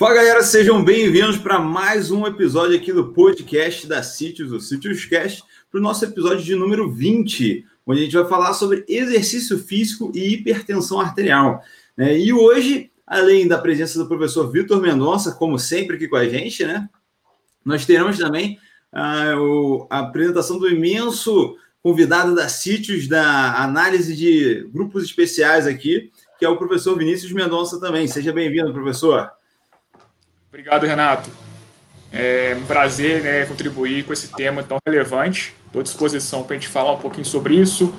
Fala 0.00 0.14
galera, 0.14 0.42
sejam 0.42 0.82
bem-vindos 0.82 1.36
para 1.36 1.58
mais 1.58 2.10
um 2.10 2.26
episódio 2.26 2.74
aqui 2.74 2.90
do 2.90 3.12
podcast 3.12 3.86
da 3.86 4.02
Sítios, 4.02 4.50
o 4.50 4.58
Sítios 4.58 5.04
Cast, 5.04 5.44
para 5.70 5.78
o 5.78 5.82
nosso 5.82 6.02
episódio 6.06 6.42
de 6.42 6.54
número 6.54 6.90
20, 6.90 7.66
onde 7.86 8.00
a 8.00 8.04
gente 8.04 8.16
vai 8.16 8.26
falar 8.26 8.54
sobre 8.54 8.82
exercício 8.88 9.58
físico 9.58 10.10
e 10.14 10.32
hipertensão 10.32 10.98
arterial. 10.98 11.62
Né? 11.94 12.18
E 12.18 12.32
hoje, 12.32 12.90
além 13.06 13.46
da 13.46 13.58
presença 13.58 13.98
do 13.98 14.08
professor 14.08 14.50
Vitor 14.50 14.80
Mendonça, 14.80 15.32
como 15.32 15.58
sempre 15.58 15.96
aqui 15.96 16.08
com 16.08 16.16
a 16.16 16.26
gente, 16.26 16.64
né? 16.64 16.88
Nós 17.62 17.84
teremos 17.84 18.16
também 18.16 18.58
a, 18.90 19.34
a 19.90 19.98
apresentação 19.98 20.58
do 20.58 20.66
imenso 20.66 21.58
convidado 21.82 22.34
da 22.34 22.48
Sítios 22.48 23.06
da 23.06 23.62
análise 23.62 24.16
de 24.16 24.66
grupos 24.72 25.04
especiais 25.04 25.66
aqui, 25.66 26.10
que 26.38 26.44
é 26.46 26.48
o 26.48 26.56
professor 26.56 26.96
Vinícius 26.96 27.32
Mendonça 27.32 27.78
também. 27.78 28.08
Seja 28.08 28.32
bem-vindo, 28.32 28.72
professor. 28.72 29.30
Obrigado, 30.50 30.84
Renato. 30.84 31.30
É 32.12 32.56
um 32.60 32.66
prazer 32.66 33.22
né, 33.22 33.46
contribuir 33.46 34.04
com 34.04 34.12
esse 34.12 34.32
tema 34.32 34.64
tão 34.64 34.78
relevante. 34.84 35.54
Estou 35.66 35.78
à 35.78 35.82
disposição 35.84 36.42
para 36.42 36.56
a 36.56 36.58
gente 36.58 36.66
falar 36.66 36.92
um 36.92 36.98
pouquinho 36.98 37.24
sobre 37.24 37.54
isso, 37.54 37.94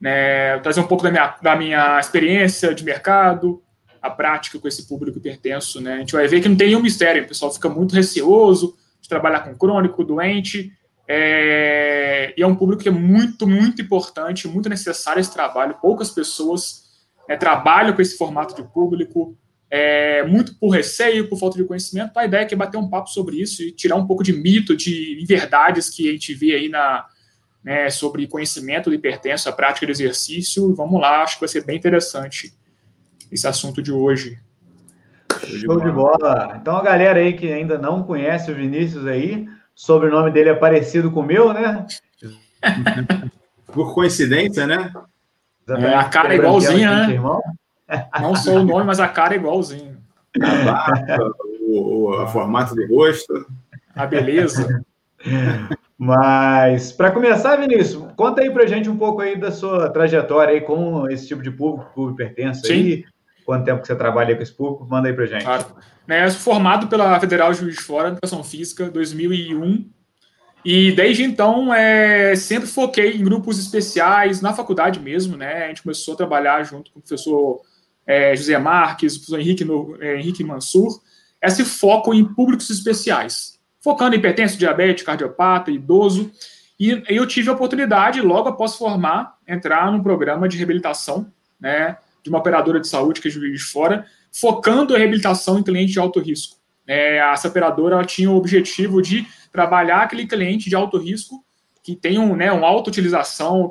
né, 0.00 0.56
trazer 0.60 0.80
um 0.80 0.86
pouco 0.86 1.02
da 1.02 1.10
minha, 1.10 1.36
da 1.42 1.56
minha 1.56 1.98
experiência 1.98 2.72
de 2.72 2.84
mercado, 2.84 3.60
a 4.00 4.08
prática 4.08 4.56
com 4.56 4.68
esse 4.68 4.86
público 4.86 5.18
pertenço. 5.18 5.80
Né. 5.80 5.94
A 5.94 5.98
gente 5.98 6.12
vai 6.12 6.28
ver 6.28 6.40
que 6.40 6.48
não 6.48 6.56
tem 6.56 6.68
nenhum 6.68 6.80
mistério, 6.80 7.24
o 7.24 7.26
pessoal 7.26 7.52
fica 7.52 7.68
muito 7.68 7.92
receoso 7.92 8.76
de 9.00 9.08
trabalhar 9.08 9.40
com 9.40 9.56
crônico, 9.56 10.04
doente, 10.04 10.72
é, 11.08 12.32
e 12.36 12.42
é 12.42 12.46
um 12.46 12.54
público 12.54 12.84
que 12.84 12.88
é 12.88 12.92
muito, 12.92 13.48
muito 13.48 13.82
importante, 13.82 14.46
muito 14.46 14.68
necessário 14.68 15.18
esse 15.18 15.32
trabalho. 15.32 15.74
Poucas 15.82 16.08
pessoas 16.08 16.84
né, 17.28 17.36
trabalham 17.36 17.92
com 17.92 18.00
esse 18.00 18.16
formato 18.16 18.54
de 18.54 18.62
público, 18.62 19.36
é, 19.70 20.24
muito 20.24 20.56
por 20.56 20.70
receio, 20.70 21.28
por 21.28 21.38
falta 21.38 21.56
de 21.56 21.64
conhecimento. 21.64 22.16
A 22.18 22.24
ideia 22.24 22.42
é, 22.42 22.52
é 22.52 22.56
bater 22.56 22.76
um 22.76 22.88
papo 22.88 23.08
sobre 23.08 23.40
isso 23.40 23.62
e 23.62 23.70
tirar 23.70 23.94
um 23.94 24.06
pouco 24.06 24.24
de 24.24 24.32
mito, 24.32 24.76
de 24.76 25.22
inverdades 25.22 25.88
que 25.88 26.08
a 26.08 26.12
gente 26.12 26.34
vê 26.34 26.54
aí 26.54 26.68
na, 26.68 27.06
né, 27.62 27.88
sobre 27.88 28.26
conhecimento 28.26 28.90
de 28.90 28.96
hipertenso, 28.96 29.48
a 29.48 29.52
prática 29.52 29.86
de 29.86 29.92
exercício. 29.92 30.74
Vamos 30.74 31.00
lá, 31.00 31.22
acho 31.22 31.36
que 31.36 31.40
vai 31.40 31.48
ser 31.48 31.64
bem 31.64 31.76
interessante 31.76 32.52
esse 33.30 33.46
assunto 33.46 33.80
de 33.80 33.92
hoje. 33.92 34.38
Show 35.46 35.80
de 35.80 35.92
bola. 35.92 36.58
Então, 36.60 36.76
a 36.76 36.82
galera 36.82 37.20
aí 37.20 37.32
que 37.32 37.52
ainda 37.52 37.78
não 37.78 38.02
conhece 38.02 38.50
o 38.50 38.54
Vinícius 38.54 39.06
aí, 39.06 39.46
o 39.46 39.48
sobrenome 39.74 40.32
dele 40.32 40.50
é 40.50 40.54
parecido 40.54 41.12
com 41.12 41.20
o 41.20 41.26
meu, 41.26 41.52
né? 41.52 41.86
Por 43.72 43.94
coincidência, 43.94 44.66
né? 44.66 44.92
É, 45.68 45.94
a 45.94 46.04
cara 46.08 46.34
é 46.34 46.36
igualzinha, 46.36 47.06
né? 47.06 47.14
Irmão. 47.14 47.40
Não 48.20 48.34
só 48.34 48.56
o 48.56 48.64
nome, 48.64 48.84
mas 48.84 49.00
a 49.00 49.08
cara 49.08 49.34
é 49.34 49.38
igualzinho. 49.38 49.98
A 50.40 50.64
barba, 50.64 51.34
o, 51.60 52.22
o 52.22 52.26
formato 52.28 52.74
do 52.74 52.86
rosto. 52.86 53.46
A 53.94 54.06
beleza. 54.06 54.82
Mas, 56.02 56.92
para 56.92 57.10
começar, 57.10 57.56
Vinícius, 57.56 58.02
conta 58.16 58.40
aí 58.40 58.50
pra 58.50 58.66
gente 58.66 58.88
um 58.88 58.96
pouco 58.96 59.20
aí 59.20 59.38
da 59.38 59.52
sua 59.52 59.90
trajetória 59.90 60.54
aí 60.54 60.62
com 60.62 61.06
esse 61.10 61.28
tipo 61.28 61.42
de 61.42 61.50
público, 61.50 61.92
público 61.94 62.16
pertence 62.16 62.66
Sim. 62.66 62.72
aí, 62.72 63.04
quanto 63.44 63.66
tempo 63.66 63.82
que 63.82 63.86
você 63.86 63.94
trabalha 63.94 64.34
com 64.34 64.42
esse 64.42 64.52
público, 64.52 64.86
manda 64.88 65.08
aí 65.08 65.14
pra 65.14 65.26
gente. 65.26 65.44
Claro. 65.44 65.66
Né, 66.06 66.24
eu 66.24 66.30
sou 66.30 66.40
formado 66.40 66.86
pela 66.86 67.20
Federal 67.20 67.52
Juiz 67.52 67.76
de 67.76 67.82
Fora, 67.82 68.08
Educação 68.08 68.42
Física, 68.42 68.90
2001, 68.90 69.90
e 70.64 70.90
desde 70.92 71.22
então, 71.22 71.72
é, 71.72 72.34
sempre 72.34 72.66
foquei 72.66 73.16
em 73.16 73.22
grupos 73.22 73.58
especiais, 73.58 74.40
na 74.40 74.54
faculdade 74.54 74.98
mesmo, 75.00 75.36
né, 75.36 75.64
a 75.64 75.68
gente 75.68 75.82
começou 75.82 76.14
a 76.14 76.16
trabalhar 76.16 76.62
junto 76.64 76.90
com 76.90 76.98
o 76.98 77.02
professor 77.02 77.60
é, 78.06 78.34
José 78.34 78.58
Marques, 78.58 79.14
o 79.14 79.18
professor 79.18 79.40
Henrique, 79.40 79.64
no, 79.64 79.96
é, 80.00 80.16
Henrique 80.16 80.44
Mansur, 80.44 81.00
esse 81.42 81.64
foco 81.64 82.12
em 82.12 82.24
públicos 82.24 82.68
especiais, 82.70 83.58
focando 83.80 84.14
em 84.14 84.18
hipertenso, 84.18 84.58
diabetes, 84.58 85.04
cardiopata, 85.04 85.70
idoso, 85.70 86.30
e 86.78 87.02
eu 87.08 87.26
tive 87.26 87.50
a 87.50 87.52
oportunidade, 87.52 88.20
logo 88.22 88.48
após 88.48 88.74
formar, 88.74 89.36
entrar 89.46 89.92
num 89.92 90.02
programa 90.02 90.48
de 90.48 90.56
reabilitação, 90.56 91.30
né, 91.60 91.98
de 92.22 92.30
uma 92.30 92.38
operadora 92.38 92.80
de 92.80 92.88
saúde 92.88 93.20
que 93.20 93.28
é 93.28 93.30
Juiz 93.30 93.60
de 93.60 93.66
Fora, 93.66 94.06
focando 94.32 94.94
a 94.94 94.98
reabilitação 94.98 95.58
em 95.58 95.62
clientes 95.62 95.92
de 95.92 95.98
alto 95.98 96.20
risco. 96.20 96.56
É, 96.86 97.18
essa 97.18 97.48
operadora 97.48 98.02
tinha 98.04 98.30
o 98.30 98.36
objetivo 98.36 99.02
de 99.02 99.26
trabalhar 99.52 100.02
aquele 100.02 100.26
cliente 100.26 100.68
de 100.68 100.76
alto 100.76 100.96
risco 100.96 101.44
que 101.90 101.96
tem 101.96 102.18
um, 102.18 102.36
né, 102.36 102.52
uma 102.52 102.68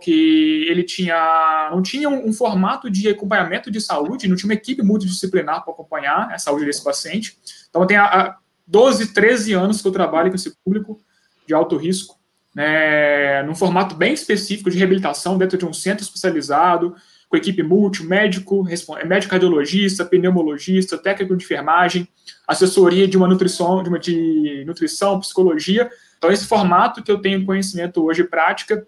que 0.01 0.65
ele 0.69 0.83
tinha 0.83 1.69
não 1.71 1.81
tinha 1.81 2.09
um, 2.09 2.27
um, 2.27 2.33
formato 2.33 2.89
de 2.89 3.07
acompanhamento 3.07 3.71
de 3.71 3.79
saúde, 3.79 4.27
não 4.27 4.35
tinha 4.35 4.49
uma 4.49 4.55
equipe 4.55 4.81
multidisciplinar 4.81 5.63
para 5.63 5.71
acompanhar 5.71 6.29
a 6.31 6.37
saúde 6.37 6.65
desse 6.65 6.83
paciente. 6.83 7.37
Então, 7.69 7.87
tem 7.87 7.95
a, 7.95 8.35
12, 8.67 9.13
13 9.13 9.53
anos 9.53 9.81
que 9.81 9.87
eu 9.87 9.91
trabalho 9.91 10.29
com 10.29 10.35
esse 10.35 10.53
público 10.63 10.99
de 11.47 11.53
alto 11.53 11.77
risco, 11.77 12.17
né, 12.53 13.41
num 13.43 13.55
formato 13.55 13.95
bem 13.95 14.13
específico 14.13 14.69
de 14.69 14.77
reabilitação 14.77 15.37
dentro 15.37 15.57
de 15.57 15.65
um 15.65 15.73
centro 15.73 16.03
especializado, 16.03 16.95
com 17.29 17.37
equipe 17.37 17.63
multi, 17.63 18.03
médico, 18.03 18.65
médico 19.05 19.31
cardiologista, 19.31 20.03
pneumologista, 20.03 20.97
técnico 20.97 21.37
de 21.37 21.45
enfermagem, 21.45 22.07
assessoria 22.47 23.07
de 23.07 23.15
uma 23.15 23.27
nutrição, 23.27 23.81
de 23.81 23.89
uma 23.89 23.99
de 23.99 24.63
nutrição, 24.65 25.19
psicologia, 25.19 25.89
então, 26.19 26.29
esse 26.31 26.45
formato 26.45 27.01
que 27.01 27.09
eu 27.09 27.21
tenho 27.21 27.45
conhecimento 27.45 28.03
hoje 28.03 28.25
prática 28.25 28.85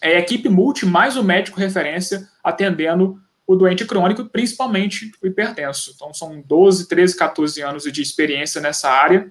é 0.00 0.18
equipe 0.18 0.48
multi 0.48 0.86
mais 0.86 1.18
o 1.18 1.22
médico 1.22 1.60
referência 1.60 2.26
atendendo 2.42 3.20
o 3.46 3.54
doente 3.54 3.84
crônico, 3.84 4.24
principalmente 4.24 5.12
o 5.22 5.26
hipertenso. 5.26 5.92
Então, 5.94 6.14
são 6.14 6.40
12, 6.40 6.88
13, 6.88 7.14
14 7.14 7.60
anos 7.60 7.84
de 7.84 8.00
experiência 8.00 8.58
nessa 8.58 8.90
área, 8.90 9.30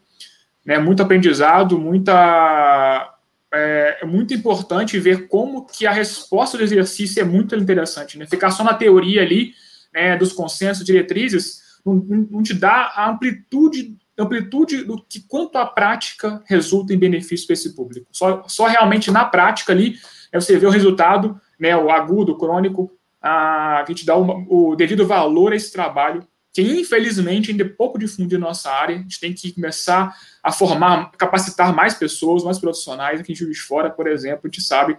né, 0.64 0.78
muito 0.78 1.02
aprendizado, 1.02 1.80
muita 1.80 3.12
é, 3.52 3.98
é, 4.02 4.06
muito 4.06 4.36
importante 4.36 5.00
ver 5.00 5.28
como 5.28 5.66
que 5.66 5.88
a 5.88 5.92
resposta 5.92 6.60
do 6.60 6.64
exercício 6.64 7.20
é 7.20 7.26
muito 7.26 7.56
interessante. 7.56 8.20
Né? 8.20 8.28
Ficar 8.28 8.52
só 8.52 8.64
na 8.64 8.76
teoria 8.76 9.24
ali, 9.24 9.56
né, 9.92 10.16
dos 10.16 10.32
consensos, 10.32 10.86
diretrizes, 10.86 11.60
não, 11.84 11.96
não 12.30 12.44
te 12.44 12.54
dá 12.54 12.94
a 12.96 13.10
amplitude 13.10 13.98
amplitude 14.18 14.84
do 14.84 15.04
que 15.04 15.22
quanto 15.22 15.58
a 15.58 15.66
prática 15.66 16.42
resulta 16.46 16.94
em 16.94 16.98
benefício 16.98 17.48
para 17.48 17.54
esse 17.54 17.76
público. 17.76 18.08
Só, 18.12 18.44
só 18.48 18.68
realmente 18.68 19.10
na 19.12 19.26
prática 19.26 19.72
ali 19.74 19.96
é 20.32 20.40
você 20.40 20.58
ver 20.58 20.68
o 20.68 20.72
resultado, 20.72 21.40
né, 21.60 21.76
o 21.76 21.90
agudo, 21.90 22.34
o 22.34 22.38
crônico, 22.38 22.92
a, 23.22 23.84
que 23.86 23.94
te 23.94 24.06
dá 24.06 24.16
uma, 24.16 24.46
o 24.50 24.76
devido 24.76 25.06
valor 25.06 25.54
a 25.54 25.56
esse 25.56 25.72
trabalho, 25.72 26.26
que 26.54 26.62
infelizmente 26.62 27.52
ainda 27.52 27.64
é 27.64 27.70
pouco 27.70 27.98
difundido 27.98 28.40
na 28.40 28.48
nossa 28.48 28.70
área. 28.72 28.96
A 28.96 29.00
gente 29.00 29.20
tem 29.20 29.34
que 29.34 29.54
começar 29.54 30.16
a 30.44 30.52
formar, 30.52 31.12
capacitar 31.12 31.74
mais 31.74 31.94
pessoas, 31.94 32.44
mais 32.44 32.60
profissionais. 32.60 33.20
Aqui 33.20 33.32
em 33.32 33.36
Juiz 33.36 33.60
Fora, 33.60 33.90
por 33.90 34.08
exemplo, 34.08 34.42
a 34.44 34.48
gente 34.48 34.62
sabe, 34.62 34.98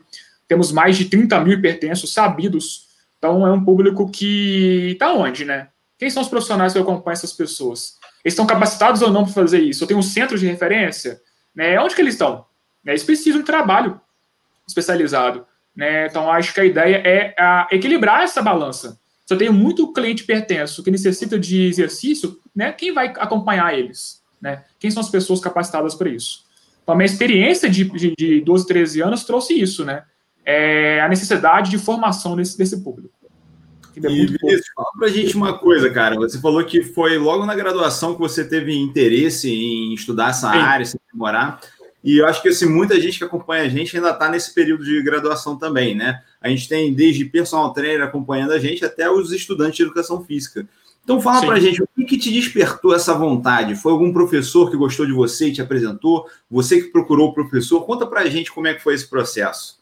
temos 0.49 0.73
mais 0.73 0.97
de 0.97 1.07
30 1.07 1.41
mil 1.41 1.59
hipertensos 1.59 2.13
sabidos. 2.13 2.89
Então 3.19 3.47
é 3.47 3.53
um 3.53 3.65
público 3.65 4.11
que 4.11 4.93
está 4.93 5.13
onde, 5.13 5.45
né? 5.45 5.69
Quem 5.99 6.11
são 6.11 6.23
os 6.23 6.29
profissionais 6.29 6.73
que 6.73 6.79
acompanham 6.79 7.13
essas 7.13 7.33
pessoas? 7.33 7.99
Eles 8.25 8.35
estão 8.35 8.47
capacitados 8.47 9.03
ou 9.03 9.11
não 9.11 9.25
para 9.25 9.33
fazer 9.33 9.61
isso? 9.61 9.83
Eu 9.83 9.89
tenho 9.89 10.01
um 10.01 10.03
centro 10.03 10.39
de 10.39 10.47
referência? 10.47 11.21
Né? 11.55 11.79
Onde 11.81 11.95
que 11.95 12.01
eles 12.01 12.15
estão? 12.15 12.47
Né? 12.85 12.93
Eles 12.93 13.03
precisam 13.03 13.41
de 13.41 13.47
trabalho 13.47 14.01
especializado. 14.67 15.47
Né? 15.75 16.07
Então, 16.07 16.31
acho 16.31 16.55
que 16.55 16.61
a 16.61 16.65
ideia 16.65 16.97
é 16.97 17.35
a, 17.39 17.69
equilibrar 17.71 18.23
essa 18.23 18.41
balança. 18.41 18.99
Se 19.27 19.35
eu 19.35 19.39
tenho 19.39 19.53
muito 19.53 19.93
cliente 19.93 20.25
pertenço 20.25 20.83
que 20.83 20.91
necessita 20.91 21.39
de 21.39 21.67
exercício, 21.67 22.39
né? 22.55 22.73
quem 22.73 22.93
vai 22.93 23.09
acompanhar 23.17 23.77
eles? 23.77 24.23
Né? 24.41 24.65
Quem 24.79 24.91
são 24.91 25.01
as 25.01 25.09
pessoas 25.09 25.41
capacitadas 25.41 25.95
para 25.95 26.09
isso? 26.09 26.45
Então, 26.83 26.95
a 26.95 26.97
minha 26.97 27.07
experiência 27.07 27.71
de, 27.71 27.85
de, 27.85 28.15
de 28.17 28.41
12, 28.41 28.67
13 28.67 29.03
anos 29.03 29.25
trouxe 29.25 29.59
isso, 29.59 29.85
né? 29.85 30.03
É 30.45 31.01
a 31.01 31.09
necessidade 31.09 31.71
de 31.71 31.79
formação 31.79 32.35
desse, 32.35 32.59
desse 32.59 32.83
público. 32.83 33.15
E 33.97 34.01
Vinícius, 34.01 34.67
fala 34.75 34.89
pra 34.99 35.09
gente 35.09 35.37
uma 35.37 35.59
coisa, 35.59 35.91
cara. 35.91 36.17
Você 36.17 36.41
falou 36.41 36.65
que 36.65 36.83
foi 36.83 37.19
logo 37.19 37.45
na 37.45 37.55
graduação 37.55 38.15
que 38.15 38.21
você 38.21 38.45
teve 38.45 38.75
interesse 38.75 39.51
em 39.51 39.95
estudar 39.95 40.31
essa 40.31 40.51
Sim. 40.51 40.59
área, 40.59 40.87
se 40.87 40.99
demorar. 41.13 41.61
E 42.05 42.19
eu 42.19 42.27
acho 42.27 42.43
que 42.43 42.49
assim, 42.49 42.67
muita 42.67 43.01
gente 43.01 43.19
que 43.19 43.25
acompanha 43.25 43.63
a 43.63 43.69
gente 43.69 43.97
ainda 43.97 44.11
está 44.11 44.29
nesse 44.29 44.53
período 44.53 44.85
de 44.85 45.01
graduação 45.03 45.57
também, 45.57 45.95
né? 45.95 46.21
A 46.41 46.49
gente 46.49 46.69
tem 46.69 46.93
desde 46.93 47.25
personal 47.25 47.73
trainer 47.73 48.03
acompanhando 48.03 48.53
a 48.53 48.59
gente 48.59 48.85
até 48.85 49.09
os 49.09 49.31
estudantes 49.31 49.77
de 49.77 49.83
educação 49.83 50.25
física. 50.25 50.67
Então 51.05 51.21
fala 51.21 51.41
Sim. 51.41 51.47
pra 51.47 51.61
gente, 51.61 51.83
o 51.83 51.89
que, 51.97 52.05
que 52.05 52.19
te 52.19 52.33
despertou 52.33 52.95
essa 52.95 53.15
vontade? 53.15 53.75
Foi 53.75 53.93
algum 53.93 54.13
professor 54.13 54.71
que 54.71 54.77
gostou 54.77 55.07
de 55.07 55.13
você 55.13 55.49
e 55.49 55.53
te 55.53 55.63
apresentou? 55.63 56.27
Você 56.51 56.81
que 56.81 56.89
procurou 56.89 57.31
o 57.31 57.35
professor? 57.35 57.85
Conta 57.85 58.07
pra 58.07 58.27
gente 58.27 58.53
como 58.53 58.67
é 58.67 58.75
que 58.75 58.83
foi 58.83 58.95
esse 58.95 59.09
processo. 59.09 59.82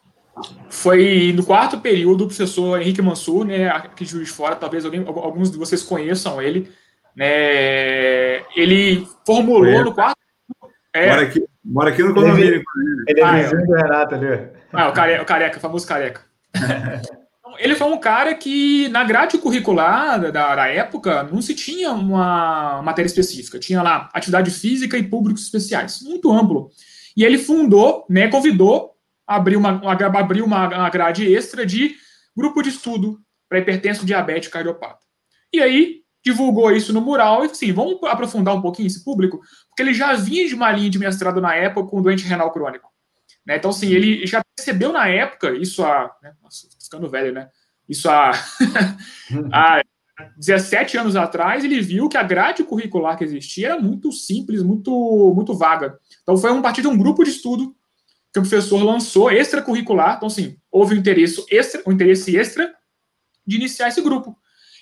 Foi 0.69 1.33
no 1.35 1.45
quarto 1.45 1.79
período, 1.79 2.23
o 2.23 2.27
professor 2.27 2.81
Henrique 2.81 3.01
Mansur, 3.01 3.45
né, 3.45 3.69
aqui 3.69 4.05
de 4.05 4.11
Juiz 4.11 4.27
de 4.27 4.33
Fora, 4.33 4.55
talvez 4.55 4.85
alguém, 4.85 5.05
alguns 5.05 5.51
de 5.51 5.57
vocês 5.57 5.83
conheçam 5.83 6.41
ele, 6.41 6.71
né, 7.15 8.39
ele 8.55 9.07
formulou 9.25 9.65
é. 9.65 9.83
no 9.83 9.93
quarto... 9.93 10.17
É, 10.93 11.09
mora, 11.09 11.21
aqui, 11.21 11.45
mora 11.63 11.89
aqui 11.89 12.03
no 12.03 12.13
condomínio. 12.13 12.63
Ele 13.07 13.19
é 13.19 13.23
ah, 13.23 13.31
vizinho 13.37 13.65
do 13.65 13.73
Renato 13.73 14.15
ali. 14.15 14.49
Ah, 14.73 14.89
o 14.89 14.93
careca, 14.93 15.23
o 15.23 15.25
careca, 15.25 15.57
o 15.57 15.61
famoso 15.61 15.87
careca. 15.87 16.21
Ele 17.59 17.75
foi 17.75 17.87
um 17.87 17.97
cara 17.97 18.33
que, 18.33 18.87
na 18.89 19.03
grade 19.03 19.37
curricular 19.37 20.31
da, 20.31 20.55
da 20.55 20.67
época, 20.67 21.23
não 21.23 21.41
se 21.41 21.53
tinha 21.53 21.91
uma 21.91 22.81
matéria 22.81 23.07
específica. 23.07 23.59
Tinha 23.59 23.81
lá 23.81 24.09
atividade 24.13 24.49
física 24.51 24.97
e 24.97 25.03
públicos 25.03 25.43
especiais. 25.43 26.01
Muito 26.01 26.31
amplo. 26.31 26.69
E 27.15 27.23
ele 27.23 27.37
fundou, 27.37 28.05
né, 28.09 28.29
convidou, 28.29 28.95
abriu 29.35 29.59
uma, 29.59 29.81
abriu 29.91 30.45
uma 30.45 30.89
grade 30.89 31.31
extra 31.33 31.65
de 31.65 31.95
grupo 32.35 32.61
de 32.61 32.69
estudo 32.69 33.19
para 33.49 33.59
hipertenso 33.59 34.05
diabético 34.05 34.53
cardiopata. 34.53 34.99
E 35.53 35.61
aí, 35.61 36.01
divulgou 36.23 36.71
isso 36.71 36.93
no 36.93 37.01
mural 37.01 37.43
e 37.43 37.49
assim, 37.49 37.71
vamos 37.71 37.97
aprofundar 38.03 38.55
um 38.55 38.61
pouquinho 38.61 38.87
esse 38.87 39.03
público, 39.03 39.41
porque 39.67 39.81
ele 39.81 39.93
já 39.93 40.13
vinha 40.13 40.47
de 40.47 40.55
uma 40.55 40.71
linha 40.71 40.89
de 40.89 40.99
mestrado 40.99 41.41
na 41.41 41.55
época 41.55 41.89
com 41.89 42.01
doente 42.01 42.25
renal 42.25 42.51
crônico. 42.51 42.89
Né? 43.45 43.57
Então, 43.57 43.71
assim, 43.71 43.91
ele 43.91 44.25
já 44.27 44.41
percebeu 44.55 44.91
na 44.91 45.07
época, 45.07 45.51
isso 45.55 45.83
há. 45.83 46.15
Né? 46.21 46.33
Nossa, 46.41 46.67
ficando 46.81 47.09
velho, 47.09 47.33
né? 47.33 47.49
Isso 47.89 48.09
há, 48.09 48.31
há 49.51 49.81
17 50.37 50.97
anos 50.97 51.15
atrás, 51.15 51.63
ele 51.63 51.81
viu 51.81 52.07
que 52.07 52.17
a 52.17 52.23
grade 52.23 52.63
curricular 52.63 53.17
que 53.17 53.23
existia 53.23 53.69
era 53.69 53.79
muito 53.79 54.11
simples, 54.11 54.61
muito, 54.61 55.33
muito 55.35 55.55
vaga. 55.55 55.97
Então, 56.21 56.37
foi 56.37 56.51
um 56.51 56.61
partir 56.61 56.81
de 56.81 56.87
um 56.87 56.97
grupo 56.97 57.23
de 57.23 57.31
estudo 57.31 57.75
que 58.33 58.39
o 58.39 58.41
professor 58.41 58.81
lançou 58.83 59.31
extracurricular. 59.31 60.15
Então, 60.17 60.27
assim, 60.27 60.57
houve 60.71 60.95
um 60.95 60.97
interesse 60.97 61.43
extra, 61.49 61.81
um 61.85 61.91
interesse 61.91 62.35
extra 62.35 62.73
de 63.45 63.57
iniciar 63.57 63.89
esse 63.89 64.01
grupo. 64.01 64.35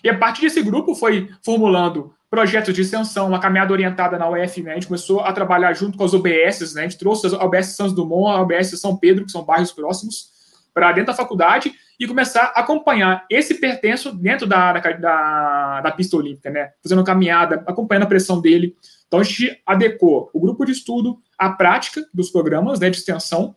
E 0.03 0.09
a 0.09 0.17
partir 0.17 0.41
desse 0.41 0.61
grupo 0.61 0.95
foi 0.95 1.29
formulando 1.43 2.13
projetos 2.29 2.73
de 2.73 2.81
extensão, 2.81 3.27
uma 3.27 3.39
caminhada 3.39 3.73
orientada 3.73 4.17
na 4.17 4.29
UF, 4.29 4.61
né? 4.61 4.71
A 4.71 4.73
gente 4.75 4.87
começou 4.87 5.21
a 5.21 5.33
trabalhar 5.33 5.73
junto 5.73 5.97
com 5.97 6.03
as 6.03 6.13
OBSs, 6.13 6.75
né? 6.75 6.81
A 6.81 6.87
gente 6.87 6.99
trouxe 6.99 7.25
as 7.25 7.33
OBS 7.33 7.75
Santos 7.75 7.93
Dumont, 7.93 8.37
a 8.37 8.41
OBS 8.41 8.79
São 8.79 8.95
Pedro, 8.95 9.25
que 9.25 9.31
são 9.31 9.43
bairros 9.43 9.71
próximos, 9.71 10.29
para 10.73 10.91
dentro 10.91 11.07
da 11.07 11.17
faculdade 11.17 11.73
e 11.99 12.07
começar 12.07 12.53
a 12.55 12.61
acompanhar 12.61 13.25
esse 13.29 13.55
pertenço 13.55 14.11
dentro 14.13 14.47
da, 14.47 14.71
da, 14.71 14.91
da, 14.93 15.81
da 15.81 15.91
pista 15.91 16.15
olímpica, 16.15 16.49
né? 16.49 16.71
Fazendo 16.81 17.03
caminhada, 17.03 17.63
acompanhando 17.67 18.03
a 18.03 18.07
pressão 18.07 18.39
dele. 18.39 18.75
Então, 19.07 19.19
a 19.19 19.23
gente 19.23 19.61
adequou 19.65 20.29
o 20.33 20.39
grupo 20.39 20.65
de 20.65 20.71
estudo 20.71 21.19
à 21.37 21.49
prática 21.49 22.07
dos 22.13 22.29
programas 22.29 22.79
né, 22.79 22.89
de 22.89 22.97
extensão, 22.97 23.55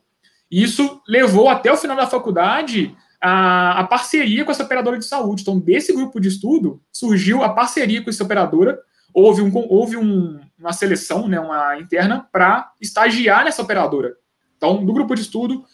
e 0.50 0.62
isso 0.62 1.00
levou 1.08 1.48
até 1.48 1.72
o 1.72 1.76
final 1.76 1.96
da 1.96 2.06
faculdade 2.06 2.94
a, 3.20 3.80
a, 3.80 3.84
parceria 3.84 4.44
com 4.44 4.50
essa 4.50 4.64
operadora 4.64 4.98
de 4.98 5.04
saúde. 5.04 5.42
Então, 5.42 5.58
desse 5.58 5.92
grupo 5.94 6.20
de 6.20 6.28
estudo, 6.28 6.82
surgiu 6.92 7.42
a 7.42 7.48
parceria 7.48 8.02
com 8.02 8.10
essa 8.10 8.24
operadora. 8.24 8.78
Houve, 9.14 9.40
um, 9.40 9.52
houve 9.54 9.96
um, 9.96 10.40
uma 10.58 10.72
seleção, 10.72 11.28
né, 11.28 11.38
uma 11.38 11.78
interna, 11.78 12.28
para 12.32 12.72
estagiar 12.80 13.44
nessa 13.44 13.62
operadora. 13.62 14.14
Então, 14.56 14.84
do 14.84 14.92
grupo 14.92 15.14
de 15.14 15.22
estudo, 15.22 15.64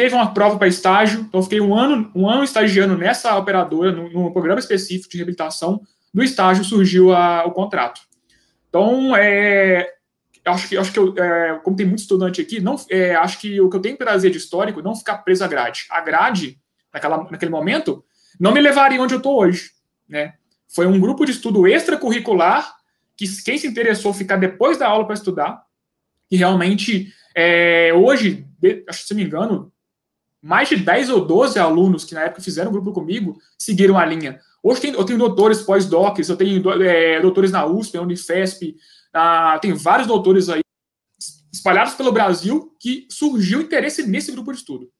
teve 0.00 0.14
uma 0.14 0.32
prova 0.32 0.56
para 0.56 0.66
estágio. 0.66 1.20
Então, 1.20 1.42
fiquei 1.42 1.60
um 1.60 1.74
ano, 1.76 2.10
um 2.14 2.26
ano 2.26 2.42
estagiando 2.42 2.96
nessa 2.96 3.36
operadora, 3.36 3.92
num, 3.92 4.32
programa 4.32 4.58
específico 4.58 5.10
de 5.10 5.18
reabilitação. 5.18 5.82
Do 6.12 6.22
estágio 6.22 6.64
surgiu 6.64 7.12
a, 7.12 7.44
o 7.44 7.50
contrato. 7.50 8.00
Então, 8.70 9.14
é, 9.14 9.86
acho 10.46 10.68
que, 10.70 10.76
acho 10.78 10.90
que 10.90 10.98
eu, 10.98 11.14
é, 11.18 11.60
como 11.62 11.76
tem 11.76 11.84
muito 11.84 11.98
estudante 11.98 12.40
aqui, 12.40 12.60
não, 12.60 12.76
é, 12.88 13.14
acho 13.14 13.38
que 13.38 13.60
o 13.60 13.68
que 13.68 13.76
eu 13.76 13.82
tenho 13.82 13.94
que 13.94 14.02
trazer 14.02 14.30
de 14.30 14.38
histórico 14.38 14.80
não 14.80 14.96
ficar 14.96 15.18
preso 15.18 15.44
à 15.44 15.46
grade. 15.46 15.84
A 15.90 16.00
grade 16.00 16.58
naquela, 16.92 17.22
naquele 17.30 17.50
momento, 17.50 18.02
não 18.38 18.52
me 18.52 18.60
levaria 18.60 19.02
onde 19.02 19.12
eu 19.12 19.18
estou 19.18 19.38
hoje. 19.38 19.70
Né? 20.08 20.32
Foi 20.74 20.86
um 20.86 20.98
grupo 20.98 21.26
de 21.26 21.32
estudo 21.32 21.68
extracurricular 21.68 22.74
que 23.18 23.26
quem 23.42 23.58
se 23.58 23.66
interessou 23.66 24.14
ficar 24.14 24.36
depois 24.36 24.78
da 24.78 24.88
aula 24.88 25.04
para 25.04 25.14
estudar, 25.14 25.62
que 26.26 26.36
realmente, 26.36 27.12
é, 27.34 27.92
hoje, 27.92 28.46
que 28.62 28.84
se 28.92 29.12
não 29.12 29.20
me 29.20 29.26
engano, 29.26 29.70
mais 30.42 30.68
de 30.68 30.76
10 30.76 31.10
ou 31.10 31.24
12 31.24 31.58
alunos 31.58 32.04
que 32.04 32.14
na 32.14 32.22
época 32.22 32.42
fizeram 32.42 32.72
grupo 32.72 32.92
comigo 32.92 33.38
seguiram 33.58 33.98
a 33.98 34.04
linha. 34.04 34.40
Hoje 34.62 34.80
tem, 34.80 34.92
eu 34.92 35.04
tenho 35.04 35.18
doutores 35.18 35.62
pós-docs, 35.62 36.28
eu 36.28 36.36
tenho 36.36 36.82
é, 36.82 37.20
doutores 37.20 37.50
na 37.50 37.66
USP, 37.66 37.94
na 37.94 38.02
Unifesp, 38.02 38.76
tem 39.60 39.72
vários 39.72 40.06
doutores 40.06 40.48
aí 40.48 40.60
espalhados 41.52 41.94
pelo 41.94 42.12
Brasil 42.12 42.74
que 42.78 43.06
surgiu 43.10 43.60
interesse 43.60 44.06
nesse 44.06 44.32
grupo 44.32 44.52
de 44.52 44.58
estudo. 44.58 44.90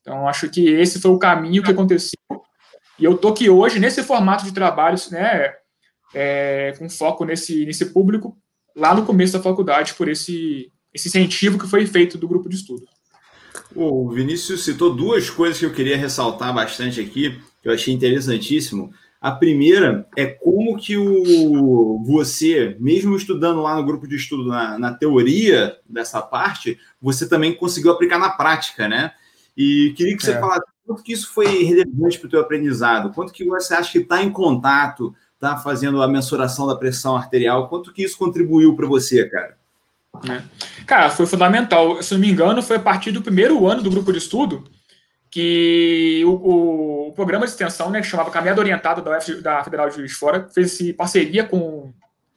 Então, 0.00 0.28
acho 0.28 0.48
que 0.48 0.68
esse 0.68 1.00
foi 1.00 1.10
o 1.10 1.18
caminho 1.18 1.62
que 1.62 1.70
aconteceu. 1.70 2.18
E 2.98 3.04
eu 3.04 3.16
tô 3.16 3.28
aqui 3.28 3.48
hoje 3.48 3.78
nesse 3.78 4.02
formato 4.02 4.44
de 4.44 4.52
trabalho, 4.52 4.98
né, 5.10 5.54
é, 6.14 6.74
com 6.78 6.88
foco 6.88 7.24
nesse, 7.24 7.64
nesse 7.64 7.86
público, 7.86 8.36
lá 8.74 8.94
no 8.94 9.04
começo 9.04 9.32
da 9.32 9.42
faculdade, 9.42 9.94
por 9.94 10.08
esse, 10.08 10.72
esse 10.92 11.08
incentivo 11.08 11.58
que 11.58 11.68
foi 11.68 11.86
feito 11.86 12.18
do 12.18 12.28
grupo 12.28 12.48
de 12.48 12.56
estudo. 12.56 12.86
O 13.74 14.08
Vinícius 14.10 14.64
citou 14.64 14.94
duas 14.94 15.28
coisas 15.28 15.58
que 15.58 15.66
eu 15.66 15.72
queria 15.72 15.96
ressaltar 15.96 16.54
bastante 16.54 17.00
aqui, 17.00 17.40
que 17.62 17.68
eu 17.68 17.72
achei 17.72 17.92
interessantíssimo. 17.92 18.92
A 19.20 19.32
primeira 19.32 20.06
é 20.16 20.26
como 20.26 20.76
que 20.76 20.96
o 20.96 22.02
você, 22.04 22.76
mesmo 22.78 23.16
estudando 23.16 23.60
lá 23.60 23.76
no 23.76 23.84
grupo 23.84 24.06
de 24.06 24.16
estudo 24.16 24.46
na, 24.46 24.78
na 24.78 24.94
teoria 24.94 25.76
dessa 25.88 26.22
parte, 26.22 26.78
você 27.02 27.28
também 27.28 27.54
conseguiu 27.54 27.90
aplicar 27.90 28.18
na 28.18 28.30
prática, 28.30 28.88
né? 28.88 29.12
E 29.56 29.92
queria 29.96 30.16
que 30.16 30.22
você 30.22 30.32
é. 30.32 30.40
falasse 30.40 30.62
quanto 30.86 31.02
que 31.02 31.12
isso 31.12 31.34
foi 31.34 31.64
relevante 31.64 32.18
para 32.18 32.28
o 32.28 32.30
teu 32.30 32.40
aprendizado, 32.40 33.12
quanto 33.12 33.32
que 33.32 33.44
você 33.44 33.74
acha 33.74 33.92
que 33.92 33.98
está 33.98 34.22
em 34.22 34.30
contato, 34.30 35.14
está 35.34 35.56
fazendo 35.56 36.00
a 36.00 36.08
mensuração 36.08 36.66
da 36.66 36.76
pressão 36.76 37.16
arterial, 37.16 37.68
quanto 37.68 37.92
que 37.92 38.02
isso 38.02 38.16
contribuiu 38.16 38.74
para 38.74 38.86
você, 38.86 39.28
cara? 39.28 39.57
É. 40.30 40.42
Cara, 40.86 41.10
foi 41.10 41.26
fundamental. 41.26 42.02
Se 42.02 42.14
não 42.14 42.20
me 42.20 42.30
engano, 42.30 42.62
foi 42.62 42.76
a 42.76 42.80
partir 42.80 43.12
do 43.12 43.22
primeiro 43.22 43.66
ano 43.66 43.82
do 43.82 43.90
grupo 43.90 44.12
de 44.12 44.18
estudo 44.18 44.64
que 45.30 46.22
o, 46.24 47.08
o 47.08 47.12
programa 47.12 47.44
de 47.44 47.52
extensão, 47.52 47.90
né, 47.90 48.00
que 48.00 48.06
chamava 48.06 48.30
Caminhada 48.30 48.60
Orientada 48.60 49.02
da, 49.02 49.18
UF, 49.18 49.42
da 49.42 49.62
Federal 49.62 49.88
de 49.88 49.96
Juiz 49.96 50.10
de 50.10 50.16
Fora, 50.16 50.48
fez 50.54 50.78
parceria 50.96 51.44
com, 51.44 51.92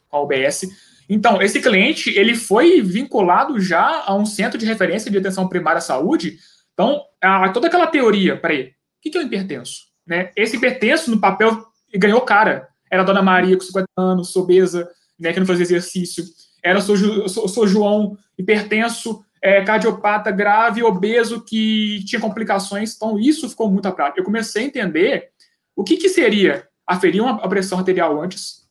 com 0.09 0.17
a 0.17 0.21
UBS. 0.21 0.67
Então, 1.09 1.41
esse 1.41 1.61
cliente, 1.61 2.09
ele 2.09 2.35
foi 2.35 2.81
vinculado 2.81 3.59
já 3.59 4.03
a 4.05 4.13
um 4.13 4.25
centro 4.25 4.57
de 4.57 4.65
referência 4.65 5.09
de 5.09 5.17
atenção 5.17 5.47
primária 5.47 5.77
à 5.77 5.81
saúde, 5.81 6.37
então, 6.73 7.01
a, 7.21 7.49
toda 7.49 7.67
aquela 7.67 7.87
teoria, 7.87 8.37
peraí, 8.37 8.69
o 8.69 9.01
que, 9.01 9.09
que 9.09 9.17
é 9.17 9.21
o 9.21 9.25
hipertenso? 9.25 9.83
Né? 10.05 10.31
Esse 10.35 10.57
hipertenso, 10.57 11.11
no 11.11 11.19
papel, 11.19 11.65
ganhou 11.93 12.21
cara. 12.21 12.67
Era 12.89 13.03
a 13.03 13.05
Dona 13.05 13.21
Maria 13.21 13.55
com 13.55 13.63
50 13.63 13.87
anos, 13.97 14.35
obesa, 14.35 14.89
né, 15.19 15.31
que 15.31 15.39
não 15.39 15.47
fazia 15.47 15.63
exercício. 15.63 16.23
Era 16.63 16.81
sou, 16.81 16.95
sou, 17.27 17.67
João, 17.67 18.17
hipertenso, 18.37 19.23
é, 19.41 19.63
cardiopata 19.63 20.29
grave, 20.31 20.83
obeso, 20.83 21.43
que 21.43 22.03
tinha 22.05 22.21
complicações. 22.21 22.95
Então, 22.95 23.19
isso 23.19 23.49
ficou 23.49 23.71
muito 23.71 23.87
à 23.87 23.91
prática. 23.91 24.19
Eu 24.19 24.25
comecei 24.25 24.63
a 24.63 24.65
entender 24.65 25.29
o 25.75 25.83
que, 25.83 25.97
que 25.97 26.09
seria 26.09 26.67
aferir 26.85 27.21
uma 27.21 27.47
pressão 27.47 27.79
arterial 27.79 28.21
antes, 28.21 28.61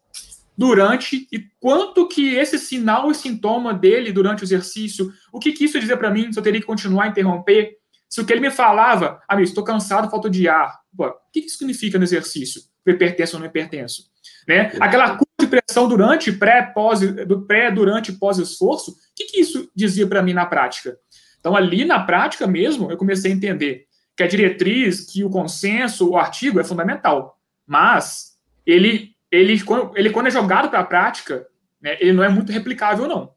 durante, 0.57 1.27
e 1.33 1.43
quanto 1.59 2.07
que 2.07 2.35
esse 2.35 2.59
sinal 2.59 3.11
e 3.11 3.15
sintoma 3.15 3.73
dele 3.73 4.13
durante 4.13 4.43
o 4.43 4.45
exercício, 4.45 5.11
o 5.33 5.39
que, 5.39 5.53
que 5.53 5.65
isso 5.65 5.81
dizia 5.81 5.97
para 5.97 6.11
mim, 6.11 6.31
se 6.31 6.39
eu 6.39 6.43
teria 6.43 6.61
que 6.61 6.67
continuar 6.67 7.05
a 7.05 7.09
interromper, 7.09 7.79
se 8.07 8.21
o 8.21 8.27
que 8.27 8.33
ele 8.33 8.43
me 8.43 8.51
falava, 8.51 9.23
amigo, 9.27 9.49
estou 9.49 9.65
cansado, 9.65 10.11
falta 10.11 10.29
de 10.29 10.49
ar. 10.49 10.81
Pô, 10.95 11.07
o 11.07 11.15
que 11.33 11.41
isso 11.41 11.57
significa 11.57 11.97
no 11.97 12.05
exercício? 12.05 12.61
Hipertenso 12.87 13.37
ou 13.37 13.41
não 13.41 13.47
hipertenso? 13.47 14.10
Né? 14.47 14.73
Aquela 14.81 15.11
curva 15.11 15.27
de 15.41 15.47
pressão 15.47 15.89
durante, 15.89 16.33
pré, 16.33 16.63
pós, 16.63 17.01
pré, 17.47 17.71
durante 17.71 18.11
e 18.11 18.17
pós-esforço, 18.17 18.93
o 18.93 18.95
que, 19.15 19.25
que 19.27 19.41
isso 19.41 19.71
dizia 19.75 20.07
para 20.07 20.23
mim 20.23 20.33
na 20.33 20.47
prática? 20.47 20.99
Então, 21.39 21.57
ali 21.57 21.85
na 21.85 22.01
prática 22.01 22.47
mesmo, 22.47 22.91
eu 22.91 22.97
comecei 22.97 23.33
a 23.33 23.35
entender 23.35 23.87
que 24.17 24.23
a 24.23 24.29
diretriz, 24.29 25.01
que 25.11 25.25
o 25.25 25.31
consenso, 25.31 26.11
o 26.11 26.17
artigo 26.17 26.61
é 26.61 26.65
fundamental. 26.65 27.39
Mas 27.67 28.37
ele, 28.67 29.15
ele, 29.31 29.61
ele 29.95 30.11
quando 30.11 30.27
é 30.27 30.31
jogado 30.31 30.69
para 30.69 30.81
a 30.81 30.85
prática, 30.85 31.47
né, 31.81 31.97
ele 32.01 32.13
não 32.13 32.25
é 32.25 32.29
muito 32.29 32.53
replicável, 32.53 33.09
não. 33.09 33.33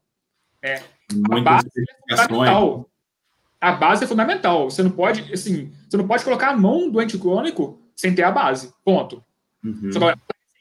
É, 0.62 0.82
a 1.30 1.40
base 1.40 1.68
é 2.10 2.16
fundamental 2.16 2.90
a 3.64 3.72
base 3.72 4.04
é 4.04 4.06
fundamental. 4.06 4.70
Você 4.70 4.82
não 4.82 4.90
pode, 4.90 5.32
assim, 5.32 5.72
você 5.88 5.96
não 5.96 6.06
pode 6.06 6.22
colocar 6.22 6.50
a 6.50 6.56
mão 6.56 6.90
do 6.90 7.00
anticrônico 7.00 7.80
sem 7.96 8.14
ter 8.14 8.22
a 8.22 8.30
base. 8.30 8.72
Ponto. 8.84 9.24
Uhum. 9.64 9.90
Você 9.90 9.98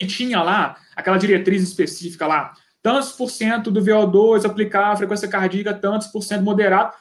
tinha 0.05 0.41
lá 0.41 0.77
aquela 0.95 1.17
diretriz 1.17 1.63
específica 1.63 2.27
lá, 2.27 2.53
tantos 2.81 3.12
por 3.13 3.29
cento 3.29 3.72
do 3.72 3.81
VO2 3.81 4.45
aplicar 4.45 4.91
a 4.91 4.95
frequência 4.95 5.27
cardíaca, 5.27 5.74
tantos 5.74 6.07
por 6.07 6.22
cento 6.22 6.43
moderado. 6.43 6.93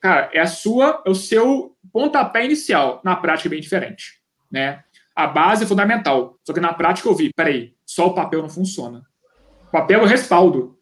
Cara, 0.00 0.30
é 0.32 0.40
a 0.40 0.46
sua, 0.46 1.02
é 1.06 1.10
o 1.10 1.14
seu 1.14 1.76
pontapé 1.92 2.44
inicial. 2.44 3.00
Na 3.04 3.16
prática 3.16 3.48
é 3.48 3.50
bem 3.50 3.60
diferente, 3.60 4.20
né? 4.50 4.82
A 5.14 5.26
base 5.26 5.64
é 5.64 5.66
fundamental. 5.66 6.38
Só 6.44 6.52
que 6.52 6.60
na 6.60 6.72
prática 6.72 7.08
eu 7.08 7.14
vi, 7.14 7.32
peraí, 7.34 7.74
só 7.84 8.06
o 8.06 8.14
papel 8.14 8.42
não 8.42 8.48
funciona. 8.48 9.02
O 9.68 9.72
papel 9.72 10.00
é 10.00 10.02
o 10.02 10.06
respaldo. 10.06 10.78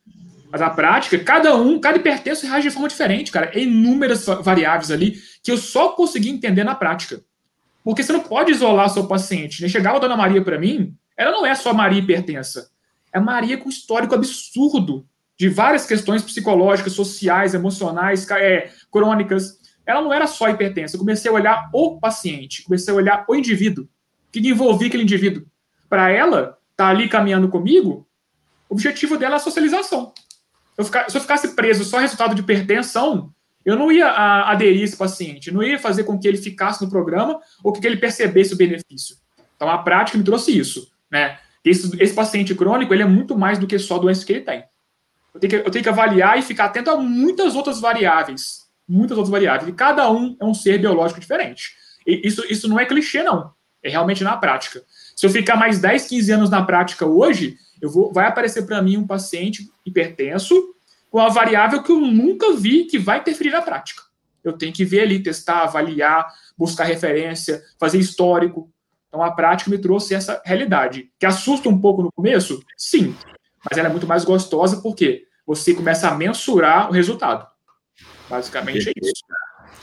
Mas 0.50 0.61
na 0.61 0.71
prática, 0.71 1.18
cada 1.18 1.56
um, 1.56 1.80
cada 1.80 1.99
hipertenso 1.99 2.47
reage 2.47 2.68
de 2.68 2.75
forma 2.75 2.88
diferente, 2.88 3.33
cara. 3.33 3.50
É 3.54 3.61
inúmeras 3.61 4.26
variáveis 4.26 4.90
ali 4.90 5.18
que 5.42 5.50
eu 5.50 5.56
só 5.56 5.90
consegui 5.90 6.30
entender 6.30 6.64
na 6.64 6.75
prática. 6.75 7.23
Porque 7.83 8.02
você 8.02 8.12
não 8.12 8.21
pode 8.21 8.52
isolar 8.52 8.88
seu 8.90 9.06
paciente. 9.06 9.62
Né? 9.62 9.68
Chegava 9.68 9.97
a 9.97 10.00
Dona 10.00 10.16
Maria 10.16 10.42
para 10.42 10.59
mim, 10.59 10.97
ela 11.17 11.33
não 11.33 11.47
é 11.47 11.55
só 11.55 11.73
Maria 11.73 12.01
hipertensa. 12.01 12.71
É 13.13 13.19
Maria 13.19 13.57
com 13.57 13.69
histórico 13.69 14.15
absurdo 14.15 15.07
de 15.39 15.49
várias 15.49 15.87
questões 15.87 16.23
psicológicas, 16.23 16.93
sociais, 16.93 17.55
emocionais, 17.55 18.29
é, 18.31 18.71
crônicas. 18.91 19.59
ela 19.85 20.03
não 20.03 20.13
era 20.13 20.27
só 20.27 20.49
hipertensa. 20.49 20.97
Eu 20.97 21.01
comecei 21.01 21.31
a 21.31 21.35
olhar 21.35 21.71
o 21.73 21.99
paciente, 21.99 22.63
comecei 22.65 22.93
a 22.93 22.97
olhar 22.97 23.25
o 23.29 23.35
indivíduo. 23.35 23.85
O 23.85 23.89
que 24.33 24.41
envolvia 24.41 24.89
aquele 24.89 25.03
indivíduo? 25.03 25.47
Para 25.89 26.11
ela, 26.11 26.59
tá 26.77 26.89
ali 26.89 27.09
caminhando 27.09 27.49
comigo, 27.49 28.07
o 28.69 28.75
objetivo 28.75 29.17
dela 29.17 29.35
é 29.35 29.37
a 29.37 29.41
socialização. 29.41 30.13
Eu 30.77 30.85
ficar, 30.85 31.09
se 31.09 31.17
eu 31.17 31.21
ficasse 31.21 31.49
preso 31.55 31.85
só 31.85 31.99
resultado 31.99 32.35
de 32.35 32.43
hipertensão, 32.43 33.33
eu 33.65 33.77
não 33.77 33.91
ia 33.91 34.09
a, 34.09 34.51
aderir 34.53 34.83
esse 34.83 34.97
paciente, 34.97 35.51
não 35.51 35.63
ia 35.63 35.79
fazer 35.79 36.05
com 36.05 36.19
que 36.19 36.29
ele 36.29 36.37
ficasse 36.37 36.83
no 36.85 36.91
programa 36.91 37.41
ou 37.65 37.73
que 37.73 37.85
ele 37.87 37.97
percebesse 37.97 38.55
o 38.55 38.57
benefício. 38.57 39.17
Então, 39.57 39.71
a 39.71 39.79
prática 39.79 40.19
me 40.19 40.25
trouxe 40.25 40.57
isso, 40.57 40.93
né? 41.11 41.39
Esse, 41.65 42.01
esse 42.01 42.15
paciente 42.15 42.55
crônico, 42.55 42.95
ele 42.95 43.03
é 43.03 43.07
muito 43.07 43.37
mais 43.37 43.59
do 43.59 43.67
que 43.67 43.79
só 43.79 43.97
a 43.97 44.01
doença 44.01 44.25
que 44.25 44.33
ele 44.33 44.43
tem. 44.43 44.65
Eu 45.35 45.41
tenho, 45.41 45.51
que, 45.51 45.69
eu 45.69 45.71
tenho 45.71 45.83
que 45.83 45.89
avaliar 45.89 46.39
e 46.39 46.43
ficar 46.43 46.67
atento 46.67 46.91
a 46.91 46.97
muitas 46.97 47.55
outras 47.55 47.81
variáveis. 47.81 48.67
Muitas 48.89 49.19
outras 49.19 49.31
variáveis. 49.31 49.69
E 49.69 49.73
cada 49.73 50.11
um 50.11 50.37
é 50.41 50.45
um 50.45 50.55
ser 50.55 50.79
biológico 50.79 51.21
diferente. 51.21 51.75
E 52.07 52.27
isso, 52.27 52.45
isso 52.49 52.69
não 52.69 52.79
é 52.79 52.87
clichê, 52.87 53.23
não. 53.23 53.53
É 53.83 53.91
realmente 53.91 54.25
na 54.25 54.37
prática. 54.37 54.83
Se 55.15 55.27
eu 55.27 55.31
ficar 55.31 55.57
mais 55.57 55.79
10, 55.81 56.07
15 56.07 56.33
anos 56.33 56.51
na 56.51 56.65
prática 56.65 57.05
hoje, 57.05 57.57
eu 57.81 57.91
vou, 57.91 58.13
vai 58.13 58.27
aparecer 58.27 58.63
para 58.63 58.81
mim 58.81 58.97
um 58.97 59.07
paciente 59.07 59.69
hipertenso 59.85 60.55
com 61.11 61.19
a 61.19 61.29
variável 61.29 61.83
que 61.83 61.91
eu 61.91 62.01
nunca 62.01 62.55
vi 62.55 62.85
que 62.85 62.99
vai 62.99 63.19
interferir 63.19 63.51
na 63.51 63.63
prática. 63.63 64.03
Eu 64.43 64.53
tenho 64.53 64.73
que 64.73 64.85
ver 64.85 65.01
ali, 65.01 65.23
testar, 65.23 65.63
avaliar, 65.63 66.33
buscar 66.57 66.85
referência, 66.85 67.63
fazer 67.79 67.99
histórico. 67.99 68.73
Então 69.17 69.25
a 69.25 69.31
prática 69.31 69.71
me 69.71 69.79
trouxe 69.79 70.15
essa 70.15 70.43
realidade. 70.45 71.09
Que 71.19 71.25
assusta 71.25 71.71
um 71.71 71.81
pouco 71.81 72.03
no 72.03 72.13
começo? 72.13 72.63
Sim. 72.77 73.17
Mas 73.65 73.79
ela 73.79 73.89
é 73.89 73.91
muito 73.91 74.07
mais 74.07 74.27
gostosa 74.27 74.83
porque 74.83 75.23
você 75.47 75.73
começa 75.73 76.07
a 76.07 76.15
mensurar 76.15 76.91
o 76.91 76.93
resultado. 76.93 77.47
Basicamente 78.29 78.91
é 78.91 78.93
isso. 79.03 79.25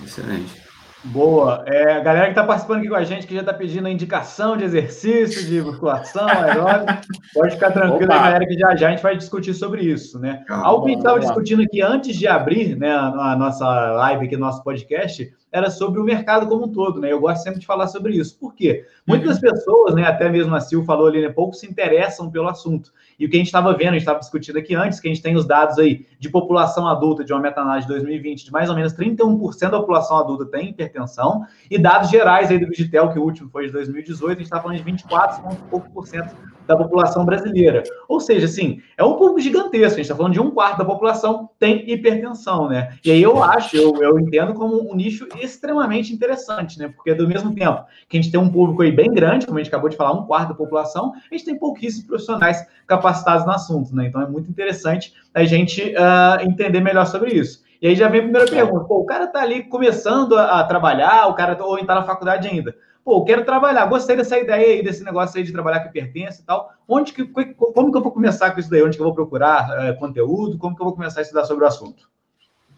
Excelente. 0.03 0.61
Boa. 1.05 1.63
É, 1.65 1.93
a 1.95 1.99
galera 2.01 2.25
que 2.25 2.33
está 2.33 2.43
participando 2.43 2.79
aqui 2.79 2.89
com 2.89 2.95
a 2.95 3.03
gente, 3.03 3.25
que 3.25 3.33
já 3.33 3.39
está 3.39 3.53
pedindo 3.53 3.87
a 3.87 3.91
indicação 3.91 4.55
de 4.55 4.65
exercício, 4.65 5.43
de 5.43 5.63
musculação, 5.63 6.27
aeróbico, 6.29 7.01
pode 7.33 7.55
ficar 7.55 7.71
tranquilo, 7.71 8.05
Opa. 8.05 8.23
galera, 8.23 8.45
que 8.45 8.53
já 8.53 8.75
já 8.75 8.87
a 8.87 8.91
gente 8.91 9.01
vai 9.01 9.17
discutir 9.17 9.55
sobre 9.55 9.81
isso, 9.81 10.19
né? 10.19 10.43
Calma, 10.47 10.67
Algo 10.67 10.85
que 10.85 10.91
a 10.91 10.93
gente 10.93 10.99
estava 10.99 11.19
discutindo 11.19 11.63
aqui 11.63 11.81
antes 11.81 12.15
de 12.15 12.27
abrir 12.27 12.77
né, 12.77 12.91
a, 12.91 13.31
a 13.31 13.35
nossa 13.35 13.65
live 13.67 14.27
aqui, 14.27 14.37
nosso 14.37 14.63
podcast, 14.63 15.33
era 15.53 15.69
sobre 15.69 15.99
o 15.99 16.03
mercado 16.03 16.47
como 16.47 16.65
um 16.65 16.67
todo, 16.67 16.99
né? 16.99 17.13
Eu 17.13 17.19
gosto 17.19 17.43
sempre 17.43 17.59
de 17.59 17.65
falar 17.65 17.87
sobre 17.87 18.15
isso. 18.15 18.37
Por 18.39 18.55
quê? 18.55 18.85
Muitas 19.05 19.35
uhum. 19.35 19.41
pessoas, 19.41 19.93
né, 19.93 20.03
até 20.03 20.27
mesmo 20.27 20.53
a 20.55 20.59
Sil 20.59 20.81
falou 20.83 21.05
ali, 21.05 21.21
né, 21.21 21.29
pouco 21.29 21.53
se 21.53 21.67
interessam 21.67 22.31
pelo 22.31 22.47
assunto. 22.49 22.91
E 23.19 23.25
o 23.25 23.29
que 23.29 23.35
a 23.35 23.37
gente 23.37 23.47
estava 23.47 23.71
vendo, 23.73 23.89
a 23.89 23.91
gente 23.91 24.01
estava 24.01 24.17
discutindo 24.17 24.57
aqui 24.57 24.73
antes, 24.73 24.99
que 24.99 25.07
a 25.07 25.13
gente 25.13 25.21
tem 25.21 25.35
os 25.35 25.45
dados 25.45 25.77
aí 25.77 26.07
de 26.19 26.27
população 26.27 26.87
adulta 26.87 27.23
de 27.23 27.31
uma 27.31 27.39
meta-análise 27.39 27.87
de 27.87 27.93
2020, 27.93 28.45
de 28.45 28.51
mais 28.51 28.67
ou 28.67 28.75
menos 28.75 28.93
31% 28.93 29.69
da 29.69 29.79
população 29.79 30.17
adulta 30.17 30.45
tem 30.45 30.69
hipertensão, 30.69 31.45
e 31.69 31.77
dados 31.77 32.09
gerais 32.09 32.49
aí 32.49 32.57
do 32.57 32.67
Digitel, 32.67 33.13
que 33.13 33.19
o 33.19 33.23
último 33.23 33.47
foi 33.51 33.67
de 33.67 33.71
2018, 33.73 34.31
a 34.31 34.33
gente 34.33 34.43
está 34.43 34.59
falando 34.59 34.77
de 34.77 34.83
24 34.83 35.43
pouco 35.69 35.87
por 35.91 36.07
cento 36.07 36.35
da 36.67 36.75
população 36.75 37.25
brasileira. 37.25 37.83
Ou 38.07 38.19
seja, 38.19 38.45
assim, 38.45 38.81
é 38.97 39.03
um 39.03 39.13
público 39.13 39.39
gigantesco. 39.39 39.93
A 39.93 39.97
gente 39.97 40.01
está 40.01 40.15
falando 40.15 40.33
de 40.33 40.39
um 40.39 40.51
quarto 40.51 40.77
da 40.77 40.85
população 40.85 41.49
tem 41.59 41.89
hipertensão, 41.89 42.69
né? 42.69 42.97
E 43.03 43.11
aí 43.11 43.21
eu 43.21 43.43
acho, 43.43 43.75
eu, 43.75 43.95
eu 44.01 44.19
entendo 44.19 44.53
como 44.53 44.91
um 44.91 44.95
nicho 44.95 45.27
extremamente 45.41 46.13
interessante, 46.13 46.79
né? 46.79 46.87
Porque 46.87 47.13
do 47.13 47.27
mesmo 47.27 47.53
tempo 47.53 47.83
que 48.07 48.17
a 48.17 48.21
gente 48.21 48.31
tem 48.31 48.39
um 48.39 48.49
público 48.49 48.81
aí 48.81 48.91
bem 48.91 49.11
grande, 49.11 49.45
como 49.45 49.57
a 49.57 49.61
gente 49.61 49.69
acabou 49.69 49.89
de 49.89 49.97
falar, 49.97 50.13
um 50.13 50.25
quarto 50.25 50.49
da 50.49 50.55
população, 50.55 51.13
a 51.13 51.35
gente 51.35 51.45
tem 51.45 51.57
pouquíssimos 51.57 52.07
profissionais 52.07 52.65
capacitados 52.87 53.45
no 53.45 53.51
assunto, 53.51 53.95
né? 53.95 54.07
Então 54.07 54.21
é 54.21 54.27
muito 54.27 54.49
interessante 54.49 55.13
a 55.33 55.43
gente 55.43 55.81
uh, 55.81 56.41
entender 56.43 56.79
melhor 56.79 57.05
sobre 57.05 57.31
isso. 57.31 57.63
E 57.83 57.89
aí 57.89 57.95
já 57.95 58.07
vem 58.07 58.21
a 58.21 58.23
primeira 58.23 58.49
pergunta: 58.49 58.85
pô, 58.85 59.01
o 59.01 59.05
cara 59.05 59.25
está 59.25 59.41
ali 59.43 59.63
começando 59.63 60.35
a, 60.35 60.61
a 60.61 60.63
trabalhar, 60.63 61.27
o 61.27 61.35
cara 61.35 61.61
ou 61.63 61.77
está 61.77 61.93
na 61.93 62.03
faculdade 62.03 62.47
ainda 62.47 62.75
pô, 63.03 63.23
quero 63.23 63.43
trabalhar, 63.43 63.85
gostei 63.85 64.15
dessa 64.15 64.37
ideia 64.37 64.75
aí, 64.75 64.83
desse 64.83 65.03
negócio 65.03 65.37
aí 65.37 65.43
de 65.43 65.51
trabalhar 65.51 65.81
que 65.81 65.91
pertence 65.91 66.41
e 66.41 66.45
tal. 66.45 66.73
Onde 66.87 67.13
que, 67.13 67.25
como 67.25 67.91
que 67.91 67.97
eu 67.97 68.01
vou 68.01 68.11
começar 68.11 68.51
com 68.51 68.59
isso 68.59 68.69
daí? 68.69 68.81
Onde 68.81 68.95
que 68.95 69.01
eu 69.01 69.05
vou 69.05 69.13
procurar 69.13 69.85
é, 69.85 69.93
conteúdo? 69.93 70.57
Como 70.57 70.75
que 70.75 70.81
eu 70.81 70.85
vou 70.85 70.95
começar 70.95 71.19
a 71.19 71.23
estudar 71.23 71.45
sobre 71.45 71.65
o 71.65 71.67
assunto? 71.67 72.09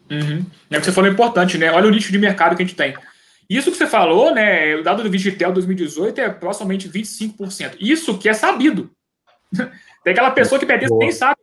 Uhum. 0.10 0.46
É 0.70 0.78
o 0.78 0.80
que 0.80 0.86
você 0.86 0.92
falou 0.92 1.10
importante, 1.10 1.58
né? 1.58 1.72
Olha 1.72 1.88
o 1.88 1.92
nicho 1.92 2.12
de 2.12 2.18
mercado 2.18 2.56
que 2.56 2.64
a 2.64 2.66
gente 2.66 2.76
tem. 2.76 2.96
Isso 3.50 3.72
que 3.72 3.78
você 3.78 3.88
falou, 3.88 4.34
né? 4.34 4.76
O 4.76 4.84
dado 4.84 5.04
do 5.04 5.10
Vigitel 5.10 5.52
2018 5.52 6.22
é 6.22 6.30
proximamente 6.30 6.90
25%. 6.90 7.76
Isso 7.80 8.18
que 8.18 8.28
é 8.28 8.34
sabido. 8.34 8.90
tem 10.04 10.14
aquela 10.14 10.32
pessoa 10.32 10.60
que 10.60 10.66
pertence 10.66 10.94
nem 10.96 11.12
sabe. 11.12 11.40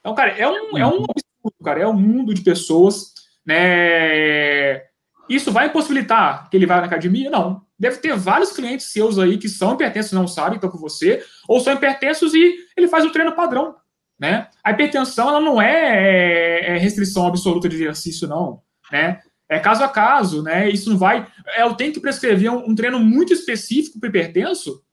Então, 0.00 0.14
cara, 0.14 0.32
é 0.32 0.48
um, 0.48 0.78
é 0.78 0.86
um 0.86 1.04
absurdo, 1.44 1.64
cara. 1.64 1.80
É 1.80 1.86
um 1.86 1.92
mundo 1.92 2.32
de 2.34 2.42
pessoas, 2.42 3.14
né? 3.44 4.82
Isso 5.28 5.52
vai 5.52 5.72
possibilitar 5.72 6.48
que 6.50 6.56
ele 6.56 6.66
vá 6.66 6.80
na 6.80 6.86
academia? 6.86 7.30
Não 7.30 7.64
deve 7.80 7.96
ter 7.96 8.14
vários 8.14 8.52
clientes 8.52 8.92
seus 8.92 9.18
aí 9.18 9.38
que 9.38 9.48
são 9.48 9.72
hipertensos 9.72 10.12
e 10.12 10.14
não 10.14 10.28
sabem, 10.28 10.56
estão 10.56 10.68
com 10.68 10.76
você, 10.76 11.24
ou 11.48 11.58
são 11.60 11.72
hipertensos 11.72 12.34
e 12.34 12.58
ele 12.76 12.86
faz 12.86 13.06
o 13.06 13.10
treino 13.10 13.34
padrão. 13.34 13.74
Né? 14.18 14.48
A 14.62 14.70
hipertensão 14.70 15.30
ela 15.30 15.40
não 15.40 15.60
é, 15.60 16.66
é, 16.66 16.76
é 16.76 16.78
restrição 16.78 17.26
absoluta 17.26 17.70
de 17.70 17.76
exercício, 17.76 18.28
não. 18.28 18.60
Né? 18.92 19.22
É 19.48 19.58
caso 19.58 19.82
a 19.82 19.88
caso, 19.88 20.42
né? 20.42 20.68
Isso 20.68 20.90
não 20.90 20.98
vai. 20.98 21.26
É, 21.56 21.62
eu 21.62 21.74
tenho 21.74 21.92
que 21.92 22.00
prescrever 22.00 22.50
um, 22.52 22.70
um 22.70 22.74
treino 22.74 23.00
muito 23.00 23.32
específico 23.32 23.98
para 23.98 24.10
hipertenso? 24.10 24.84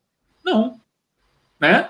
Não. 0.43 0.79
Né? 1.59 1.89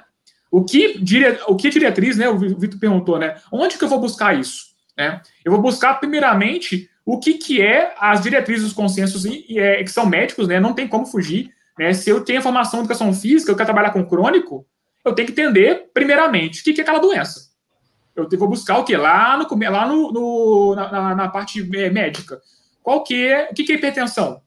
O 0.51 0.63
que, 0.63 0.98
dire... 1.00 1.39
o 1.48 1.56
que 1.56 1.70
diretriz, 1.70 2.18
né? 2.18 2.30
O 2.30 2.38
Vitor 2.38 2.80
perguntou, 2.80 3.20
né? 3.20 3.36
Onde 3.51 3.77
que 3.77 3.84
eu 3.84 3.89
vou 3.89 4.00
buscar 4.00 4.38
isso? 4.38 4.68
Né? 4.98 5.22
Eu 5.44 5.51
vou 5.51 5.62
buscar, 5.62 5.96
primeiramente, 5.96 6.89
o 7.06 7.20
que, 7.20 7.36
que 7.36 7.62
é 7.62 7.94
as 8.00 8.22
diretrizes 8.22 8.63
dos 8.63 8.74
consensos, 8.74 9.25
e, 9.25 9.46
e 9.48 9.60
é, 9.60 9.84
que 9.84 9.92
são 9.92 10.06
médicos, 10.06 10.48
né? 10.48 10.60
Não 10.60 10.74
tem 10.74 10.88
como 10.88 11.06
fugir. 11.06 11.51
Né? 11.77 11.94
Se 11.94 12.10
eu 12.10 12.24
tenho 12.24 12.42
formação 12.42 12.80
em 12.80 12.84
educação 12.84 13.13
física, 13.13 13.51
eu 13.51 13.56
quero 13.56 13.68
trabalhar 13.68 13.92
com 13.92 14.06
crônico, 14.06 14.66
eu 15.06 15.13
tenho 15.13 15.27
que 15.27 15.32
entender, 15.32 15.89
primeiramente, 15.94 16.62
o 16.62 16.63
que, 16.63 16.74
que 16.74 16.82
é 16.82 16.84
aquela 16.84 17.00
doença. 17.00 17.48
Eu 18.16 18.27
vou 18.39 18.50
buscar 18.50 18.80
o 18.80 18.84
que? 18.84 18.98
Lá, 18.98 19.38
no, 19.38 19.70
lá 19.70 19.88
no, 19.88 20.12
no 20.12 20.75
na, 20.75 21.16
na, 21.16 21.30
parte 21.30 21.62
é, 21.77 21.89
médica. 21.89 22.42
Qual 22.82 23.04
que 23.04 23.27
é, 23.27 23.50
o 23.51 23.54
que, 23.54 23.63
que 23.63 23.72
é 23.72 23.75
hipertensão? 23.75 24.42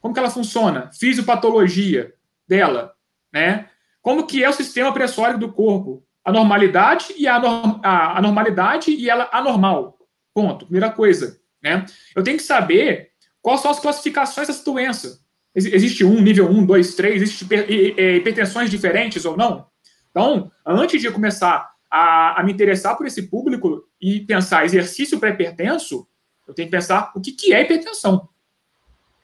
Como 0.00 0.12
que 0.12 0.18
ela 0.18 0.30
funciona? 0.30 0.90
Fisiopatologia 0.92 2.12
dela, 2.48 2.94
né? 3.32 3.68
Como 4.06 4.24
que 4.24 4.44
é 4.44 4.48
o 4.48 4.52
sistema 4.52 4.92
pressórico 4.92 5.40
do 5.40 5.52
corpo? 5.52 6.00
A 6.24 6.30
normalidade 6.30 7.06
e 7.18 7.26
a, 7.26 7.38
a, 7.38 8.18
a 8.18 8.22
normalidade 8.22 8.92
e 8.92 9.10
ela 9.10 9.28
anormal. 9.32 9.98
Ponto. 10.32 10.64
Primeira 10.66 10.90
coisa. 10.92 11.40
Né? 11.60 11.84
Eu 12.14 12.22
tenho 12.22 12.36
que 12.36 12.44
saber 12.44 13.10
quais 13.42 13.62
são 13.62 13.68
as 13.68 13.80
classificações 13.80 14.46
dessa 14.46 14.64
doença. 14.64 15.18
Existe 15.52 16.04
um, 16.04 16.20
nível 16.20 16.48
1, 16.48 16.66
2, 16.66 16.94
3, 16.94 17.20
existe 17.20 17.44
hipertensões 17.44 18.70
diferentes 18.70 19.24
ou 19.24 19.36
não? 19.36 19.66
Então, 20.12 20.52
antes 20.64 21.02
de 21.02 21.10
começar 21.10 21.68
a, 21.90 22.40
a 22.40 22.44
me 22.44 22.52
interessar 22.52 22.96
por 22.96 23.08
esse 23.08 23.22
público 23.22 23.88
e 24.00 24.20
pensar 24.20 24.64
exercício 24.64 25.18
para 25.18 25.30
hipertenso, 25.30 26.06
eu 26.46 26.54
tenho 26.54 26.68
que 26.68 26.76
pensar 26.76 27.10
o 27.16 27.20
que, 27.20 27.32
que 27.32 27.52
é 27.52 27.60
hipertensão. 27.60 28.28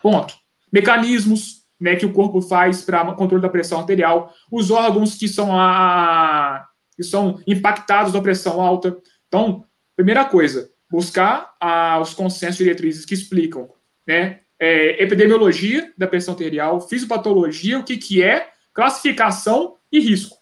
Ponto. 0.01 0.35
Mecanismos 0.73 1.62
né, 1.83 1.97
que 1.97 2.07
o 2.07 2.12
corpo 2.12 2.41
faz 2.41 2.83
para 2.83 3.12
controle 3.12 3.43
da 3.43 3.49
pressão 3.49 3.81
arterial, 3.81 4.33
os 4.49 4.71
órgãos 4.71 5.17
que 5.17 5.27
são, 5.27 5.59
a, 5.59 6.65
que 6.97 7.03
são 7.03 7.43
impactados 7.45 8.12
da 8.12 8.23
pressão 8.23 8.61
alta. 8.61 8.97
Então, 9.27 9.65
primeira 9.97 10.25
coisa, 10.25 10.71
buscar 10.89 11.53
ah, 11.61 11.99
os 12.01 12.15
consensos 12.15 12.59
diretrizes 12.59 13.05
que 13.05 13.15
explicam 13.15 13.69
né, 14.07 14.41
é, 14.61 15.03
epidemiologia 15.03 15.93
da 15.99 16.07
pressão 16.07 16.35
arterial, 16.35 16.81
fisiopatologia, 16.81 17.81
o 17.81 17.85
que, 17.85 17.97
que 17.97 18.23
é, 18.23 18.51
classificação 18.73 19.75
e 19.91 19.99
risco. 19.99 20.37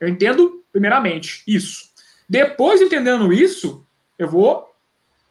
Eu 0.00 0.08
entendo, 0.08 0.64
primeiramente, 0.72 1.42
isso. 1.46 1.90
Depois, 2.26 2.80
entendendo 2.80 3.30
isso, 3.30 3.86
eu 4.18 4.26
vou 4.26 4.66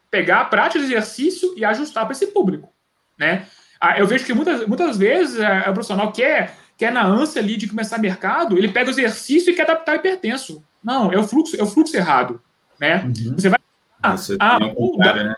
pegar 0.08 0.42
a 0.42 0.44
prática 0.44 0.78
de 0.78 0.84
exercício 0.84 1.52
e 1.56 1.64
ajustar 1.64 2.04
para 2.04 2.12
esse 2.12 2.28
público. 2.28 2.72
Né? 3.18 3.48
Ah, 3.80 3.98
eu 3.98 4.06
vejo 4.06 4.24
que 4.24 4.34
muitas, 4.34 4.66
muitas 4.66 4.96
vezes 4.96 5.38
é, 5.38 5.60
o 5.60 5.72
profissional 5.72 6.12
quer, 6.12 6.56
quer 6.76 6.92
na 6.92 7.04
ânsia 7.04 7.40
ali 7.40 7.56
de 7.56 7.68
começar 7.68 7.98
mercado, 7.98 8.56
ele 8.56 8.68
pega 8.68 8.88
o 8.88 8.92
exercício 8.92 9.50
e 9.52 9.54
quer 9.54 9.62
adaptar 9.62 9.92
o 9.92 9.96
hipertenso. 9.96 10.62
Não, 10.82 11.12
é 11.12 11.18
o 11.18 11.24
fluxo, 11.24 11.58
é 11.58 11.62
o 11.62 11.66
fluxo 11.66 11.96
errado. 11.96 12.40
Né? 12.80 13.04
Uhum. 13.04 13.34
Você 13.36 13.48
vai 13.48 13.58
ah, 14.02 14.16
você, 14.16 14.36
ah, 14.38 14.58
né? 14.60 15.34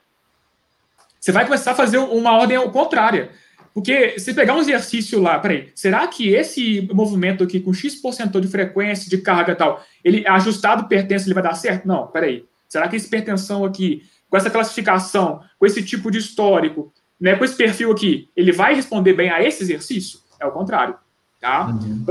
você 1.19 1.33
vai 1.33 1.45
começar 1.45 1.73
a 1.73 1.75
fazer 1.75 1.99
uma 1.99 2.33
ordem 2.33 2.59
contrária. 2.71 3.31
Porque 3.73 4.19
se 4.19 4.35
pegar 4.35 4.55
um 4.55 4.61
exercício 4.61 5.21
lá, 5.21 5.39
peraí, 5.39 5.71
será 5.75 6.07
que 6.07 6.31
esse 6.31 6.89
movimento 6.93 7.45
aqui 7.45 7.61
com 7.61 7.73
X% 7.73 8.41
de 8.41 8.49
frequência, 8.49 9.09
de 9.09 9.19
carga 9.19 9.53
e 9.53 9.55
tal, 9.55 9.83
ele 10.05 10.27
ajustado 10.27 10.89
pertence, 10.89 11.27
ele 11.27 11.35
vai 11.35 11.43
dar 11.43 11.55
certo? 11.55 11.87
Não, 11.87 12.09
peraí. 12.09 12.45
Será 12.69 12.89
que 12.89 12.97
essa 12.97 13.07
hipertensão 13.07 13.65
aqui, 13.65 14.03
com 14.29 14.37
essa 14.37 14.51
classificação, 14.51 15.43
com 15.59 15.65
esse 15.65 15.83
tipo 15.83 16.11
de 16.11 16.19
histórico, 16.19 16.93
né, 17.21 17.37
com 17.37 17.45
esse 17.45 17.57
perfil 17.57 17.91
aqui, 17.91 18.31
ele 18.37 18.53
vai 18.53 18.75
responder 18.75 19.13
bem 19.13 19.31
a 19.31 19.43
esse 19.43 19.63
exercício? 19.63 20.21
É 20.41 20.47
o 20.47 20.53
contrário, 20.53 20.97
tá? 21.41 21.67
Uhum. 21.67 22.05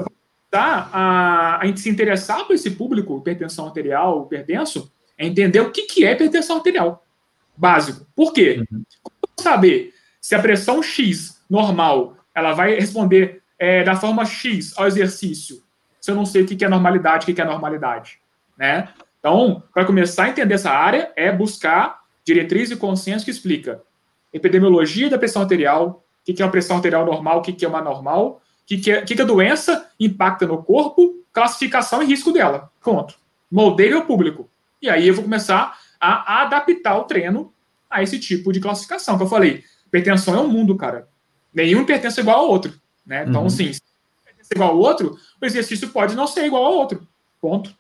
Tá, 0.50 0.90
a, 0.94 1.60
a 1.62 1.66
gente 1.66 1.80
se 1.80 1.90
interessar 1.90 2.46
por 2.46 2.54
esse 2.54 2.72
público, 2.72 3.18
hipertensão 3.18 3.66
arterial, 3.66 4.26
hipertenso, 4.26 4.92
é 5.18 5.26
entender 5.26 5.60
o 5.60 5.72
que, 5.72 5.84
que 5.84 6.06
é 6.06 6.14
hipertensão 6.14 6.58
arterial. 6.58 7.06
Básico. 7.56 8.06
Por 8.16 8.32
quê? 8.32 8.64
Uhum. 8.72 8.84
saber 9.40 9.94
se 10.22 10.36
a 10.36 10.42
pressão 10.42 10.82
X 10.82 11.42
normal 11.50 12.18
ela 12.34 12.54
vai 12.54 12.76
responder 12.76 13.42
é, 13.58 13.84
da 13.84 13.96
forma 13.96 14.26
X 14.26 14.74
ao 14.78 14.88
exercício, 14.88 15.64
se 16.00 16.12
eu 16.12 16.16
não 16.16 16.26
sei 16.26 16.44
o 16.44 16.46
que 16.46 16.64
é 16.64 16.70
normalidade, 16.70 17.30
o 17.30 17.36
que 17.36 17.42
é 17.42 17.46
normalidade, 17.46 18.20
né? 18.58 18.90
Então, 19.20 19.64
para 19.74 19.86
começar 19.86 20.26
a 20.26 20.30
entender 20.30 20.54
essa 20.54 20.72
área, 20.72 21.12
é 21.16 21.32
buscar 21.32 22.00
diretriz 22.24 22.72
e 22.72 22.76
consenso 22.76 23.26
que 23.26 23.32
explica 23.32 23.82
epidemiologia 24.34 25.10
da 25.10 25.18
pressão 25.18 25.42
arterial, 25.42 26.04
o 26.28 26.34
que 26.34 26.42
é 26.42 26.46
uma 26.46 26.52
pressão 26.52 26.78
arterial 26.78 27.06
normal, 27.06 27.40
o 27.40 27.42
que 27.42 27.64
é 27.64 27.68
uma 27.68 27.82
normal, 27.82 28.42
o 28.64 28.66
que, 28.66 28.92
é, 28.92 29.02
que 29.02 29.22
a 29.22 29.26
doença 29.26 29.90
impacta 30.00 30.46
no 30.46 30.62
corpo, 30.62 31.24
classificação 31.32 32.04
e 32.04 32.06
risco 32.06 32.32
dela. 32.32 32.72
Ponto. 32.82 33.16
Moldeio 33.50 33.98
ao 33.98 34.06
público. 34.06 34.50
E 34.82 34.90
aí 34.90 35.08
eu 35.08 35.14
vou 35.14 35.24
começar 35.24 35.78
a 36.00 36.44
adaptar 36.44 36.98
o 36.98 37.06
treino 37.06 37.54
a 37.90 38.04
esse 38.04 38.20
tipo 38.20 38.52
de 38.52 38.60
classificação 38.60 39.18
que 39.18 39.24
eu 39.24 39.28
falei. 39.28 39.64
Hipertensão 39.88 40.36
é 40.36 40.40
um 40.40 40.48
mundo, 40.48 40.76
cara. 40.76 41.08
Nenhum 41.54 41.86
pertence 41.86 42.20
igual 42.20 42.40
ao 42.40 42.50
outro. 42.50 42.74
Né? 43.06 43.26
Então, 43.28 43.42
uhum. 43.42 43.48
assim, 43.48 43.72
se 43.72 43.82
pertence 44.24 44.50
igual 44.54 44.72
ao 44.72 44.78
outro, 44.78 45.18
o 45.42 45.46
exercício 45.46 45.90
pode 45.90 46.16
não 46.16 46.28
ser 46.28 46.46
igual 46.46 46.66
ao 46.66 46.74
outro. 46.74 47.08
Ponto. 47.40 47.74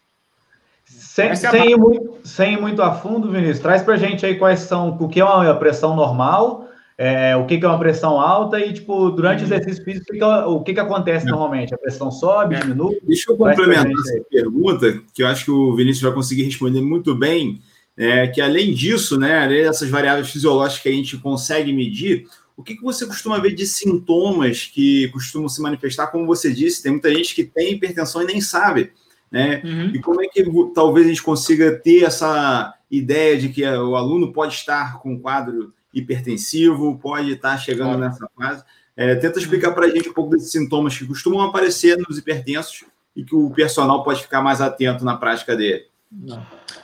Sem, 0.87 1.29
é 1.29 1.35
sem, 1.35 1.71
ir 1.71 1.77
muito, 1.77 2.19
sem 2.23 2.53
ir 2.53 2.61
muito 2.61 2.81
a 2.81 2.93
fundo, 2.93 3.31
Vinícius, 3.31 3.59
traz 3.59 3.81
para 3.81 3.95
a 3.95 3.97
gente 3.97 4.25
aí 4.25 4.35
quais 4.35 4.61
são, 4.61 4.97
o 4.99 5.07
que 5.07 5.19
é 5.19 5.25
uma 5.25 5.53
pressão 5.55 5.95
normal, 5.95 6.67
é, 6.97 7.35
o 7.35 7.45
que, 7.45 7.55
é 7.63 7.67
uma 7.67 7.77
pressão 7.77 8.19
alta 8.19 8.59
e, 8.59 8.73
tipo, 8.73 9.11
durante 9.11 9.43
o 9.43 9.47
uhum. 9.47 9.53
exercício 9.53 9.83
físico, 9.83 10.05
o 10.09 10.17
que, 10.17 10.23
o 10.23 10.63
que, 10.63 10.73
que 10.73 10.79
acontece 10.79 11.27
é. 11.27 11.29
normalmente? 11.29 11.73
A 11.73 11.77
pressão 11.77 12.09
sobe, 12.09 12.55
é. 12.55 12.59
diminui? 12.59 12.99
Deixa 13.03 13.31
eu 13.31 13.37
complementar 13.37 13.91
essa 13.91 14.23
pergunta, 14.29 15.01
que 15.13 15.21
eu 15.21 15.27
acho 15.27 15.45
que 15.45 15.51
o 15.51 15.75
Vinícius 15.75 16.03
vai 16.03 16.13
conseguir 16.13 16.43
responder 16.43 16.81
muito 16.81 17.13
bem, 17.13 17.61
é, 17.95 18.27
que 18.27 18.39
além 18.39 18.73
disso, 18.73 19.19
né, 19.19 19.43
além 19.43 19.63
dessas 19.63 19.89
variáveis 19.89 20.29
fisiológicas 20.29 20.81
que 20.83 20.89
a 20.89 20.93
gente 20.93 21.17
consegue 21.17 21.73
medir, 21.73 22.25
o 22.55 22.63
que, 22.63 22.75
que 22.75 22.83
você 22.83 23.05
costuma 23.05 23.39
ver 23.39 23.53
de 23.53 23.67
sintomas 23.67 24.65
que 24.73 25.07
costumam 25.09 25.47
se 25.47 25.61
manifestar? 25.61 26.07
Como 26.07 26.25
você 26.25 26.51
disse, 26.51 26.81
tem 26.81 26.91
muita 26.91 27.13
gente 27.13 27.35
que 27.35 27.43
tem 27.43 27.73
hipertensão 27.73 28.23
e 28.23 28.25
nem 28.25 28.41
sabe. 28.41 28.91
Né? 29.31 29.61
Uhum. 29.63 29.91
E 29.93 29.99
como 29.99 30.21
é 30.21 30.27
que 30.27 30.43
talvez 30.73 31.05
a 31.05 31.09
gente 31.09 31.23
consiga 31.23 31.77
ter 31.77 32.03
essa 32.03 32.73
ideia 32.89 33.37
de 33.37 33.49
que 33.49 33.65
o 33.65 33.95
aluno 33.95 34.31
pode 34.31 34.53
estar 34.53 34.99
com 34.99 35.13
um 35.13 35.19
quadro 35.19 35.73
hipertensivo, 35.93 36.97
pode 36.97 37.33
estar 37.33 37.57
chegando 37.57 37.97
nessa 37.97 38.29
fase? 38.37 38.63
É, 38.95 39.15
tenta 39.15 39.37
explicar 39.37 39.73
para 39.73 39.85
a 39.85 39.89
gente 39.89 40.09
um 40.09 40.13
pouco 40.13 40.31
desses 40.31 40.51
sintomas 40.51 40.97
que 40.97 41.05
costumam 41.05 41.41
aparecer 41.41 41.97
nos 41.97 42.17
hipertensos 42.17 42.85
e 43.15 43.23
que 43.23 43.35
o 43.35 43.49
personal 43.51 44.03
pode 44.03 44.21
ficar 44.21 44.41
mais 44.41 44.61
atento 44.61 45.03
na 45.03 45.15
prática 45.15 45.55
dele. 45.55 45.85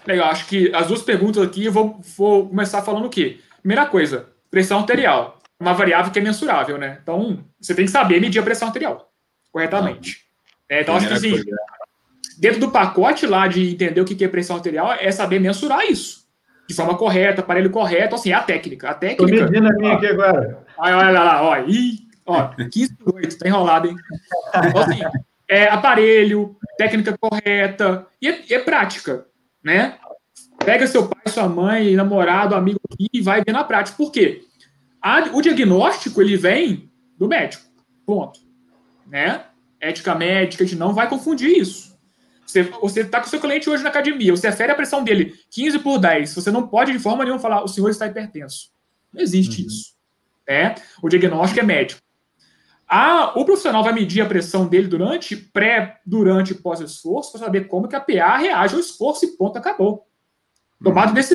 Legal, 0.05 0.29
acho 0.29 0.45
que 0.47 0.73
as 0.75 0.87
duas 0.87 1.01
perguntas 1.01 1.41
aqui 1.41 1.65
eu 1.65 1.71
vou, 1.71 2.01
vou 2.17 2.49
começar 2.49 2.81
falando 2.81 3.05
o 3.05 3.09
quê? 3.09 3.39
Primeira 3.61 3.85
coisa, 3.85 4.27
pressão 4.51 4.79
arterial. 4.79 5.39
Uma 5.59 5.73
variável 5.73 6.11
que 6.11 6.19
é 6.19 6.21
mensurável, 6.21 6.77
né? 6.77 6.99
Então, 7.01 7.43
você 7.59 7.73
tem 7.73 7.85
que 7.85 7.91
saber 7.91 8.19
medir 8.19 8.39
a 8.39 8.43
pressão 8.43 8.67
arterial 8.67 9.09
corretamente. 9.51 10.25
É, 10.67 10.81
então, 10.81 10.95
acho 10.95 11.07
que 11.07 11.13
assim, 11.13 11.31
coisa 11.31 11.45
dentro 12.39 12.59
do 12.59 12.71
pacote 12.71 13.25
lá 13.25 13.47
de 13.47 13.71
entender 13.71 14.01
o 14.01 14.05
que 14.05 14.23
é 14.23 14.27
pressão 14.27 14.55
arterial, 14.55 14.93
é 14.93 15.11
saber 15.11 15.39
mensurar 15.39 15.85
isso. 15.85 16.23
De 16.67 16.73
forma 16.73 16.95
correta, 16.95 17.41
aparelho 17.41 17.69
correto, 17.69 18.15
assim, 18.15 18.31
é 18.31 18.33
a 18.33 18.41
técnica. 18.41 18.89
A 18.89 18.93
técnica. 18.93 19.45
Tô 19.45 19.51
medindo 19.51 19.67
a 19.67 19.73
minha 19.73 19.93
aqui 19.93 20.07
agora. 20.07 20.65
Olha, 20.77 20.97
olha 20.97 21.11
lá, 21.11 21.43
ó. 21.43 21.57
Ih, 21.67 21.99
ó, 22.25 22.47
15 22.47 22.95
por 22.95 23.15
8, 23.15 23.37
tá 23.37 23.47
enrolado, 23.47 23.87
hein? 23.87 23.95
Então, 24.55 24.81
assim, 24.81 25.01
é 25.47 25.67
aparelho, 25.67 26.55
técnica 26.77 27.17
correta, 27.17 28.07
e 28.21 28.27
é, 28.27 28.43
é, 28.49 28.59
prática, 28.59 29.25
né? 29.63 29.97
Pega 30.65 30.87
seu 30.87 31.07
pai, 31.07 31.21
sua 31.27 31.47
mãe, 31.49 31.95
namorado, 31.95 32.55
amigo 32.55 32.79
aqui 32.89 33.07
e 33.13 33.21
vai 33.21 33.43
ver 33.43 33.51
na 33.51 33.63
prática. 33.63 33.97
Por 33.97 34.11
quê? 34.11 34.43
A, 35.01 35.19
o 35.33 35.41
diagnóstico, 35.41 36.21
ele 36.21 36.37
vem 36.37 36.89
do 37.17 37.27
médico. 37.27 37.65
Ponto. 38.05 38.39
Né? 39.05 39.43
Ética 39.79 40.15
médica, 40.15 40.63
a 40.63 40.67
gente 40.67 40.79
não 40.79 40.93
vai 40.93 41.09
confundir 41.09 41.49
isso. 41.57 41.92
Você 42.45 43.01
está 43.01 43.19
com 43.19 43.27
o 43.27 43.29
seu 43.29 43.39
cliente 43.39 43.69
hoje 43.69 43.83
na 43.83 43.89
academia, 43.89 44.35
você 44.35 44.47
afere 44.47 44.71
a 44.71 44.75
pressão 44.75 45.03
dele 45.03 45.33
15 45.49 45.79
por 45.79 45.97
10, 45.97 46.35
você 46.35 46.51
não 46.51 46.67
pode 46.67 46.91
de 46.91 46.99
forma 46.99 47.23
nenhuma 47.23 47.41
falar 47.41 47.63
o 47.63 47.67
senhor 47.67 47.89
está 47.89 48.05
hipertenso. 48.05 48.69
Não 49.11 49.21
existe 49.21 49.61
uhum. 49.61 49.67
isso. 49.67 49.93
Né? 50.47 50.75
O 51.01 51.09
diagnóstico 51.09 51.59
é 51.59 51.63
médico. 51.63 52.01
Ah, 52.87 53.33
o 53.35 53.45
profissional 53.45 53.83
vai 53.83 53.93
medir 53.93 54.21
a 54.21 54.25
pressão 54.25 54.67
dele 54.67 54.87
durante, 54.87 55.35
pré, 55.35 55.99
durante 56.05 56.51
e 56.51 56.55
pós-esforço 56.55 57.31
para 57.31 57.41
saber 57.41 57.67
como 57.67 57.87
que 57.87 57.95
a 57.95 57.99
PA 57.99 58.37
reage 58.37 58.75
ao 58.75 58.79
esforço 58.79 59.25
e 59.25 59.29
ponto, 59.29 59.57
acabou. 59.57 60.07
Tomado 60.83 61.09
uhum. 61.09 61.15
desse 61.15 61.33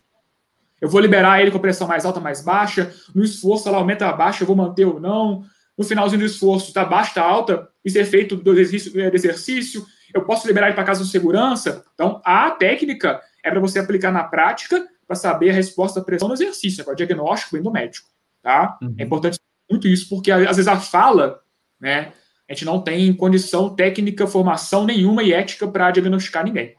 eu 0.81 0.88
vou 0.88 1.01
liberar 1.01 1.40
ele 1.40 1.51
com 1.51 1.59
pressão 1.59 1.88
mais 1.88 2.05
alta, 2.05 2.21
mais 2.21 2.40
baixa. 2.40 2.94
No 3.14 3.25
esforço, 3.25 3.68
ela 3.68 3.79
aumenta 3.79 4.07
a 4.07 4.12
baixa, 4.12 4.42
eu 4.42 4.47
vou 4.47 4.55
manter 4.55 4.85
ou 4.85 5.01
não. 5.01 5.44
No 5.77 5.85
finalzinho 5.85 6.21
do 6.21 6.27
esforço, 6.27 6.68
está 6.68 6.85
baixa, 6.85 7.11
está 7.11 7.23
alta. 7.25 7.68
Isso 7.85 7.99
é 7.99 8.05
feito 8.05 8.37
do 8.37 8.53
exercício, 8.53 8.92
do 8.92 9.01
exercício 9.01 9.85
eu 10.14 10.25
posso 10.25 10.47
liberar 10.47 10.66
ele 10.66 10.75
para 10.75 10.85
casa 10.85 11.05
de 11.05 11.11
segurança? 11.11 11.85
Então, 11.94 12.21
a 12.25 12.51
técnica 12.51 13.21
é 13.42 13.51
para 13.51 13.61
você 13.61 13.79
aplicar 13.79 14.11
na 14.11 14.25
prática 14.25 14.87
para 15.07 15.16
saber 15.16 15.51
a 15.51 15.55
resposta 15.55 16.01
da 16.01 16.07
pressão 16.07 16.29
no 16.29 16.35
exercício, 16.35 16.85
é 16.87 16.92
o 16.92 16.94
diagnóstico 16.94 17.53
vem 17.53 17.62
do 17.62 17.71
médico, 17.71 18.09
tá? 18.42 18.79
Uhum. 18.83 18.94
É 18.99 19.05
importante 19.05 19.38
muito 19.71 19.88
isso, 19.88 20.09
porque 20.09 20.31
às 20.31 20.57
vezes 20.57 20.68
a 20.68 20.79
fala, 20.79 21.40
né, 21.81 22.12
a 22.49 22.53
gente 22.53 22.64
não 22.64 22.81
tem 22.81 23.12
condição 23.14 23.75
técnica, 23.75 24.27
formação 24.27 24.85
nenhuma 24.85 25.23
e 25.23 25.33
ética 25.33 25.66
para 25.66 25.90
diagnosticar 25.90 26.44
ninguém. 26.44 26.75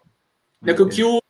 É 0.66 0.74
que, 0.74 0.86
que, 0.88 1.04
o, 1.04 1.22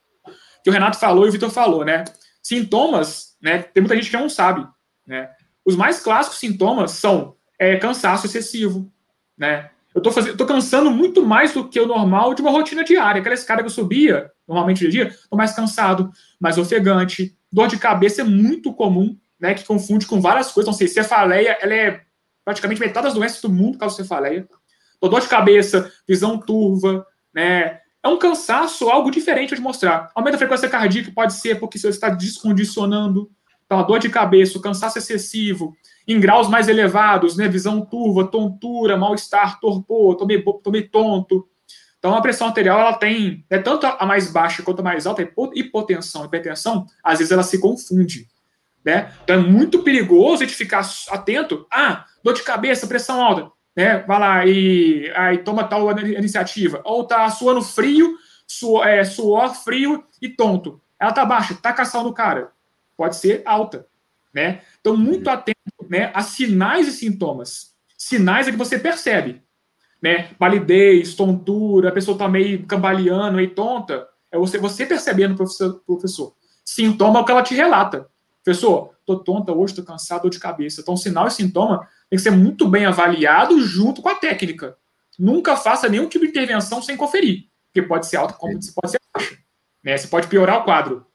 que 0.63 0.69
o 0.69 0.73
Renato 0.73 0.97
falou 0.97 1.25
e 1.25 1.29
o 1.29 1.31
Vitor 1.31 1.49
falou, 1.49 1.85
né? 1.85 2.03
Sintomas, 2.41 3.37
né? 3.41 3.61
Tem 3.61 3.81
muita 3.81 3.95
gente 3.95 4.09
que 4.09 4.17
não 4.17 4.29
sabe, 4.29 4.65
né? 5.05 5.29
Os 5.63 5.75
mais 5.75 6.01
clássicos 6.01 6.39
sintomas 6.39 6.91
são 6.91 7.35
é, 7.59 7.77
cansaço 7.77 8.25
excessivo, 8.25 8.91
né? 9.37 9.69
Eu 9.93 10.01
tô, 10.01 10.11
fazendo, 10.11 10.37
tô 10.37 10.45
cansando 10.45 10.91
muito 10.91 11.25
mais 11.25 11.53
do 11.53 11.67
que 11.67 11.79
o 11.79 11.87
normal 11.87 12.33
de 12.33 12.41
uma 12.41 12.51
rotina 12.51 12.83
diária. 12.83 13.19
Aquela 13.19 13.35
escada 13.35 13.61
que 13.61 13.67
eu 13.67 13.71
subia, 13.71 14.31
normalmente 14.47 14.85
de 14.85 14.89
dia, 14.89 15.15
tô 15.29 15.35
mais 15.35 15.53
cansado, 15.53 16.11
mais 16.39 16.57
ofegante. 16.57 17.35
Dor 17.51 17.67
de 17.67 17.77
cabeça 17.77 18.21
é 18.21 18.23
muito 18.23 18.71
comum, 18.73 19.17
né? 19.39 19.53
Que 19.55 19.65
confunde 19.65 20.05
com 20.05 20.21
várias 20.21 20.51
coisas. 20.51 20.71
Não 20.71 20.77
sei, 20.77 20.87
cefaleia, 20.87 21.57
ela 21.59 21.73
é 21.73 22.01
praticamente 22.45 22.79
metade 22.79 23.05
das 23.05 23.15
doenças 23.15 23.41
do 23.41 23.49
mundo 23.49 23.77
causa 23.77 23.95
cefaleia. 23.95 24.47
Então, 24.97 25.09
dor 25.09 25.21
de 25.21 25.27
cabeça, 25.27 25.91
visão 26.07 26.37
turva, 26.37 27.05
né? 27.33 27.79
É 28.01 28.07
um 28.07 28.17
cansaço, 28.17 28.89
algo 28.89 29.11
diferente 29.11 29.55
de 29.55 29.61
mostrar. 29.61 30.09
Aumento 30.15 30.33
da 30.33 30.37
frequência 30.37 30.69
cardíaca 30.69 31.11
pode 31.13 31.33
ser 31.33 31.59
porque 31.59 31.77
você 31.77 31.89
está 31.89 32.09
descondicionando. 32.09 33.29
Então, 33.69 33.85
dor 33.85 33.99
de 33.99 34.09
cabeça, 34.09 34.57
o 34.57 34.61
cansaço 34.61 34.97
excessivo, 34.97 35.77
em 36.07 36.19
graus 36.19 36.49
mais 36.49 36.67
elevados, 36.67 37.37
né? 37.37 37.47
Visão 37.47 37.85
turva, 37.85 38.25
tontura, 38.25 38.97
mal-estar, 38.97 39.59
torpor, 39.59 40.15
tomei, 40.15 40.43
tomei 40.63 40.81
tonto. 40.81 41.47
Então, 41.99 42.15
a 42.15 42.21
pressão 42.21 42.47
arterial, 42.47 42.79
ela 42.79 42.93
tem, 42.93 43.45
né, 43.47 43.59
tanto 43.59 43.85
a 43.85 44.03
mais 44.07 44.31
baixa 44.31 44.63
quanto 44.63 44.79
a 44.79 44.83
mais 44.83 45.05
alta, 45.05 45.21
hipotensão, 45.53 46.25
hipertensão, 46.25 46.87
às 47.03 47.19
vezes 47.19 47.31
ela 47.31 47.43
se 47.43 47.59
confunde, 47.59 48.25
né? 48.83 49.13
Então, 49.23 49.35
é 49.35 49.39
muito 49.39 49.83
perigoso 49.83 50.41
a 50.41 50.47
gente 50.47 50.57
ficar 50.57 50.83
atento. 51.11 51.67
Ah, 51.71 52.05
dor 52.23 52.33
de 52.33 52.41
cabeça, 52.41 52.87
pressão 52.87 53.21
alta, 53.21 53.51
né? 53.75 53.99
Vai 53.99 54.19
lá 54.19 54.45
e 54.47 55.11
aí 55.15 55.37
toma 55.37 55.63
tal 55.63 55.91
iniciativa. 55.99 56.81
Ou 56.85 57.03
tá 57.03 57.29
suando 57.29 57.61
frio, 57.61 58.17
suor, 58.47 58.87
é, 58.87 59.03
suor 59.03 59.53
frio 59.53 60.03
e 60.19 60.27
tonto. 60.27 60.81
Ela 60.99 61.11
tá 61.11 61.23
baixa, 61.23 61.53
tá 61.53 61.71
caçando 61.71 62.05
no 62.05 62.15
cara. 62.15 62.51
Pode 62.99 63.15
ser 63.15 63.43
alta, 63.45 63.87
né? 64.33 64.59
Então, 64.81 64.97
muito 64.97 65.27
uhum. 65.27 65.33
atento 65.33 65.57
né, 65.89 66.11
a 66.13 66.21
sinais 66.21 66.85
e 66.85 66.91
sintomas. 66.91 67.73
Sinais 67.97 68.45
é 68.45 68.51
que 68.51 68.57
você 68.57 68.77
percebe. 68.77 69.41
Né? 70.01 70.33
Palidez, 70.37 71.15
tontura, 71.15 71.87
a 71.87 71.91
pessoa 71.93 72.15
está 72.15 72.27
meio 72.27 72.65
cambaleando, 72.65 73.37
meio 73.37 73.55
tonta. 73.55 74.05
É 74.29 74.37
você, 74.37 74.57
você 74.57 74.85
percebendo, 74.85 75.37
professor, 75.37 75.81
professor. 75.85 76.35
Sintoma 76.65 77.19
é 77.19 77.21
o 77.21 77.25
que 77.25 77.31
ela 77.31 77.41
te 77.41 77.55
relata. 77.55 78.09
Professor, 78.43 78.93
tô 79.05 79.17
tonta 79.19 79.53
hoje, 79.53 79.75
tô 79.75 79.83
cansado, 79.83 80.23
dor 80.23 80.31
de 80.31 80.39
cabeça. 80.39 80.81
Então, 80.81 80.97
sinal 80.97 81.25
e 81.25 81.31
sintoma 81.31 81.87
tem 82.09 82.17
que 82.17 82.19
ser 82.19 82.31
muito 82.31 82.67
bem 82.67 82.85
avaliado 82.85 83.61
junto 83.61 84.01
com 84.01 84.09
a 84.09 84.15
técnica. 84.15 84.75
Nunca 85.17 85.55
faça 85.55 85.87
nenhum 85.87 86.09
tipo 86.09 86.25
de 86.25 86.31
intervenção 86.31 86.81
sem 86.81 86.97
conferir, 86.97 87.45
porque 87.67 87.81
pode 87.81 88.07
ser 88.07 88.17
alta, 88.17 88.33
como 88.33 88.59
pode 88.75 88.91
ser 88.91 88.99
baixa. 89.13 89.37
Né? 89.81 89.95
Você 89.95 90.07
pode 90.09 90.27
piorar 90.27 90.59
o 90.59 90.65
quadro. 90.65 91.05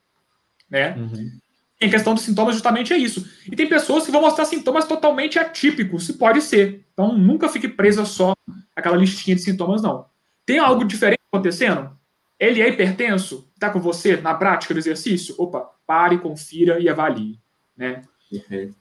Né? 0.70 0.97
Uhum 0.97 1.43
em 1.85 1.90
questão 1.90 2.14
dos 2.14 2.23
sintomas, 2.23 2.55
justamente 2.55 2.92
é 2.92 2.97
isso. 2.97 3.27
E 3.51 3.57
tem 3.57 3.68
pessoas 3.68 4.05
que 4.05 4.12
vão 4.12 4.20
mostrar 4.20 4.44
sintomas 4.44 4.87
totalmente 4.87 5.38
atípicos, 5.38 6.07
se 6.07 6.14
pode 6.14 6.40
ser. 6.40 6.85
Então, 6.92 7.16
nunca 7.16 7.49
fique 7.49 7.68
presa 7.68 8.05
só 8.05 8.35
aquela 8.75 8.97
listinha 8.97 9.37
de 9.37 9.42
sintomas, 9.42 9.83
não. 9.83 10.07
Tem 10.47 10.59
algo 10.59 10.85
diferente 10.85 11.20
acontecendo? 11.33 11.90
Ele 12.38 12.61
é 12.61 12.68
hipertenso? 12.68 13.49
Está 13.55 13.70
com 13.70 13.81
você 13.81 14.16
na 14.16 14.35
prática 14.35 14.75
do 14.75 14.81
exercício? 14.81 15.35
Opa, 15.38 15.70
pare, 15.87 16.18
confira 16.18 16.79
e 16.79 16.88
avalie. 16.88 17.38
Né? 17.77 18.03
Uhum. 18.33 18.73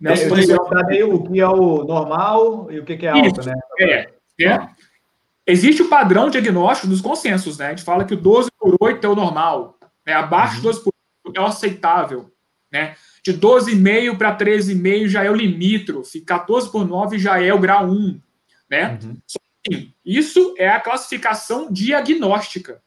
Nelson, 0.00 0.36
é, 0.36 0.42
eu 0.42 0.68
saber 0.68 1.04
o 1.04 1.22
que 1.22 1.40
é 1.40 1.48
o 1.48 1.84
normal 1.84 2.70
e 2.72 2.80
o 2.80 2.84
que 2.84 3.06
é 3.06 3.08
alto, 3.08 3.40
isso, 3.40 3.48
né? 3.48 3.54
É, 3.78 4.10
é. 4.44 4.68
Existe 5.46 5.82
o 5.82 5.88
padrão 5.88 6.28
diagnóstico 6.28 6.88
dos 6.88 7.00
consensos, 7.00 7.58
né? 7.58 7.66
A 7.66 7.70
gente 7.70 7.84
fala 7.84 8.04
que 8.04 8.14
o 8.14 8.16
12 8.16 8.50
por 8.58 8.76
8 8.80 9.06
é 9.06 9.10
o 9.10 9.14
normal. 9.14 9.78
Né? 10.04 10.12
Abaixo 10.12 10.54
uhum. 10.54 10.60
de 10.60 10.62
12 10.66 10.84
por 10.84 10.91
é 11.34 11.40
o 11.40 11.46
aceitável. 11.46 12.32
né? 12.72 12.96
De 13.22 13.34
12,5 13.34 14.16
para 14.16 14.36
13,5 14.36 15.08
já 15.08 15.22
é 15.22 15.30
o 15.30 15.34
limítrofe, 15.34 16.22
14 16.22 16.72
por 16.72 16.88
9 16.88 17.18
já 17.18 17.40
é 17.40 17.52
o 17.52 17.58
grau 17.58 17.86
1, 17.86 18.20
né? 18.68 18.98
Uhum. 19.02 19.16
Sim, 19.68 19.92
isso 20.04 20.54
é 20.58 20.68
a 20.68 20.80
classificação 20.80 21.70
diagnóstica. 21.70 22.82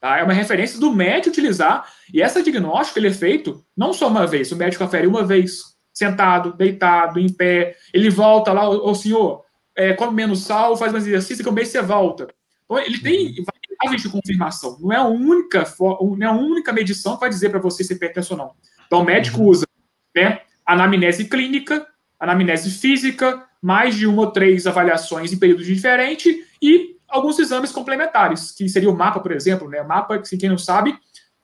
Tá? 0.00 0.18
É 0.18 0.22
uma 0.22 0.32
referência 0.32 0.78
do 0.78 0.92
médico 0.92 1.30
utilizar, 1.30 1.90
e 2.12 2.22
essa 2.22 2.42
diagnóstico 2.42 2.98
ele 2.98 3.08
é 3.08 3.12
feito 3.12 3.64
não 3.76 3.92
só 3.92 4.06
uma 4.08 4.26
vez, 4.26 4.52
o 4.52 4.56
médico 4.56 4.84
afere 4.84 5.06
uma 5.06 5.24
vez, 5.24 5.76
sentado, 5.92 6.52
deitado, 6.52 7.18
em 7.18 7.32
pé, 7.32 7.76
ele 7.92 8.10
volta 8.10 8.52
lá, 8.52 8.68
o 8.68 8.94
senhor, 8.94 9.44
é, 9.76 9.94
come 9.94 10.14
menos 10.14 10.44
sal, 10.44 10.76
faz 10.76 10.92
mais 10.92 11.06
exercício, 11.06 11.42
que 11.42 11.50
um 11.50 11.52
mês 11.52 11.68
você 11.68 11.82
volta. 11.82 12.28
Então, 12.64 12.78
ele 12.78 13.00
tem 13.00 13.26
uhum. 13.38 13.44
Variáveis 13.78 14.02
de 14.02 14.08
confirmação, 14.08 14.76
não 14.80 14.92
é 14.92 14.96
a 14.96 15.04
única, 15.04 15.64
não 15.78 16.18
é 16.20 16.26
a 16.26 16.32
única 16.32 16.72
medição 16.72 17.14
que 17.14 17.20
vai 17.20 17.30
dizer 17.30 17.50
para 17.50 17.60
você 17.60 17.84
se 17.84 17.92
é 17.92 17.96
hipertenso 17.96 18.34
ou 18.34 18.38
não. 18.38 18.52
Então, 18.86 19.00
o 19.00 19.04
médico 19.04 19.40
uhum. 19.40 19.48
usa 19.48 19.66
né, 20.14 20.40
anamnese 20.66 21.24
clínica, 21.26 21.86
anamnese 22.18 22.70
física, 22.70 23.44
mais 23.60 23.94
de 23.94 24.06
uma 24.06 24.22
ou 24.22 24.30
três 24.30 24.66
avaliações 24.66 25.32
em 25.32 25.38
períodos 25.38 25.66
diferentes 25.66 26.34
e 26.60 26.96
alguns 27.08 27.38
exames 27.38 27.72
complementares, 27.72 28.52
que 28.52 28.68
seria 28.68 28.90
o 28.90 28.96
mapa, 28.96 29.20
por 29.20 29.32
exemplo, 29.32 29.68
né? 29.68 29.80
O 29.80 29.88
mapa, 29.88 30.22
se 30.24 30.36
quem 30.36 30.48
não 30.48 30.58
sabe, 30.58 30.96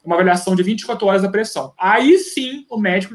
uma 0.04 0.14
avaliação 0.14 0.54
de 0.54 0.62
24 0.62 1.06
horas 1.06 1.22
da 1.22 1.28
pressão. 1.28 1.72
Aí 1.78 2.18
sim 2.18 2.66
o 2.70 2.78
médico 2.78 3.14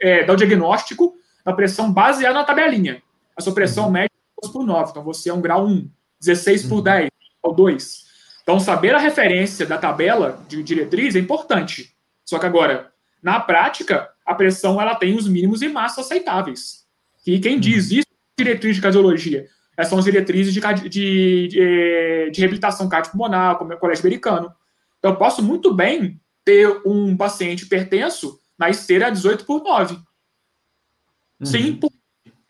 é, 0.00 0.24
dá 0.24 0.32
o 0.32 0.36
diagnóstico 0.36 1.14
da 1.44 1.52
pressão 1.52 1.92
baseado 1.92 2.34
na 2.34 2.44
tabelinha. 2.44 3.02
A 3.36 3.42
sua 3.42 3.52
pressão 3.52 3.86
uhum. 3.86 3.90
média 3.90 4.10
é 4.42 4.48
por 4.48 4.64
9, 4.64 4.90
então 4.90 5.02
você 5.02 5.30
é 5.30 5.34
um 5.34 5.40
grau 5.40 5.66
1, 5.66 5.90
16 6.20 6.66
por 6.66 6.82
10, 6.82 7.08
ou 7.42 7.54
2. 7.54 8.11
Então, 8.42 8.58
saber 8.58 8.94
a 8.94 8.98
referência 8.98 9.64
da 9.64 9.78
tabela 9.78 10.44
de 10.48 10.62
diretriz 10.62 11.14
é 11.14 11.18
importante. 11.18 11.94
Só 12.24 12.38
que 12.38 12.46
agora, 12.46 12.92
na 13.22 13.38
prática, 13.38 14.10
a 14.26 14.34
pressão 14.34 14.80
ela 14.80 14.94
tem 14.94 15.16
os 15.16 15.28
mínimos 15.28 15.62
e 15.62 15.68
máximos 15.68 16.06
aceitáveis. 16.06 16.84
E 17.26 17.38
quem 17.38 17.58
diz 17.58 17.90
uhum. 17.90 17.98
isso 17.98 18.08
é 18.38 18.42
diretriz 18.42 18.76
de 18.76 18.82
cardiologia. 18.82 19.46
Essas 19.76 19.90
são 19.90 19.98
as 19.98 20.04
diretrizes 20.04 20.52
de, 20.52 20.60
de, 20.60 21.48
de, 21.48 22.30
de 22.32 22.40
reabilitação 22.40 22.88
cardiopulmonar, 22.88 23.56
como 23.56 23.72
é 23.72 23.76
o 23.76 23.78
colégio 23.78 24.04
americano. 24.04 24.52
Então, 24.98 25.12
eu 25.12 25.16
posso 25.16 25.42
muito 25.42 25.72
bem 25.72 26.20
ter 26.44 26.82
um 26.84 27.16
paciente 27.16 27.64
hipertenso 27.64 28.38
na 28.58 28.68
esteira 28.68 29.10
18 29.10 29.44
por 29.44 29.62
9. 29.62 29.94
Uhum. 29.94 30.02
Sim, 31.46 31.80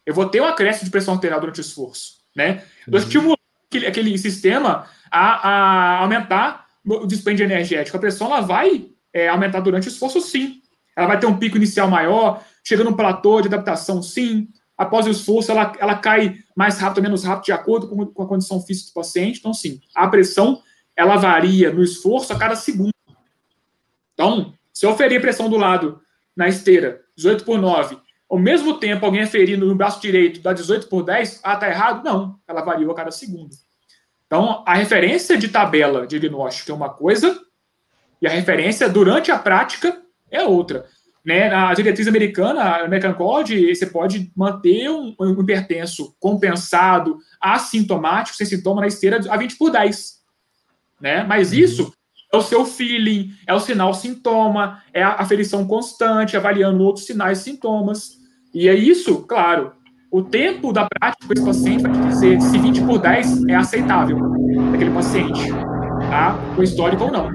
eu 0.05 0.15
vou 0.15 0.29
ter 0.29 0.41
um 0.41 0.47
acréscimo 0.47 0.87
de 0.87 0.91
pressão 0.91 1.15
arterial 1.15 1.41
durante 1.41 1.61
o 1.61 1.63
esforço. 1.63 2.19
Né? 2.35 2.65
Eu 2.87 2.95
uhum. 2.95 2.99
estimulo 2.99 3.39
aquele, 3.73 3.87
aquele 3.87 4.19
sistema 4.19 4.87
a, 5.11 5.49
a, 5.49 5.99
aumentar 6.01 6.67
o 6.85 7.07
dispêndio 7.07 7.45
energético. 7.45 7.97
A 7.97 8.01
pressão 8.01 8.27
ela 8.27 8.41
vai 8.41 8.87
é, 9.13 9.29
aumentar 9.29 9.61
durante 9.61 9.89
o 9.89 9.91
esforço, 9.91 10.21
sim. 10.21 10.61
Ela 10.95 11.07
vai 11.07 11.19
ter 11.19 11.27
um 11.27 11.39
pico 11.39 11.57
inicial 11.57 11.89
maior, 11.89 12.45
chega 12.63 12.85
num 12.85 12.93
platô 12.93 13.41
de 13.41 13.49
adaptação, 13.49 14.03
sim. 14.03 14.49
Após 14.77 15.07
o 15.07 15.11
esforço, 15.11 15.51
ela, 15.51 15.73
ela 15.79 15.95
cai 15.97 16.39
mais 16.57 16.79
rápido 16.79 16.99
ou 16.99 17.05
menos 17.05 17.25
rápido, 17.25 17.45
de 17.45 17.53
acordo 17.53 17.89
com, 17.89 18.07
com 18.07 18.23
a 18.23 18.27
condição 18.27 18.61
física 18.61 18.91
do 18.91 18.95
paciente. 18.95 19.39
Então, 19.39 19.55
sim, 19.55 19.81
a 19.95 20.09
pressão 20.09 20.61
ela 20.97 21.17
varia 21.17 21.73
no 21.73 21.83
esforço 21.83 22.33
a 22.33 22.39
cada 22.39 22.57
segundo. 22.57 22.93
Então, 24.13 24.53
se 24.73 24.85
eu 24.85 24.95
ferir 24.97 25.21
pressão 25.21 25.49
do 25.49 25.57
lado 25.57 26.01
na 26.37 26.49
esteira, 26.49 27.01
18 27.17 27.45
por 27.45 27.59
9, 27.59 27.97
ao 28.33 28.39
mesmo 28.39 28.79
tempo 28.79 29.05
alguém 29.05 29.21
aferir 29.21 29.59
no 29.59 29.75
braço 29.75 30.01
direito 30.01 30.41
dá 30.41 30.55
18 30.55 30.89
por 30.89 31.03
10, 31.03 31.41
ah, 31.45 31.55
tá 31.55 31.69
errado? 31.69 32.03
Não, 32.03 32.39
ela 32.49 32.63
varia 32.63 32.91
a 32.91 32.95
cada 32.95 33.11
segundo. 33.11 33.51
Então, 34.27 34.65
a 34.67 34.73
referência 34.73 35.37
de 35.37 35.49
tabela 35.49 36.07
diagnóstica 36.07 36.73
é 36.73 36.75
uma 36.75 36.89
coisa 36.89 37.39
e 38.23 38.27
a 38.27 38.31
referência 38.31 38.89
durante 38.89 39.31
a 39.31 39.39
prática 39.39 40.01
é 40.31 40.43
outra. 40.43 40.87
Né? 41.23 41.51
Na 41.51 41.75
diretriz 41.75 42.09
americana, 42.09 42.63
a 42.63 42.85
American 42.87 43.13
Code, 43.13 43.75
você 43.75 43.85
pode 43.85 44.33
manter 44.35 44.89
um, 44.89 45.15
um 45.21 45.43
hipertenso 45.43 46.17
compensado, 46.19 47.19
assintomático, 47.39 48.35
sem 48.35 48.47
sintoma 48.47 48.81
na 48.81 48.87
esteira 48.87 49.21
a 49.29 49.37
20 49.37 49.59
por 49.59 49.71
10. 49.71 50.23
Né? 50.99 51.23
Mas 51.23 51.53
uhum. 51.53 51.59
isso 51.59 51.93
é 52.33 52.37
o 52.39 52.41
seu 52.41 52.65
feeling, 52.65 53.35
é 53.47 53.53
o 53.53 53.61
sinal 53.61 53.93
sintoma, 53.93 54.83
é 54.95 55.03
a 55.03 55.17
aferição 55.17 55.67
constante, 55.67 56.35
avaliando 56.35 56.83
outros 56.83 57.05
sinais 57.05 57.41
e 57.41 57.43
sintomas. 57.43 58.22
E 58.55 58.69
é 58.69 58.75
isso, 58.75 59.23
claro, 59.23 59.73
o 60.11 60.23
tempo 60.23 60.73
da 60.73 60.87
prática 60.87 61.27
com 61.27 61.33
esse 61.33 61.45
paciente 61.45 61.83
vai 61.83 61.93
te 61.93 61.99
dizer 62.09 62.41
se 62.41 62.59
20 62.59 62.83
por 62.83 62.99
10 62.99 63.47
é 63.47 63.55
aceitável 63.55 64.19
daquele 64.71 64.91
paciente 64.91 65.53
tá? 66.13 66.39
Com 66.55 66.63
histórico 66.63 67.05
ou 67.05 67.11
não. 67.11 67.31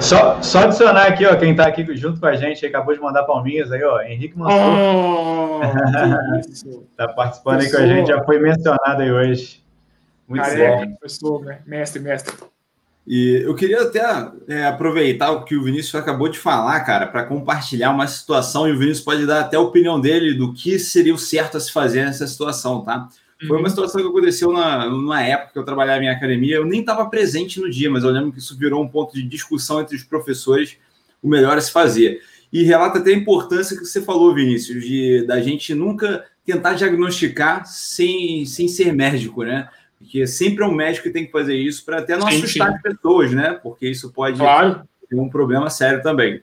Só, 0.00 0.42
só 0.42 0.64
adicionar 0.64 1.06
aqui, 1.06 1.24
ó, 1.24 1.36
quem 1.36 1.52
está 1.52 1.66
aqui 1.66 1.86
junto 1.96 2.18
com 2.18 2.26
a 2.26 2.34
gente, 2.34 2.66
acabou 2.66 2.92
de 2.92 3.00
mandar 3.00 3.22
palminhas 3.22 3.70
aí, 3.70 3.82
ó, 3.84 4.02
Henrique 4.02 4.36
Mansur. 4.36 4.58
Oh, 4.58 5.60
tá 6.96 7.08
participando 7.08 7.60
aí 7.60 7.70
com 7.70 7.76
a 7.76 7.86
gente, 7.86 8.08
já 8.08 8.24
foi 8.24 8.38
mencionado 8.40 9.02
aí 9.02 9.12
hoje. 9.12 9.64
Muito 10.28 10.44
bom. 10.44 10.96
Professor, 10.98 11.44
né? 11.44 11.60
mestre, 11.64 12.00
mestre. 12.00 12.34
E 13.06 13.42
eu 13.44 13.54
queria 13.54 13.82
até 13.82 14.00
é, 14.48 14.66
aproveitar 14.66 15.30
o 15.30 15.44
que 15.44 15.54
o 15.54 15.62
Vinícius 15.62 15.94
acabou 15.94 16.28
de 16.28 16.38
falar, 16.38 16.80
cara, 16.80 17.06
para 17.06 17.24
compartilhar 17.24 17.92
uma 17.92 18.06
situação, 18.08 18.68
e 18.68 18.72
o 18.72 18.78
Vinícius 18.78 19.04
pode 19.04 19.24
dar 19.24 19.42
até 19.42 19.56
a 19.56 19.60
opinião 19.60 20.00
dele 20.00 20.34
do 20.34 20.52
que 20.52 20.76
seria 20.78 21.14
o 21.14 21.18
certo 21.18 21.56
a 21.56 21.60
se 21.60 21.70
fazer 21.70 22.04
nessa 22.04 22.26
situação, 22.26 22.82
tá? 22.82 23.08
Foi 23.46 23.58
uma 23.58 23.64
uhum. 23.64 23.68
situação 23.68 24.00
que 24.00 24.08
aconteceu 24.08 24.50
na, 24.50 24.88
numa 24.88 25.22
época 25.22 25.52
que 25.52 25.58
eu 25.58 25.64
trabalhava 25.64 26.02
em 26.02 26.08
academia. 26.08 26.56
Eu 26.56 26.64
nem 26.64 26.80
estava 26.80 27.08
presente 27.08 27.60
no 27.60 27.70
dia, 27.70 27.90
mas 27.90 28.02
eu 28.02 28.10
lembro 28.10 28.32
que 28.32 28.38
isso 28.38 28.56
virou 28.56 28.82
um 28.82 28.88
ponto 28.88 29.14
de 29.14 29.22
discussão 29.22 29.80
entre 29.80 29.94
os 29.94 30.02
professores, 30.02 30.78
o 31.22 31.28
melhor 31.28 31.58
a 31.58 31.60
se 31.60 31.70
fazer. 31.70 32.22
E 32.50 32.62
relata 32.62 32.98
até 32.98 33.10
a 33.10 33.16
importância 33.16 33.76
que 33.76 33.84
você 33.84 34.00
falou, 34.00 34.34
Vinícius, 34.34 34.82
de 34.82 35.24
da 35.26 35.40
gente 35.40 35.74
nunca 35.74 36.24
tentar 36.46 36.74
diagnosticar 36.74 37.66
sem, 37.66 38.46
sem 38.46 38.68
ser 38.68 38.92
médico, 38.92 39.42
né? 39.42 39.68
Porque 39.98 40.26
sempre 40.26 40.62
é 40.62 40.66
um 40.66 40.74
médico 40.74 41.04
que 41.04 41.12
tem 41.12 41.26
que 41.26 41.32
fazer 41.32 41.56
isso 41.56 41.84
para 41.84 41.98
até 41.98 42.16
não 42.16 42.28
sim, 42.30 42.38
assustar 42.38 42.68
sim. 42.68 42.74
as 42.74 42.82
pessoas, 42.82 43.32
né? 43.32 43.58
Porque 43.62 43.88
isso 43.88 44.12
pode 44.12 44.38
claro. 44.38 44.82
ter 45.08 45.16
um 45.16 45.28
problema 45.28 45.70
sério 45.70 46.02
também. 46.02 46.42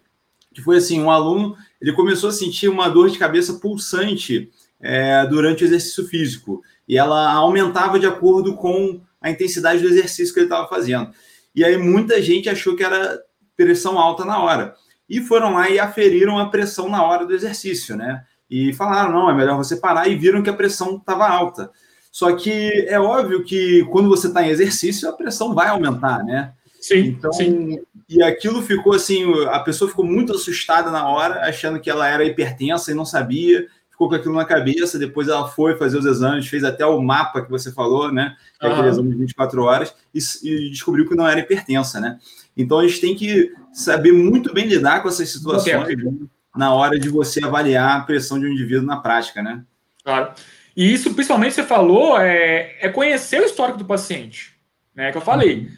Que 0.53 0.61
foi 0.61 0.77
assim, 0.77 1.01
um 1.01 1.09
aluno, 1.09 1.55
ele 1.81 1.93
começou 1.93 2.29
a 2.29 2.33
sentir 2.33 2.67
uma 2.67 2.89
dor 2.89 3.09
de 3.09 3.17
cabeça 3.17 3.53
pulsante 3.55 4.51
é, 4.79 5.25
durante 5.27 5.63
o 5.63 5.65
exercício 5.65 6.07
físico 6.07 6.61
e 6.87 6.97
ela 6.97 7.31
aumentava 7.31 7.99
de 7.99 8.05
acordo 8.05 8.55
com 8.55 9.01
a 9.21 9.29
intensidade 9.29 9.81
do 9.81 9.87
exercício 9.87 10.33
que 10.33 10.39
ele 10.39 10.47
estava 10.47 10.67
fazendo. 10.67 11.11
E 11.55 11.63
aí 11.63 11.77
muita 11.77 12.21
gente 12.21 12.49
achou 12.49 12.75
que 12.75 12.83
era 12.83 13.19
pressão 13.55 13.97
alta 13.97 14.25
na 14.25 14.39
hora. 14.39 14.75
E 15.07 15.21
foram 15.21 15.53
lá 15.53 15.69
e 15.69 15.79
aferiram 15.79 16.37
a 16.37 16.49
pressão 16.49 16.89
na 16.89 17.03
hora 17.03 17.25
do 17.25 17.33
exercício, 17.33 17.95
né? 17.95 18.23
E 18.49 18.73
falaram, 18.73 19.11
não, 19.11 19.29
é 19.29 19.33
melhor 19.33 19.57
você 19.57 19.77
parar, 19.77 20.07
e 20.07 20.15
viram 20.15 20.43
que 20.43 20.49
a 20.49 20.55
pressão 20.55 20.97
estava 20.97 21.27
alta. 21.27 21.71
Só 22.13 22.31
que 22.35 22.85
é 22.87 22.99
óbvio 22.99 23.43
que 23.43 23.83
quando 23.85 24.07
você 24.07 24.27
está 24.27 24.45
em 24.45 24.51
exercício, 24.51 25.09
a 25.09 25.13
pressão 25.13 25.55
vai 25.55 25.69
aumentar, 25.69 26.23
né? 26.23 26.53
Sim, 26.79 27.07
então, 27.07 27.33
sim. 27.33 27.79
E 28.07 28.21
aquilo 28.21 28.61
ficou 28.61 28.93
assim, 28.93 29.25
a 29.47 29.59
pessoa 29.59 29.89
ficou 29.89 30.05
muito 30.05 30.31
assustada 30.31 30.91
na 30.91 31.09
hora, 31.09 31.41
achando 31.41 31.79
que 31.79 31.89
ela 31.89 32.07
era 32.07 32.23
hipertensa 32.23 32.91
e 32.91 32.93
não 32.93 33.03
sabia, 33.03 33.67
ficou 33.89 34.07
com 34.07 34.13
aquilo 34.13 34.35
na 34.35 34.45
cabeça, 34.45 34.99
depois 34.99 35.27
ela 35.27 35.47
foi 35.47 35.75
fazer 35.75 35.97
os 35.97 36.05
exames, 36.05 36.47
fez 36.47 36.63
até 36.63 36.85
o 36.85 37.01
mapa 37.01 37.41
que 37.41 37.49
você 37.49 37.71
falou, 37.71 38.11
né? 38.11 38.35
Que 38.59 38.67
é 38.67 38.71
aquele 38.71 38.89
exame 38.89 39.09
de 39.09 39.15
24 39.15 39.63
horas, 39.63 39.95
e, 40.13 40.19
e, 40.43 40.69
descobriu 40.69 41.09
que 41.09 41.15
não 41.15 41.27
era 41.27 41.39
hipertensa, 41.39 41.99
né? 41.99 42.19
Então 42.55 42.77
a 42.77 42.87
gente 42.87 43.01
tem 43.01 43.15
que 43.15 43.51
saber 43.73 44.11
muito 44.11 44.53
bem 44.53 44.67
lidar 44.67 45.01
com 45.01 45.09
essas 45.09 45.29
situações 45.29 45.97
né? 45.97 46.11
na 46.55 46.75
hora 46.75 46.99
de 46.99 47.09
você 47.09 47.43
avaliar 47.43 47.97
a 47.97 48.03
pressão 48.03 48.39
de 48.39 48.45
um 48.45 48.51
indivíduo 48.51 48.85
na 48.85 48.97
prática, 48.97 49.41
né? 49.41 49.63
Claro. 50.03 50.33
E 50.75 50.93
isso, 50.93 51.13
principalmente, 51.13 51.53
você 51.53 51.63
falou, 51.63 52.19
é, 52.19 52.77
é 52.79 52.89
conhecer 52.89 53.41
o 53.41 53.45
histórico 53.45 53.77
do 53.77 53.85
paciente. 53.85 54.55
Né? 54.95 55.11
Que 55.11 55.17
eu 55.17 55.21
falei. 55.21 55.69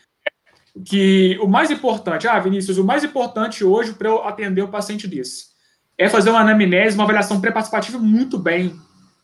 Que 0.86 1.38
o 1.42 1.48
mais 1.48 1.72
importante, 1.72 2.28
ah, 2.28 2.40
Vinícius, 2.40 2.78
o 2.78 2.84
mais 2.84 3.04
importante 3.04 3.64
hoje 3.64 3.94
para 3.94 4.10
eu 4.10 4.24
atender 4.24 4.62
um 4.62 4.72
paciente 4.72 5.08
desse 5.08 5.56
é 5.98 6.10
fazer 6.10 6.30
uma 6.30 6.42
anamnese, 6.42 6.96
uma 6.96 7.04
avaliação 7.04 7.40
pré-participativa 7.40 7.98
muito 7.98 8.38
bem, 8.38 8.76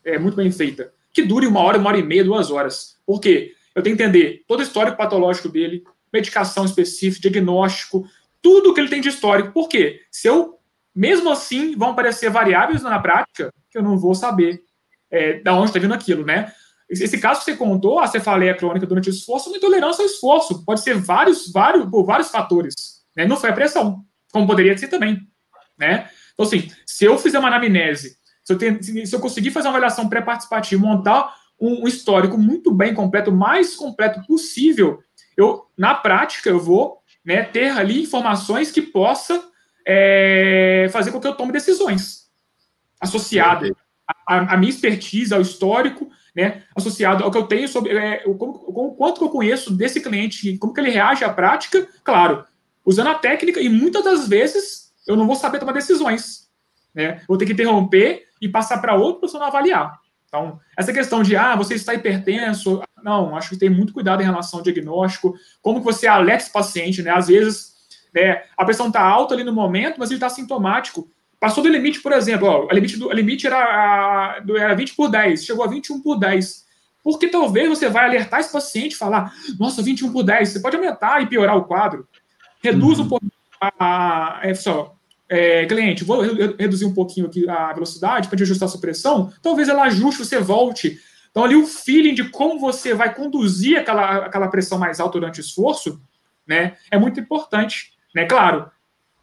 é, 0.05 0.17
muito 0.17 0.36
bem 0.36 0.51
feita, 0.51 0.93
que 1.13 1.21
dure 1.21 1.45
uma 1.45 1.60
hora, 1.60 1.77
uma 1.77 1.89
hora 1.89 1.97
e 1.97 2.03
meia, 2.03 2.23
duas 2.23 2.49
horas. 2.49 2.97
Por 3.05 3.19
quê? 3.19 3.53
Eu 3.75 3.84
tenho 3.84 3.95
que 3.95 4.03
entender 4.03 4.43
todo 4.47 4.60
o 4.60 4.63
histórico 4.63 4.97
patológico 4.97 5.49
dele, 5.49 5.84
medicação 6.12 6.65
específica, 6.65 7.29
diagnóstico, 7.29 8.05
tudo 8.41 8.73
que 8.73 8.79
ele 8.79 8.89
tem 8.89 9.01
de 9.01 9.10
histórico. 9.10 9.51
Por 9.51 9.67
quê? 9.67 10.01
Se 10.10 10.27
eu, 10.27 10.57
mesmo 10.95 11.29
assim, 11.29 11.75
vão 11.75 11.91
aparecer 11.91 12.29
variáveis 12.29 12.81
na 12.81 12.99
prática 12.99 13.53
que 13.69 13.77
eu 13.77 13.84
não 13.84 13.97
vou 13.97 14.15
saber 14.15 14.62
é, 15.12 15.39
da 15.41 15.54
onde 15.54 15.67
está 15.67 15.80
vindo 15.80 15.93
aquilo, 15.93 16.26
né? 16.26 16.52
Esse 16.89 17.19
caso 17.19 17.39
que 17.39 17.45
você 17.45 17.56
contou, 17.56 18.00
a 18.00 18.08
cefaleia 18.08 18.54
crônica 18.54 18.86
durante 18.86 19.10
o 19.10 19.13
esforço, 19.13 19.50
uma 19.50 19.58
intolerância 19.58 20.02
ao 20.02 20.10
esforço. 20.10 20.65
Pode 20.65 20.82
ser 20.82 20.95
vários, 20.95 21.50
vários, 21.50 21.89
por 21.89 22.04
vários 22.04 22.30
fatores. 22.30 22.76
Né? 23.15 23.26
Não 23.26 23.38
foi 23.38 23.50
a 23.50 23.54
pressão, 23.54 24.04
como 24.30 24.45
poderia 24.45 24.78
ser 24.78 24.89
também. 24.89 25.21
Né? 25.80 26.10
Então, 26.34 26.45
assim, 26.45 26.69
se 26.86 27.06
eu 27.06 27.17
fizer 27.17 27.39
uma 27.39 27.47
anamnese, 27.47 28.17
se 28.43 28.52
eu, 28.52 28.58
tenho, 28.58 28.84
se 28.84 29.15
eu 29.15 29.21
conseguir 29.21 29.52
fazer 29.52 29.69
uma 29.69 29.78
avaliação 29.78 30.10
pré-participativa, 30.10 30.86
montar 30.86 31.34
um, 31.58 31.86
um, 31.86 31.88
histórico 31.88 32.38
muito 32.38 32.74
bem 32.74 32.93
completo, 32.93 33.32
mais 33.32 33.74
completo 33.74 34.21
possível, 34.28 35.00
eu, 35.38 35.65
na 35.78 35.95
prática, 35.95 36.50
eu 36.50 36.60
vou 36.60 37.00
né, 37.24 37.43
ter 37.43 37.69
ali 37.69 38.02
informações 38.02 38.69
que 38.69 38.82
possa 38.82 39.41
é, 39.88 40.89
fazer 40.91 41.12
com 41.12 41.21
que 41.21 41.28
eu 41.28 41.36
tome 41.36 41.54
decisões 41.54 42.21
associado 44.07 44.53
à, 44.53 44.57
minha 44.57 44.69
expertise, 44.69 45.33
ao 45.33 45.41
histórico, 45.41 46.09
né, 46.35 46.63
associado 46.75 47.23
ao 47.23 47.31
que 47.31 47.37
eu 47.37 47.47
tenho 47.47 47.67
sobre 47.67 47.95
é, 47.95 48.17
como, 48.37 48.53
como, 48.53 48.95
quanto 48.95 49.19
que 49.19 49.23
eu 49.23 49.29
conheço 49.29 49.73
desse 49.73 50.01
cliente, 50.01 50.57
como 50.57 50.73
que 50.73 50.79
ele 50.79 50.89
reage 50.89 51.23
à 51.23 51.29
prática, 51.31 51.87
claro, 52.03 52.45
usando 52.85 53.07
a 53.07 53.15
técnica, 53.15 53.59
e 53.59 53.69
muitas 53.69 54.03
das 54.03 54.27
vezes 54.27 54.91
eu 55.07 55.15
não 55.15 55.27
vou 55.27 55.35
saber 55.35 55.59
tomar 55.59 55.73
decisões. 55.73 56.49
Né? 56.93 57.21
Vou 57.27 57.37
ter 57.37 57.45
que 57.45 57.53
interromper 57.53 58.27
e 58.41 58.49
passar 58.49 58.79
para 58.79 58.95
outro 58.95 59.21
pessoa 59.21 59.47
avaliar. 59.47 59.99
Então, 60.27 60.59
essa 60.77 60.93
questão 60.93 61.21
de, 61.21 61.35
ah, 61.35 61.55
você 61.55 61.75
está 61.75 61.93
hipertenso, 61.93 62.81
não, 63.03 63.35
acho 63.35 63.49
que 63.49 63.57
tem 63.57 63.69
muito 63.69 63.91
cuidado 63.91 64.21
em 64.21 64.25
relação 64.25 64.59
ao 64.59 64.63
diagnóstico, 64.63 65.35
como 65.61 65.79
que 65.79 65.85
você 65.85 66.07
alerta 66.07 66.43
esse 66.43 66.53
paciente, 66.53 67.01
né? 67.01 67.11
Às 67.11 67.27
vezes, 67.27 67.73
né, 68.13 68.43
a 68.55 68.63
pressão 68.63 68.87
está 68.87 69.01
alta 69.01 69.33
ali 69.33 69.43
no 69.43 69.51
momento, 69.51 69.97
mas 69.97 70.09
ele 70.09 70.17
está 70.17 70.29
sintomático. 70.29 71.09
Passou 71.41 71.63
do 71.63 71.69
limite, 71.69 71.99
por 72.01 72.13
exemplo, 72.13 72.47
ó, 72.47 72.67
o 72.67 72.71
limite, 72.71 72.97
do, 72.97 73.08
o 73.08 73.12
limite 73.12 73.47
era, 73.47 74.39
era 74.47 74.75
20 74.75 74.93
por 74.93 75.10
10, 75.10 75.43
chegou 75.43 75.65
a 75.65 75.67
21 75.67 75.99
por 75.99 76.15
10. 76.19 76.67
Porque 77.04 77.27
talvez 77.30 77.67
você 77.67 77.89
vai 77.89 78.06
alertar 78.06 78.41
esse 78.41 78.51
paciente 78.51 78.91
e 78.91 78.95
falar, 78.95 79.34
nossa, 79.60 79.82
21 79.82 80.13
por 80.13 80.21
10, 80.21 80.49
você 80.49 80.60
pode 80.60 80.75
aumentar 80.75 81.19
e 81.19 81.25
piorar 81.25 81.58
o 81.58 81.63
quadro. 81.63 82.08
Reduz 82.63 82.99
uhum. 82.99 83.06
um 83.06 83.10
pouco 83.10 83.25
a, 83.60 83.71
a, 83.80 84.39
é 84.43 84.54
só, 84.54 84.95
é, 85.27 85.65
cliente, 85.65 86.04
vou 86.04 86.21
reduzir 86.21 86.86
um 86.86 86.93
pouquinho 86.93 87.25
aqui 87.25 87.49
a 87.49 87.73
velocidade 87.73 88.27
para 88.27 88.39
ajustar 88.39 88.67
a 88.67 88.69
sua 88.69 88.80
pressão, 88.80 89.34
talvez 89.41 89.67
ela 89.67 89.82
ajuste, 89.86 90.23
você 90.23 90.38
volte. 90.38 90.99
Então, 91.32 91.43
ali 91.43 91.56
o 91.56 91.65
feeling 91.65 92.13
de 92.13 92.30
como 92.30 92.60
você 92.60 92.93
vai 92.93 93.15
conduzir 93.15 93.80
aquela, 93.80 94.27
aquela 94.27 94.47
pressão 94.47 94.77
mais 94.77 94.99
alta 94.99 95.19
durante 95.19 95.39
o 95.39 95.41
esforço, 95.41 95.99
né, 96.45 96.77
é 96.91 96.99
muito 96.99 97.19
importante. 97.19 97.93
Né? 98.13 98.25
Claro, 98.25 98.69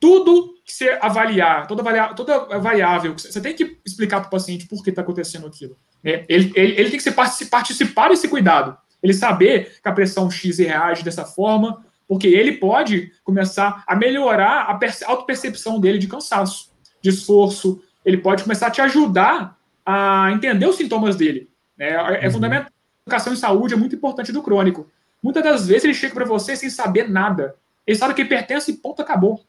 tudo 0.01 0.58
que 0.69 0.75
você 0.75 0.99
avaliar, 1.01 1.67
toda, 1.67 1.81
avalia, 1.81 2.09
toda 2.09 2.59
variável, 2.59 3.15
você 3.15 3.41
tem 3.41 3.55
que 3.55 3.79
explicar 3.87 4.21
para 4.21 4.29
o 4.29 4.31
paciente 4.31 4.67
por 4.67 4.85
que 4.85 4.91
está 4.91 5.01
acontecendo 5.01 5.47
aquilo. 5.47 5.75
Né? 6.05 6.27
Ele, 6.29 6.53
ele, 6.55 6.73
ele, 6.73 6.91
tem 6.91 6.99
que 6.99 7.03
ser 7.03 7.13
participar 7.13 8.11
desse 8.11 8.29
cuidado. 8.29 8.77
Ele 9.03 9.15
saber 9.15 9.79
que 9.83 9.89
a 9.89 9.93
pressão 9.93 10.31
X 10.31 10.59
reage 10.59 11.03
dessa 11.03 11.25
forma, 11.25 11.83
porque 12.07 12.27
ele 12.27 12.53
pode 12.53 13.11
começar 13.25 13.83
a 13.87 13.97
melhorar 13.97 14.69
a 14.69 14.79
autopercepção 15.07 15.81
dele 15.81 15.97
de 15.97 16.07
cansaço, 16.07 16.71
de 17.01 17.09
esforço. 17.09 17.83
Ele 18.05 18.19
pode 18.19 18.43
começar 18.43 18.67
a 18.67 18.71
te 18.71 18.83
ajudar 18.83 19.57
a 19.87 20.31
entender 20.33 20.67
os 20.67 20.77
sintomas 20.77 21.17
dele. 21.17 21.49
Né? 21.79 21.89
É, 21.89 22.25
é 22.25 22.27
uhum. 22.27 22.33
fundamental. 22.33 22.71
A 22.71 23.09
educação 23.09 23.33
em 23.33 23.37
saúde 23.37 23.73
é 23.73 23.77
muito 23.79 23.97
importante 23.97 24.33
do 24.33 24.43
crônico. 24.43 24.87
Muitas 25.23 25.43
das 25.43 25.67
vezes 25.67 25.85
ele 25.85 25.95
chega 25.95 26.13
para 26.13 26.27
você 26.27 26.55
sem 26.55 26.69
saber 26.69 27.09
nada. 27.09 27.55
Ele 27.87 27.97
sabe 27.97 28.13
que 28.13 28.23
pertence 28.23 28.71
e 28.71 28.77
ponto, 28.77 29.01
acabou. 29.01 29.48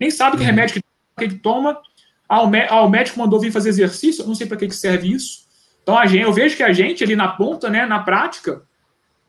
Nem 0.00 0.10
sabe 0.10 0.38
que 0.38 0.42
uhum. 0.42 0.46
remédio 0.46 0.74
que, 0.74 0.80
que 1.18 1.24
ele 1.24 1.38
toma. 1.38 1.78
Ah, 2.26 2.42
o, 2.42 2.50
ah, 2.68 2.82
o 2.82 2.88
médico 2.88 3.18
mandou 3.18 3.38
vir 3.38 3.52
fazer 3.52 3.68
exercício, 3.68 4.22
eu 4.22 4.26
não 4.26 4.34
sei 4.34 4.46
para 4.46 4.56
que, 4.56 4.66
que 4.66 4.74
serve 4.74 5.12
isso. 5.12 5.48
Então, 5.82 5.98
a 5.98 6.06
gente, 6.06 6.22
eu 6.22 6.32
vejo 6.32 6.56
que 6.56 6.62
a 6.62 6.72
gente, 6.72 7.04
ali 7.04 7.14
na 7.14 7.28
ponta, 7.28 7.68
né, 7.68 7.84
na 7.84 7.98
prática, 7.98 8.62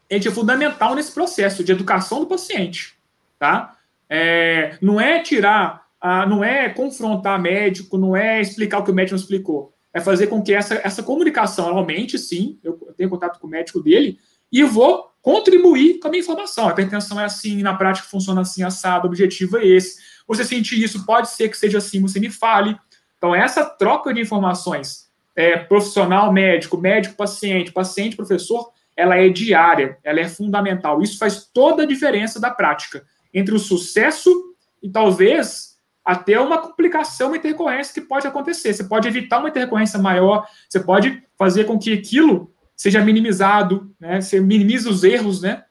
é 0.10 0.19
fundamental 0.31 0.95
nesse 0.95 1.12
processo 1.12 1.63
de 1.63 1.71
educação 1.71 2.19
do 2.19 2.27
paciente, 2.27 2.95
tá? 3.39 3.77
É, 4.10 4.77
não 4.81 4.99
é 4.99 5.19
tirar, 5.19 5.88
ah, 5.99 6.25
não 6.25 6.43
é 6.43 6.69
confrontar 6.69 7.41
médico, 7.41 7.97
não 7.97 8.15
é 8.15 8.41
explicar 8.41 8.79
o 8.79 8.84
que 8.84 8.91
o 8.91 8.93
médico 8.93 9.15
não 9.15 9.21
explicou, 9.21 9.73
é 9.93 9.99
fazer 10.01 10.27
com 10.27 10.41
que 10.41 10.53
essa, 10.53 10.75
essa 10.84 11.01
comunicação 11.01 11.69
aumente, 11.69 12.19
sim, 12.19 12.60
eu 12.63 12.73
tenho 12.97 13.10
contato 13.10 13.39
com 13.39 13.47
o 13.47 13.49
médico 13.49 13.81
dele, 13.81 14.19
e 14.51 14.63
vou 14.63 15.12
contribuir 15.21 15.99
com 15.99 16.07
a 16.07 16.12
minha 16.12 16.21
informação. 16.21 16.67
A 16.67 16.71
hipertensão 16.71 17.19
é 17.19 17.25
assim, 17.25 17.62
na 17.62 17.73
prática 17.73 18.07
funciona 18.07 18.41
assim, 18.41 18.63
assado, 18.63 19.05
o 19.05 19.10
objetivo 19.10 19.57
é 19.57 19.65
esse. 19.65 19.97
Você 20.31 20.45
sentir 20.45 20.81
isso, 20.81 21.05
pode 21.05 21.29
ser 21.29 21.49
que 21.49 21.57
seja 21.57 21.79
assim, 21.79 22.01
você 22.01 22.19
me 22.19 22.29
fale. 22.29 22.77
Então, 23.17 23.35
essa 23.35 23.65
troca 23.65 24.13
de 24.13 24.21
informações, 24.21 25.09
é, 25.35 25.57
profissional, 25.57 26.31
médico, 26.31 26.77
médico, 26.77 27.15
paciente, 27.15 27.71
paciente, 27.71 28.15
professor, 28.15 28.71
ela 28.95 29.17
é 29.17 29.27
diária, 29.27 29.97
ela 30.03 30.21
é 30.21 30.27
fundamental. 30.29 31.01
Isso 31.01 31.17
faz 31.17 31.45
toda 31.53 31.83
a 31.83 31.85
diferença 31.85 32.39
da 32.39 32.49
prática 32.49 33.05
entre 33.33 33.53
o 33.53 33.59
sucesso 33.59 34.55
e 34.81 34.89
talvez 34.89 35.77
até 36.03 36.39
uma 36.39 36.59
complicação, 36.59 37.27
uma 37.27 37.37
intercorrência 37.37 37.93
que 37.93 38.01
pode 38.01 38.25
acontecer. 38.25 38.73
Você 38.73 38.85
pode 38.85 39.07
evitar 39.07 39.39
uma 39.39 39.49
intercorrência 39.49 39.99
maior, 39.99 40.47
você 40.67 40.79
pode 40.79 41.21
fazer 41.37 41.65
com 41.65 41.77
que 41.77 41.93
aquilo 41.93 42.53
seja 42.75 43.03
minimizado, 43.03 43.93
né? 43.99 44.21
Você 44.21 44.39
minimiza 44.39 44.89
os 44.89 45.03
erros, 45.03 45.41
né? 45.41 45.65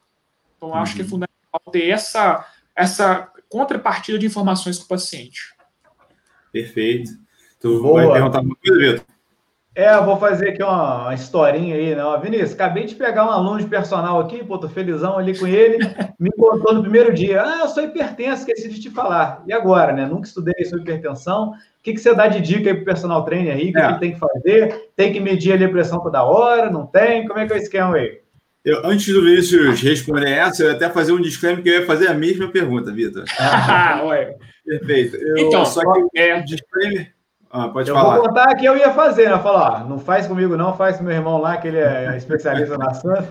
Então, 0.56 0.74
acho 0.74 0.92
uhum. 0.92 0.96
que 0.96 1.00
é 1.00 1.04
uhum. 1.04 1.10
fundamental 1.10 1.72
ter 1.72 1.88
essa, 1.88 2.46
essa 2.76 3.32
contrapartida 3.50 4.18
de 4.18 4.26
informações 4.26 4.78
com 4.78 4.84
o 4.84 4.88
paciente. 4.88 5.54
Perfeito. 6.50 7.10
Tu 7.60 7.82
Boa. 7.82 8.06
vai 8.06 8.12
perguntar 8.14 8.40
uma 8.40 8.56
coisa, 8.56 8.80
Vitor? 8.80 9.04
É, 9.74 9.94
eu 9.94 10.04
vou 10.04 10.16
fazer 10.16 10.50
aqui 10.50 10.62
uma, 10.62 11.02
uma 11.02 11.14
historinha 11.14 11.76
aí, 11.76 11.94
né? 11.94 12.02
Vinícius, 12.20 12.54
acabei 12.54 12.86
de 12.86 12.96
pegar 12.96 13.24
um 13.24 13.30
aluno 13.30 13.58
de 13.58 13.66
personal 13.66 14.18
aqui, 14.18 14.44
pô, 14.44 14.58
tô 14.58 14.68
felizão 14.68 15.16
ali 15.16 15.38
com 15.38 15.46
ele, 15.46 15.78
me 16.18 16.30
contou 16.32 16.74
no 16.74 16.82
primeiro 16.82 17.14
dia, 17.14 17.42
ah, 17.42 17.60
eu 17.60 17.68
sou 17.68 17.84
hipertenso, 17.84 18.40
esqueci 18.40 18.68
de 18.68 18.80
te 18.80 18.90
falar. 18.90 19.44
E 19.46 19.52
agora, 19.52 19.92
né? 19.92 20.06
Nunca 20.06 20.26
estudei 20.26 20.64
sobre 20.64 20.82
hipertensão. 20.82 21.50
O 21.50 21.82
que, 21.82 21.92
que 21.92 22.00
você 22.00 22.14
dá 22.14 22.26
de 22.26 22.40
dica 22.40 22.68
aí 22.68 22.74
pro 22.74 22.84
personal 22.84 23.24
trainer 23.24 23.54
aí? 23.54 23.70
O 23.70 23.72
que, 23.72 23.78
é. 23.78 23.92
que 23.92 24.00
tem 24.00 24.12
que 24.12 24.18
fazer? 24.18 24.90
Tem 24.96 25.12
que 25.12 25.20
medir 25.20 25.52
ali 25.52 25.64
a 25.64 25.70
pressão 25.70 26.00
toda 26.00 26.24
hora? 26.24 26.68
Não 26.68 26.84
tem? 26.84 27.26
Como 27.26 27.38
é 27.38 27.46
que 27.46 27.52
é 27.52 27.56
o 27.56 27.58
esquema 27.58 27.94
aí? 27.94 28.20
Eu, 28.70 28.86
antes 28.86 29.12
do 29.12 29.24
Vinícius 29.24 29.80
responder 29.80 30.30
essa, 30.30 30.62
eu 30.62 30.68
ia 30.68 30.76
até 30.76 30.88
fazer 30.88 31.10
um 31.10 31.20
disclaimer 31.20 31.60
que 31.60 31.68
eu 31.68 31.80
ia 31.80 31.86
fazer 31.86 32.06
a 32.06 32.14
mesma 32.14 32.48
pergunta, 32.48 32.92
Vitor. 32.92 33.24
Ah. 33.40 34.00
Perfeito. 34.64 35.16
Eu, 35.16 35.38
então, 35.38 35.66
só 35.66 35.80
que 35.80 36.06
é... 36.14 36.40
disclaimer 36.42 37.12
ah, 37.50 37.68
pode 37.68 37.88
eu 37.88 37.96
falar. 37.96 38.14
vou 38.14 38.28
contar 38.28 38.54
que 38.54 38.64
eu 38.64 38.76
ia 38.76 38.92
fazer, 38.92 39.28
né? 39.28 39.36
Falar, 39.40 39.84
não 39.88 39.98
faz 39.98 40.28
comigo 40.28 40.56
não, 40.56 40.76
faz 40.76 40.98
com 40.98 41.02
meu 41.02 41.12
irmão 41.12 41.38
lá, 41.38 41.56
que 41.56 41.66
ele 41.66 41.78
é 41.78 42.14
especialista 42.16 42.78
na 42.78 42.94
Santa. 42.94 43.28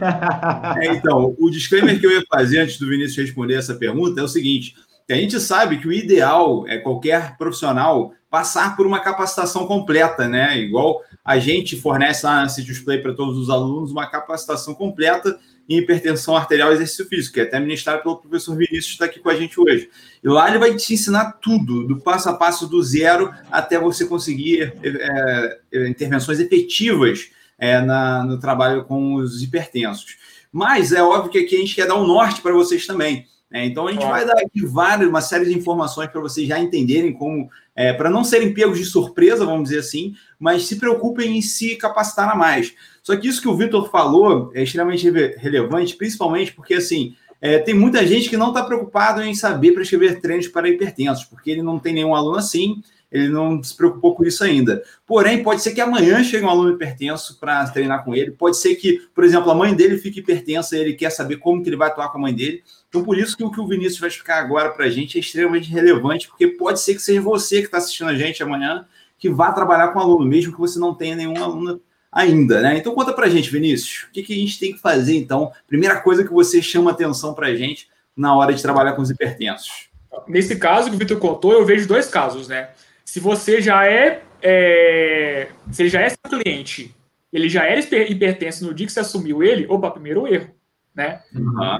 É, 0.81 0.87
então, 0.87 1.33
o 1.39 1.49
disclaimer 1.49 1.97
que 1.97 2.05
eu 2.05 2.11
ia 2.11 2.23
fazer 2.29 2.59
antes 2.59 2.77
do 2.77 2.89
Vinícius 2.89 3.27
responder 3.27 3.55
essa 3.55 3.75
pergunta 3.75 4.19
é 4.19 4.23
o 4.23 4.27
seguinte, 4.27 4.75
que 5.07 5.13
a 5.13 5.15
gente 5.15 5.39
sabe 5.39 5.77
que 5.77 5.87
o 5.87 5.93
ideal 5.93 6.65
é 6.67 6.77
qualquer 6.77 7.37
profissional 7.37 8.11
passar 8.29 8.75
por 8.75 8.85
uma 8.85 8.99
capacitação 8.99 9.65
completa, 9.65 10.27
né? 10.27 10.57
Igual 10.57 11.01
a 11.29 11.37
gente 11.37 11.79
fornece 11.79 12.25
lá 12.25 12.41
na 12.41 12.49
City 12.49 12.73
Play 12.83 13.03
para 13.03 13.13
todos 13.13 13.37
os 13.37 13.51
alunos 13.51 13.91
uma 13.91 14.09
capacitação 14.09 14.73
completa 14.73 15.39
em 15.69 15.77
hipertensão 15.77 16.35
arterial 16.35 16.71
e 16.71 16.73
exercício 16.73 17.05
físico, 17.05 17.35
que 17.35 17.39
é 17.39 17.43
até 17.43 17.59
ministrado 17.59 18.01
pelo 18.01 18.17
professor 18.17 18.57
Vinícius, 18.57 18.87
que 18.87 18.91
está 18.93 19.05
aqui 19.05 19.19
com 19.19 19.29
a 19.29 19.35
gente 19.35 19.59
hoje. 19.59 19.91
E 20.23 20.27
lá 20.27 20.49
ele 20.49 20.57
vai 20.57 20.75
te 20.75 20.91
ensinar 20.91 21.33
tudo, 21.33 21.85
do 21.85 21.99
passo 21.99 22.29
a 22.29 22.33
passo, 22.33 22.67
do 22.67 22.81
zero, 22.81 23.31
até 23.51 23.77
você 23.77 24.07
conseguir 24.07 24.73
é, 24.81 25.59
é, 25.71 25.87
intervenções 25.87 26.39
efetivas 26.39 27.29
é, 27.59 27.79
na, 27.79 28.23
no 28.23 28.39
trabalho 28.39 28.85
com 28.85 29.13
os 29.13 29.43
hipertensos. 29.43 30.17
Mas 30.51 30.91
é 30.91 31.03
óbvio 31.03 31.31
que 31.31 31.37
aqui 31.37 31.57
a 31.57 31.59
gente 31.59 31.75
quer 31.75 31.85
dar 31.85 32.01
um 32.01 32.07
norte 32.07 32.41
para 32.41 32.53
vocês 32.53 32.87
também. 32.87 33.27
Né? 33.51 33.67
Então 33.67 33.87
a 33.87 33.91
gente 33.91 34.05
vai 34.05 34.25
dar 34.25 34.39
aqui 34.39 34.65
várias, 34.65 35.07
uma 35.07 35.21
série 35.21 35.45
de 35.45 35.55
informações 35.55 36.09
para 36.09 36.21
vocês 36.21 36.47
já 36.47 36.59
entenderem 36.59 37.13
como, 37.13 37.49
é, 37.79 37.93
para 37.93 38.09
não 38.09 38.25
serem 38.25 38.53
pegos 38.53 38.77
de 38.77 38.83
surpresa, 38.83 39.45
vamos 39.45 39.69
dizer 39.69 39.79
assim, 39.79 40.13
mas 40.37 40.67
se 40.67 40.75
preocupem 40.75 41.37
em 41.37 41.41
se 41.41 41.77
capacitar 41.77 42.27
a 42.29 42.35
mais. 42.35 42.73
Só 43.01 43.15
que 43.15 43.25
isso 43.25 43.41
que 43.41 43.47
o 43.47 43.55
Vitor 43.55 43.89
falou 43.89 44.51
é 44.53 44.63
extremamente 44.63 45.09
relevante, 45.37 45.95
principalmente 45.95 46.51
porque, 46.51 46.73
assim, 46.73 47.15
é, 47.39 47.57
tem 47.57 47.73
muita 47.73 48.05
gente 48.05 48.29
que 48.29 48.35
não 48.35 48.49
está 48.49 48.65
preocupado 48.65 49.23
em 49.23 49.33
saber 49.33 49.71
prescrever 49.71 50.19
treinos 50.19 50.49
para 50.49 50.67
hipertensos, 50.67 51.23
porque 51.23 51.51
ele 51.51 51.63
não 51.63 51.79
tem 51.79 51.93
nenhum 51.93 52.13
aluno 52.13 52.35
assim, 52.35 52.83
ele 53.11 53.27
não 53.27 53.61
se 53.63 53.75
preocupou 53.75 54.15
com 54.15 54.23
isso 54.23 54.43
ainda. 54.43 54.83
Porém, 55.05 55.41
pode 55.43 55.61
ser 55.61 55.71
que 55.71 55.81
amanhã 55.81 56.23
chegue 56.23 56.45
um 56.45 56.49
aluno 56.49 56.73
hipertenso 56.73 57.39
para 57.39 57.67
treinar 57.69 58.03
com 58.03 58.13
ele, 58.13 58.31
pode 58.31 58.57
ser 58.57 58.75
que, 58.75 59.01
por 59.13 59.23
exemplo, 59.23 59.49
a 59.49 59.55
mãe 59.55 59.73
dele 59.73 59.97
fique 59.97 60.19
hipertensa 60.19 60.77
e 60.77 60.81
ele 60.81 60.93
quer 60.93 61.09
saber 61.09 61.37
como 61.37 61.63
que 61.63 61.69
ele 61.69 61.75
vai 61.75 61.89
atuar 61.89 62.09
com 62.09 62.17
a 62.17 62.21
mãe 62.21 62.33
dele. 62.33 62.63
Então, 62.87 63.03
por 63.03 63.17
isso 63.17 63.35
que 63.35 63.43
o 63.43 63.51
que 63.51 63.59
o 63.59 63.67
Vinícius 63.67 63.99
vai 63.99 64.09
explicar 64.09 64.39
agora 64.39 64.69
para 64.71 64.85
a 64.85 64.89
gente 64.89 65.17
é 65.17 65.21
extremamente 65.21 65.69
relevante, 65.69 66.27
porque 66.27 66.47
pode 66.47 66.79
ser 66.79 66.95
que 66.95 67.01
seja 67.01 67.21
você 67.21 67.59
que 67.59 67.65
está 67.65 67.77
assistindo 67.77 68.09
a 68.09 68.15
gente 68.15 68.41
amanhã 68.43 68.85
que 69.17 69.29
vá 69.29 69.51
trabalhar 69.51 69.89
com 69.89 69.99
aluno, 69.99 70.25
mesmo 70.25 70.53
que 70.53 70.59
você 70.59 70.79
não 70.79 70.95
tenha 70.95 71.15
nenhum 71.15 71.43
aluno 71.43 71.81
ainda, 72.11 72.61
né? 72.61 72.77
Então 72.77 72.95
conta 72.95 73.13
pra 73.13 73.29
gente, 73.29 73.51
Vinícius, 73.51 74.07
o 74.07 74.11
que, 74.11 74.23
que 74.23 74.33
a 74.33 74.35
gente 74.35 74.59
tem 74.59 74.73
que 74.73 74.79
fazer, 74.79 75.15
então? 75.17 75.51
Primeira 75.67 75.99
coisa 75.99 76.23
que 76.23 76.31
você 76.31 76.61
chama 76.61 76.91
atenção 76.91 77.33
pra 77.33 77.53
gente 77.53 77.87
na 78.15 78.35
hora 78.35 78.53
de 78.53 78.61
trabalhar 78.61 78.93
com 78.93 79.01
os 79.01 79.09
hipertensos. 79.09 79.89
Nesse 80.27 80.55
caso 80.55 80.89
que 80.89 80.95
o 80.95 80.99
Vitor 80.99 81.19
contou, 81.19 81.53
eu 81.53 81.65
vejo 81.65 81.87
dois 81.87 82.07
casos, 82.07 82.47
né? 82.47 82.69
Se 83.09 83.19
você 83.19 83.59
já 83.59 83.87
é, 83.87 84.21
é 84.39 85.49
se 85.71 85.81
ele 85.81 85.89
já 85.89 85.99
é 85.99 86.09
seu 86.09 86.19
cliente, 86.29 86.95
ele 87.33 87.49
já 87.49 87.65
era 87.65 87.79
hipertenso 87.79 88.63
no 88.63 88.71
dia 88.71 88.85
que 88.85 88.93
você 88.93 88.99
assumiu 88.99 89.41
ele, 89.41 89.65
opa, 89.67 89.89
primeiro 89.89 90.27
erro, 90.27 90.53
né? 90.93 91.23
Uhum. 91.33 91.79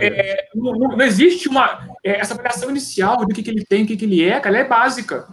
É, 0.00 0.48
não, 0.54 0.74
não, 0.74 1.02
existe 1.02 1.48
uma 1.48 1.88
é, 2.04 2.20
essa 2.20 2.34
avaliação 2.34 2.70
inicial 2.70 3.26
do 3.26 3.34
que, 3.34 3.42
que 3.42 3.50
ele 3.50 3.64
tem, 3.64 3.82
o 3.82 3.86
que, 3.86 3.96
que 3.96 4.04
ele 4.04 4.22
é, 4.22 4.38
cara, 4.38 4.58
ela 4.58 4.64
é 4.64 4.68
básica. 4.68 5.26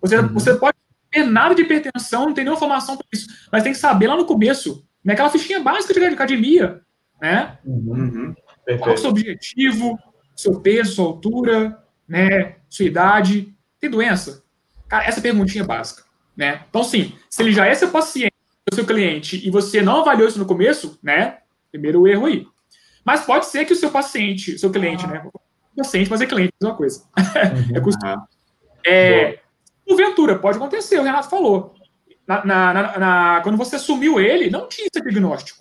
Você, 0.00 0.16
uhum. 0.16 0.34
você 0.34 0.54
pode 0.56 0.76
ter 1.08 1.24
nada 1.24 1.54
de 1.54 1.62
hipertensão, 1.62 2.26
não 2.26 2.34
tem 2.34 2.42
nenhuma 2.42 2.58
formação 2.58 2.96
para 2.96 3.06
isso. 3.12 3.28
Mas 3.52 3.62
tem 3.62 3.70
que 3.70 3.78
saber 3.78 4.08
lá 4.08 4.16
no 4.16 4.26
começo, 4.26 4.84
naquela 5.04 5.30
fichinha 5.30 5.60
básica 5.60 5.94
de 5.94 6.04
academia, 6.04 6.80
né? 7.20 7.58
Uhum. 7.64 8.34
Qual 8.80 8.90
é 8.90 8.94
o 8.94 8.98
seu 8.98 9.10
objetivo, 9.10 9.96
seu 10.34 10.60
peso, 10.60 10.96
sua 10.96 11.04
altura, 11.04 11.78
né? 12.08 12.56
Sua 12.68 12.86
idade, 12.86 13.54
tem 13.82 13.90
doença? 13.90 14.44
Cara, 14.88 15.04
essa 15.04 15.20
perguntinha 15.20 15.64
é 15.64 15.66
básica, 15.66 16.04
né? 16.36 16.64
Então, 16.70 16.84
sim, 16.84 17.12
se 17.28 17.42
ele 17.42 17.52
já 17.52 17.66
é 17.66 17.74
seu 17.74 17.90
paciente, 17.90 18.32
seu 18.72 18.86
cliente, 18.86 19.44
e 19.44 19.50
você 19.50 19.82
não 19.82 20.00
avaliou 20.00 20.28
isso 20.28 20.38
no 20.38 20.46
começo, 20.46 20.98
né? 21.02 21.38
Primeiro 21.70 22.06
erro 22.06 22.26
aí. 22.26 22.46
Mas 23.04 23.24
pode 23.24 23.46
ser 23.46 23.64
que 23.64 23.72
o 23.72 23.76
seu 23.76 23.90
paciente, 23.90 24.56
seu 24.56 24.70
cliente, 24.70 25.06
né? 25.06 25.26
Paciente, 25.76 26.08
mas 26.08 26.20
é 26.20 26.26
cliente, 26.26 26.52
mesma 26.60 26.76
coisa. 26.76 27.02
Uhum. 27.42 27.76
é 27.76 27.80
custoso. 27.80 28.22
É, 28.86 29.40
porventura, 29.86 30.38
pode 30.38 30.58
acontecer, 30.58 30.98
o 30.98 31.02
Renato 31.02 31.28
falou. 31.28 31.74
Na, 32.26 32.44
na, 32.44 32.72
na, 32.72 32.98
na, 32.98 33.40
quando 33.42 33.56
você 33.56 33.76
assumiu 33.76 34.20
ele, 34.20 34.48
não 34.48 34.68
tinha 34.68 34.86
esse 34.86 35.02
diagnóstico. 35.02 35.60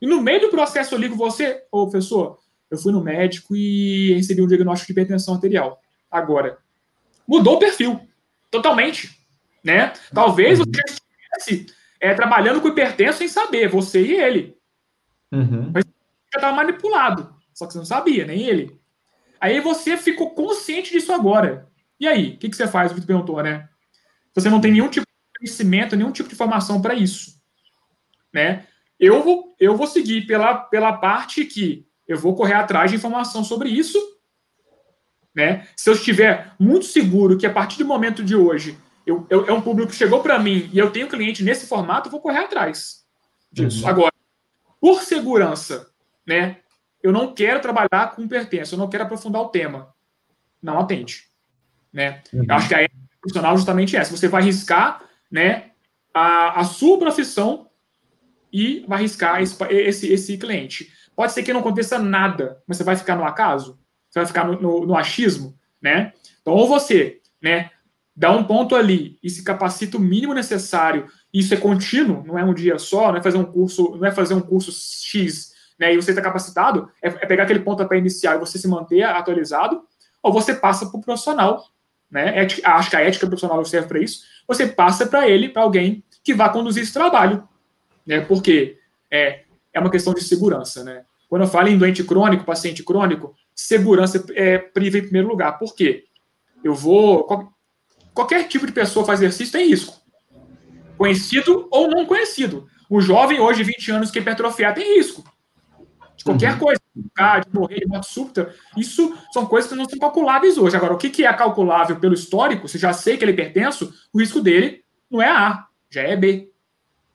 E 0.00 0.06
no 0.06 0.22
meio 0.22 0.40
do 0.40 0.48
processo 0.48 0.94
ali 0.94 1.08
com 1.08 1.16
você, 1.16 1.62
ô 1.70 1.88
professor, 1.88 2.38
eu 2.70 2.78
fui 2.78 2.92
no 2.92 3.02
médico 3.02 3.54
e 3.54 4.14
recebi 4.14 4.40
um 4.40 4.46
diagnóstico 4.46 4.86
de 4.86 4.92
hipertensão 4.92 5.34
arterial. 5.34 5.78
Agora, 6.10 6.58
mudou 7.26 7.56
o 7.56 7.58
perfil. 7.58 8.00
Totalmente. 8.50 9.18
Né? 9.62 9.92
Talvez 10.12 10.58
uhum. 10.60 10.66
você 10.66 10.82
estivesse 10.82 11.74
é, 12.00 12.14
trabalhando 12.14 12.60
com 12.60 12.68
hipertenso 12.68 13.18
sem 13.18 13.28
saber, 13.28 13.68
você 13.68 14.02
e 14.02 14.12
ele. 14.12 14.56
Uhum. 15.32 15.70
Mas 15.72 15.84
já 15.84 16.38
estava 16.38 16.56
manipulado. 16.56 17.34
Só 17.52 17.66
que 17.66 17.72
você 17.72 17.78
não 17.78 17.86
sabia, 17.86 18.26
nem 18.26 18.42
ele. 18.42 18.78
Aí 19.40 19.60
você 19.60 19.96
ficou 19.96 20.30
consciente 20.30 20.92
disso 20.92 21.12
agora. 21.12 21.68
E 21.98 22.08
aí, 22.08 22.34
o 22.34 22.38
que, 22.38 22.48
que 22.48 22.56
você 22.56 22.66
faz? 22.66 22.90
O 22.90 22.94
Vitor 22.94 23.06
perguntou, 23.06 23.42
né? 23.42 23.68
Você 24.34 24.50
não 24.50 24.60
tem 24.60 24.72
nenhum 24.72 24.88
tipo 24.88 25.06
de 25.06 25.38
conhecimento, 25.38 25.96
nenhum 25.96 26.12
tipo 26.12 26.28
de 26.28 26.34
informação 26.34 26.82
para 26.82 26.94
isso. 26.94 27.40
Né? 28.32 28.66
Eu 28.98 29.22
vou, 29.22 29.54
eu 29.60 29.76
vou 29.76 29.86
seguir 29.86 30.26
pela, 30.26 30.56
pela 30.56 30.94
parte 30.94 31.44
que 31.44 31.86
eu 32.06 32.18
vou 32.18 32.34
correr 32.34 32.54
atrás 32.54 32.90
de 32.90 32.96
informação 32.96 33.44
sobre 33.44 33.68
isso. 33.68 33.98
Né? 35.34 35.66
Se 35.76 35.90
eu 35.90 35.94
estiver 35.94 36.52
muito 36.58 36.86
seguro 36.86 37.36
que 37.36 37.46
a 37.46 37.52
partir 37.52 37.78
do 37.78 37.86
momento 37.86 38.22
de 38.22 38.36
hoje 38.36 38.78
eu, 39.06 39.26
eu 39.28 39.46
é 39.46 39.52
um 39.52 39.60
público 39.60 39.90
que 39.90 39.96
chegou 39.96 40.22
para 40.22 40.38
mim 40.38 40.70
e 40.72 40.78
eu 40.78 40.90
tenho 40.90 41.08
cliente 41.08 41.42
nesse 41.42 41.66
formato, 41.66 42.08
eu 42.08 42.12
vou 42.12 42.20
correr 42.20 42.38
atrás 42.38 43.04
disso. 43.54 43.82
Uhum. 43.84 43.88
Agora, 43.88 44.12
por 44.80 45.02
segurança, 45.02 45.88
né? 46.26 46.58
Eu 47.02 47.12
não 47.12 47.34
quero 47.34 47.60
trabalhar 47.60 48.14
com 48.16 48.26
pertença, 48.26 48.74
eu 48.74 48.78
não 48.78 48.88
quero 48.88 49.04
aprofundar 49.04 49.42
o 49.42 49.48
tema. 49.48 49.94
Não 50.62 50.78
atende. 50.78 51.24
Né? 51.92 52.22
Uhum. 52.32 52.46
Eu 52.48 52.54
acho 52.54 52.68
que 52.68 52.74
a 52.74 52.82
ética 52.82 52.98
profissional 53.20 53.56
justamente 53.56 53.96
é 53.96 54.00
essa. 54.00 54.16
Você 54.16 54.26
vai 54.26 54.40
arriscar 54.40 55.02
né, 55.30 55.70
a, 56.14 56.60
a 56.60 56.64
sua 56.64 56.98
profissão 56.98 57.68
e 58.50 58.84
vai 58.88 58.98
arriscar 58.98 59.42
esse, 59.42 59.62
esse, 59.70 60.12
esse 60.12 60.38
cliente. 60.38 60.90
Pode 61.14 61.32
ser 61.32 61.42
que 61.42 61.52
não 61.52 61.60
aconteça 61.60 61.98
nada, 61.98 62.62
mas 62.66 62.78
você 62.78 62.84
vai 62.84 62.96
ficar 62.96 63.16
no 63.16 63.24
acaso, 63.24 63.78
você 64.14 64.20
vai 64.20 64.26
ficar 64.26 64.46
no, 64.46 64.60
no, 64.60 64.86
no 64.86 64.96
achismo, 64.96 65.58
né? 65.82 66.12
Então, 66.40 66.54
ou 66.54 66.68
você, 66.68 67.20
né, 67.42 67.70
dá 68.14 68.30
um 68.30 68.44
ponto 68.44 68.76
ali 68.76 69.18
e 69.20 69.28
se 69.28 69.42
capacita 69.42 69.96
o 69.96 70.00
mínimo 70.00 70.32
necessário, 70.32 71.06
isso 71.32 71.52
é 71.52 71.56
contínuo, 71.56 72.22
não 72.24 72.38
é 72.38 72.44
um 72.44 72.54
dia 72.54 72.78
só, 72.78 73.10
não 73.10 73.18
é 73.18 73.22
fazer 73.22 73.38
um 73.38 73.44
curso, 73.44 73.96
não 73.96 74.06
é 74.06 74.12
fazer 74.12 74.34
um 74.34 74.40
curso 74.40 74.70
X, 74.70 75.52
né, 75.76 75.92
e 75.92 75.96
você 75.96 76.12
está 76.12 76.22
capacitado, 76.22 76.88
é, 77.02 77.08
é, 77.08 77.26
pegar 77.26 77.42
aquele 77.42 77.58
ponto 77.58 77.84
para 77.84 77.98
iniciar 77.98 78.36
e 78.36 78.38
você 78.38 78.56
se 78.56 78.68
manter 78.68 79.02
atualizado, 79.02 79.82
ou 80.22 80.32
você 80.32 80.54
passa 80.54 80.86
para 80.86 80.96
o 80.96 81.02
profissional, 81.02 81.64
né? 82.08 82.38
Ética, 82.38 82.70
acho 82.70 82.90
que 82.90 82.96
a 82.96 83.00
ética 83.00 83.26
profissional 83.26 83.64
serve 83.64 83.88
para 83.88 83.98
isso. 83.98 84.22
Você 84.46 84.68
passa 84.68 85.04
para 85.04 85.28
ele, 85.28 85.48
para 85.48 85.62
alguém 85.62 86.04
que 86.22 86.32
vá 86.32 86.48
conduzir 86.48 86.84
esse 86.84 86.92
trabalho, 86.92 87.46
né? 88.06 88.20
Porque 88.20 88.78
é, 89.10 89.40
é 89.72 89.80
uma 89.80 89.90
questão 89.90 90.14
de 90.14 90.22
segurança, 90.22 90.84
né? 90.84 91.04
Quando 91.28 91.42
eu 91.42 91.48
falo 91.48 91.68
em 91.68 91.76
doente 91.76 92.04
crônico, 92.04 92.44
paciente 92.44 92.84
crônico, 92.84 93.34
segurança 93.54 94.24
é 94.34 94.58
priva 94.58 94.98
em 94.98 95.02
primeiro 95.02 95.28
lugar. 95.28 95.58
Por 95.58 95.74
quê? 95.74 96.04
Eu 96.62 96.74
vou. 96.74 97.52
Qualquer 98.12 98.48
tipo 98.48 98.66
de 98.66 98.72
pessoa 98.72 99.04
faz 99.04 99.20
exercício 99.20 99.52
tem 99.52 99.68
risco. 99.68 100.00
Conhecido 100.96 101.68
ou 101.70 101.88
não 101.88 102.06
conhecido. 102.06 102.66
O 102.88 103.00
jovem 103.00 103.40
hoje, 103.40 103.64
20 103.64 103.90
anos, 103.90 104.10
que 104.10 104.18
hipertrofiar 104.18 104.74
tem 104.74 104.96
risco. 104.96 105.24
De 106.16 106.24
qualquer 106.24 106.52
uhum. 106.52 106.58
coisa. 106.58 106.80
De 106.94 107.58
morrer 107.58 107.80
de 107.80 107.86
morte 107.86 108.08
súbita. 108.08 108.54
Isso 108.76 109.16
são 109.32 109.46
coisas 109.46 109.70
que 109.70 109.76
não 109.76 109.88
são 109.88 109.98
calculáveis 109.98 110.56
hoje. 110.56 110.76
Agora, 110.76 110.94
o 110.94 110.98
que 110.98 111.24
é 111.24 111.32
calculável 111.32 111.98
pelo 111.98 112.14
histórico, 112.14 112.68
se 112.68 112.78
já 112.78 112.92
sei 112.92 113.16
que 113.16 113.24
ele 113.24 113.32
é 113.32 113.34
hipertenso, 113.34 113.92
o 114.12 114.20
risco 114.20 114.40
dele 114.40 114.84
não 115.10 115.20
é 115.20 115.28
A, 115.28 115.66
já 115.90 116.02
é 116.02 116.16
B. 116.16 116.50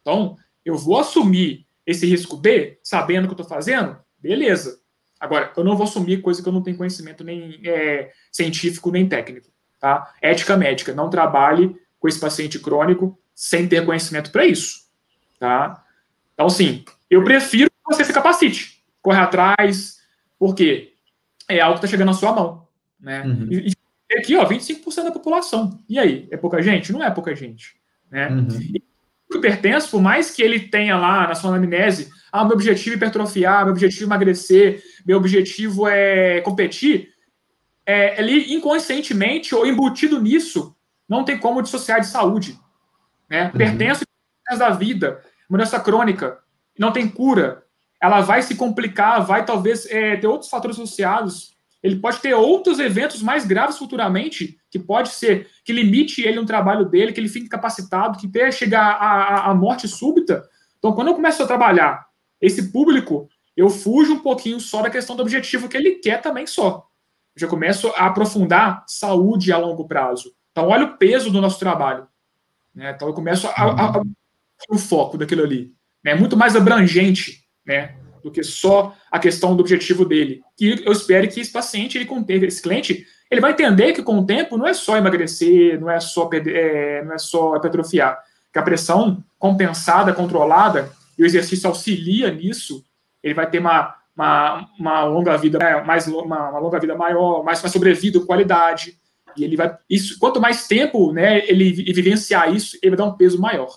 Então, 0.01 0.37
eu 0.65 0.75
vou 0.75 0.99
assumir 0.99 1.65
esse 1.85 2.05
risco 2.05 2.37
B, 2.37 2.79
sabendo 2.83 3.25
o 3.25 3.27
que 3.27 3.33
eu 3.33 3.43
estou 3.43 3.47
fazendo, 3.47 3.97
beleza. 4.19 4.79
Agora, 5.19 5.51
eu 5.55 5.63
não 5.63 5.75
vou 5.75 5.85
assumir 5.85 6.21
coisa 6.21 6.41
que 6.41 6.47
eu 6.47 6.53
não 6.53 6.63
tenho 6.63 6.77
conhecimento 6.77 7.23
nem 7.23 7.59
é, 7.65 8.11
científico 8.31 8.91
nem 8.91 9.07
técnico. 9.07 9.49
Tá? 9.79 10.13
Ética 10.21 10.55
médica, 10.55 10.93
não 10.93 11.09
trabalhe 11.09 11.75
com 11.99 12.07
esse 12.07 12.19
paciente 12.19 12.59
crônico 12.59 13.19
sem 13.35 13.67
ter 13.67 13.85
conhecimento 13.85 14.31
para 14.31 14.45
isso. 14.45 14.87
Tá? 15.39 15.83
Então, 16.33 16.49
sim, 16.49 16.85
eu 17.09 17.23
prefiro 17.23 17.69
que 17.69 17.95
você 17.95 18.05
se 18.05 18.13
capacite, 18.13 18.83
corre 19.01 19.19
atrás, 19.19 19.99
porque 20.37 20.93
é 21.47 21.59
algo 21.59 21.75
que 21.75 21.85
está 21.85 21.87
chegando 21.87 22.07
na 22.07 22.13
sua 22.13 22.33
mão. 22.33 22.67
Né? 22.99 23.23
Uhum. 23.23 23.47
E, 23.51 23.73
e 24.11 24.17
aqui, 24.17 24.35
ó, 24.35 24.45
25% 24.45 25.03
da 25.03 25.11
população. 25.11 25.79
E 25.87 25.99
aí, 25.99 26.27
é 26.31 26.37
pouca 26.37 26.61
gente? 26.61 26.91
Não 26.91 27.03
é 27.03 27.09
pouca 27.09 27.35
gente. 27.35 27.75
Né? 28.09 28.29
Uhum. 28.29 28.47
E 28.61 28.83
hipertenso, 29.37 29.91
por 29.91 30.01
mais 30.01 30.31
que 30.31 30.41
ele 30.41 30.59
tenha 30.59 30.97
lá 30.97 31.27
na 31.27 31.35
sua 31.35 31.51
anamnese, 31.51 32.09
ah, 32.31 32.43
meu 32.43 32.53
objetivo 32.53 32.93
é 32.93 32.97
hipertrofiar, 32.97 33.63
meu 33.63 33.73
objetivo 33.73 34.03
é 34.03 34.05
emagrecer, 34.05 34.83
meu 35.05 35.17
objetivo 35.17 35.87
é 35.87 36.41
competir, 36.41 37.09
é, 37.85 38.19
ele 38.19 38.53
inconscientemente 38.53 39.55
ou 39.55 39.65
embutido 39.65 40.21
nisso, 40.21 40.75
não 41.07 41.23
tem 41.23 41.37
como 41.37 41.61
dissociar 41.61 41.99
de 41.99 42.07
saúde. 42.07 42.59
Né? 43.29 43.45
Uhum. 43.45 43.51
Pertence 43.57 44.05
da 44.57 44.69
vida, 44.69 45.21
uma 45.49 45.57
doença 45.57 45.79
crônica, 45.79 46.39
não 46.77 46.91
tem 46.91 47.07
cura, 47.07 47.63
ela 48.01 48.21
vai 48.21 48.41
se 48.41 48.55
complicar, 48.55 49.25
vai 49.25 49.45
talvez 49.45 49.85
é, 49.87 50.15
ter 50.17 50.27
outros 50.27 50.49
fatores 50.49 50.77
associados 50.77 51.57
ele 51.81 51.97
pode 51.97 52.19
ter 52.19 52.33
outros 52.33 52.79
eventos 52.79 53.21
mais 53.21 53.45
graves 53.45 53.77
futuramente, 53.77 54.59
que 54.69 54.77
pode 54.77 55.09
ser 55.09 55.47
que 55.63 55.71
limite 55.71 56.21
ele 56.21 56.39
no 56.39 56.45
trabalho 56.45 56.85
dele, 56.85 57.13
que 57.13 57.19
ele 57.19 57.29
fique 57.29 57.47
capacitado, 57.47 58.17
que 58.17 58.27
até 58.27 58.51
chegar 58.51 58.97
à, 58.99 59.49
à 59.49 59.55
morte 59.55 59.87
súbita. 59.87 60.43
Então, 60.77 60.93
quando 60.93 61.07
eu 61.07 61.15
começo 61.15 61.41
a 61.41 61.47
trabalhar 61.47 62.05
esse 62.41 62.71
público, 62.71 63.29
eu 63.55 63.69
fujo 63.69 64.13
um 64.13 64.19
pouquinho 64.19 64.59
só 64.59 64.81
da 64.81 64.89
questão 64.89 65.15
do 65.15 65.21
objetivo 65.21 65.67
que 65.67 65.77
ele 65.77 65.95
quer 65.95 66.21
também 66.21 66.47
só. 66.47 66.87
Eu 67.35 67.41
já 67.41 67.47
começo 67.47 67.87
a 67.89 68.07
aprofundar 68.07 68.83
saúde 68.87 69.51
a 69.51 69.57
longo 69.57 69.87
prazo. 69.87 70.33
Então, 70.51 70.67
olha 70.69 70.85
o 70.85 70.97
peso 70.97 71.29
do 71.29 71.41
nosso 71.41 71.59
trabalho. 71.59 72.07
Né? 72.73 72.91
Então, 72.95 73.07
eu 73.07 73.13
começo 73.13 73.47
a, 73.47 73.51
a, 73.51 73.97
a, 73.97 74.01
o 74.69 74.77
foco 74.77 75.17
daquilo 75.17 75.43
ali. 75.43 75.73
É 76.05 76.13
né? 76.13 76.19
muito 76.19 76.37
mais 76.37 76.55
abrangente, 76.55 77.43
né? 77.65 77.95
do 78.23 78.31
que 78.31 78.43
só 78.43 78.95
a 79.11 79.19
questão 79.19 79.55
do 79.55 79.61
objetivo 79.61 80.05
dele. 80.05 80.41
E 80.59 80.83
eu 80.85 80.91
espero 80.91 81.27
que 81.27 81.39
esse 81.39 81.51
paciente, 81.51 81.97
ele 81.97 82.05
com 82.05 82.23
esse 82.27 82.61
cliente, 82.61 83.05
ele 83.29 83.41
vai 83.41 83.51
entender 83.51 83.93
que 83.93 84.03
com 84.03 84.19
o 84.19 84.25
tempo 84.25 84.57
não 84.57 84.67
é 84.67 84.73
só 84.73 84.97
emagrecer, 84.97 85.79
não 85.79 85.89
é 85.89 85.99
só, 85.99 86.29
é, 86.33 87.03
não 87.03 87.13
é 87.13 87.17
só 87.17 87.55
hipertrofiar, 87.55 88.19
que 88.51 88.59
a 88.59 88.63
pressão 88.63 89.23
compensada, 89.37 90.13
controlada, 90.13 90.91
e 91.19 91.23
o 91.23 91.25
exercício 91.25 91.67
auxilia 91.67 92.31
nisso, 92.31 92.81
ele 93.21 93.33
vai 93.33 93.47
ter 93.49 93.59
uma, 93.59 93.93
uma, 94.15 94.69
uma 94.79 95.03
longa 95.03 95.37
vida, 95.37 95.59
né, 95.59 95.83
mais 95.83 96.07
uma, 96.07 96.49
uma, 96.49 96.59
longa 96.59 96.79
vida 96.79 96.95
maior, 96.95 97.43
mais 97.43 97.61
uma 97.61 97.67
sobrevida, 97.67 98.21
qualidade. 98.21 98.97
E 99.35 99.43
ele 99.43 99.57
vai. 99.57 99.77
Isso, 99.89 100.17
quanto 100.17 100.39
mais 100.39 100.65
tempo 100.65 101.11
né, 101.11 101.45
ele 101.45 101.73
vivenciar 101.73 102.55
isso, 102.55 102.77
ele 102.81 102.95
vai 102.95 102.97
dar 102.97 103.11
um 103.11 103.17
peso 103.17 103.39
maior. 103.39 103.67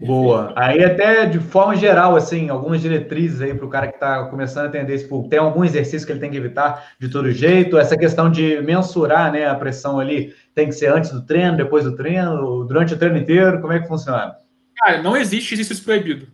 Boa. 0.00 0.52
Aí 0.56 0.82
até 0.82 1.26
de 1.26 1.38
forma 1.38 1.76
geral, 1.76 2.16
assim, 2.16 2.48
algumas 2.48 2.80
diretrizes 2.80 3.40
aí 3.40 3.54
para 3.54 3.66
o 3.66 3.68
cara 3.68 3.86
que 3.86 3.94
está 3.94 4.24
começando 4.24 4.64
a 4.64 4.68
atender 4.68 4.94
esse 4.94 5.06
público. 5.06 5.28
Tem 5.28 5.38
algum 5.38 5.62
exercício 5.62 6.06
que 6.06 6.12
ele 6.12 6.20
tem 6.20 6.30
que 6.30 6.38
evitar 6.38 6.92
de 6.98 7.08
todo 7.08 7.30
jeito? 7.30 7.78
Essa 7.78 7.96
questão 7.96 8.30
de 8.30 8.60
mensurar 8.62 9.30
né, 9.30 9.46
a 9.46 9.54
pressão 9.54 10.00
ali 10.00 10.34
tem 10.54 10.66
que 10.66 10.72
ser 10.72 10.90
antes 10.90 11.12
do 11.12 11.24
treino, 11.24 11.56
depois 11.56 11.84
do 11.84 11.94
treino, 11.94 12.64
durante 12.64 12.94
o 12.94 12.98
treino 12.98 13.18
inteiro? 13.18 13.60
Como 13.60 13.72
é 13.72 13.78
que 13.78 13.86
funciona? 13.86 14.39
Cara, 14.80 15.02
não 15.02 15.16
existe 15.16 15.54
exercício 15.54 15.84
proibido. 15.84 16.28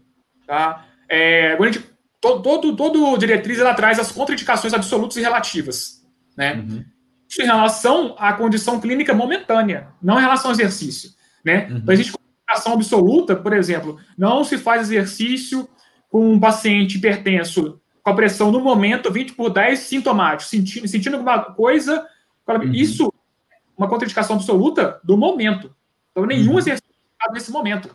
Tá? 0.46 0.86
É, 1.08 1.56
gente, 1.64 1.84
todo, 2.20 2.42
todo, 2.42 2.76
todo 2.76 3.18
diretriz 3.18 3.58
ela 3.58 3.74
traz 3.74 3.98
as 3.98 4.12
contraindicações 4.12 4.72
absolutas 4.72 5.16
e 5.16 5.20
relativas. 5.20 6.06
Né? 6.36 6.54
Uhum. 6.54 6.84
Isso 7.28 7.42
em 7.42 7.46
relação 7.46 8.14
à 8.18 8.32
condição 8.32 8.80
clínica 8.80 9.12
momentânea, 9.12 9.88
não 10.00 10.18
em 10.18 10.22
relação 10.22 10.50
ao 10.50 10.54
exercício. 10.54 11.10
Né? 11.44 11.66
Uhum. 11.68 11.76
Então, 11.78 11.94
existe 11.94 12.12
ação 12.48 12.74
absoluta, 12.74 13.34
por 13.34 13.52
exemplo, 13.52 13.98
não 14.16 14.44
se 14.44 14.56
faz 14.56 14.82
exercício 14.82 15.68
com 16.08 16.32
um 16.32 16.38
paciente 16.38 16.96
hipertenso 16.96 17.80
com 18.02 18.10
a 18.10 18.14
pressão 18.14 18.52
no 18.52 18.60
momento 18.60 19.10
20 19.10 19.32
por 19.32 19.50
10 19.50 19.80
sintomático, 19.80 20.48
sentindo, 20.48 20.86
sentindo 20.86 21.14
alguma 21.14 21.40
coisa. 21.40 22.06
Uhum. 22.48 22.72
Isso 22.72 23.12
uma 23.76 23.88
contraindicação 23.88 24.36
absoluta 24.36 25.00
do 25.04 25.16
momento. 25.16 25.74
Então, 26.10 26.24
nenhum 26.24 26.52
uhum. 26.52 26.58
exercício 26.58 26.86
nesse 27.32 27.50
momento. 27.50 27.94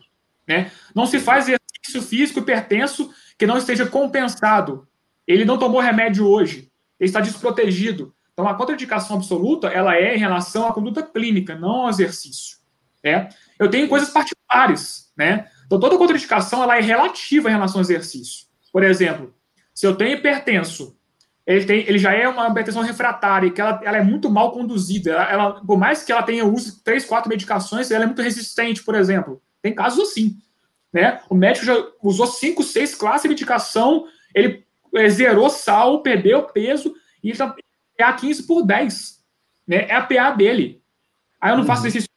Né? 0.52 0.72
Não 0.93 1.06
se 1.06 1.18
faz 1.18 1.45
exercício 1.47 2.02
físico 2.02 2.39
hipertenso 2.39 3.10
que 3.38 3.47
não 3.47 3.58
esteja 3.58 3.86
compensado. 3.86 4.86
Ele 5.26 5.45
não 5.45 5.58
tomou 5.58 5.80
remédio 5.80 6.28
hoje. 6.28 6.70
Ele 6.99 7.08
está 7.08 7.22
desprotegido. 7.22 8.14
Então, 8.34 8.47
a 8.47 8.54
contraindicação 8.54 9.16
absoluta, 9.16 9.68
ela 9.68 9.95
é 9.95 10.14
em 10.14 10.20
relação 10.20 10.68
à 10.68 10.74
conduta 10.74 11.02
clínica, 11.02 11.56
não 11.56 11.84
ao 11.84 11.89
exercício. 11.89 12.58
Né? 13.02 13.30
Eu 13.58 13.70
tenho 13.70 13.88
coisas 13.88 14.10
particulares, 14.10 15.12
né? 15.18 15.47
Então, 15.66 15.80
toda 15.80 15.97
contraindicação, 15.97 16.62
ela 16.62 16.78
é 16.78 16.82
relativa 16.82 17.49
em 17.49 17.54
relação 17.54 17.78
ao 17.78 17.84
exercício. 17.84 18.45
Por 18.74 18.84
exemplo, 18.84 19.34
se 19.74 19.88
eu 19.88 19.95
tenho 19.95 20.18
hipertenso, 20.18 20.97
ele, 21.45 21.66
tem, 21.66 21.80
ele 21.88 21.97
já 21.97 22.14
é 22.14 22.28
uma 22.28 22.49
hipertensão 22.49 22.82
refratária, 22.82 23.49
que 23.49 23.62
ela, 23.62 23.80
ela 23.84 23.97
é 23.97 24.04
muito 24.04 24.30
mal 24.30 24.52
conduzida. 24.52 25.12
Ela, 25.12 25.32
ela, 25.32 25.66
por 25.66 25.78
mais 25.78 26.04
que 26.04 26.12
ela 26.12 26.24
tenha 26.24 26.45
uso 26.45 26.76
de 26.76 26.84
três, 26.84 27.06
quatro 27.06 27.30
medicações, 27.30 27.89
ela 27.89 28.04
é 28.04 28.08
muito 28.08 28.22
resistente, 28.22 28.84
por 28.84 28.95
exemplo. 28.95 29.41
Tem 29.62 29.74
casos 29.74 30.09
assim. 30.09 30.38
Né? 30.91 31.22
O 31.30 31.36
médico 31.36 31.66
já 31.66 31.76
usou 32.01 32.28
cinco, 32.28 32.64
seis 32.64 32.93
classes 32.93 33.24
de 33.24 33.30
medicação, 33.30 34.07
ele 34.36 34.66
é, 34.95 35.09
zerou 35.09 35.49
sal, 35.49 36.01
perdeu 36.01 36.43
peso, 36.43 36.93
e 37.24 37.28
ele 37.28 37.34
está 37.34 37.55
PA 37.97 38.14
15 38.14 38.43
por 38.43 38.64
10. 38.64 39.22
Né? 39.68 39.88
É 39.88 39.95
a 39.95 40.01
PA 40.03 40.32
dele. 40.32 40.82
Aí 41.39 41.51
eu 41.51 41.57
não 41.57 41.66
faço 41.66 41.82
uhum. 41.82 41.88
exercício? 41.88 42.09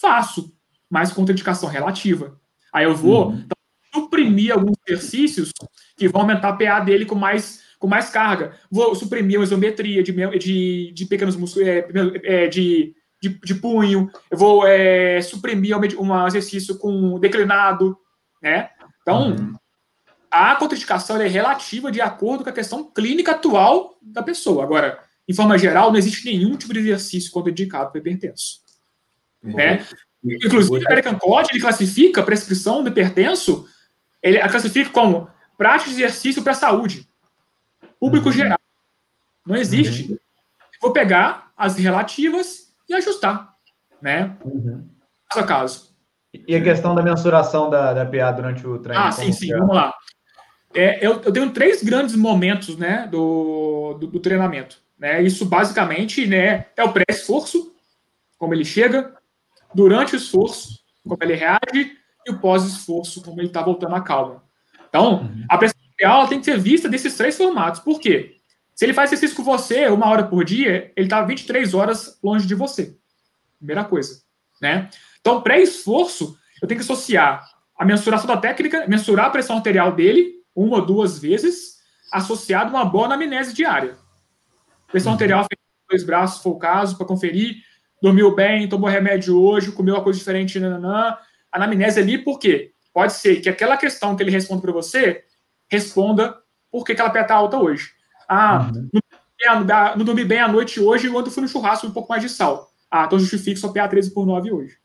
Faço, 0.00 0.54
mas 0.88 1.12
com 1.12 1.22
indicação 1.22 1.68
relativa. 1.68 2.40
Aí 2.72 2.84
eu 2.84 2.94
vou 2.94 3.28
uhum. 3.28 3.34
então, 3.34 3.56
suprimir 3.92 4.52
alguns 4.52 4.76
exercícios 4.86 5.52
que 5.96 6.08
vão 6.08 6.22
aumentar 6.22 6.48
a 6.48 6.56
PA 6.56 6.80
dele 6.80 7.04
com 7.04 7.14
mais, 7.14 7.62
com 7.78 7.86
mais 7.86 8.08
carga. 8.08 8.56
Vou 8.70 8.94
suprimir 8.94 9.38
a 9.38 9.42
isometria 9.42 10.02
de, 10.02 10.12
de, 10.38 10.92
de 10.92 11.06
pequenos 11.06 11.36
músculos, 11.36 11.68
é, 11.68 11.86
é, 12.24 12.46
de, 12.46 12.94
de, 13.22 13.28
de, 13.28 13.54
punho. 13.54 14.10
Eu 14.28 14.36
vou 14.36 14.66
é, 14.66 15.20
suprimir 15.22 15.78
um 15.78 16.26
exercício 16.26 16.76
com 16.76 17.20
declinado, 17.20 17.96
né? 18.42 18.70
Então, 19.00 19.30
uhum. 19.30 19.54
a 20.28 20.56
contraindicação 20.56 21.20
é 21.20 21.28
relativa 21.28 21.92
de 21.92 22.00
acordo 22.00 22.42
com 22.42 22.50
a 22.50 22.52
questão 22.52 22.82
clínica 22.82 23.30
atual 23.30 23.96
da 24.02 24.24
pessoa. 24.24 24.64
Agora, 24.64 24.98
em 25.28 25.32
forma 25.32 25.56
geral, 25.56 25.90
não 25.90 25.98
existe 25.98 26.24
nenhum 26.24 26.56
tipo 26.56 26.72
de 26.72 26.80
exercício 26.80 27.30
contraindicado 27.30 27.92
para 27.92 28.00
hipertenso. 28.00 28.60
Uhum. 29.42 29.54
Né? 29.54 29.86
Inclusive, 30.24 30.84
o 30.84 30.86
American 30.86 31.16
Code 31.16 31.50
ele 31.52 31.60
classifica 31.60 32.20
a 32.20 32.24
prescrição 32.24 32.82
do 32.82 32.88
hipertenso, 32.88 33.68
ele 34.20 34.40
a 34.40 34.48
classifica 34.48 34.90
como 34.90 35.30
prática 35.56 35.90
de 35.90 35.96
exercício 35.96 36.42
para 36.42 36.52
a 36.52 36.56
saúde. 36.56 37.08
Público 38.00 38.26
uhum. 38.26 38.32
geral. 38.32 38.58
Não 39.46 39.54
existe. 39.54 40.10
Uhum. 40.10 40.18
Vou 40.80 40.92
pegar 40.92 41.52
as 41.56 41.76
relativas 41.76 42.61
e 42.88 42.94
ajustar. 42.94 43.54
Né? 44.00 44.36
Uhum. 44.44 44.88
Caso 45.30 45.44
a 45.44 45.46
caso. 45.46 45.92
E 46.46 46.56
a 46.56 46.62
questão 46.62 46.94
da 46.94 47.02
mensuração 47.02 47.68
da, 47.68 47.92
da 47.92 48.06
PA 48.06 48.32
durante 48.32 48.66
o 48.66 48.78
treino? 48.78 49.02
Ah, 49.02 49.12
sim, 49.12 49.32
sim, 49.32 49.52
é? 49.52 49.58
vamos 49.58 49.76
lá. 49.76 49.94
É, 50.74 51.06
eu, 51.06 51.20
eu, 51.22 51.32
tenho 51.32 51.50
três 51.50 51.82
grandes 51.82 52.16
momentos 52.16 52.76
né, 52.76 53.06
do, 53.10 53.94
do, 54.00 54.06
do, 54.06 54.20
treinamento. 54.20 54.78
Né? 54.98 55.22
Isso 55.22 55.44
basicamente 55.44 56.26
né, 56.26 56.66
é 56.74 56.82
o 56.82 56.92
pré-esforço, 56.92 57.74
como 58.38 58.54
ele 58.54 58.64
chega, 58.64 59.14
durante 59.74 60.14
o 60.14 60.16
esforço, 60.16 60.80
como 61.06 61.18
ele 61.20 61.34
reage, 61.34 61.92
e 62.26 62.30
o 62.30 62.38
pós-esforço, 62.38 63.22
como 63.22 63.40
ele 63.40 63.48
está 63.48 63.62
voltando 63.62 63.94
à 63.94 64.00
calma. 64.00 64.42
Então, 64.88 65.22
uhum. 65.22 65.44
a 65.48 65.58
pressão 65.58 65.80
arterial 65.90 66.28
tem 66.28 66.38
que 66.38 66.46
ser 66.46 66.58
vista 66.58 66.88
desses 66.88 67.16
três 67.16 67.36
formatos. 67.36 67.80
Por 67.80 68.00
quê? 68.00 68.36
Se 68.82 68.86
ele 68.86 68.94
faz 68.94 69.12
exercício 69.12 69.36
com 69.36 69.44
você 69.44 69.86
uma 69.86 70.08
hora 70.08 70.24
por 70.24 70.44
dia, 70.44 70.90
ele 70.96 71.06
está 71.06 71.22
23 71.22 71.72
horas 71.72 72.18
longe 72.20 72.48
de 72.48 72.54
você. 72.56 72.98
Primeira 73.56 73.84
coisa. 73.84 74.20
Né? 74.60 74.90
Então, 75.20 75.40
pré-esforço, 75.40 76.36
eu 76.60 76.66
tenho 76.66 76.80
que 76.80 76.84
associar 76.84 77.48
a 77.78 77.84
mensuração 77.84 78.26
da 78.26 78.36
técnica, 78.36 78.84
mensurar 78.88 79.26
a 79.26 79.30
pressão 79.30 79.58
arterial 79.58 79.92
dele 79.92 80.32
uma 80.52 80.78
ou 80.78 80.84
duas 80.84 81.16
vezes, 81.16 81.76
associado 82.10 82.76
a 82.76 82.80
uma 82.80 82.84
boa 82.84 83.04
anamnese 83.04 83.54
diária. 83.54 83.96
Pressão 84.88 85.12
uhum. 85.12 85.14
arterial 85.14 85.42
feita 85.42 85.62
dois 85.88 86.02
braços, 86.02 86.38
se 86.38 86.42
for 86.42 86.50
o 86.50 86.58
caso, 86.58 86.96
para 86.96 87.06
conferir. 87.06 87.58
Dormiu 88.02 88.34
bem, 88.34 88.68
tomou 88.68 88.90
remédio 88.90 89.40
hoje, 89.40 89.70
comeu 89.70 89.94
uma 89.94 90.02
coisa 90.02 90.18
diferente, 90.18 90.58
nananã. 90.58 91.16
Anamnese 91.52 92.00
ali, 92.00 92.18
por 92.18 92.36
quê? 92.36 92.72
Pode 92.92 93.12
ser 93.12 93.40
que 93.40 93.48
aquela 93.48 93.76
questão 93.76 94.16
que 94.16 94.24
ele 94.24 94.32
responde 94.32 94.60
para 94.60 94.72
você 94.72 95.22
responda 95.70 96.36
por 96.68 96.84
que, 96.84 96.96
que 96.96 97.00
ela 97.00 97.10
pé 97.10 97.20
está 97.20 97.36
alta 97.36 97.56
hoje. 97.56 98.01
Ah, 98.32 98.70
uhum. 98.74 98.88
não, 99.44 99.96
não 99.96 100.04
dormi 100.06 100.24
bem 100.24 100.40
à 100.40 100.48
noite 100.48 100.80
hoje, 100.80 101.06
enquanto 101.06 101.30
fui 101.30 101.42
no 101.42 101.48
churrasco 101.48 101.86
um 101.86 101.92
pouco 101.92 102.08
mais 102.08 102.22
de 102.22 102.30
sal. 102.30 102.72
Ah, 102.90 103.04
então 103.04 103.18
justifique 103.18 103.60
sua 103.60 103.72
PA 103.72 103.86
13 103.86 104.12
por 104.12 104.24
9 104.24 104.50
hoje. 104.50 104.76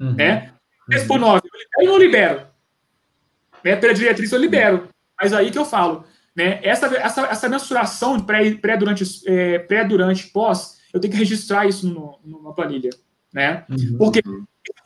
Uhum. 0.00 0.14
Né? 0.14 0.52
13 0.88 1.06
por 1.06 1.18
9, 1.18 1.42
eu 1.44 1.58
libero 1.58 1.80
ou 1.80 1.86
não 1.86 1.98
libero? 1.98 2.46
Né? 3.62 3.76
Pela 3.76 3.92
diretriz 3.92 4.32
eu 4.32 4.38
libero. 4.38 4.88
Mas 5.20 5.34
aí 5.34 5.50
que 5.50 5.58
eu 5.58 5.66
falo, 5.66 6.04
né? 6.34 6.60
Essa, 6.62 6.86
essa, 6.96 7.26
essa 7.26 7.48
mensuração 7.48 8.16
de 8.16 8.24
pré, 8.24 8.54
pré, 8.54 8.76
durante, 8.76 9.04
é, 9.26 9.58
pré, 9.58 9.84
durante, 9.84 10.28
pós, 10.28 10.80
eu 10.92 11.00
tenho 11.00 11.12
que 11.12 11.18
registrar 11.18 11.66
isso 11.66 11.86
no, 11.86 12.18
numa 12.24 12.54
planilha, 12.54 12.90
né? 13.32 13.64
Uhum. 13.68 13.98
Porque 13.98 14.22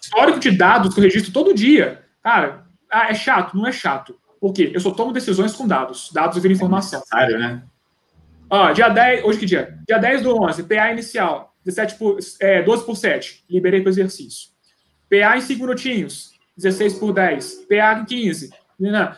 histórico 0.01 0.41
de 0.41 0.51
dados 0.51 0.93
que 0.93 1.01
eu 1.01 1.05
registro 1.05 1.33
todo 1.33 1.55
dia, 1.55 2.05
cara, 2.23 2.67
ah, 2.91 3.11
é 3.11 3.15
chato? 3.15 3.57
Não 3.57 3.67
é 3.67 3.73
chato. 3.73 4.19
Por 4.41 4.53
quê? 4.53 4.71
Eu 4.75 4.81
só 4.81 4.91
tomo 4.91 5.13
decisões 5.13 5.55
com 5.55 5.67
dados. 5.67 6.11
Dados 6.13 6.41
viram 6.41 6.55
informação. 6.55 6.99
É 6.99 7.01
necessário, 7.01 7.39
né? 7.39 7.63
Ó, 8.51 8.73
dia 8.73 8.89
10, 8.89 9.25
hoje 9.25 9.39
que 9.39 9.47
dia? 9.47 9.79
Dia 9.87 9.99
10 9.99 10.23
do 10.23 10.43
11, 10.43 10.63
PA 10.63 10.91
inicial, 10.91 11.55
17 11.65 11.95
por, 11.97 12.19
é, 12.41 12.63
12 12.63 12.87
por 12.87 12.97
7, 12.97 13.45
liberei 13.49 13.81
para 13.81 13.89
o 13.89 13.93
exercício. 13.93 14.49
PA 15.11 15.37
em 15.37 15.41
5 15.41 15.61
minutinhos, 15.61 16.33
16 16.57 16.95
por 16.95 17.13
10. 17.13 17.67
PA 17.69 18.01
em 18.01 18.05
15. 18.05 18.51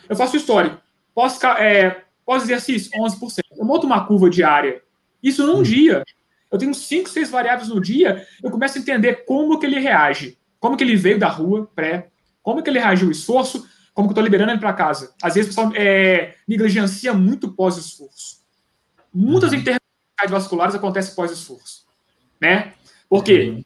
Eu 0.08 0.16
faço 0.16 0.36
histórico. 0.36 0.80
Pós, 1.14 1.38
é, 1.58 2.02
pós-exercício, 2.24 2.90
11%. 2.92 3.40
Eu 3.56 3.64
monto 3.64 3.86
uma 3.86 4.04
curva 4.04 4.28
diária. 4.28 4.82
Isso 5.22 5.46
num 5.46 5.58
hum. 5.58 5.62
dia. 5.62 6.02
Eu 6.50 6.58
tenho 6.58 6.74
5, 6.74 7.08
6 7.08 7.30
variáveis 7.30 7.68
no 7.68 7.80
dia, 7.80 8.26
eu 8.42 8.50
começo 8.50 8.76
a 8.76 8.80
entender 8.80 9.24
como 9.24 9.58
que 9.60 9.66
ele 9.66 9.78
reage. 9.78 10.36
Como 10.58 10.76
que 10.76 10.82
ele 10.82 10.96
veio 10.96 11.18
da 11.18 11.28
rua, 11.28 11.70
pré, 11.74 12.08
como 12.42 12.62
que 12.62 12.68
ele 12.68 12.80
reagiu 12.80 13.06
ao 13.06 13.12
esforço, 13.12 13.66
como 13.94 14.08
que 14.08 14.10
eu 14.10 14.14
estou 14.14 14.24
liberando 14.24 14.50
ele 14.50 14.60
para 14.60 14.72
casa. 14.72 15.14
Às 15.22 15.34
vezes 15.34 15.52
o 15.52 15.54
pessoal 15.54 15.72
é, 15.76 16.34
negligencia 16.48 17.14
muito 17.14 17.52
pós-esforço. 17.52 18.39
Muitas 19.12 19.50
uhum. 19.50 19.58
intervenções 19.58 19.80
cardiovasculares 20.16 20.74
acontecem 20.74 21.14
pós-esforço. 21.14 21.84
Né? 22.40 22.72
Porque 23.08 23.50
uhum. 23.50 23.64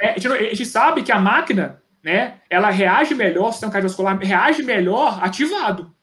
é, 0.00 0.10
a, 0.10 0.12
gente, 0.14 0.26
a, 0.28 0.42
gente, 0.42 0.66
sabe 0.66 1.02
que 1.02 1.12
a 1.12 1.18
máquina, 1.18 1.82
né, 2.02 2.40
ela 2.48 2.70
reage 2.70 3.14
melhor, 3.14 3.48
o 3.48 3.52
sistema 3.52 3.72
cardiovascular 3.72 4.18
reage 4.18 4.62
melhor 4.62 5.22
ativado. 5.22 5.94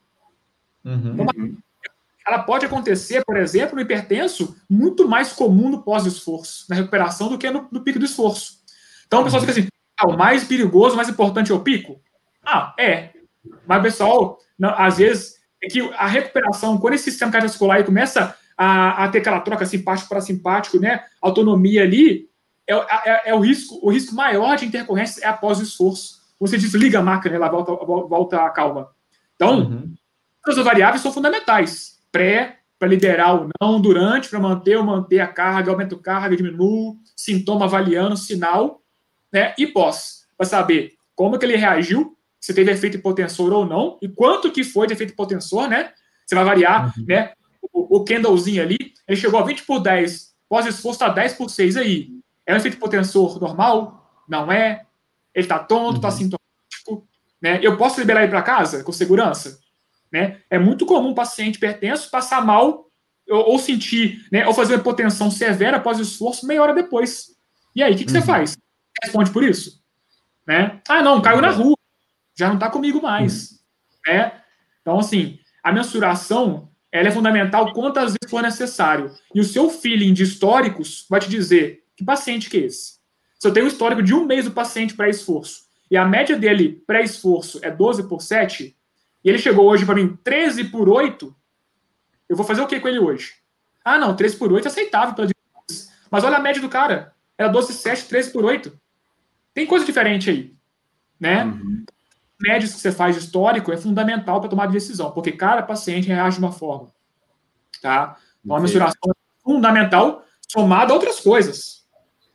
Uhum. 0.84 1.14
Então, 1.14 1.56
ela 2.26 2.40
pode 2.40 2.64
acontecer, 2.66 3.24
por 3.24 3.36
exemplo, 3.36 3.74
no 3.74 3.80
hipertenso, 3.80 4.56
muito 4.68 5.08
mais 5.08 5.32
comum 5.32 5.68
no 5.68 5.82
pós-esforço, 5.82 6.66
na 6.68 6.76
recuperação, 6.76 7.28
do 7.28 7.38
que 7.38 7.50
no, 7.50 7.66
no, 7.70 7.82
pico 7.82 7.98
do 7.98 8.04
esforço. 8.04 8.58
Então, 9.06 9.20
o 9.20 9.24
pessoal 9.24 9.40
fica 9.40 9.52
assim, 9.52 9.68
ah, 9.98 10.08
o 10.08 10.16
mais 10.16 10.44
perigoso, 10.44 10.94
o 10.94 10.96
mais 10.96 11.08
importante 11.08 11.50
é 11.50 11.54
o 11.54 11.60
pico? 11.60 12.00
Ah, 12.44 12.74
é. 12.78 13.10
Mas, 13.66 13.82
pessoal, 13.82 14.38
não, 14.58 14.70
às 14.70 14.98
vezes, 14.98 15.36
é 15.62 15.68
que 15.68 15.80
a 15.94 16.06
recuperação, 16.06 16.78
quando 16.78 16.94
esse 16.94 17.10
sistema 17.10 17.32
cardiovascular 17.32 17.84
começa 17.84 18.36
a, 18.62 19.04
a, 19.04 19.08
ter 19.08 19.18
aquela 19.18 19.40
troca 19.40 19.66
simpático 19.66 20.08
para 20.08 20.20
simpático, 20.20 20.78
né, 20.78 21.04
autonomia 21.20 21.82
ali, 21.82 22.28
é, 22.64 22.74
é, 22.74 23.30
é, 23.30 23.34
o 23.34 23.40
risco, 23.40 23.78
o 23.82 23.90
risco 23.90 24.14
maior 24.14 24.56
de 24.56 24.66
intercorrência 24.66 25.24
é 25.24 25.28
após 25.28 25.58
o 25.58 25.64
esforço. 25.64 26.22
Você 26.38 26.56
desliga 26.56 27.00
a 27.00 27.02
máquina, 27.02 27.34
ela 27.34 27.48
volta, 27.48 27.72
volta 27.74 28.40
a 28.44 28.50
calma. 28.50 28.88
Então, 29.34 29.60
uhum. 29.60 29.94
as 30.46 30.56
variáveis 30.56 31.02
são 31.02 31.12
fundamentais. 31.12 32.00
Pré, 32.12 32.58
para 32.78 32.88
liberar 32.88 33.34
ou 33.34 33.48
não, 33.60 33.80
durante, 33.80 34.28
para 34.28 34.38
manter 34.38 34.76
ou 34.76 34.84
manter 34.84 35.20
a 35.20 35.26
carga, 35.26 35.70
aumento 35.70 35.98
carga, 35.98 36.36
diminui, 36.36 36.94
sintoma 37.16 37.64
avaliando, 37.64 38.16
sinal, 38.16 38.80
né? 39.32 39.54
E 39.58 39.66
pós, 39.66 40.26
para 40.36 40.46
saber 40.46 40.92
como 41.16 41.38
que 41.38 41.44
ele 41.44 41.56
reagiu, 41.56 42.16
se 42.40 42.54
teve 42.54 42.70
efeito 42.70 42.96
hipotensor 42.96 43.52
ou 43.52 43.64
não, 43.64 43.98
e 44.02 44.08
quanto 44.08 44.50
que 44.50 44.62
foi 44.62 44.86
de 44.86 44.92
efeito 44.92 45.12
hipotensor, 45.12 45.68
né? 45.68 45.92
Você 46.26 46.34
vai 46.34 46.44
variar, 46.44 46.92
uhum. 46.96 47.04
né? 47.06 47.32
O, 47.72 47.98
o 47.98 48.04
Kendallzinho 48.04 48.62
ali, 48.62 48.78
ele 49.08 49.16
chegou 49.16 49.40
a 49.40 49.44
20 49.44 49.64
por 49.64 49.80
10, 49.80 50.34
pós-esforço 50.48 51.02
está 51.02 51.08
10 51.08 51.34
por 51.34 51.50
6 51.50 51.76
aí. 51.76 52.10
É 52.46 52.52
um 52.52 52.56
efeito 52.56 52.76
hipotensor 52.76 53.40
normal? 53.40 54.24
Não 54.28 54.50
é? 54.50 54.86
Ele 55.34 55.44
está 55.44 55.58
tonto, 55.58 55.96
está 55.96 56.08
uhum. 56.08 56.14
sintomático, 56.14 57.08
né? 57.40 57.60
Eu 57.62 57.76
posso 57.76 58.00
liberar 58.00 58.22
ele 58.22 58.30
para 58.30 58.42
casa 58.42 58.84
com 58.84 58.92
segurança? 58.92 59.58
Né? 60.12 60.40
É 60.50 60.58
muito 60.58 60.84
comum 60.84 61.10
um 61.10 61.14
paciente 61.14 61.56
hipertenso 61.56 62.10
passar 62.10 62.44
mal 62.44 62.86
ou, 63.28 63.52
ou 63.52 63.58
sentir, 63.58 64.26
né, 64.30 64.46
ou 64.46 64.52
fazer 64.52 64.74
uma 64.74 64.80
hipotensão 64.80 65.30
severa 65.30 65.78
após 65.78 65.98
o 65.98 66.02
esforço 66.02 66.46
meia 66.46 66.62
hora 66.62 66.74
depois. 66.74 67.28
E 67.74 67.82
aí, 67.82 67.94
o 67.94 67.96
que, 67.96 68.04
que 68.04 68.12
uhum. 68.12 68.20
você 68.20 68.26
faz? 68.26 68.56
Responde 69.02 69.30
por 69.30 69.42
isso? 69.42 69.82
Né? 70.46 70.80
Ah, 70.88 71.02
não, 71.02 71.22
caiu 71.22 71.40
na 71.40 71.50
rua. 71.50 71.76
Já 72.36 72.48
não 72.48 72.54
está 72.54 72.68
comigo 72.68 73.00
mais. 73.00 73.52
Uhum. 73.52 73.58
Né? 74.14 74.42
Então, 74.80 74.98
assim, 74.98 75.38
a 75.62 75.72
mensuração 75.72 76.70
ela 76.92 77.08
é 77.08 77.10
fundamental 77.10 77.72
quantas 77.72 78.12
vezes 78.12 78.30
for 78.30 78.42
necessário. 78.42 79.10
E 79.34 79.40
o 79.40 79.44
seu 79.44 79.70
feeling 79.70 80.12
de 80.12 80.24
históricos 80.24 81.06
vai 81.08 81.18
te 81.18 81.28
dizer 81.28 81.84
que 81.96 82.04
paciente 82.04 82.50
que 82.50 82.58
é 82.58 82.60
esse. 82.66 83.00
Se 83.38 83.48
eu 83.48 83.52
tenho 83.52 83.64
um 83.64 83.68
histórico 83.68 84.02
de 84.02 84.14
um 84.14 84.26
mês 84.26 84.44
do 84.44 84.50
paciente 84.50 84.94
pré-esforço 84.94 85.62
e 85.90 85.96
a 85.96 86.04
média 86.04 86.36
dele 86.36 86.82
pré-esforço 86.86 87.58
é 87.62 87.70
12 87.70 88.08
por 88.08 88.20
7, 88.20 88.76
e 89.24 89.28
ele 89.28 89.38
chegou 89.38 89.66
hoje 89.66 89.86
para 89.86 89.94
mim 89.94 90.18
13 90.22 90.64
por 90.64 90.88
8, 90.88 91.34
eu 92.28 92.36
vou 92.36 92.44
fazer 92.44 92.60
o 92.60 92.66
que 92.66 92.78
com 92.78 92.88
ele 92.88 92.98
hoje? 92.98 93.34
Ah, 93.84 93.98
não, 93.98 94.14
13 94.14 94.36
por 94.36 94.52
8 94.52 94.66
é 94.66 94.70
aceitável 94.70 95.14
pela 95.14 95.28
Mas 96.10 96.24
olha 96.24 96.36
a 96.36 96.40
média 96.40 96.60
do 96.60 96.68
cara. 96.68 97.14
Era 97.36 97.52
12,7, 97.52 98.06
13 98.06 98.30
por 98.30 98.44
8. 98.44 98.72
Tem 99.54 99.66
coisa 99.66 99.84
diferente 99.84 100.30
aí. 100.30 100.54
Né? 101.18 101.44
Uhum. 101.44 101.84
Médios 102.42 102.74
que 102.74 102.80
você 102.80 102.90
faz 102.90 103.16
histórico 103.16 103.70
é 103.70 103.76
fundamental 103.76 104.40
para 104.40 104.50
tomar 104.50 104.66
decisão, 104.66 105.12
porque 105.12 105.30
cada 105.30 105.62
paciente 105.62 106.08
reage 106.08 106.38
de 106.38 106.44
uma 106.44 106.50
forma. 106.50 106.88
Tá? 107.80 108.16
Então, 108.44 108.56
a 108.56 108.60
mensuração 108.60 109.10
é 109.10 109.42
fundamental, 109.44 110.24
somada 110.50 110.92
a 110.92 110.94
outras 110.94 111.20
coisas. 111.20 111.82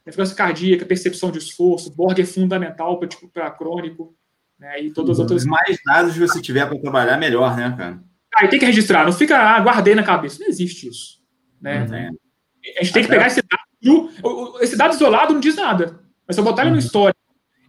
Frequência 0.06 0.34
cardíaca, 0.34 0.86
percepção 0.86 1.30
de 1.30 1.40
esforço, 1.40 1.94
Borg 1.94 2.18
é 2.22 2.26
fundamental 2.26 2.98
para 2.98 3.10
tipo, 3.10 3.30
crônico. 3.58 4.16
Né? 4.58 4.84
E 4.84 4.94
todas 4.94 5.12
as 5.12 5.20
outras. 5.20 5.46
mais 5.46 5.78
dados 5.86 6.16
você 6.16 6.42
tiver 6.42 6.66
para 6.66 6.80
trabalhar, 6.80 7.18
melhor, 7.18 7.58
né, 7.58 7.76
cara? 7.78 8.02
Aí 8.38 8.46
ah, 8.46 8.48
tem 8.48 8.60
que 8.60 8.66
registrar, 8.66 9.04
não 9.04 9.12
fica, 9.12 9.38
ah, 9.38 9.60
guardei 9.60 9.94
na 9.94 10.04
cabeça. 10.04 10.40
Não 10.40 10.48
existe 10.48 10.88
isso. 10.88 11.22
Né? 11.60 11.82
Uhum. 11.82 12.18
A 12.80 12.84
gente 12.84 12.94
tem 12.94 13.04
que 13.04 13.10
pegar 13.10 13.28
esse 13.28 13.42
dado. 13.42 14.62
Esse 14.62 14.78
dado 14.78 14.96
isolado 14.96 15.34
não 15.34 15.42
diz 15.42 15.56
nada. 15.56 16.00
Mas 16.26 16.36
se 16.36 16.40
eu 16.40 16.46
botar 16.46 16.62
ele 16.62 16.72
no 16.72 16.78
uhum. 16.78 16.80
histórico, 16.80 17.20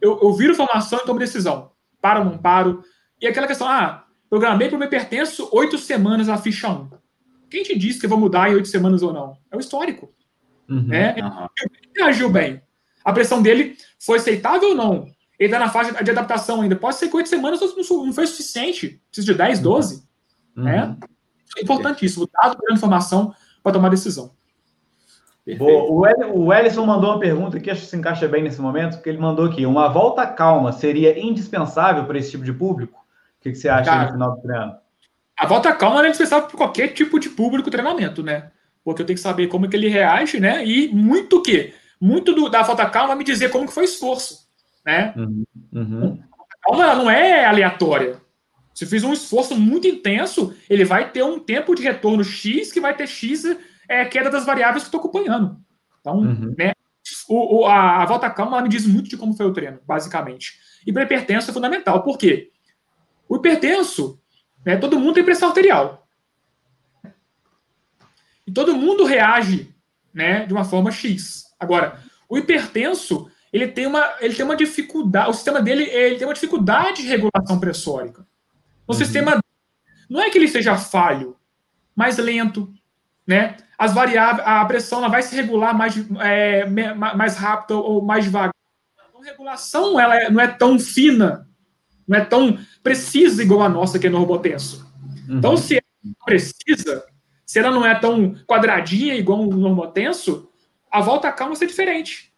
eu, 0.01 0.21
eu 0.23 0.33
viro 0.35 0.55
formação 0.55 1.01
e 1.01 1.05
tomo 1.05 1.19
decisão. 1.19 1.73
Paro 2.01 2.21
ou 2.21 2.27
não 2.27 2.39
paro. 2.39 2.83
E 3.21 3.27
aquela 3.27 3.47
questão, 3.47 3.69
ah, 3.69 4.05
programei 4.29 4.69
para 4.69 4.77
o 4.77 4.79
meu 4.79 4.89
pertenço 4.89 5.49
oito 5.53 5.79
semanas 5.79 6.29
a 6.29 6.39
ficha 6.39 6.69
1. 6.69 6.91
Quem 7.51 7.63
te 7.63 7.77
disse 7.77 7.99
que 7.99 8.07
eu 8.07 8.11
vou 8.11 8.19
mudar 8.19 8.51
em 8.51 8.55
oito 8.55 8.69
semanas 8.69 9.03
ou 9.03 9.13
não? 9.13 9.37
É 9.51 9.57
o 9.57 9.61
histórico. 9.61 10.13
Uhum. 10.69 10.87
Né? 10.87 11.17
Ele 11.95 12.05
agiu 12.05 12.31
bem. 12.31 12.61
A 13.05 13.13
pressão 13.13 13.41
dele 13.41 13.77
foi 13.99 14.19
aceitável 14.19 14.71
ou 14.71 14.75
não? 14.75 15.07
Ele 15.39 15.49
está 15.49 15.59
na 15.59 15.71
fase 15.71 15.93
de 16.03 16.11
adaptação 16.11 16.61
ainda. 16.61 16.77
Pode 16.77 16.97
ser 16.97 17.09
que 17.09 17.17
oito 17.17 17.29
semanas 17.29 17.61
não 17.61 18.13
foi 18.13 18.27
suficiente. 18.27 19.01
Precisa 19.11 19.33
de 19.33 19.39
10, 19.39 19.61
12. 19.61 20.09
Uhum. 20.57 20.65
Né? 20.65 20.97
É 21.57 21.63
importantíssimo. 21.63 22.25
O 22.25 22.31
dado 22.31 22.59
da 22.59 22.75
informação 22.75 23.35
para 23.63 23.73
tomar 23.73 23.89
decisão. 23.89 24.33
Boa. 25.57 26.27
O 26.35 26.53
Ellison 26.53 26.85
mandou 26.85 27.11
uma 27.11 27.21
pergunta 27.21 27.59
que 27.59 27.71
acho 27.71 27.83
que 27.83 27.87
se 27.87 27.97
encaixa 27.97 28.29
bem 28.29 28.43
nesse 28.43 28.61
momento, 28.61 28.97
porque 28.97 29.09
ele 29.09 29.19
mandou 29.19 29.47
aqui: 29.47 29.65
uma 29.65 29.89
volta 29.89 30.27
calma 30.27 30.73
seria 30.73 31.19
indispensável 31.19 32.05
para 32.05 32.19
esse 32.19 32.33
tipo 32.33 32.45
de 32.45 32.53
público? 32.53 32.99
O 33.39 33.43
que, 33.43 33.53
que 33.53 33.57
você 33.57 33.69
acha 33.69 33.91
Cara, 33.91 34.07
no 34.07 34.13
final 34.13 34.35
do 34.35 34.43
treino? 34.43 34.77
A 35.39 35.47
volta 35.47 35.73
calma 35.73 36.05
é 36.05 36.09
indispensável 36.09 36.49
para 36.49 36.57
qualquer 36.57 36.89
tipo 36.89 37.19
de 37.19 37.31
público 37.31 37.71
treinamento, 37.71 38.23
né? 38.23 38.51
Porque 38.85 39.03
eu 39.03 39.07
tenho 39.07 39.17
que 39.17 39.23
saber 39.23 39.47
como 39.47 39.69
que 39.69 39.77
ele 39.77 39.89
reage, 39.89 40.41
né? 40.41 40.67
E 40.67 40.89
muito 40.89 41.37
o 41.39 41.43
quê? 41.43 41.73
Muito 42.01 42.35
do, 42.35 42.49
da 42.49 42.63
volta 42.63 42.85
calma 42.87 43.15
me 43.15 43.25
dizer 43.25 43.51
como 43.51 43.67
que 43.67 43.73
foi 43.73 43.85
o 43.85 43.87
esforço, 43.87 44.49
né? 44.85 45.15
Uhum. 45.17 45.45
Uhum. 45.73 46.19
A 46.33 46.69
calma 46.69 46.95
não 46.95 47.11
é 47.11 47.45
aleatória. 47.45 48.17
Se 48.75 48.87
fiz 48.87 49.03
um 49.03 49.13
esforço 49.13 49.57
muito 49.57 49.89
intenso, 49.89 50.55
ele 50.69 50.85
vai 50.85 51.11
ter 51.11 51.23
um 51.23 51.39
tempo 51.39 51.75
de 51.75 51.83
retorno 51.83 52.23
X 52.23 52.71
que 52.71 52.81
vai 52.81 52.95
ter 52.95 53.07
X 53.07 53.45
é, 53.89 54.05
queda 54.05 54.31
das 54.31 54.45
variáveis 54.45 54.83
que 54.83 54.89
estou 54.89 55.01
acompanhando. 55.01 55.59
Então, 56.01 56.19
uhum. 56.19 56.55
né, 56.57 56.73
o, 57.29 57.61
o, 57.61 57.67
a, 57.67 58.03
a, 58.03 58.07
volta 58.07 58.31
calma 58.31 58.61
me 58.61 58.69
diz 58.69 58.87
muito 58.87 59.09
de 59.09 59.17
como 59.17 59.35
foi 59.35 59.47
o 59.47 59.53
treino, 59.53 59.81
basicamente. 59.87 60.59
E 60.87 60.93
para 60.93 61.03
hipertenso 61.03 61.51
é 61.51 61.55
fundamental. 61.55 62.03
Por 62.03 62.19
quê? 62.19 62.51
O 63.29 63.37
hipertenso, 63.37 64.21
né, 64.65 64.77
todo 64.77 64.99
mundo 64.99 65.15
tem 65.15 65.25
pressão 65.25 65.49
arterial. 65.49 66.07
E 68.47 68.53
todo 68.53 68.77
mundo 68.77 69.05
reage 69.05 69.75
né, 70.13 70.47
de 70.47 70.53
uma 70.53 70.65
forma 70.65 70.91
X. 70.91 71.45
Agora, 71.61 72.03
o 72.29 72.39
hipertenso, 72.39 73.31
ele 73.53 73.69
tem 73.69 73.87
uma, 73.87 74.15
ele 74.21 74.35
tem 74.35 74.45
uma 74.45 74.57
dificuldade, 74.57 75.31
o 75.31 75.35
sistema 75.35 75.61
dele 75.61 75.85
ele 75.85 76.17
tem 76.17 76.27
uma 76.27 76.35
dificuldade 76.35 77.03
de 77.03 77.09
regulação 77.09 77.59
pressórica. 77.59 78.27
O 78.87 78.93
uhum. 78.93 78.99
sistema 78.99 79.39
não 80.09 80.21
é 80.21 80.31
que 80.31 80.39
ele 80.39 80.49
seja 80.49 80.77
falho, 80.77 81.37
mais 81.95 82.17
lento, 82.17 82.73
né? 83.29 83.59
As 83.77 83.93
variáveis, 83.93 84.45
a 84.49 84.65
pressão 84.65 84.99
ela 85.01 85.09
vai 85.09 85.23
se 85.23 85.37
regular 85.37 85.77
mais, 85.77 85.95
é, 86.21 86.65
mais 86.67 87.37
rápido 87.37 87.79
ou 87.79 88.03
mais 88.03 88.25
devagar. 88.25 88.55
Então, 89.09 89.21
a 89.21 89.25
regulação 89.25 90.01
ela 90.01 90.17
é, 90.17 90.31
não 90.31 90.41
é 90.41 90.49
tão 90.49 90.79
fina, 90.81 91.47
não 92.09 92.17
é 92.17 92.25
tão 92.25 92.59
precisa 92.83 93.43
igual 93.43 93.63
a 93.63 93.69
nossa 93.69 93.99
que 93.99 94.07
é 94.07 94.11
no 94.11 94.19
robotenso. 94.19 94.91
Uhum. 95.29 95.39
Então, 95.39 95.57
se 95.59 95.75
ela 95.75 96.15
precisa, 96.25 97.05
se 97.45 97.59
ela 97.59 97.71
não 97.71 97.85
é 97.87 97.95
tão 97.95 98.35
quadradinha 98.47 99.15
igual 99.15 99.45
no 99.45 99.59
normotenso, 99.59 100.51
a 100.91 101.03
volta 101.03 101.31
calma 101.31 101.53
vai 101.53 101.59
ser 101.59 101.67
diferente. 101.67 102.33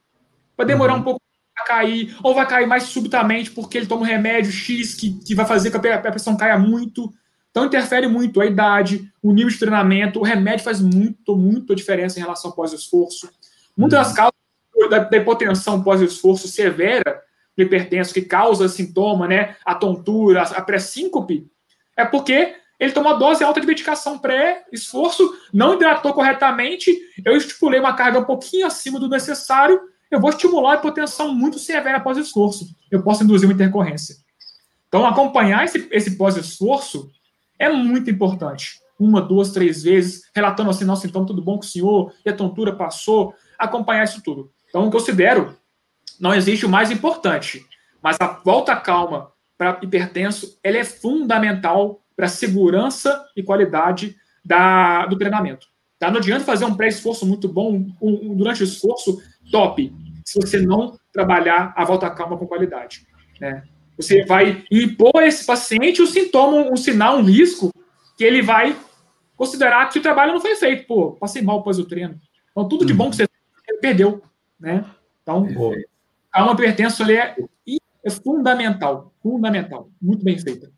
Vai 0.56 0.66
demorar 0.66 0.94
uhum. 0.94 1.00
um 1.00 1.04
pouco 1.04 1.22
para 1.54 1.64
cair, 1.66 2.16
ou 2.22 2.34
vai 2.34 2.46
cair 2.46 2.66
mais 2.66 2.82
subitamente 2.82 3.52
porque 3.52 3.78
ele 3.78 3.86
toma 3.86 4.02
um 4.02 4.04
remédio 4.04 4.50
X 4.50 4.94
que, 4.94 5.12
que 5.20 5.34
vai 5.36 5.46
fazer 5.46 5.70
com 5.70 5.78
que 5.78 5.88
a 5.88 6.00
pressão 6.00 6.36
caia 6.36 6.58
muito. 6.58 7.12
Então 7.50 7.66
interfere 7.66 8.06
muito 8.06 8.40
a 8.40 8.46
idade, 8.46 9.10
o 9.22 9.32
nível 9.32 9.50
de 9.50 9.58
treinamento, 9.58 10.20
o 10.20 10.22
remédio 10.22 10.64
faz 10.64 10.80
muito, 10.80 11.36
muito 11.36 11.74
diferença 11.74 12.18
em 12.18 12.22
relação 12.22 12.50
ao 12.50 12.56
pós-esforço. 12.56 13.28
Muitas 13.76 13.98
das 13.98 14.08
uhum. 14.08 14.14
causas 14.14 14.90
da, 14.90 14.98
da 15.00 15.16
hipotensão 15.16 15.82
pós-esforço 15.82 16.46
severa 16.48 17.22
do 17.56 17.62
hipertenso 17.62 18.14
que 18.14 18.22
causa 18.22 18.68
sintoma, 18.68 19.26
né, 19.26 19.56
a 19.64 19.74
tontura, 19.74 20.42
a 20.42 20.62
pré-síncope, 20.62 21.50
é 21.96 22.04
porque 22.04 22.54
ele 22.78 22.92
tomou 22.92 23.18
dose 23.18 23.44
alta 23.44 23.60
de 23.60 23.66
medicação 23.66 24.18
pré-esforço, 24.18 25.36
não 25.52 25.74
hidratou 25.74 26.14
corretamente, 26.14 26.96
eu 27.24 27.36
estipulei 27.36 27.78
uma 27.78 27.94
carga 27.94 28.20
um 28.20 28.24
pouquinho 28.24 28.66
acima 28.66 28.98
do 28.98 29.08
necessário, 29.08 29.78
eu 30.10 30.18
vou 30.18 30.30
estimular 30.30 30.72
a 30.72 30.76
hipotensão 30.76 31.34
muito 31.34 31.58
severa 31.58 31.98
após 31.98 32.16
esforço. 32.16 32.66
Eu 32.90 33.02
posso 33.02 33.22
induzir 33.22 33.46
uma 33.46 33.54
intercorrência. 33.54 34.16
Então, 34.88 35.06
acompanhar 35.06 35.64
esse, 35.64 35.86
esse 35.92 36.16
pós-esforço 36.16 37.10
é 37.60 37.68
muito 37.68 38.10
importante. 38.10 38.80
Uma, 38.98 39.20
duas, 39.20 39.52
três 39.52 39.82
vezes, 39.82 40.22
relatando 40.34 40.70
assim, 40.70 40.84
nossa, 40.84 41.06
então 41.06 41.24
tudo 41.24 41.42
bom 41.42 41.58
com 41.58 41.64
o 41.64 41.68
senhor, 41.68 42.12
e 42.24 42.30
a 42.30 42.36
tontura 42.36 42.74
passou, 42.74 43.34
acompanhar 43.58 44.04
isso 44.04 44.22
tudo. 44.22 44.50
Então, 44.68 44.84
eu 44.84 44.90
considero, 44.90 45.56
não 46.18 46.34
existe 46.34 46.64
o 46.64 46.68
mais 46.68 46.90
importante, 46.90 47.64
mas 48.02 48.16
a 48.20 48.40
volta 48.44 48.74
calma 48.74 49.30
para 49.56 49.78
hipertenso, 49.82 50.58
ela 50.64 50.78
é 50.78 50.84
fundamental 50.84 52.00
para 52.16 52.26
a 52.26 52.30
segurança 52.30 53.26
e 53.36 53.42
qualidade 53.42 54.16
da, 54.44 55.06
do 55.06 55.18
treinamento. 55.18 55.66
Tá? 55.98 56.10
Não 56.10 56.18
adianta 56.18 56.44
fazer 56.46 56.64
um 56.64 56.74
pré-esforço 56.74 57.26
muito 57.26 57.46
bom, 57.46 57.74
um, 57.74 57.94
um, 58.00 58.34
durante 58.34 58.62
o 58.62 58.64
esforço, 58.64 59.22
top, 59.50 59.92
se 60.24 60.40
você 60.40 60.60
não 60.60 60.98
trabalhar 61.12 61.74
a 61.76 61.84
volta 61.84 62.08
calma 62.08 62.38
com 62.38 62.46
qualidade. 62.46 63.06
Né? 63.38 63.62
Você 64.00 64.24
vai 64.24 64.64
impor 64.70 65.16
a 65.16 65.26
esse 65.26 65.44
paciente 65.44 66.00
o 66.00 66.06
sintoma, 66.06 66.70
um 66.70 66.76
sinal, 66.76 67.18
um 67.18 67.22
risco, 67.22 67.72
que 68.16 68.24
ele 68.24 68.40
vai 68.40 68.76
considerar 69.36 69.88
que 69.88 69.98
o 69.98 70.02
trabalho 70.02 70.32
não 70.32 70.40
foi 70.40 70.56
feito. 70.56 70.86
Pô, 70.86 71.12
passei 71.12 71.42
mal 71.42 71.60
após 71.60 71.78
o 71.78 71.84
treino. 71.84 72.18
Então, 72.50 72.68
tudo 72.68 72.84
de 72.84 72.92
bom 72.92 73.10
que 73.10 73.16
você 73.16 73.26
perdeu. 73.80 74.22
Né? 74.58 74.84
Então, 75.22 75.46
a 76.32 76.44
uma 76.44 76.56
pertença 76.56 77.02
ali 77.02 77.14
é, 77.14 77.36
é 78.04 78.10
fundamental. 78.10 79.12
Fundamental. 79.22 79.90
Muito 80.00 80.24
bem 80.24 80.38
feita. 80.38 80.70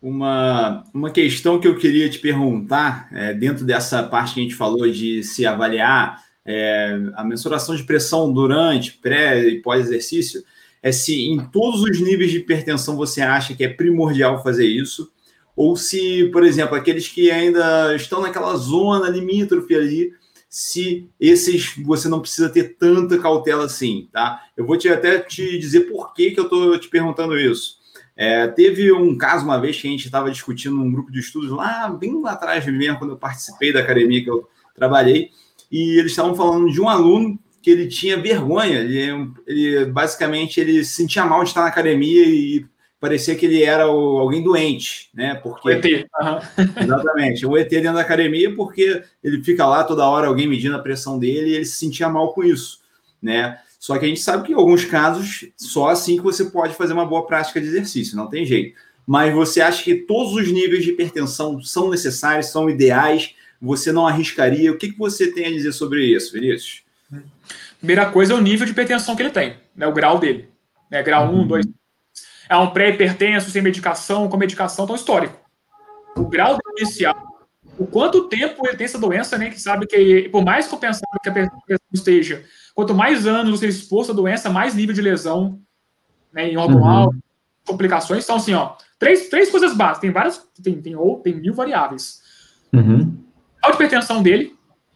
Uma, 0.00 0.84
uma 0.92 1.10
questão 1.10 1.58
que 1.58 1.66
eu 1.66 1.78
queria 1.78 2.10
te 2.10 2.18
perguntar, 2.18 3.08
é, 3.10 3.32
dentro 3.32 3.64
dessa 3.64 4.02
parte 4.02 4.34
que 4.34 4.40
a 4.40 4.42
gente 4.42 4.54
falou 4.54 4.90
de 4.90 5.22
se 5.22 5.46
avaliar 5.46 6.22
é, 6.44 6.98
a 7.14 7.24
mensuração 7.24 7.74
de 7.74 7.84
pressão 7.84 8.30
durante, 8.30 8.92
pré 8.92 9.48
e 9.48 9.62
pós-exercício, 9.62 10.44
é 10.84 10.92
se 10.92 11.30
em 11.30 11.38
todos 11.38 11.82
os 11.82 11.98
níveis 11.98 12.30
de 12.30 12.36
hipertensão 12.36 12.94
você 12.94 13.22
acha 13.22 13.54
que 13.54 13.64
é 13.64 13.68
primordial 13.68 14.42
fazer 14.42 14.66
isso, 14.66 15.10
ou 15.56 15.76
se, 15.76 16.28
por 16.30 16.44
exemplo, 16.44 16.74
aqueles 16.74 17.08
que 17.08 17.30
ainda 17.30 17.96
estão 17.96 18.20
naquela 18.20 18.54
zona 18.56 19.08
limítrofe 19.08 19.74
ali, 19.74 20.12
se 20.46 21.08
esses 21.18 21.74
você 21.82 22.06
não 22.06 22.20
precisa 22.20 22.50
ter 22.50 22.76
tanta 22.76 23.18
cautela 23.18 23.64
assim, 23.64 24.10
tá? 24.12 24.42
Eu 24.54 24.66
vou 24.66 24.76
te, 24.76 24.86
até 24.90 25.20
te 25.20 25.58
dizer 25.58 25.88
por 25.88 26.12
que, 26.12 26.32
que 26.32 26.38
eu 26.40 26.44
estou 26.44 26.78
te 26.78 26.88
perguntando 26.90 27.38
isso. 27.38 27.78
É, 28.14 28.46
teve 28.48 28.92
um 28.92 29.16
caso 29.16 29.46
uma 29.46 29.58
vez 29.58 29.80
que 29.80 29.88
a 29.88 29.90
gente 29.90 30.04
estava 30.04 30.30
discutindo 30.30 30.76
num 30.76 30.92
grupo 30.92 31.10
de 31.10 31.18
estudos 31.18 31.50
lá, 31.50 31.88
bem 31.88 32.20
lá 32.20 32.32
atrás 32.32 32.66
mesmo, 32.66 32.98
quando 32.98 33.12
eu 33.12 33.16
participei 33.16 33.72
da 33.72 33.80
academia 33.80 34.22
que 34.22 34.30
eu 34.30 34.46
trabalhei, 34.74 35.30
e 35.72 35.98
eles 35.98 36.12
estavam 36.12 36.34
falando 36.34 36.70
de 36.70 36.78
um 36.78 36.90
aluno 36.90 37.38
que 37.64 37.70
ele 37.70 37.88
tinha 37.88 38.20
vergonha, 38.20 38.80
ele, 38.80 39.32
ele, 39.46 39.86
basicamente 39.86 40.60
ele 40.60 40.84
se 40.84 40.96
sentia 40.96 41.24
mal 41.24 41.42
de 41.42 41.48
estar 41.48 41.62
na 41.62 41.68
academia 41.68 42.22
e 42.26 42.66
parecia 43.00 43.34
que 43.34 43.46
ele 43.46 43.62
era 43.62 43.90
o, 43.90 44.18
alguém 44.18 44.42
doente, 44.42 45.08
né? 45.14 45.34
Porque, 45.36 45.68
o 45.68 45.70
ET. 45.70 45.82
Uhum. 45.82 46.82
Exatamente, 46.84 47.46
o 47.46 47.56
ET 47.56 47.70
dentro 47.70 47.94
da 47.94 48.02
academia, 48.02 48.54
porque 48.54 49.02
ele 49.22 49.42
fica 49.42 49.66
lá 49.66 49.82
toda 49.82 50.06
hora, 50.06 50.26
alguém 50.26 50.46
medindo 50.46 50.76
a 50.76 50.78
pressão 50.78 51.18
dele, 51.18 51.52
e 51.52 51.54
ele 51.54 51.64
se 51.64 51.76
sentia 51.76 52.06
mal 52.06 52.34
com 52.34 52.44
isso, 52.44 52.80
né? 53.22 53.58
Só 53.80 53.96
que 53.98 54.04
a 54.04 54.08
gente 54.08 54.20
sabe 54.20 54.44
que 54.46 54.52
em 54.52 54.56
alguns 54.56 54.84
casos, 54.84 55.46
só 55.56 55.88
assim 55.88 56.18
que 56.18 56.22
você 56.22 56.44
pode 56.44 56.74
fazer 56.74 56.92
uma 56.92 57.06
boa 57.06 57.26
prática 57.26 57.62
de 57.62 57.66
exercício, 57.66 58.14
não 58.14 58.28
tem 58.28 58.44
jeito. 58.44 58.76
Mas 59.06 59.32
você 59.32 59.62
acha 59.62 59.82
que 59.82 59.94
todos 59.94 60.34
os 60.34 60.52
níveis 60.52 60.84
de 60.84 60.90
hipertensão 60.90 61.62
são 61.62 61.90
necessários, 61.90 62.48
são 62.48 62.68
ideais? 62.68 63.34
Você 63.58 63.90
não 63.90 64.06
arriscaria? 64.06 64.70
O 64.70 64.76
que, 64.76 64.92
que 64.92 64.98
você 64.98 65.32
tem 65.32 65.46
a 65.46 65.50
dizer 65.50 65.72
sobre 65.72 66.04
isso, 66.04 66.30
Vinícius? 66.34 66.83
Primeira 67.78 68.06
coisa 68.10 68.32
é 68.32 68.36
o 68.36 68.40
nível 68.40 68.64
de 68.64 68.72
hipertensão 68.72 69.14
que 69.14 69.22
ele 69.22 69.30
tem, 69.30 69.56
né, 69.76 69.86
o 69.86 69.92
grau 69.92 70.18
dele. 70.18 70.48
Né, 70.90 71.02
grau 71.02 71.30
1, 71.32 71.46
2. 71.46 71.66
Uhum. 71.66 71.74
É 72.48 72.56
um 72.56 72.70
pré-hipertenso, 72.70 73.50
sem 73.50 73.62
medicação, 73.62 74.28
com 74.28 74.36
medicação, 74.36 74.86
tão 74.86 74.96
histórico. 74.96 75.38
O 76.16 76.28
grau 76.28 76.58
inicial 76.76 77.34
o 77.78 77.86
quanto 77.86 78.28
tempo 78.28 78.66
ele 78.66 78.76
tem 78.76 78.84
essa 78.84 78.98
doença, 78.98 79.36
né? 79.36 79.50
Que 79.50 79.60
sabe 79.60 79.86
que, 79.86 80.28
por 80.30 80.44
mais 80.44 80.66
compensado 80.66 81.06
que 81.22 81.28
a 81.28 81.32
pessoa 81.32 81.78
esteja, 81.92 82.44
quanto 82.74 82.94
mais 82.94 83.26
anos 83.26 83.58
você 83.58 83.68
exposto 83.68 84.12
à 84.12 84.14
doença, 84.14 84.50
mais 84.50 84.74
nível 84.74 84.94
de 84.94 85.02
lesão, 85.02 85.60
né? 86.32 86.48
Em 86.48 86.56
órgão 86.56 86.80
uhum. 86.80 86.86
alto, 86.86 87.18
complicações. 87.66 88.24
Então, 88.24 88.36
assim, 88.36 88.54
ó, 88.54 88.76
três, 88.98 89.28
três 89.28 89.50
coisas 89.50 89.74
básicas. 89.74 90.00
Tem 90.00 90.10
várias, 90.10 90.46
tem, 90.62 90.80
tem, 90.80 90.96
ou, 90.96 91.18
tem 91.20 91.34
mil 91.34 91.54
variáveis. 91.54 92.22
Uhum. 92.72 93.16
A 93.64 93.70
hipertensão 93.70 94.22
dele, 94.22 94.54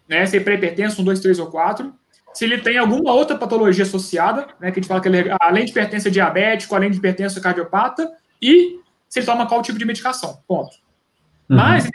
né? 0.09 0.25
Se 0.27 0.37
é 0.37 0.41
pré-hipertenso, 0.41 1.01
um, 1.01 1.05
dois, 1.05 1.21
três 1.21 1.39
ou 1.39 1.47
quatro. 1.49 1.93
Se 2.39 2.45
ele 2.45 2.59
tem 2.59 2.79
alguma 2.79 3.13
outra 3.13 3.37
patologia 3.37 3.83
associada, 3.83 4.47
né? 4.61 4.71
Que 4.71 4.79
a 4.79 4.81
gente 4.81 4.87
fala 4.87 5.01
que 5.01 5.09
ele, 5.09 5.29
além 5.43 5.65
de 5.65 5.73
hipertensão 5.73 6.13
diabético, 6.13 6.73
além 6.73 6.89
de 6.89 6.97
hipertensão 6.97 7.43
cardiopata, 7.43 8.09
e 8.41 8.79
se 9.09 9.19
ele 9.19 9.27
toma 9.27 9.49
qual 9.49 9.61
tipo 9.61 9.77
de 9.77 9.85
medicação. 9.85 10.39
Ponto. 10.47 10.71
Uhum. 11.51 11.57
Mas, 11.57 11.91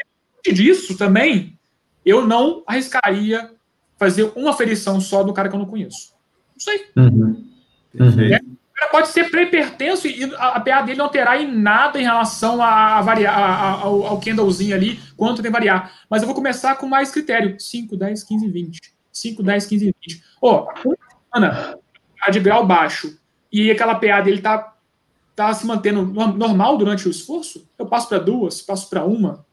disso 0.45 0.97
também, 0.97 1.57
eu 2.05 2.27
não 2.27 2.61
arriscaria 2.67 3.51
fazer 3.97 4.33
uma 4.35 4.49
aferição 4.49 4.99
só 4.99 5.23
do 5.23 5.31
cara 5.31 5.47
que 5.47 5.55
eu 5.55 5.59
não 5.59 5.65
conheço. 5.65 6.13
Não 6.51 6.59
sei. 6.59 6.87
Uhum. 6.97 7.49
Uhum. 7.97 8.33
É, 8.33 8.87
pode 8.91 9.07
ser 9.07 9.31
pré-hipertenso 9.31 10.09
e 10.09 10.25
a, 10.35 10.59
PA 10.59 10.81
dele 10.81 10.97
não 10.97 11.07
terá 11.07 11.41
em 11.41 11.49
nada 11.49 11.97
em 11.97 12.03
relação 12.03 12.61
a, 12.61 12.97
a 12.97 13.01
variar, 13.01 13.33
a, 13.33 13.71
ao, 13.79 14.07
ao 14.07 14.19
Kendallzinho 14.19 14.75
ali, 14.75 14.99
quanto 15.15 15.41
tem 15.41 15.49
variar. 15.49 15.93
Mas 16.09 16.21
eu 16.21 16.27
vou 16.27 16.35
começar 16.35 16.75
com 16.75 16.85
mais 16.85 17.11
critério: 17.11 17.57
5, 17.57 17.95
10, 17.95 18.23
15, 18.25 18.49
20. 18.49 18.92
5, 19.13 19.43
10, 19.43 19.65
15, 19.67 19.85
20. 20.01 20.23
Ó, 20.41 20.67
oh, 20.83 21.37
uma 21.37 21.77
a 22.21 22.31
de 22.31 22.39
grau 22.39 22.65
baixo 22.65 23.17
e 23.51 23.69
aquela 23.69 23.95
PA 23.95 24.21
dele 24.21 24.41
tá, 24.41 24.73
tá 25.35 25.53
se 25.53 25.65
mantendo 25.65 26.03
normal 26.03 26.77
durante 26.77 27.07
o 27.07 27.11
esforço, 27.11 27.67
eu 27.77 27.85
passo 27.85 28.09
para 28.09 28.17
duas, 28.17 28.61
passo 28.61 28.89
para 28.89 29.03
uma. 29.03 29.45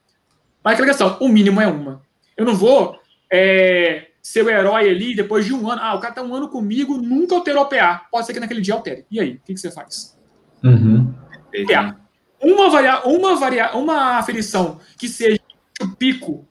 Mas 0.63 0.75
aquela 0.75 0.89
questão, 0.89 1.17
o 1.21 1.29
mínimo 1.29 1.61
é 1.61 1.67
uma. 1.67 2.01
Eu 2.37 2.45
não 2.45 2.55
vou 2.55 2.99
é, 3.31 4.09
ser 4.23 4.45
o 4.45 4.51
herói 4.51 4.89
ali 4.89 5.15
depois 5.15 5.45
de 5.45 5.53
um 5.53 5.71
ano. 5.71 5.83
Ah, 5.83 5.95
o 5.95 6.01
cara 6.01 6.15
tá 6.15 6.23
um 6.23 6.35
ano 6.35 6.49
comigo, 6.49 6.97
nunca 6.97 7.35
alterou 7.35 7.67
PA. 7.67 8.07
Pode 8.11 8.27
ser 8.27 8.33
que 8.33 8.41
naquele 8.41 8.61
dia 8.61 8.75
altere. 8.75 9.05
E 9.11 9.21
aí, 9.21 9.33
o 9.35 9.41
que, 9.41 9.55
que 9.55 9.61
você 9.61 9.71
faz? 9.71 10.17
Uhum. 10.63 11.13
É, 11.53 11.95
uma, 12.41 12.71
varia, 12.71 13.01
uma, 13.07 13.37
varia, 13.37 13.77
uma 13.77 14.19
aferição 14.19 14.79
que 14.97 15.09
seja 15.09 15.41
o 15.81 15.89
pico 15.89 16.47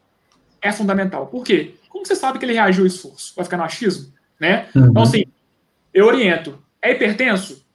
é 0.62 0.72
fundamental. 0.72 1.28
Por 1.28 1.44
quê? 1.44 1.76
Como 2.00 2.08
você 2.08 2.16
sabe 2.16 2.40
que 2.40 2.46
ele 2.46 2.54
reagiu 2.54 2.84
ao 2.84 2.88
esforço? 2.88 3.34
Vai 3.36 3.44
ficar 3.44 3.58
no 3.58 3.64
achismo? 3.64 4.14
Né? 4.40 4.70
Uhum. 4.74 4.88
Então, 4.88 5.04
assim, 5.04 5.26
eu 5.94 6.06
oriento. 6.06 6.58
É 6.82 6.92
hipertenso? 6.92 7.66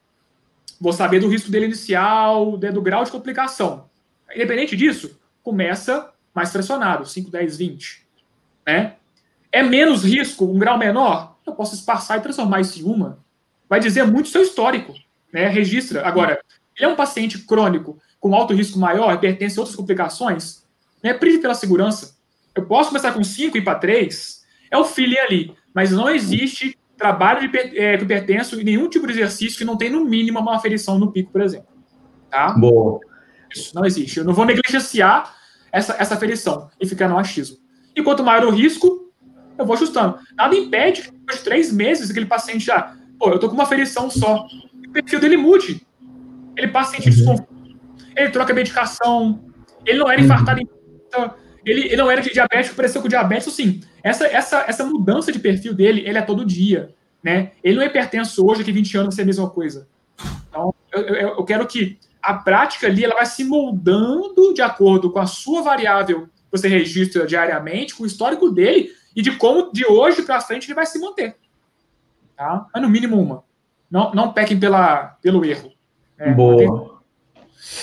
Vou 0.81 0.95
saber 0.95 1.21
do 1.21 1.29
risco 1.29 1.51
dele 1.51 1.67
inicial, 1.67 2.57
do 2.57 2.81
grau 2.81 3.05
de 3.05 3.11
complicação. 3.11 3.91
Independente 4.35 4.75
disso, 4.75 5.21
começa 5.43 6.11
mais 6.35 6.51
pressionado, 6.51 7.05
5, 7.05 7.31
10, 7.31 7.59
20. 7.59 8.07
Né? 8.67 8.95
É 9.53 9.63
menos 9.63 10.03
risco, 10.03 10.47
um 10.47 10.59
grau 10.59 10.79
menor? 10.79 11.37
Eu 11.47 11.53
posso 11.53 11.75
espaçar 11.75 12.17
e 12.17 12.23
transformar 12.23 12.63
isso 12.63 12.81
em 12.81 12.85
uma. 12.85 13.19
Vai 13.69 13.79
dizer 13.79 14.07
muito 14.07 14.31
seu 14.31 14.43
histórico. 14.43 14.95
Né? 15.31 15.49
Registra. 15.49 16.07
Agora, 16.09 16.41
ele 16.75 16.87
é 16.87 16.89
um 16.89 16.97
paciente 16.97 17.41
crônico 17.41 17.99
com 18.19 18.35
alto 18.35 18.55
risco 18.55 18.79
maior, 18.79 19.21
pertence 19.21 19.59
a 19.59 19.61
outras 19.61 19.77
complicações, 19.77 20.65
né? 21.03 21.13
prive 21.13 21.41
pela 21.41 21.55
segurança. 21.55 22.15
Eu 22.55 22.67
posso 22.67 22.91
começar 22.91 23.13
com 23.13 23.23
5 23.23 23.57
e 23.57 23.61
ir 23.61 23.65
para 23.65 23.79
3, 23.79 24.45
é 24.71 24.79
o 24.79 24.85
feeling 24.85 25.19
ali, 25.19 25.55
mas 25.75 25.91
não 25.91 26.09
existe 26.09 26.79
trabalho 26.97 27.49
de 27.49 27.59
é, 27.79 27.99
que 27.99 28.05
pertenço 28.05 28.61
e 28.61 28.65
nenhum 28.65 28.89
tipo 28.89 29.07
de 29.07 29.13
exercício 29.13 29.59
que 29.59 29.65
não 29.65 29.77
tem 29.77 29.91
no 29.91 30.05
mínimo 30.05 30.39
uma 30.39 30.57
aferição 30.57 30.99
no 30.99 31.11
pico, 31.11 31.33
por 31.33 31.41
exemplo. 31.41 31.69
Tá? 32.31 32.53
Boa. 32.53 33.01
Isso 33.53 33.75
não 33.75 33.85
existe. 33.85 34.19
Eu 34.19 34.25
não 34.25 34.33
vou 34.33 34.45
negligenciar 34.45 35.35
essa, 35.73 35.97
essa 35.99 36.15
aferição 36.15 36.71
e 36.81 36.87
ficar 36.87 37.09
no 37.09 37.19
achismo. 37.19 37.57
E 37.95 38.03
quanto 38.03 38.25
maior 38.25 38.45
o 38.45 38.51
risco, 38.51 39.13
eu 39.59 39.65
vou 39.65 39.75
ajustando. 39.75 40.19
Nada 40.37 40.55
impede 40.55 41.03
que 41.03 41.11
depois 41.11 41.39
de 41.39 41.45
três 41.45 41.73
meses 41.73 42.11
aquele 42.11 42.27
paciente 42.27 42.65
já, 42.65 42.97
pô, 43.19 43.31
eu 43.31 43.39
tô 43.39 43.49
com 43.49 43.55
uma 43.55 43.65
aferição 43.65 44.11
só, 44.11 44.47
o 44.89 44.93
perfil 44.93 45.21
dele 45.21 45.37
mude. 45.37 45.87
Ele 46.57 46.69
passa 46.69 46.93
a 46.93 46.97
sentir 46.97 47.11
uhum. 47.11 47.17
desconforto, 47.17 47.55
ele 48.17 48.31
troca 48.31 48.55
medicação, 48.55 49.45
ele 49.85 49.99
não 49.99 50.11
era 50.11 50.21
uhum. 50.21 50.27
infartado 50.27 50.61
em 50.61 50.69
ele, 51.65 51.87
ele 51.87 51.97
não 51.97 52.11
era 52.11 52.21
de 52.21 52.33
diabetes, 52.33 52.73
pareceu 52.73 53.01
com 53.01 53.09
diabetes, 53.09 53.49
assim, 53.49 53.81
essa, 54.03 54.27
essa, 54.27 54.65
essa 54.69 54.85
mudança 54.85 55.33
de 55.33 55.39
perfil 55.39 55.75
dele, 55.75 56.03
ele 56.07 56.19
é 56.19 56.23
todo 56.23 56.45
dia, 56.45 56.95
né? 57.23 57.53
Ele 57.63 57.77
não 57.77 57.83
é 57.83 57.87
hipertenso 57.87 58.47
hoje, 58.47 58.65
que 58.65 58.73
20 58.73 58.97
anos 58.97 59.07
vai 59.09 59.17
ser 59.17 59.23
a 59.23 59.27
mesma 59.27 59.51
coisa. 59.51 59.89
Então, 60.49 60.75
eu, 60.93 61.03
eu, 61.03 61.29
eu 61.37 61.45
quero 61.45 61.67
que 61.67 61.99
a 62.23 62.35
prática 62.35 62.87
ali, 62.87 63.05
ela 63.05 63.15
vai 63.15 63.27
se 63.27 63.45
moldando 63.45 64.55
de 64.55 64.63
acordo 64.63 65.11
com 65.11 65.19
a 65.19 65.27
sua 65.27 65.63
variável 65.63 66.27
que 66.27 66.31
você 66.51 66.69
registra 66.69 67.27
diariamente, 67.27 67.95
com 67.95 68.05
o 68.05 68.07
histórico 68.07 68.51
dele, 68.51 68.91
e 69.15 69.23
de 69.23 69.37
como 69.37 69.73
de 69.73 69.87
hoje 69.87 70.23
para 70.23 70.41
frente 70.41 70.67
ele 70.67 70.75
vai 70.75 70.87
se 70.87 70.99
manter. 70.99 71.37
Tá? 72.37 72.67
Mas 72.73 72.83
no 72.83 72.89
mínimo 72.89 73.21
uma. 73.21 73.45
Não, 73.91 74.13
não 74.13 74.33
pequem 74.33 74.59
pela, 74.59 75.17
pelo 75.23 75.45
erro. 75.45 75.73
É, 76.19 76.33
Boa. 76.33 76.94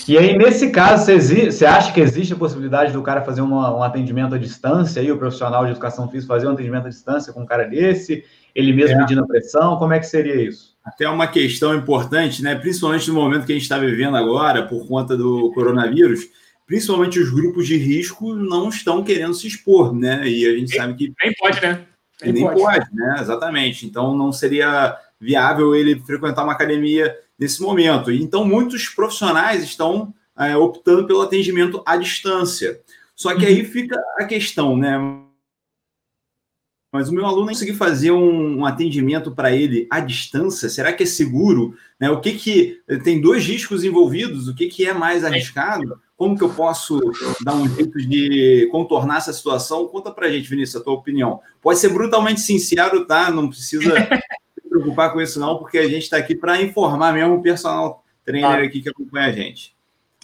E 0.07 0.17
aí, 0.17 0.37
nesse 0.37 0.69
caso, 0.71 1.05
você, 1.05 1.65
acha 1.65 1.91
que 1.91 1.99
existe 1.99 2.33
a 2.33 2.35
possibilidade 2.35 2.93
do 2.93 3.01
cara 3.01 3.21
fazer 3.21 3.41
uma, 3.41 3.75
um 3.75 3.83
atendimento 3.83 4.35
à 4.35 4.37
distância, 4.37 5.01
aí, 5.01 5.11
o 5.11 5.17
profissional 5.17 5.65
de 5.65 5.71
educação 5.71 6.09
física 6.09 6.33
fazer 6.33 6.47
um 6.47 6.51
atendimento 6.51 6.85
à 6.85 6.89
distância 6.89 7.33
com 7.33 7.41
um 7.41 7.45
cara 7.45 7.65
desse, 7.65 8.23
ele 8.53 8.73
mesmo 8.73 8.95
é. 8.95 8.99
medindo 8.99 9.23
a 9.23 9.27
pressão? 9.27 9.77
Como 9.77 9.93
é 9.93 9.99
que 9.99 10.05
seria 10.05 10.35
isso? 10.35 10.75
Até 10.83 11.07
uma 11.07 11.27
questão 11.27 11.75
importante, 11.75 12.41
né? 12.41 12.55
principalmente 12.55 13.07
no 13.07 13.15
momento 13.15 13.45
que 13.45 13.51
a 13.51 13.55
gente 13.55 13.63
está 13.63 13.77
vivendo 13.77 14.17
agora, 14.17 14.63
por 14.67 14.87
conta 14.87 15.15
do 15.15 15.51
coronavírus, 15.53 16.21
principalmente 16.65 17.19
os 17.19 17.29
grupos 17.29 17.67
de 17.67 17.77
risco, 17.77 18.33
não 18.33 18.69
estão 18.69 19.03
querendo 19.03 19.33
se 19.33 19.47
expor, 19.47 19.93
né? 19.93 20.27
E 20.27 20.45
a 20.45 20.51
gente 20.51 20.69
nem, 20.69 20.79
sabe 20.79 20.93
que. 20.95 21.13
Nem 21.21 21.33
pode, 21.37 21.61
né? 21.61 21.85
Nem, 22.23 22.33
nem 22.33 22.43
pode. 22.43 22.61
pode, 22.61 22.85
né? 22.93 23.17
Exatamente. 23.19 23.85
Então 23.85 24.15
não 24.17 24.31
seria 24.31 24.97
viável 25.19 25.75
ele 25.75 25.99
frequentar 25.99 26.43
uma 26.43 26.53
academia 26.53 27.13
nesse 27.41 27.59
momento. 27.59 28.11
Então, 28.11 28.45
muitos 28.45 28.87
profissionais 28.87 29.63
estão 29.63 30.13
é, 30.37 30.55
optando 30.55 31.07
pelo 31.07 31.21
atendimento 31.21 31.81
à 31.87 31.97
distância. 31.97 32.79
Só 33.15 33.35
que 33.35 33.45
aí 33.45 33.61
uhum. 33.63 33.67
fica 33.67 33.99
a 34.19 34.25
questão, 34.25 34.77
né? 34.77 34.99
Mas 36.93 37.09
o 37.09 37.13
meu 37.13 37.25
aluno 37.25 37.47
conseguir 37.47 37.73
fazer 37.73 38.11
um, 38.11 38.59
um 38.59 38.65
atendimento 38.65 39.31
para 39.31 39.55
ele 39.55 39.87
à 39.89 40.01
distância, 40.01 40.69
será 40.69 40.91
que 40.91 41.03
é 41.03 41.05
seguro? 41.05 41.73
Né? 41.97 42.09
O 42.09 42.19
que 42.19 42.33
que 42.33 42.81
tem 43.03 43.21
dois 43.21 43.45
riscos 43.45 43.83
envolvidos? 43.83 44.47
O 44.47 44.53
que 44.53 44.67
que 44.67 44.85
é 44.85 44.93
mais 44.93 45.23
arriscado? 45.23 45.99
Como 46.17 46.37
que 46.37 46.43
eu 46.43 46.49
posso 46.49 46.99
dar 47.43 47.55
um 47.55 47.67
jeito 47.67 47.97
de 47.97 48.67
contornar 48.71 49.19
essa 49.19 49.31
situação? 49.31 49.87
Conta 49.87 50.11
para 50.11 50.29
gente, 50.29 50.49
Vinícius, 50.49 50.81
a 50.81 50.83
tua 50.83 50.93
opinião. 50.93 51.39
Pode 51.61 51.79
ser 51.79 51.89
brutalmente 51.89 52.41
sincero, 52.41 53.05
tá? 53.07 53.31
Não 53.31 53.47
precisa 53.47 53.93
preocupar 54.71 55.11
com 55.11 55.19
isso 55.21 55.37
não, 55.37 55.57
porque 55.57 55.77
a 55.77 55.87
gente 55.87 56.03
está 56.03 56.15
aqui 56.15 56.33
para 56.33 56.61
informar 56.61 57.13
mesmo 57.13 57.35
o 57.35 57.41
personal 57.41 58.05
trainer 58.23 58.49
ah. 58.49 58.63
aqui 58.63 58.81
que 58.81 58.89
acompanha 58.89 59.27
a 59.27 59.31
gente. 59.31 59.75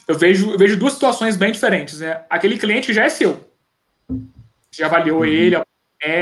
Eu 0.08 0.18
vejo, 0.18 0.52
eu 0.52 0.58
vejo 0.58 0.78
duas 0.78 0.94
situações 0.94 1.36
bem 1.36 1.52
diferentes, 1.52 2.00
né? 2.00 2.24
Aquele 2.30 2.58
cliente 2.58 2.94
já 2.94 3.04
é 3.04 3.10
seu, 3.10 3.46
já 4.72 4.86
avaliou 4.86 5.20
uhum. 5.20 5.26
ele, 5.26 5.58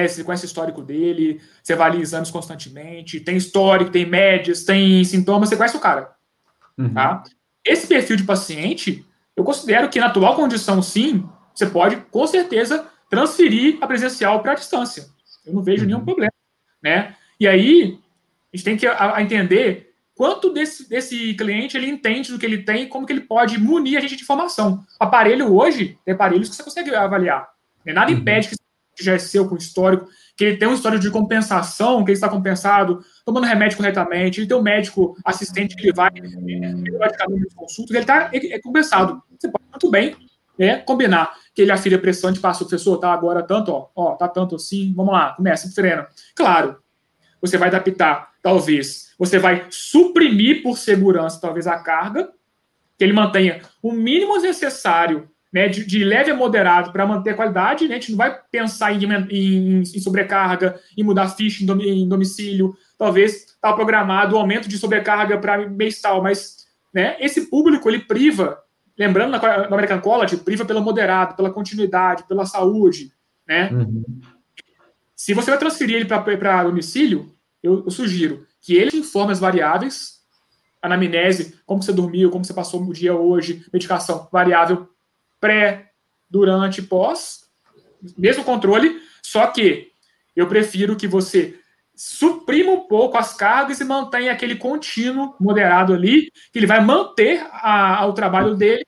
você 0.08 0.24
conhece 0.24 0.46
o 0.46 0.48
histórico 0.48 0.82
dele, 0.82 1.40
você 1.62 1.74
avalia 1.74 2.02
exames 2.02 2.32
constantemente, 2.32 3.20
tem 3.20 3.38
histórico, 3.38 3.92
tem 3.92 4.06
médias, 4.06 4.64
tem 4.64 5.04
sintomas, 5.04 5.50
você 5.50 5.56
conhece 5.56 5.78
o 5.78 5.82
cara. 5.82 6.16
Uhum. 6.76 6.94
Tá? 6.94 7.24
Esse 7.64 7.86
perfil 7.86 8.16
de 8.16 8.24
paciente, 8.24 9.06
eu 9.36 9.44
considero 9.44 9.88
que 9.90 10.00
na 10.00 10.08
atual 10.08 10.36
condição, 10.36 10.82
sim, 10.82 11.28
você 11.54 11.68
pode, 11.68 11.98
com 11.98 12.26
certeza, 12.26 12.88
transferir 13.08 13.78
a 13.82 13.88
presencial 13.88 14.42
para 14.42 14.54
a 14.54 14.56
distância. 14.56 15.06
Eu 15.46 15.54
não 15.54 15.62
vejo 15.62 15.84
uhum. 15.84 15.88
nenhum 15.88 16.04
problema. 16.04 16.34
Né? 16.82 17.16
E 17.40 17.48
aí, 17.48 18.00
a 18.56 18.58
gente 18.58 18.64
tem 18.64 18.78
que 18.78 18.88
a, 18.88 19.18
a 19.18 19.22
entender 19.22 19.90
quanto 20.16 20.52
desse, 20.52 20.88
desse 20.88 21.34
cliente 21.34 21.76
ele 21.76 21.90
entende 21.90 22.32
do 22.32 22.40
que 22.40 22.46
ele 22.46 22.64
tem, 22.64 22.88
como 22.88 23.06
que 23.06 23.12
ele 23.12 23.22
pode 23.22 23.60
munir 23.60 23.98
a 23.98 24.02
gente 24.02 24.16
de 24.16 24.24
informação. 24.24 24.84
Aparelho 24.98 25.54
hoje, 25.54 26.00
tem 26.06 26.14
aparelhos 26.14 26.50
que 26.50 26.56
você 26.56 26.64
consegue 26.64 26.96
avaliar. 26.96 27.48
Nada 27.86 28.12
uhum. 28.12 28.18
impede 28.18 28.50
que 28.96 29.04
já 29.04 29.14
é 29.14 29.20
seu 29.20 29.48
com 29.48 29.58
histórico, 29.58 30.08
que 30.38 30.46
ele 30.46 30.58
tem 30.58 30.70
um 30.70 30.74
histórico 30.74 31.02
de 31.02 31.12
compensação, 31.12 32.04
que 32.06 32.12
ele 32.12 32.18
está 32.18 32.30
compensado, 32.30 33.04
tomando 33.26 33.46
remédio 33.46 33.76
corretamente, 33.76 34.40
ele 34.40 34.48
tem 34.48 34.58
um 34.58 34.62
médico 34.62 35.18
assistente 35.26 35.76
que 35.76 35.84
ele 35.84 35.94
vai 35.94 36.10
periodicamente 36.10 37.44
nos 37.44 37.54
consultas, 37.54 37.92
ele 37.92 38.04
está 38.04 38.30
é, 38.32 38.56
é 38.56 38.60
compensado. 38.62 39.22
Você 39.38 39.50
pode 39.50 39.66
muito 39.70 39.92
bem 39.92 40.16
né, 40.58 40.78
combinar 40.78 41.36
que 41.54 41.62
ele 41.62 41.72
afira 41.72 41.98
a 41.98 42.00
pressão 42.00 42.32
de 42.32 42.40
passo, 42.40 42.66
professor, 42.66 42.98
tá 42.98 43.12
agora 43.12 43.44
tanto, 43.44 43.72
ó, 43.72 43.90
ó, 43.94 44.16
tá 44.16 44.30
tanto 44.30 44.56
assim, 44.56 44.94
vamos 44.96 45.14
lá, 45.14 45.34
começa, 45.34 45.70
treina. 45.76 46.08
Claro, 46.34 46.78
você 47.42 47.58
vai 47.58 47.68
adaptar, 47.68 48.30
talvez, 48.46 49.12
você 49.18 49.40
vai 49.40 49.66
suprimir 49.72 50.62
por 50.62 50.78
segurança, 50.78 51.42
talvez, 51.42 51.66
a 51.66 51.80
carga, 51.80 52.30
que 52.96 53.04
ele 53.04 53.12
mantenha 53.12 53.60
o 53.82 53.92
mínimo 53.92 54.38
necessário 54.38 55.28
né, 55.52 55.68
de, 55.68 55.84
de, 55.84 56.04
leve 56.04 56.30
a 56.30 56.36
moderado 56.36 56.92
para 56.92 57.08
manter 57.08 57.32
a 57.32 57.34
qualidade, 57.34 57.88
né, 57.88 57.96
a 57.96 58.00
gente 58.00 58.12
não 58.12 58.20
vai 58.20 58.40
pensar 58.52 58.94
em, 58.94 59.04
em, 59.32 59.80
em 59.80 60.00
sobrecarga, 60.00 60.80
em 60.96 61.02
mudar 61.02 61.30
ficha 61.30 61.64
em, 61.64 62.04
em 62.04 62.08
domicílio, 62.08 62.78
talvez 63.00 63.46
está 63.46 63.74
programado 63.74 64.36
o 64.36 64.38
aumento 64.38 64.70
de 64.70 64.78
sobrecarga 64.78 65.40
para 65.40 65.68
mês 65.68 66.00
tal, 66.00 66.22
mas 66.22 66.68
né, 66.94 67.18
esse 67.20 67.50
público 67.50 67.90
ele 67.90 68.02
priva 68.02 68.60
lembrando, 68.96 69.32
na, 69.32 69.40
na 69.40 69.66
American 69.66 70.02
College, 70.02 70.38
priva 70.38 70.64
pelo 70.64 70.82
moderado, 70.82 71.36
pela 71.36 71.52
continuidade, 71.52 72.28
pela 72.28 72.46
saúde, 72.46 73.12
né? 73.48 73.72
Uhum. 73.72 74.04
Se 75.16 75.34
você 75.34 75.50
vai 75.50 75.60
transferir 75.60 75.96
ele 75.96 76.06
para 76.06 76.64
domicílio, 76.64 77.35
eu, 77.66 77.84
eu, 77.86 77.92
sugiro 77.92 78.46
que 78.62 78.76
ele 78.76 78.98
informe 78.98 79.32
as 79.32 79.40
variáveis, 79.40 80.20
anamnese, 80.82 81.58
como 81.66 81.82
você 81.82 81.92
dormiu, 81.92 82.30
como 82.30 82.46
você 82.46 82.54
passou 82.54 82.82
o 82.82 82.94
dia 82.94 83.16
hoje, 83.16 83.66
medicação, 83.74 84.28
variável 84.32 84.88
pré, 85.40 85.92
durante, 86.30 86.82
pós, 86.82 87.46
mesmo 88.18 88.44
controle, 88.44 89.00
só 89.22 89.48
que 89.48 89.90
eu 90.36 90.48
prefiro 90.48 90.96
que 90.96 91.08
você 91.08 91.58
suprima 91.96 92.72
um 92.72 92.82
pouco 92.82 93.18
as 93.18 93.34
cargas 93.34 93.80
e 93.80 93.86
mantenha 93.86 94.32
aquele 94.32 94.56
contínuo 94.56 95.34
moderado 95.40 95.94
ali, 95.94 96.30
que 96.52 96.60
ele 96.60 96.68
vai 96.68 96.84
manter 96.84 97.42
a, 97.52 98.02
a, 98.02 98.06
o 98.06 98.14
trabalho 98.14 98.56
dele 98.56 98.86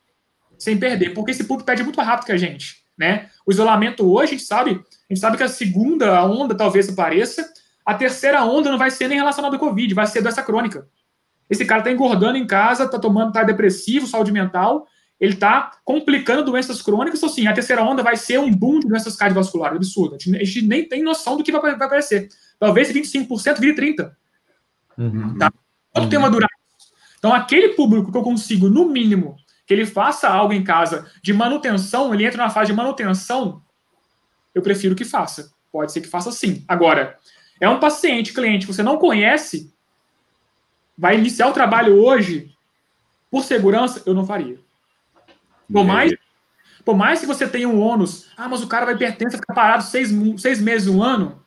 sem 0.57 0.77
perder, 0.77 1.13
porque 1.13 1.31
esse 1.31 1.45
público 1.45 1.65
pede 1.65 1.83
muito 1.83 2.01
rápido 2.01 2.25
que 2.25 2.31
a 2.31 2.37
gente, 2.37 2.83
né? 2.97 3.29
O 3.45 3.51
isolamento 3.51 4.11
hoje, 4.11 4.33
a 4.33 4.37
gente 4.37 4.43
sabe, 4.43 4.71
a 4.71 5.13
gente 5.13 5.21
sabe 5.21 5.37
que 5.37 5.43
a 5.43 5.47
segunda 5.47 6.25
onda 6.25 6.55
talvez 6.55 6.89
apareça, 6.89 7.47
a 7.87 7.93
terceira 7.93 8.43
onda 8.43 8.69
não 8.69 8.77
vai 8.77 8.91
ser 8.91 9.07
nem 9.07 9.17
relacionada 9.17 9.55
ao 9.55 9.59
Covid, 9.61 9.93
vai 9.93 10.05
ser 10.05 10.21
doença 10.21 10.43
crônica. 10.43 10.85
Esse 11.49 11.63
cara 11.63 11.81
tá 11.81 11.89
engordando 11.89 12.37
em 12.37 12.45
casa, 12.45 12.85
tá 12.85 12.99
tomando, 12.99 13.31
tá 13.31 13.45
depressivo, 13.45 14.05
saúde 14.05 14.29
mental, 14.29 14.85
ele 15.17 15.35
está 15.35 15.71
complicando 15.85 16.43
doenças 16.43 16.81
crônicas, 16.81 17.17
então, 17.17 17.29
assim, 17.29 17.47
a 17.47 17.53
terceira 17.53 17.81
onda 17.81 18.03
vai 18.03 18.17
ser 18.17 18.41
um 18.41 18.53
boom 18.53 18.81
de 18.81 18.89
doenças 18.89 19.15
cardiovasculares, 19.15 19.77
absurdo. 19.77 20.15
A 20.15 20.17
gente, 20.17 20.35
a 20.35 20.43
gente 20.43 20.67
nem 20.67 20.85
tem 20.85 21.01
noção 21.01 21.37
do 21.37 21.45
que 21.45 21.49
vai, 21.49 21.61
vai 21.61 21.87
aparecer. 21.87 22.27
Talvez 22.59 22.91
25% 22.91 23.57
vire 23.57 23.73
30%. 23.73 24.11
Uhum. 24.97 25.37
Tá? 25.37 25.49
Quanto 25.93 26.03
uhum. 26.03 26.09
tem 26.09 26.19
uma 26.19 26.29
durada? 26.29 26.51
Então, 27.17 27.33
aquele 27.33 27.69
público 27.69 28.11
que 28.11 28.17
eu 28.17 28.21
consigo, 28.21 28.67
no 28.67 28.89
mínimo, 28.89 29.37
que 29.65 29.73
ele 29.73 29.85
faça 29.85 30.27
algo 30.27 30.51
em 30.51 30.63
casa 30.63 31.09
de 31.23 31.31
manutenção, 31.31 32.13
ele 32.13 32.25
entra 32.25 32.43
na 32.43 32.49
fase 32.49 32.71
de 32.71 32.77
manutenção, 32.77 33.61
eu 34.53 34.61
prefiro 34.61 34.93
que 34.93 35.05
faça. 35.05 35.53
Pode 35.71 35.93
ser 35.93 36.01
que 36.01 36.09
faça 36.09 36.33
sim. 36.33 36.65
Agora, 36.67 37.17
é 37.59 37.69
um 37.69 37.79
paciente, 37.79 38.33
cliente 38.33 38.65
que 38.65 38.73
você 38.73 38.83
não 38.83 38.97
conhece, 38.97 39.73
vai 40.97 41.17
iniciar 41.17 41.47
o 41.47 41.53
trabalho 41.53 41.95
hoje, 41.95 42.51
por 43.29 43.43
segurança, 43.43 44.03
eu 44.05 44.13
não 44.13 44.25
faria. 44.25 44.59
Por 45.71 45.85
mais, 45.85 46.13
por 46.85 46.95
mais 46.95 47.19
que 47.19 47.25
você 47.25 47.47
tenha 47.47 47.67
um 47.67 47.79
ônus, 47.79 48.29
ah, 48.37 48.47
mas 48.47 48.63
o 48.63 48.67
cara 48.67 48.85
vai 48.85 48.97
pertencer, 48.97 49.39
ficar 49.39 49.53
parado 49.53 49.83
seis, 49.83 50.09
seis 50.37 50.61
meses, 50.61 50.87
um 50.87 51.03
ano, 51.03 51.43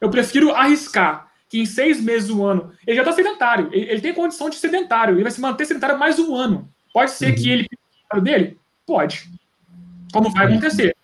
eu 0.00 0.10
prefiro 0.10 0.54
arriscar 0.54 1.32
que 1.48 1.60
em 1.60 1.66
seis 1.66 2.00
meses, 2.00 2.30
um 2.30 2.44
ano, 2.44 2.72
ele 2.84 2.96
já 2.96 3.02
está 3.02 3.12
sedentário, 3.12 3.68
ele, 3.72 3.88
ele, 3.88 4.00
tem 4.00 4.12
condição 4.12 4.50
de 4.50 4.56
sedentário, 4.56 5.14
ele 5.14 5.22
vai 5.22 5.30
se 5.30 5.40
manter 5.40 5.64
sedentário 5.64 5.96
mais 5.96 6.18
um 6.18 6.34
ano. 6.34 6.68
Pode 6.92 7.12
ser 7.12 7.28
uhum. 7.30 7.34
que 7.36 7.48
ele 7.48 7.68
dele? 8.20 8.58
Pode. 8.84 9.30
Como 10.12 10.30
vai 10.30 10.46
acontecer. 10.46 10.96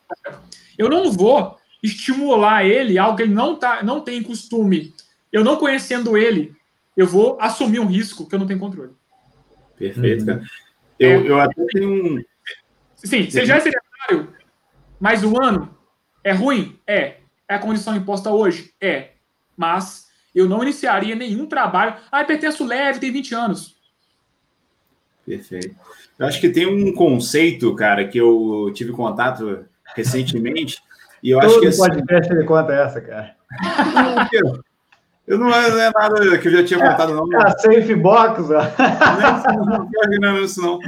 Eu 0.76 0.88
não 0.88 1.12
vou 1.12 1.59
estimular 1.82 2.64
ele 2.64 2.98
algo 2.98 3.16
que 3.16 3.22
ele 3.22 3.34
não, 3.34 3.56
tá, 3.56 3.82
não 3.82 4.00
tem 4.00 4.22
costume. 4.22 4.94
Eu 5.32 5.44
não 5.44 5.56
conhecendo 5.56 6.16
ele, 6.16 6.54
eu 6.96 7.06
vou 7.06 7.38
assumir 7.40 7.78
um 7.78 7.86
risco 7.86 8.26
que 8.26 8.34
eu 8.34 8.38
não 8.38 8.46
tenho 8.46 8.58
controle. 8.58 8.92
Perfeito, 9.76 10.26
cara. 10.26 10.42
Eu, 10.98 11.10
é, 11.10 11.28
eu 11.30 11.40
até 11.40 11.64
tenho 11.66 11.90
um. 11.90 12.24
Sim, 12.96 13.20
ele 13.20 13.46
já 13.46 13.56
é 13.56 13.60
secretário, 13.60 14.34
mais 15.00 15.24
um 15.24 15.42
ano, 15.42 15.74
é 16.22 16.32
ruim? 16.32 16.78
É. 16.86 17.16
É 17.48 17.54
a 17.54 17.58
condição 17.58 17.96
imposta 17.96 18.30
hoje? 18.30 18.72
É. 18.80 19.12
Mas 19.56 20.08
eu 20.34 20.48
não 20.48 20.62
iniciaria 20.62 21.14
nenhum 21.14 21.46
trabalho. 21.46 21.96
Ah, 22.12 22.22
pertenço 22.22 22.64
leve, 22.66 23.00
tem 23.00 23.10
20 23.10 23.34
anos. 23.34 23.76
Perfeito. 25.24 25.74
Eu 26.18 26.26
acho 26.26 26.40
que 26.40 26.50
tem 26.50 26.66
um 26.66 26.92
conceito, 26.92 27.74
cara, 27.74 28.06
que 28.06 28.18
eu 28.18 28.70
tive 28.74 28.92
contato 28.92 29.64
recentemente. 29.94 30.82
E 31.22 31.30
eu 31.30 31.40
Todo 31.40 31.48
acho 31.48 31.60
que. 31.60 31.70
Todo 31.70 31.88
podcast 31.88 32.32
ele 32.32 32.44
conta 32.44 32.72
essa, 32.72 33.00
cara. 33.00 33.34
Eu 35.30 35.38
não, 35.38 35.54
é, 35.54 35.70
não 35.70 35.80
é 35.80 35.90
nada 35.94 36.38
que 36.38 36.48
eu 36.48 36.52
já 36.52 36.64
tinha 36.64 36.80
contado, 36.80 37.14
não. 37.14 37.32
É 37.32 37.46
a 37.46 37.56
safe 37.56 37.94
box, 37.94 38.50
ó. 38.50 38.62
Não, 40.20 40.36
é 40.36 40.40
isso, 40.42 40.60
não. 40.60 40.80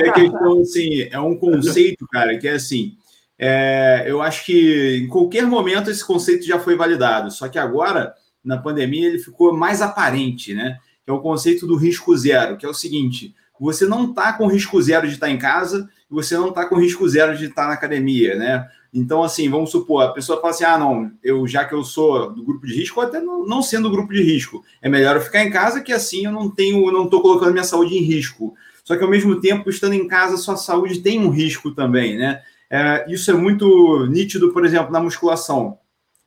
É 0.00 0.10
questão, 0.10 0.60
assim, 0.60 1.08
é 1.10 1.20
um 1.20 1.36
conceito, 1.36 2.06
cara, 2.10 2.38
que 2.38 2.48
é 2.48 2.52
assim. 2.52 2.96
É, 3.38 4.04
eu 4.06 4.22
acho 4.22 4.44
que 4.46 5.02
em 5.02 5.08
qualquer 5.08 5.42
momento 5.42 5.90
esse 5.90 6.02
conceito 6.02 6.46
já 6.46 6.58
foi 6.58 6.76
validado, 6.76 7.30
só 7.30 7.46
que 7.46 7.58
agora, 7.58 8.14
na 8.42 8.56
pandemia, 8.56 9.06
ele 9.06 9.18
ficou 9.18 9.52
mais 9.52 9.82
aparente, 9.82 10.54
né? 10.54 10.78
Que 11.04 11.10
é 11.10 11.12
o 11.12 11.20
conceito 11.20 11.66
do 11.66 11.76
risco 11.76 12.16
zero, 12.16 12.56
que 12.56 12.64
é 12.64 12.68
o 12.68 12.74
seguinte: 12.74 13.34
você 13.58 13.86
não 13.86 14.10
está 14.10 14.32
com 14.32 14.46
risco 14.46 14.80
zero 14.82 15.06
de 15.06 15.14
estar 15.14 15.30
em 15.30 15.38
casa, 15.38 15.88
e 16.10 16.14
você 16.14 16.36
não 16.36 16.48
está 16.48 16.66
com 16.66 16.76
risco 16.76 17.08
zero 17.08 17.36
de 17.36 17.46
estar 17.46 17.66
na 17.66 17.74
academia, 17.74 18.36
né? 18.36 18.68
Então, 18.92 19.24
assim, 19.24 19.50
vamos 19.50 19.70
supor, 19.70 20.04
a 20.04 20.12
pessoa 20.12 20.40
fala 20.40 20.52
assim: 20.52 20.64
ah, 20.64 20.78
não, 20.78 21.10
eu 21.22 21.46
já 21.48 21.64
que 21.64 21.74
eu 21.74 21.82
sou 21.82 22.32
do 22.32 22.44
grupo 22.44 22.66
de 22.66 22.74
risco, 22.74 23.00
ou 23.00 23.06
até 23.06 23.20
não, 23.20 23.44
não 23.44 23.60
sendo 23.60 23.88
do 23.88 23.94
grupo 23.96 24.12
de 24.12 24.22
risco, 24.22 24.64
é 24.80 24.88
melhor 24.88 25.16
eu 25.16 25.22
ficar 25.22 25.42
em 25.42 25.50
casa 25.50 25.80
que 25.80 25.92
assim 25.92 26.26
eu 26.26 26.32
não 26.32 26.48
tenho, 26.48 26.90
não 26.92 27.04
estou 27.04 27.20
colocando 27.20 27.52
minha 27.52 27.64
saúde 27.64 27.96
em 27.96 28.02
risco. 28.02 28.54
Só 28.84 28.96
que 28.96 29.02
ao 29.02 29.10
mesmo 29.10 29.40
tempo, 29.40 29.68
estando 29.68 29.94
em 29.94 30.06
casa, 30.06 30.36
sua 30.36 30.56
saúde 30.56 31.00
tem 31.00 31.18
um 31.18 31.30
risco 31.30 31.72
também, 31.72 32.16
né? 32.16 32.42
É, 32.70 33.04
isso 33.08 33.30
é 33.30 33.34
muito 33.34 34.06
nítido, 34.06 34.52
por 34.52 34.64
exemplo, 34.64 34.92
na 34.92 35.00
musculação. 35.00 35.78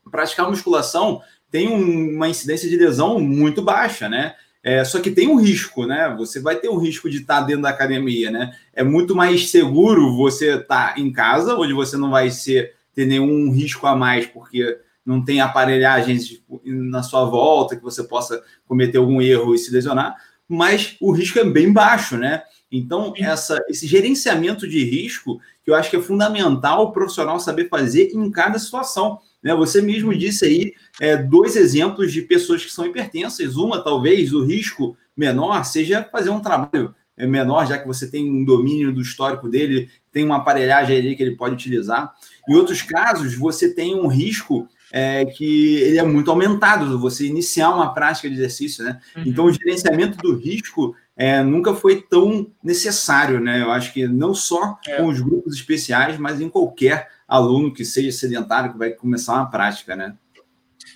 Praticar 0.10 0.50
musculação 0.50 1.22
tem 1.52 1.70
um, 1.70 2.16
uma 2.16 2.28
incidência 2.28 2.70
de 2.70 2.76
lesão 2.76 3.20
muito 3.20 3.62
baixa, 3.62 4.10
né? 4.10 4.36
É, 4.64 4.84
só 4.84 5.00
que 5.00 5.12
tem 5.12 5.28
um 5.28 5.40
risco, 5.40 5.86
né? 5.86 6.14
Você 6.18 6.40
vai 6.40 6.56
ter 6.58 6.70
um 6.70 6.78
risco 6.78 7.10
de 7.10 7.18
estar 7.18 7.42
dentro 7.42 7.62
da 7.62 7.70
academia, 7.70 8.30
né? 8.32 8.54
É 8.74 8.84
muito 8.84 9.16
mais 9.16 9.50
seguro 9.50 10.16
você 10.16 10.56
estar 10.56 11.00
em 11.00 11.12
casa, 11.12 11.56
onde 11.56 11.74
você 11.74 11.96
não 11.96 12.10
vai 12.10 12.30
ser, 12.30 12.74
ter 12.94 13.06
nenhum 13.06 13.52
risco 13.52 13.88
a 13.88 13.96
mais, 13.96 14.26
porque 14.26 14.78
não 15.06 15.24
tem 15.24 15.40
aparelhagens 15.40 16.28
tipo, 16.28 16.62
na 16.66 17.02
sua 17.02 17.24
volta 17.24 17.78
que 17.78 17.84
você 17.84 18.04
possa 18.04 18.44
cometer 18.68 18.98
algum 18.98 19.22
erro 19.22 19.56
e 19.56 19.58
se 19.58 19.72
lesionar, 19.72 20.18
mas 20.48 20.98
o 21.00 21.12
risco 21.12 21.40
é 21.40 21.46
bem 21.46 21.72
baixo, 21.72 22.18
né? 22.18 22.44
Então, 22.70 23.14
essa, 23.18 23.64
esse 23.70 23.88
gerenciamento 23.88 24.68
de 24.68 24.84
risco, 24.84 25.40
que 25.64 25.72
eu 25.72 25.76
acho 25.76 25.90
que 25.90 25.96
é 25.96 26.02
fundamental 26.02 26.84
o 26.84 26.92
profissional 26.92 27.40
saber 27.40 27.70
fazer 27.70 28.12
em 28.14 28.30
cada 28.30 28.60
situação. 28.60 29.20
Né? 29.44 29.56
Você 29.56 29.82
mesmo 29.82 30.16
disse 30.16 30.46
aí 30.46 30.74
é, 31.00 31.18
dois 31.18 31.56
exemplos 31.56 32.12
de 32.12 32.22
pessoas 32.22 32.64
que 32.64 32.72
são 32.72 32.86
hipertensas. 32.86 33.56
Uma, 33.56 33.84
talvez, 33.84 34.34
o 34.34 34.44
risco 34.44 34.98
menor 35.16 35.64
seja 35.64 36.04
fazer 36.04 36.30
um 36.30 36.40
trabalho 36.40 36.94
é, 37.18 37.26
menor, 37.26 37.66
já 37.66 37.78
que 37.78 37.88
você 37.88 38.10
tem 38.10 38.30
um 38.30 38.46
domínio 38.46 38.94
do 38.94 39.02
histórico 39.02 39.50
dele, 39.50 39.90
tem 40.12 40.24
uma 40.24 40.38
aparelhagem 40.38 40.98
ali 40.98 41.16
que 41.16 41.24
ele 41.24 41.36
pode 41.36 41.56
utilizar. 41.56 42.14
Em 42.48 42.56
outros 42.56 42.82
casos, 42.82 43.36
você 43.36 43.74
tem 43.74 43.96
um 43.96 44.08
risco 44.08 44.68
é, 44.92 45.26
que 45.26 45.78
ele 45.78 45.98
é 45.98 46.04
muito 46.04 46.32
aumentado, 46.32 47.00
você 47.00 47.26
iniciar 47.26 47.72
uma 47.72 47.94
prática 47.94 48.30
de 48.30 48.36
exercício, 48.36 48.84
né? 48.84 49.00
Uhum. 49.16 49.24
Então, 49.26 49.46
o 49.46 49.52
gerenciamento 49.52 50.18
do 50.18 50.36
risco 50.36 50.96
é, 51.16 51.42
nunca 51.44 51.74
foi 51.74 52.02
tão 52.02 52.52
necessário, 52.64 53.40
né? 53.40 53.62
Eu 53.62 53.72
acho 53.72 53.92
que 53.92 54.08
não 54.08 54.34
só 54.34 54.78
é. 54.88 54.98
com 54.98 55.08
os 55.08 55.20
grupos 55.20 55.56
especiais, 55.56 56.18
mas 56.18 56.40
em 56.40 56.48
qualquer 56.48 57.10
aluno 57.28 57.74
que 57.74 57.84
seja 57.84 58.12
sedentário, 58.12 58.72
que 58.72 58.78
vai 58.78 58.92
começar 58.92 59.34
uma 59.34 59.50
prática, 59.50 59.96
né? 59.96 60.16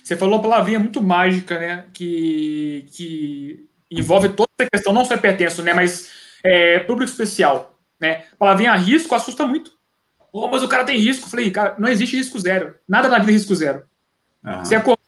Você 0.02 0.16
falou 0.16 0.36
uma 0.36 0.42
palavrinha 0.42 0.78
muito 0.78 1.02
mágica, 1.02 1.58
né? 1.58 1.84
Que, 1.92 2.86
que 2.92 3.68
envolve 3.90 4.30
toda 4.30 4.48
essa 4.58 4.70
questão, 4.72 4.92
não 4.92 5.04
só 5.04 5.14
hipertenso, 5.14 5.62
né? 5.62 5.74
Mas 5.74 6.10
é, 6.42 6.80
público 6.80 7.10
especial, 7.10 7.78
né? 8.00 8.24
A 8.32 8.36
palavrinha 8.36 8.74
risco 8.74 9.14
assusta 9.14 9.46
muito. 9.46 9.72
Oh, 10.32 10.48
mas 10.48 10.62
o 10.62 10.68
cara 10.68 10.84
tem 10.84 10.98
risco. 10.98 11.28
falei, 11.28 11.50
cara, 11.50 11.74
não 11.78 11.88
existe 11.88 12.16
risco 12.16 12.38
zero. 12.40 12.74
Nada 12.88 13.08
na 13.08 13.18
vida 13.18 13.30
é 13.30 13.34
risco 13.34 13.54
zero. 13.54 13.82
Uhum. 14.44 14.64
Você 14.64 14.74
acordou, 14.74 15.04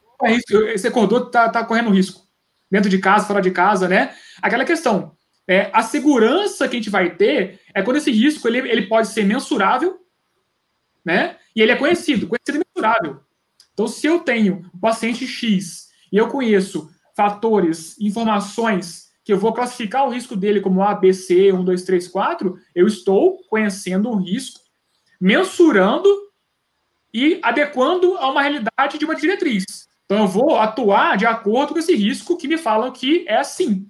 você 0.77 0.89
acordou 0.89 1.27
tá, 1.27 1.49
tá 1.49 1.64
correndo 1.64 1.91
risco. 1.91 2.22
Dentro 2.70 2.91
de 2.91 2.99
casa, 2.99 3.27
fora 3.27 3.41
de 3.41 3.51
casa, 3.51 3.89
né? 3.89 4.14
Aquela 4.43 4.64
questão. 4.64 5.12
É, 5.47 5.70
a 5.72 5.83
segurança 5.83 6.68
que 6.68 6.77
a 6.77 6.79
gente 6.79 6.91
vai 6.91 7.11
ter 7.11 7.61
é 7.75 7.83
quando 7.83 7.97
esse 7.97 8.11
risco 8.11 8.47
ele, 8.49 8.59
ele 8.59 8.87
pode 8.87 9.09
ser 9.09 9.25
mensurável 9.25 10.03
né? 11.05 11.36
E 11.55 11.61
ele 11.61 11.72
é 11.72 11.76
conhecido, 11.76 12.26
conhecido 12.26 12.57
e 12.57 12.66
mensurável. 12.66 13.20
Então, 13.72 13.86
se 13.86 14.07
eu 14.07 14.20
tenho 14.20 14.70
um 14.74 14.78
paciente 14.78 15.26
X 15.26 15.88
e 16.11 16.16
eu 16.16 16.28
conheço 16.28 16.90
fatores, 17.16 17.98
informações 18.00 19.09
que 19.24 19.32
eu 19.32 19.38
vou 19.38 19.52
classificar 19.52 20.07
o 20.07 20.11
risco 20.11 20.36
dele 20.36 20.61
como 20.61 20.82
A, 20.82 20.94
B, 20.94 21.12
C, 21.12 21.52
1, 21.52 21.64
2, 21.64 21.82
3, 21.82 22.09
4, 22.09 22.59
eu 22.74 22.86
estou 22.86 23.38
conhecendo 23.48 24.11
um 24.11 24.16
risco, 24.16 24.61
mensurando 25.20 26.09
e 27.12 27.38
adequando 27.42 28.16
a 28.18 28.30
uma 28.30 28.42
realidade 28.42 28.98
de 28.98 29.05
uma 29.05 29.14
diretriz. 29.14 29.64
Então, 30.05 30.18
eu 30.18 30.28
vou 30.28 30.57
atuar 30.57 31.16
de 31.16 31.26
acordo 31.26 31.72
com 31.72 31.78
esse 31.78 31.94
risco 31.94 32.36
que 32.36 32.46
me 32.46 32.59
falam 32.59 32.92
que 32.92 33.24
é 33.26 33.36
assim. 33.36 33.88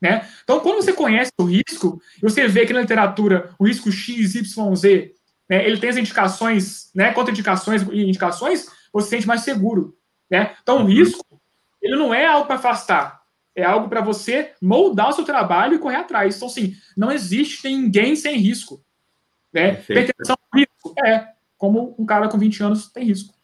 Né? 0.00 0.28
Então, 0.42 0.60
quando 0.60 0.82
você 0.82 0.92
conhece 0.92 1.32
o 1.38 1.44
risco, 1.44 2.00
você 2.20 2.48
vê 2.48 2.66
que 2.66 2.72
na 2.72 2.80
literatura 2.80 3.54
o 3.58 3.66
risco 3.66 3.90
X, 3.90 4.34
Y, 4.34 4.76
Z 4.76 5.13
né, 5.48 5.66
ele 5.66 5.78
tem 5.78 5.90
as 5.90 5.96
indicações, 5.96 6.90
né, 6.94 7.12
contraindicações 7.12 7.82
e 7.82 8.04
indicações, 8.04 8.66
você 8.92 9.06
se 9.06 9.10
sente 9.10 9.26
mais 9.26 9.42
seguro. 9.42 9.96
Né? 10.30 10.54
Então, 10.62 10.78
o 10.78 10.80
uhum. 10.80 10.86
risco, 10.86 11.24
ele 11.82 11.96
não 11.96 12.14
é 12.14 12.26
algo 12.26 12.46
para 12.46 12.56
afastar, 12.56 13.22
É 13.54 13.64
algo 13.64 13.88
para 13.88 14.00
você 14.00 14.52
moldar 14.60 15.10
o 15.10 15.12
seu 15.12 15.24
trabalho 15.24 15.74
e 15.74 15.78
correr 15.78 15.96
atrás. 15.96 16.36
Então, 16.36 16.48
assim, 16.48 16.74
não 16.96 17.12
existe 17.12 17.68
ninguém 17.68 18.16
sem 18.16 18.36
risco. 18.36 18.84
Né? 19.52 19.74
Perfeito. 19.74 20.12
risco? 20.54 20.94
É, 21.04 21.28
como 21.56 21.94
um 21.98 22.04
cara 22.04 22.28
com 22.28 22.38
20 22.38 22.62
anos 22.62 22.90
tem 22.90 23.04
risco. 23.04 23.34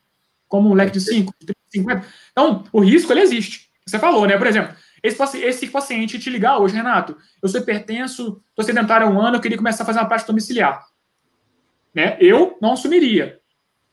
Como 0.49 0.69
um 0.69 0.75
leque 0.75 0.93
de 0.93 1.01
5, 1.01 1.33
de 1.41 1.55
50. 1.71 2.05
Então, 2.33 2.65
o 2.73 2.81
risco, 2.81 3.13
ele 3.13 3.21
existe. 3.21 3.71
Você 3.87 3.99
falou, 3.99 4.27
né? 4.27 4.37
Por 4.37 4.47
exemplo, 4.47 4.75
esse, 5.03 5.39
esse 5.39 5.69
paciente 5.69 6.19
te 6.19 6.29
ligar 6.29 6.59
hoje, 6.59 6.75
Renato, 6.75 7.17
eu 7.43 7.49
sou 7.49 7.61
hipertenso, 7.61 8.43
estou 8.49 8.65
sedentário 8.65 9.07
há 9.07 9.11
um 9.11 9.21
ano, 9.21 9.37
eu 9.37 9.41
queria 9.41 9.57
começar 9.57 9.85
a 9.85 9.87
fazer 9.87 9.99
uma 9.99 10.09
prática 10.09 10.33
domiciliar. 10.33 10.85
Né? 11.95 12.17
Eu 12.21 12.57
não 12.61 12.73
assumiria. 12.73 13.41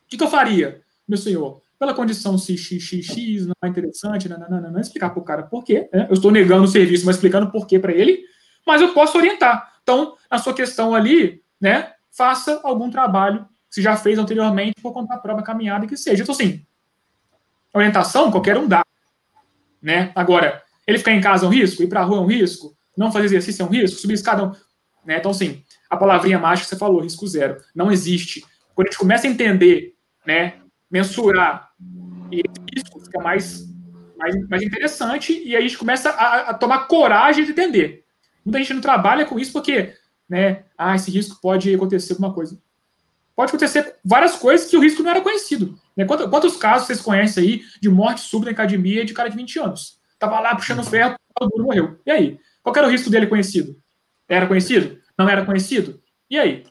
O 0.05 0.09
que, 0.09 0.17
que 0.17 0.23
eu 0.23 0.29
faria, 0.29 0.81
meu 1.07 1.17
senhor? 1.17 1.61
Pela 1.79 1.93
condição 1.93 2.37
XXX, 2.37 3.45
não 3.45 3.53
é 3.63 3.67
interessante, 3.67 4.27
não, 4.27 4.39
não, 4.39 4.61
não, 4.61 4.71
não 4.71 4.79
explicar 4.79 5.11
para 5.11 5.19
o 5.19 5.23
cara 5.23 5.43
por 5.43 5.63
quê. 5.63 5.89
Né? 5.93 6.07
Eu 6.09 6.13
estou 6.13 6.31
negando 6.31 6.63
o 6.63 6.67
serviço, 6.67 7.05
mas 7.05 7.15
explicando 7.15 7.51
por 7.51 7.67
quê 7.67 7.77
para 7.77 7.93
ele, 7.93 8.23
mas 8.65 8.81
eu 8.81 8.93
posso 8.93 9.17
orientar. 9.17 9.73
Então, 9.83 10.15
na 10.29 10.37
sua 10.37 10.53
questão 10.53 10.93
ali, 10.95 11.41
né, 11.61 11.93
faça 12.11 12.59
algum 12.63 12.89
trabalho, 12.89 13.47
se 13.69 13.81
já 13.81 13.95
fez 13.95 14.17
anteriormente, 14.17 14.81
por 14.81 14.91
conta 14.91 15.17
própria 15.17 15.45
caminhada 15.45 15.85
que 15.85 15.95
seja. 15.95 16.23
Então, 16.23 16.33
assim, 16.33 16.65
orientação, 17.73 18.31
qualquer 18.31 18.57
um 18.57 18.67
dá. 18.67 18.83
Né? 19.81 20.11
Agora, 20.15 20.63
ele 20.85 20.97
ficar 20.97 21.11
em 21.11 21.21
casa 21.21 21.45
é 21.45 21.47
um 21.47 21.51
risco, 21.51 21.83
ir 21.83 21.87
para 21.87 22.01
a 22.01 22.03
rua 22.03 22.17
é 22.17 22.21
um 22.21 22.25
risco, 22.25 22.75
não 22.97 23.11
fazer 23.11 23.25
exercício 23.25 23.63
é 23.63 23.65
um 23.65 23.69
risco, 23.69 23.99
subir 23.99 24.13
escada 24.13 24.41
é 24.41 24.45
um... 24.45 24.51
Né? 25.05 25.17
Então, 25.17 25.31
assim, 25.31 25.63
a 25.89 25.97
palavrinha 25.97 26.39
mágica 26.39 26.65
que 26.65 26.69
você 26.69 26.79
falou, 26.79 27.01
risco 27.01 27.27
zero, 27.27 27.57
não 27.73 27.91
existe. 27.91 28.43
Quando 28.75 28.87
a 28.87 28.91
gente 28.91 28.99
começa 28.99 29.27
a 29.27 29.29
entender, 29.29 29.95
né, 30.25 30.55
mensurar, 30.89 31.71
e 32.31 32.43
risco 32.73 32.99
fica 32.99 33.21
mais, 33.21 33.67
mais, 34.17 34.47
mais 34.47 34.63
interessante, 34.63 35.41
e 35.43 35.55
aí 35.55 35.63
a 35.63 35.67
gente 35.67 35.77
começa 35.77 36.09
a, 36.09 36.49
a 36.49 36.53
tomar 36.53 36.87
coragem 36.87 37.45
de 37.45 37.51
entender. 37.51 38.03
Muita 38.43 38.59
gente 38.59 38.73
não 38.73 38.81
trabalha 38.81 39.25
com 39.25 39.39
isso 39.39 39.51
porque, 39.51 39.93
né, 40.29 40.63
ah, 40.77 40.95
esse 40.95 41.11
risco 41.11 41.39
pode 41.41 41.73
acontecer 41.73 42.13
alguma 42.13 42.33
coisa. 42.33 42.59
Pode 43.35 43.49
acontecer 43.49 43.95
várias 44.03 44.35
coisas 44.35 44.69
que 44.69 44.75
o 44.75 44.81
risco 44.81 45.03
não 45.03 45.11
era 45.11 45.21
conhecido. 45.21 45.77
Né? 45.95 46.05
Quantos, 46.05 46.27
quantos 46.27 46.57
casos 46.57 46.87
vocês 46.87 47.01
conhecem 47.01 47.43
aí 47.43 47.61
de 47.79 47.89
morte 47.89 48.21
súbita 48.21 48.51
na 48.51 48.55
academia 48.55 49.05
de 49.05 49.13
cara 49.13 49.29
de 49.29 49.37
20 49.37 49.59
anos? 49.59 49.99
Tava 50.17 50.39
lá 50.39 50.55
puxando 50.55 50.83
ferro, 50.83 51.15
o 51.39 51.61
morreu. 51.61 51.99
E 52.05 52.11
aí? 52.11 52.39
Qual 52.63 52.75
era 52.75 52.87
o 52.87 52.89
risco 52.89 53.09
dele 53.09 53.27
conhecido? 53.27 53.79
Era 54.27 54.47
conhecido? 54.47 54.99
Não 55.17 55.29
era 55.29 55.45
conhecido? 55.45 56.01
E 56.29 56.37
aí? 56.37 56.65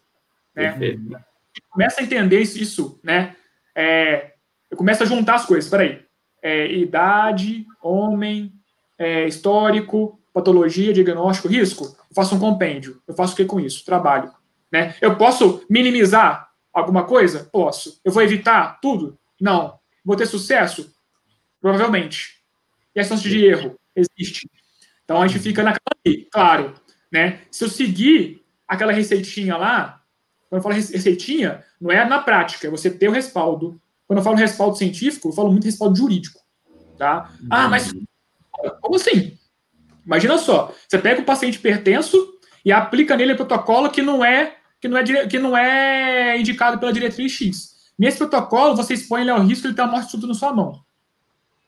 Né? 0.54 1.24
Começa 1.70 2.00
a 2.00 2.04
entender 2.04 2.40
isso, 2.40 3.00
né? 3.02 3.36
É, 3.74 4.32
eu 4.70 4.76
começo 4.76 5.02
a 5.02 5.06
juntar 5.06 5.34
as 5.34 5.46
coisas. 5.46 5.70
Peraí. 5.70 6.04
É, 6.42 6.70
idade, 6.72 7.66
homem, 7.82 8.52
é, 8.98 9.26
histórico, 9.26 10.20
patologia, 10.32 10.92
diagnóstico, 10.92 11.48
risco. 11.48 11.84
Eu 11.84 12.14
faço 12.14 12.34
um 12.34 12.38
compêndio. 12.38 13.02
Eu 13.06 13.14
faço 13.14 13.32
o 13.34 13.36
que 13.36 13.44
com 13.44 13.58
isso? 13.58 13.84
Trabalho. 13.84 14.32
Né? 14.70 14.94
Eu 15.00 15.16
posso 15.16 15.64
minimizar 15.68 16.48
alguma 16.72 17.04
coisa? 17.04 17.48
Posso. 17.50 18.00
Eu 18.04 18.12
vou 18.12 18.22
evitar 18.22 18.78
tudo? 18.80 19.18
Não. 19.40 19.78
Vou 20.04 20.16
ter 20.16 20.26
sucesso? 20.26 20.94
Provavelmente. 21.60 22.36
E 22.94 23.00
a 23.00 23.04
chance 23.04 23.28
de 23.28 23.44
erro 23.44 23.76
existe. 23.94 24.48
Então 25.04 25.20
a 25.20 25.26
gente 25.26 25.40
fica 25.40 25.62
naquela 25.62 25.96
ali, 26.04 26.28
claro. 26.30 26.74
Né? 27.10 27.40
Se 27.50 27.64
eu 27.64 27.68
seguir 27.68 28.44
aquela 28.66 28.92
receitinha 28.92 29.56
lá, 29.56 30.02
quando 30.48 30.58
eu 30.58 30.62
falo 30.62 30.74
receitinha, 30.74 31.64
não 31.80 31.90
é 31.90 32.04
na 32.04 32.20
prática, 32.20 32.66
é 32.66 32.70
você 32.70 32.90
ter 32.90 33.08
o 33.08 33.12
respaldo. 33.12 33.80
Quando 34.06 34.18
eu 34.18 34.24
falo 34.24 34.36
respaldo 34.36 34.76
científico, 34.76 35.28
eu 35.28 35.32
falo 35.32 35.50
muito 35.50 35.64
respaldo 35.64 35.96
jurídico. 35.96 36.40
Tá? 36.96 37.30
Ah, 37.50 37.68
mas 37.68 37.92
como 38.80 38.96
assim? 38.96 39.36
Imagina 40.04 40.38
só, 40.38 40.74
você 40.88 40.98
pega 40.98 41.20
o 41.20 41.24
paciente 41.24 41.56
hipertenso 41.56 42.16
e 42.64 42.72
aplica 42.72 43.16
nele 43.16 43.34
um 43.34 43.36
protocolo 43.36 43.90
que 43.90 44.02
não 44.02 44.24
é 44.24 44.56
que 44.80 44.88
não 44.88 44.98
é, 44.98 45.26
que 45.26 45.38
não 45.38 45.56
é 45.56 46.38
indicado 46.38 46.78
pela 46.78 46.92
diretriz 46.92 47.32
X. 47.32 47.76
Nesse 47.98 48.18
protocolo, 48.18 48.76
você 48.76 48.94
expõe 48.94 49.22
ele 49.22 49.30
ao 49.30 49.40
risco 49.40 49.62
de 49.62 49.68
ele 49.68 49.74
ter 49.74 49.82
uma 49.82 49.92
morte 49.92 50.10
súbita 50.10 50.28
na 50.28 50.34
sua 50.34 50.52
mão. 50.52 50.80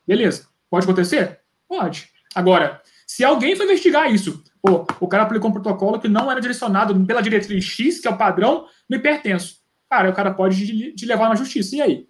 Beleza. 0.07 0.47
Pode 0.69 0.85
acontecer? 0.85 1.39
Pode. 1.67 2.09
Agora, 2.35 2.81
se 3.07 3.23
alguém 3.23 3.55
for 3.55 3.63
investigar 3.63 4.13
isso, 4.13 4.43
pô, 4.61 4.85
o 4.99 5.07
cara 5.07 5.23
aplicou 5.23 5.49
um 5.49 5.53
protocolo 5.53 5.99
que 5.99 6.07
não 6.07 6.31
era 6.31 6.41
direcionado 6.41 6.97
pela 7.05 7.21
diretriz 7.21 7.63
X, 7.63 7.99
que 7.99 8.07
é 8.07 8.11
o 8.11 8.17
padrão, 8.17 8.65
no 8.89 8.95
hipertenso. 8.95 9.59
Cara, 9.89 10.09
o 10.09 10.13
cara 10.13 10.33
pode 10.33 10.93
te 10.93 11.05
levar 11.05 11.29
na 11.29 11.35
justiça. 11.35 11.75
E 11.75 11.81
aí? 11.81 12.07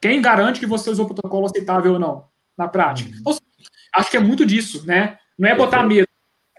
Quem 0.00 0.22
garante 0.22 0.60
que 0.60 0.66
você 0.66 0.90
usou 0.90 1.04
o 1.04 1.08
protocolo 1.08 1.46
aceitável 1.46 1.94
ou 1.94 1.98
não, 1.98 2.28
na 2.56 2.68
prática? 2.68 3.10
Uhum. 3.10 3.16
Então, 3.20 3.38
acho 3.94 4.10
que 4.10 4.16
é 4.16 4.20
muito 4.20 4.46
disso, 4.46 4.86
né? 4.86 5.18
Não 5.36 5.48
é 5.48 5.54
botar 5.54 5.82
medo, 5.82 6.06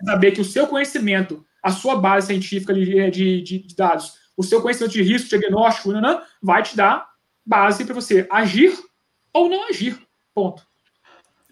é 0.02 0.06
saber 0.06 0.32
que 0.32 0.42
o 0.42 0.46
seu 0.46 0.68
conhecimento, 0.68 1.46
a 1.64 1.72
sua 1.72 1.96
base 1.96 2.28
científica 2.28 2.74
de, 2.74 3.12
de, 3.12 3.42
de 3.42 3.76
dados, 3.76 4.14
o 4.36 4.44
seu 4.44 4.62
conhecimento 4.62 4.94
de 4.94 5.02
risco, 5.02 5.30
diagnóstico, 5.30 5.92
não, 5.92 6.02
não, 6.02 6.22
vai 6.42 6.64
te 6.64 6.76
dar 6.76 7.08
base 7.46 7.86
para 7.86 7.96
você 7.96 8.28
agir 8.30 8.78
ou 9.34 9.50
não 9.50 9.68
agir. 9.68 10.02
Ponto. 10.34 10.68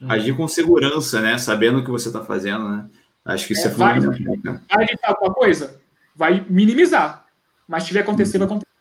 Agir 0.08 0.36
com 0.36 0.48
segurança, 0.48 1.22
né? 1.22 1.38
Sabendo 1.38 1.80
o 1.80 1.84
que 1.84 1.90
você 1.90 2.10
está 2.10 2.24
fazendo, 2.24 2.70
né? 2.70 2.90
Acho 3.28 3.48
que 3.48 3.54
isso 3.54 3.68
é, 3.68 3.72
é 3.72 3.74
fundamental. 3.74 4.36
Vai, 4.44 4.62
vai 4.70 4.84
evitar 4.86 5.10
alguma 5.10 5.34
coisa? 5.34 5.80
Vai 6.16 6.46
minimizar. 6.50 7.26
Mas 7.68 7.84
se 7.84 7.90
tiver 7.90 8.00
acontecer, 8.00 8.38
vai 8.38 8.48
acontecer. 8.48 8.72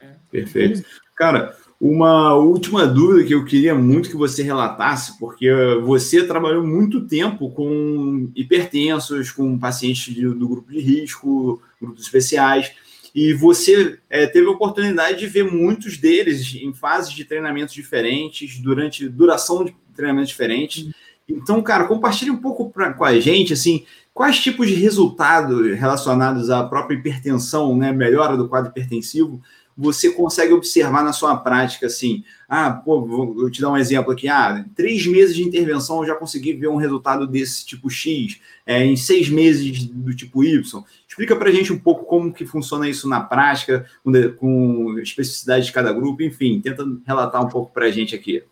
É. 0.00 0.10
Perfeito. 0.30 0.84
Cara, 1.16 1.56
uma 1.80 2.34
última 2.36 2.86
dúvida 2.86 3.26
que 3.26 3.34
eu 3.34 3.44
queria 3.44 3.74
muito 3.74 4.08
que 4.08 4.16
você 4.16 4.44
relatasse, 4.44 5.18
porque 5.18 5.50
você 5.82 6.24
trabalhou 6.24 6.64
muito 6.64 7.08
tempo 7.08 7.50
com 7.50 8.30
hipertensos, 8.36 9.32
com 9.32 9.58
pacientes 9.58 10.14
do 10.14 10.48
grupo 10.48 10.70
de 10.70 10.78
risco, 10.78 11.60
grupos 11.80 12.04
especiais, 12.04 12.72
e 13.12 13.34
você 13.34 13.98
é, 14.08 14.26
teve 14.26 14.46
a 14.46 14.52
oportunidade 14.52 15.18
de 15.18 15.26
ver 15.26 15.44
muitos 15.44 15.98
deles 15.98 16.54
em 16.54 16.72
fases 16.72 17.12
de 17.12 17.24
treinamentos 17.24 17.74
diferentes, 17.74 18.58
durante 18.60 19.08
duração 19.08 19.64
de 19.64 19.74
treinamentos 19.94 20.30
diferentes. 20.30 20.88
Então, 21.36 21.62
cara, 21.62 21.84
compartilhe 21.84 22.30
um 22.30 22.36
pouco 22.36 22.70
pra, 22.70 22.92
com 22.92 23.04
a 23.04 23.18
gente, 23.18 23.52
assim, 23.52 23.84
quais 24.12 24.38
tipos 24.38 24.68
de 24.68 24.74
resultados 24.74 25.76
relacionados 25.76 26.50
à 26.50 26.64
própria 26.64 26.96
hipertensão, 26.96 27.76
né, 27.76 27.92
melhora 27.92 28.36
do 28.36 28.48
quadro 28.48 28.70
hipertensivo, 28.70 29.40
você 29.76 30.10
consegue 30.10 30.52
observar 30.52 31.02
na 31.02 31.12
sua 31.12 31.36
prática, 31.36 31.86
assim, 31.86 32.22
ah, 32.48 32.70
pô, 32.70 33.06
vou 33.06 33.50
te 33.50 33.60
dar 33.60 33.70
um 33.70 33.76
exemplo 33.76 34.12
aqui, 34.12 34.28
ah, 34.28 34.64
três 34.76 35.06
meses 35.06 35.34
de 35.34 35.42
intervenção 35.42 36.00
eu 36.00 36.08
já 36.08 36.14
consegui 36.14 36.52
ver 36.52 36.68
um 36.68 36.76
resultado 36.76 37.26
desse 37.26 37.64
tipo 37.64 37.88
X, 37.88 38.38
é, 38.66 38.84
em 38.84 38.96
seis 38.96 39.30
meses 39.30 39.86
do 39.86 40.14
tipo 40.14 40.44
Y. 40.44 40.84
Explica 41.08 41.34
para 41.34 41.48
a 41.48 41.52
gente 41.52 41.72
um 41.72 41.78
pouco 41.78 42.04
como 42.04 42.32
que 42.32 42.44
funciona 42.44 42.88
isso 42.88 43.08
na 43.08 43.20
prática, 43.20 43.86
com, 44.04 44.12
com 44.36 44.98
especificidade 44.98 45.66
de 45.66 45.72
cada 45.72 45.92
grupo, 45.92 46.22
enfim, 46.22 46.60
tenta 46.60 46.84
relatar 47.06 47.42
um 47.42 47.48
pouco 47.48 47.72
para 47.72 47.86
a 47.86 47.90
gente 47.90 48.14
aqui. 48.14 48.42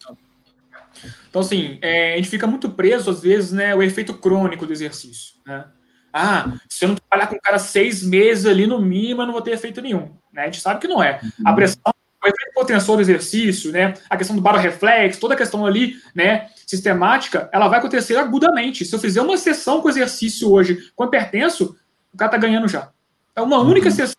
Assim, 1.35 1.79
é, 1.81 2.15
a 2.15 2.17
gente 2.17 2.29
fica 2.29 2.47
muito 2.47 2.71
preso, 2.71 3.11
às 3.11 3.21
vezes, 3.21 3.53
né, 3.53 3.75
o 3.75 3.83
efeito 3.83 4.15
crônico 4.15 4.67
do 4.67 4.73
exercício. 4.73 5.35
Né? 5.47 5.65
Ah, 6.13 6.55
se 6.69 6.85
eu 6.85 6.89
não 6.89 6.97
trabalhar 6.97 7.29
com 7.29 7.37
o 7.37 7.41
cara 7.41 7.59
seis 7.59 8.03
meses 8.03 8.47
ali 8.47 8.67
no 8.67 8.81
mínimo, 8.81 9.23
eu 9.23 9.27
não 9.27 9.33
vou 9.33 9.43
ter 9.43 9.53
efeito 9.53 9.81
nenhum. 9.81 10.11
Né? 10.33 10.43
A 10.43 10.45
gente 10.47 10.61
sabe 10.61 10.81
que 10.81 10.89
não 10.89 11.03
é. 11.03 11.21
Uhum. 11.23 11.31
A 11.49 11.53
pressão, 11.53 11.95
o 12.23 12.27
efeito 12.27 12.55
potensor 12.55 12.97
do 12.97 13.03
exercício, 13.03 13.73
né, 13.73 13.95
a 14.09 14.17
questão 14.17 14.37
do 14.37 14.43
baroreflexo, 14.43 15.21
toda 15.21 15.35
a 15.35 15.37
questão 15.37 15.65
ali, 15.65 15.97
né, 16.15 16.51
sistemática, 16.67 17.49
ela 17.53 17.69
vai 17.69 17.79
acontecer 17.79 18.17
agudamente. 18.17 18.85
Se 18.85 18.95
eu 18.95 18.99
fizer 18.99 19.23
uma 19.23 19.37
sessão 19.37 19.81
com 19.81 19.89
exercício 19.89 20.51
hoje 20.51 20.93
com 20.95 21.05
hipertenso, 21.05 21.77
o 22.13 22.17
cara 22.17 22.31
tá 22.31 22.37
ganhando 22.37 22.69
já. 22.69 22.91
É 23.35 23.41
uma 23.41 23.59
única 23.59 23.89
uhum. 23.89 23.95
sessão, 23.95 24.17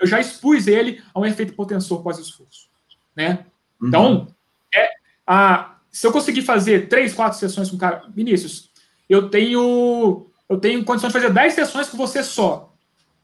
eu 0.00 0.06
já 0.06 0.20
expus 0.20 0.66
ele 0.66 1.02
a 1.12 1.18
um 1.18 1.26
efeito 1.26 1.54
potensor 1.54 2.02
pós-esforço. 2.02 2.68
Né? 3.16 3.44
Uhum. 3.80 3.88
Então, 3.88 4.28
é, 4.74 4.90
a, 5.26 5.75
se 5.96 6.06
eu 6.06 6.12
conseguir 6.12 6.42
fazer 6.42 6.88
três, 6.90 7.14
quatro 7.14 7.38
sessões 7.38 7.70
com 7.70 7.76
o 7.76 7.78
cara, 7.78 8.04
Vinícius, 8.14 8.70
eu 9.08 9.30
tenho 9.30 10.26
eu 10.46 10.60
tenho 10.60 10.84
condições 10.84 11.10
de 11.10 11.18
fazer 11.18 11.32
10 11.32 11.54
sessões 11.54 11.88
com 11.88 11.96
você 11.96 12.22
só. 12.22 12.70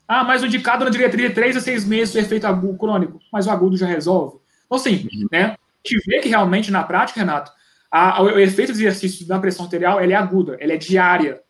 Ah, 0.08 0.24
mas 0.24 0.42
o 0.42 0.46
indicado 0.46 0.82
na 0.82 0.90
diretoria 0.90 1.28
de 1.28 1.34
3 1.34 1.58
a 1.58 1.60
6 1.60 1.84
meses 1.84 2.14
o 2.14 2.18
efeito 2.18 2.46
agudo, 2.46 2.78
crônico, 2.78 3.20
mas 3.30 3.46
o 3.46 3.50
agudo 3.50 3.76
já 3.76 3.86
resolve. 3.86 4.38
Então, 4.64 4.78
assim, 4.78 5.06
uhum. 5.12 5.28
né, 5.30 5.44
a 5.44 5.58
gente 5.86 6.02
vê 6.06 6.20
que 6.20 6.30
realmente 6.30 6.70
na 6.70 6.82
prática, 6.82 7.20
Renato, 7.20 7.52
a, 7.90 8.16
a, 8.16 8.22
o 8.22 8.38
efeito 8.38 8.72
do 8.72 8.78
exercício 8.78 9.28
da 9.28 9.38
pressão 9.38 9.66
arterial 9.66 10.00
é 10.00 10.14
aguda, 10.14 10.56
ela 10.58 10.72
é 10.72 10.78
diária. 10.78 11.42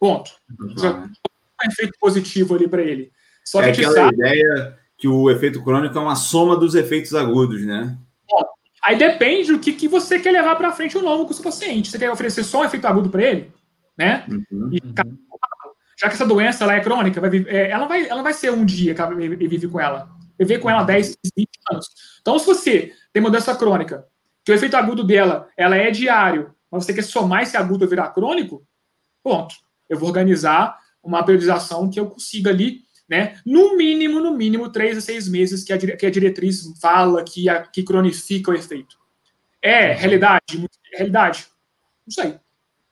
Ponto. 0.00 0.30
Uhum. 0.58 0.78
Já 0.78 0.90
um 0.94 1.70
efeito 1.70 1.92
positivo 2.00 2.54
ali 2.54 2.66
para 2.66 2.80
ele. 2.80 3.12
Só 3.44 3.60
é 3.60 3.72
que 3.72 3.84
aquela 3.84 4.06
sabe... 4.06 4.14
ideia 4.14 4.78
que 4.96 5.06
o 5.06 5.30
efeito 5.30 5.62
crônico 5.62 5.98
é 5.98 6.00
uma 6.00 6.16
soma 6.16 6.56
dos 6.56 6.74
efeitos 6.74 7.14
agudos, 7.14 7.60
né? 7.60 7.94
Aí 8.84 8.96
depende 8.96 9.52
do 9.52 9.58
que, 9.58 9.72
que 9.72 9.86
você 9.86 10.18
quer 10.18 10.32
levar 10.32 10.56
para 10.56 10.72
frente 10.72 10.96
ou 10.96 11.02
não 11.02 11.24
com 11.24 11.30
o 11.30 11.34
seu 11.34 11.44
paciente. 11.44 11.90
Você 11.90 11.98
quer 11.98 12.10
oferecer 12.10 12.42
só 12.42 12.60
um 12.60 12.64
efeito 12.64 12.86
agudo 12.86 13.08
para 13.08 13.22
ele, 13.22 13.52
né? 13.96 14.26
Uhum, 14.28 14.70
e, 14.72 14.80
já 15.98 16.08
que 16.08 16.14
essa 16.14 16.26
doença 16.26 16.64
ela 16.64 16.74
é 16.74 16.80
crônica, 16.80 17.20
vai, 17.20 17.30
é, 17.46 17.70
ela, 17.70 17.86
vai, 17.86 18.08
ela 18.08 18.22
vai 18.22 18.34
ser 18.34 18.50
um 18.50 18.64
dia 18.64 18.94
que 18.94 19.00
ela 19.00 19.14
vive 19.14 19.68
com 19.68 19.80
ela. 19.80 20.10
Viver 20.38 20.58
com 20.58 20.68
ela 20.68 20.82
10, 20.82 21.16
20 21.36 21.48
anos. 21.70 21.86
Então, 22.20 22.38
se 22.38 22.46
você 22.46 22.92
tem 23.12 23.22
uma 23.22 23.30
doença 23.30 23.54
crônica, 23.54 24.04
que 24.44 24.50
o 24.50 24.54
efeito 24.54 24.76
agudo 24.76 25.04
dela 25.04 25.48
ela 25.56 25.76
é 25.76 25.90
diário, 25.90 26.52
mas 26.70 26.84
você 26.84 26.92
quer 26.92 27.02
somar 27.02 27.42
esse 27.42 27.56
agudo 27.56 27.86
virar 27.86 28.10
crônico, 28.10 28.66
Ponto. 29.22 29.54
Eu 29.88 29.98
vou 29.98 30.08
organizar 30.08 30.78
uma 31.02 31.24
periodização 31.24 31.88
que 31.88 32.00
eu 32.00 32.10
consiga 32.10 32.50
ali, 32.50 32.82
né? 33.12 33.38
No 33.44 33.76
mínimo, 33.76 34.20
no 34.20 34.34
mínimo, 34.34 34.70
três 34.70 34.96
a 34.96 35.00
seis 35.02 35.28
meses 35.28 35.62
que 35.62 35.70
a, 35.70 35.78
que 35.78 36.06
a 36.06 36.10
diretriz 36.10 36.62
fala, 36.80 37.22
que, 37.22 37.46
a, 37.46 37.60
que 37.60 37.82
cronifica 37.82 38.50
o 38.50 38.54
efeito. 38.54 38.96
É 39.60 39.92
realidade? 39.92 40.66
Realidade? 40.94 41.46
Não 42.06 42.10
sei. 42.10 42.40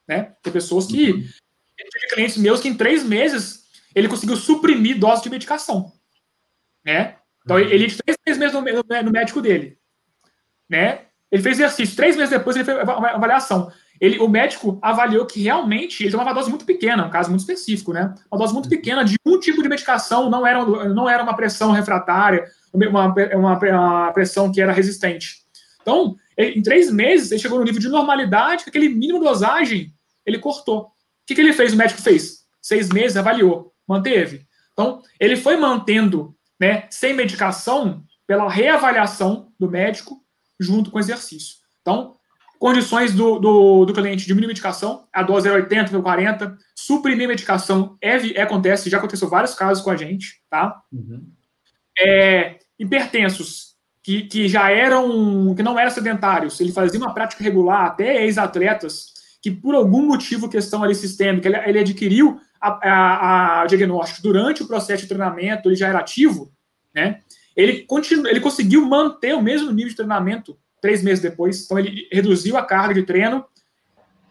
Né? 0.07 0.35
Tem 0.43 0.53
pessoas 0.53 0.89
que. 0.89 1.13
Uhum. 1.13 1.29
Tem 1.75 2.11
clientes 2.13 2.37
meus 2.37 2.61
que 2.61 2.69
em 2.69 2.77
três 2.77 3.03
meses 3.03 3.65
ele 3.95 4.09
conseguiu 4.09 4.37
suprimir 4.37 4.99
dose 4.99 5.23
de 5.23 5.31
medicação. 5.31 5.91
Né? 6.85 7.17
Então, 7.43 7.57
uhum. 7.57 7.63
ele 7.63 7.89
fez 7.89 8.19
três 8.23 8.37
meses 8.37 8.53
no, 8.53 8.61
no, 8.61 9.03
no 9.05 9.11
médico 9.11 9.41
dele. 9.41 9.79
Né? 10.69 11.07
Ele 11.33 11.43
fez 11.43 11.59
exercício. 11.59 11.97
Três 11.97 12.15
meses 12.15 12.29
depois, 12.29 12.57
ele 12.57 12.67
fez 12.67 12.77
avaliação. 12.77 13.73
Ele, 14.01 14.19
o 14.19 14.29
médico 14.29 14.79
avaliou 14.81 15.27
que 15.27 15.43
realmente 15.43 16.03
ele 16.03 16.11
tomava 16.11 16.31
uma 16.31 16.35
dose 16.35 16.49
muito 16.49 16.65
pequena, 16.65 17.05
um 17.05 17.11
caso 17.11 17.29
muito 17.29 17.41
específico, 17.41 17.93
né? 17.93 18.15
Uma 18.31 18.39
dose 18.39 18.55
muito 18.55 18.69
pequena 18.69 19.05
de 19.05 19.17
um 19.27 19.39
tipo 19.39 19.63
de 19.63 19.69
medicação, 19.69 20.31
não 20.31 20.47
era, 20.47 20.65
não 20.89 21.09
era 21.09 21.23
uma 21.23 21.37
pressão 21.37 21.71
refratária, 21.71 22.47
uma, 22.73 23.15
uma, 23.37 23.59
uma 23.59 24.13
pressão 24.13 24.51
que 24.51 24.61
era 24.61 24.73
resistente. 24.73 25.41
Então, 25.83 26.17
ele, 26.37 26.59
em 26.59 26.63
três 26.63 26.91
meses, 26.91 27.31
ele 27.31 27.41
chegou 27.41 27.59
no 27.59 27.65
nível 27.65 27.81
de 27.81 27.89
normalidade, 27.89 28.65
aquele 28.67 28.89
mínimo 28.89 29.21
dosagem, 29.21 29.93
ele 30.25 30.39
cortou. 30.39 30.85
O 30.85 30.91
que, 31.27 31.35
que 31.35 31.41
ele 31.41 31.53
fez? 31.53 31.75
O 31.75 31.77
médico 31.77 32.01
fez? 32.01 32.47
Seis 32.63 32.89
meses, 32.89 33.19
avaliou, 33.19 33.75
manteve. 33.87 34.47
Então, 34.73 35.03
ele 35.19 35.37
foi 35.37 35.57
mantendo, 35.57 36.35
né, 36.59 36.87
sem 36.91 37.13
medicação, 37.13 38.03
pela 38.27 38.49
reavaliação 38.49 39.53
do 39.59 39.69
médico, 39.69 40.23
junto 40.59 40.91
com 40.91 40.97
o 40.97 41.01
exercício. 41.01 41.57
Então, 41.83 42.17
condições 42.61 43.15
do, 43.15 43.39
do, 43.39 43.87
do 43.87 43.95
cliente 43.95 44.27
diminuir 44.27 44.49
medicação, 44.49 45.09
a 45.11 45.23
dose 45.23 45.49
é 45.49 45.53
80, 45.53 45.99
40, 46.03 46.59
suprimir 46.77 47.27
medicação 47.27 47.97
é, 48.03 48.17
é, 48.37 48.43
acontece, 48.43 48.91
já 48.91 48.99
aconteceu 48.99 49.31
vários 49.31 49.55
casos 49.55 49.83
com 49.83 49.91
a 49.91 49.97
gente, 49.97 50.43
tá? 50.51 50.79
Uhum. 50.93 51.27
É, 51.99 52.59
hipertensos, 52.79 53.77
que, 54.03 54.25
que 54.25 54.47
já 54.47 54.71
eram, 54.71 55.55
que 55.55 55.63
não 55.63 55.79
eram 55.79 55.91
sedentários, 55.91 56.61
ele 56.61 56.71
fazia 56.71 57.01
uma 57.01 57.15
prática 57.15 57.43
regular, 57.43 57.87
até 57.87 58.27
ex-atletas, 58.27 59.07
que 59.41 59.51
por 59.51 59.75
algum 59.75 60.07
motivo, 60.07 60.47
questão 60.47 60.85
ali 60.85 60.95
sistêmica, 60.95 61.49
ele, 61.49 61.57
ele 61.57 61.79
adquiriu 61.79 62.39
a, 62.61 62.69
a, 62.69 63.63
a, 63.63 63.67
diagnóstico 63.67 64.21
durante 64.21 64.63
o 64.63 64.67
processo 64.67 65.05
de 65.05 65.09
treinamento, 65.09 65.71
ele 65.71 65.77
já 65.77 65.89
era 65.89 65.99
ativo, 65.99 66.53
né? 66.95 67.21
Ele, 67.57 67.85
continu, 67.85 68.29
ele 68.29 68.41
conseguiu 68.41 68.85
manter 68.85 69.35
o 69.35 69.43
mesmo 69.43 69.73
nível 69.73 69.89
de 69.89 69.97
treinamento 69.97 70.59
três 70.81 71.03
meses 71.03 71.21
depois. 71.21 71.65
Então, 71.65 71.79
ele 71.79 72.09
reduziu 72.11 72.57
a 72.57 72.65
carga 72.65 72.95
de 72.95 73.03
treino, 73.03 73.45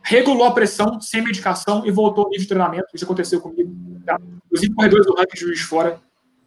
regulou 0.02 0.45
a 0.45 0.54
pressão 0.54 1.00
sem 1.02 1.22
medicação 1.22 1.86
e 1.86 1.91
voltou 1.91 2.26
ao 2.26 2.30
nível 2.30 2.43
de 2.43 2.47
treinamento. 2.47 2.88
Isso 2.93 3.06
aconteceu 3.06 3.41
comigo. 3.41 3.74
Tá? 4.06 4.20
Corredores 4.76 5.06
do 5.06 5.16
ranking 5.16 5.36
de 5.36 5.41
juiz 5.41 5.62
fora, 5.62 6.02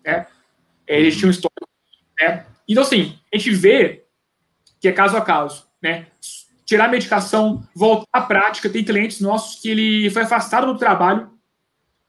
né? 0.05 0.27
Eles 0.87 1.17
tinham 1.17 1.29
um 1.29 1.31
histórico. 1.31 1.69
Né? 2.21 2.45
Então, 2.69 2.83
assim, 2.83 3.19
a 3.33 3.37
gente 3.37 3.51
vê 3.53 4.05
que 4.81 4.89
é 4.89 4.93
caso 4.93 5.17
a 5.17 5.21
caso, 5.21 5.67
né? 5.81 6.07
Tirar 6.65 6.87
a 6.87 6.89
medicação, 6.89 7.63
voltar 7.75 8.07
à 8.13 8.23
prática. 8.23 8.69
Tem 8.69 8.85
clientes 8.85 9.21
nossos 9.21 9.61
que 9.61 9.71
ele 9.71 10.11
foi 10.11 10.23
afastado 10.23 10.67
do 10.67 10.79
trabalho 10.79 11.31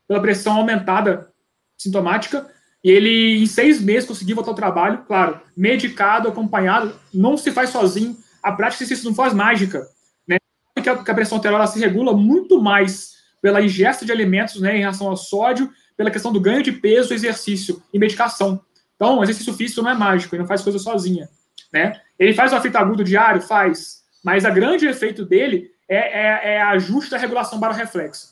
pela 0.07 0.21
pressão 0.21 0.57
aumentada 0.57 1.31
sintomática 1.77 2.52
e 2.83 2.91
ele, 2.91 3.41
em 3.41 3.45
seis 3.45 3.81
meses, 3.81 4.07
conseguiu 4.07 4.35
voltar 4.35 4.51
ao 4.51 4.55
trabalho, 4.55 5.03
claro, 5.07 5.39
medicado, 5.55 6.27
acompanhado, 6.27 6.93
não 7.13 7.37
se 7.37 7.51
faz 7.51 7.69
sozinho. 7.69 8.17
A 8.41 8.51
prática 8.51 8.83
isso 8.83 9.05
não 9.05 9.15
faz 9.15 9.33
mágica. 9.33 9.87
Né? 10.27 10.37
Que 10.81 10.89
a 10.89 11.13
pressão 11.13 11.37
arterial 11.37 11.65
se 11.65 11.79
regula 11.79 12.13
muito 12.13 12.61
mais 12.61 13.13
pela 13.41 13.61
ingesta 13.61 14.05
de 14.05 14.11
alimentos 14.11 14.59
né, 14.59 14.75
em 14.75 14.81
relação 14.81 15.07
ao 15.07 15.15
sódio, 15.15 15.71
pela 15.95 16.11
questão 16.11 16.33
do 16.33 16.41
ganho 16.41 16.61
de 16.61 16.73
peso, 16.73 17.13
exercício 17.13 17.81
e 17.93 17.97
medicação. 17.97 18.61
Então, 18.95 19.23
exercício 19.23 19.53
físico 19.53 19.81
não 19.81 19.91
é 19.91 19.93
mágico, 19.93 20.35
ele 20.35 20.41
não 20.41 20.47
faz 20.47 20.61
coisa 20.61 20.79
sozinha. 20.79 21.29
Né? 21.71 21.99
Ele 22.19 22.33
faz 22.33 22.51
o 22.51 22.57
efeito 22.57 22.77
agudo 22.77 23.03
diário? 23.03 23.41
Faz. 23.41 24.03
Mas 24.23 24.43
o 24.43 24.51
grande 24.51 24.87
efeito 24.87 25.25
dele 25.25 25.71
é, 25.87 25.97
é, 25.97 26.55
é 26.55 26.61
ajuste 26.61 27.11
da 27.11 27.17
regulação 27.17 27.59
baroreflexa. 27.59 28.27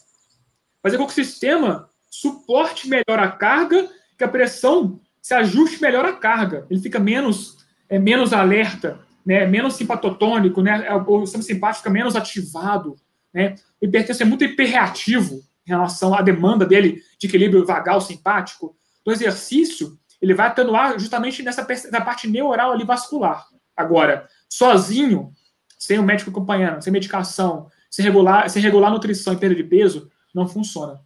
Fazer 0.83 0.97
com 0.97 1.05
que 1.05 1.11
o 1.11 1.15
sistema 1.15 1.89
suporte 2.09 2.89
melhor 2.89 3.19
a 3.19 3.29
carga 3.29 3.89
que 4.21 4.25
a 4.25 4.29
pressão 4.29 4.99
se 5.19 5.33
ajuste 5.33 5.81
melhor 5.81 6.05
à 6.05 6.13
carga. 6.13 6.67
Ele 6.69 6.79
fica 6.79 6.99
menos, 6.99 7.57
é, 7.89 7.97
menos 7.97 8.33
alerta, 8.33 8.99
né, 9.25 9.47
menos 9.47 9.73
simpatotônico, 9.73 10.61
né, 10.61 10.85
é, 10.85 10.93
o 10.93 11.25
sistema 11.25 11.43
simpático 11.43 11.79
fica 11.79 11.89
menos 11.89 12.15
ativado. 12.15 12.95
Né? 13.33 13.55
O 13.81 13.85
hipertenso 13.85 14.21
é 14.21 14.25
muito 14.25 14.43
hiperreativo 14.43 15.41
em 15.65 15.71
relação 15.71 16.13
à 16.13 16.21
demanda 16.21 16.67
dele 16.67 17.01
de 17.19 17.27
equilíbrio 17.27 17.65
vagal 17.65 17.99
simpático. 17.99 18.75
Do 19.03 19.11
exercício, 19.11 19.97
ele 20.21 20.35
vai 20.35 20.47
atenuar 20.47 20.99
justamente 20.99 21.41
nessa 21.41 21.65
na 21.91 22.01
parte 22.01 22.27
neural 22.27 22.71
ali 22.71 22.85
vascular. 22.85 23.47
Agora, 23.75 24.27
sozinho, 24.47 25.31
sem 25.79 25.97
o 25.97 26.03
médico 26.03 26.29
acompanhando, 26.29 26.83
sem 26.83 26.93
medicação, 26.93 27.67
sem 27.89 28.05
regular, 28.05 28.47
sem 28.51 28.61
regular 28.61 28.91
nutrição 28.91 29.33
e 29.33 29.37
perda 29.37 29.55
de 29.55 29.63
peso, 29.63 30.11
não 30.33 30.47
funciona. 30.47 30.99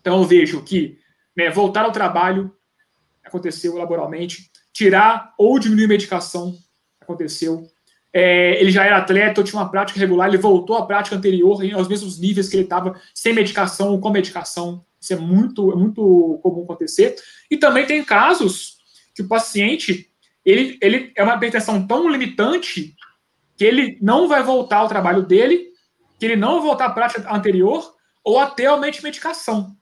Então 0.00 0.22
eu 0.22 0.24
vejo 0.24 0.62
que 0.62 0.98
né, 1.36 1.50
voltar 1.50 1.84
ao 1.84 1.92
trabalho, 1.92 2.54
aconteceu 3.24 3.76
laboralmente, 3.76 4.50
tirar 4.72 5.34
ou 5.36 5.58
diminuir 5.58 5.88
medicação, 5.88 6.54
aconteceu. 7.00 7.66
É, 8.12 8.60
ele 8.60 8.70
já 8.70 8.84
era 8.84 8.96
atleta, 8.96 9.42
tinha 9.42 9.60
uma 9.60 9.70
prática 9.70 9.98
regular, 10.00 10.28
ele 10.28 10.38
voltou 10.38 10.76
à 10.76 10.86
prática 10.86 11.16
anterior 11.16 11.60
aos 11.74 11.88
mesmos 11.88 12.18
níveis 12.18 12.48
que 12.48 12.56
ele 12.56 12.64
estava, 12.64 12.98
sem 13.14 13.34
medicação 13.34 13.90
ou 13.90 14.00
com 14.00 14.10
medicação. 14.10 14.84
Isso 15.00 15.12
é 15.12 15.16
muito, 15.16 15.70
é 15.72 15.76
muito 15.76 16.40
comum 16.42 16.62
acontecer. 16.62 17.14
E 17.50 17.56
também 17.56 17.84
tem 17.84 18.02
casos 18.02 18.76
que 19.14 19.22
o 19.22 19.28
paciente 19.28 20.10
ele, 20.46 20.78
ele 20.80 21.12
é 21.16 21.24
uma 21.24 21.34
hipertensão 21.34 21.84
tão 21.84 22.08
limitante 22.08 22.94
que 23.56 23.64
ele 23.64 23.98
não 24.00 24.28
vai 24.28 24.44
voltar 24.44 24.78
ao 24.78 24.88
trabalho 24.88 25.22
dele, 25.22 25.72
que 26.18 26.24
ele 26.24 26.36
não 26.36 26.54
vai 26.54 26.68
voltar 26.68 26.86
à 26.86 26.90
prática 26.90 27.34
anterior, 27.34 27.94
ou 28.22 28.38
até 28.38 28.66
aumente 28.66 29.02
medicação. 29.02 29.76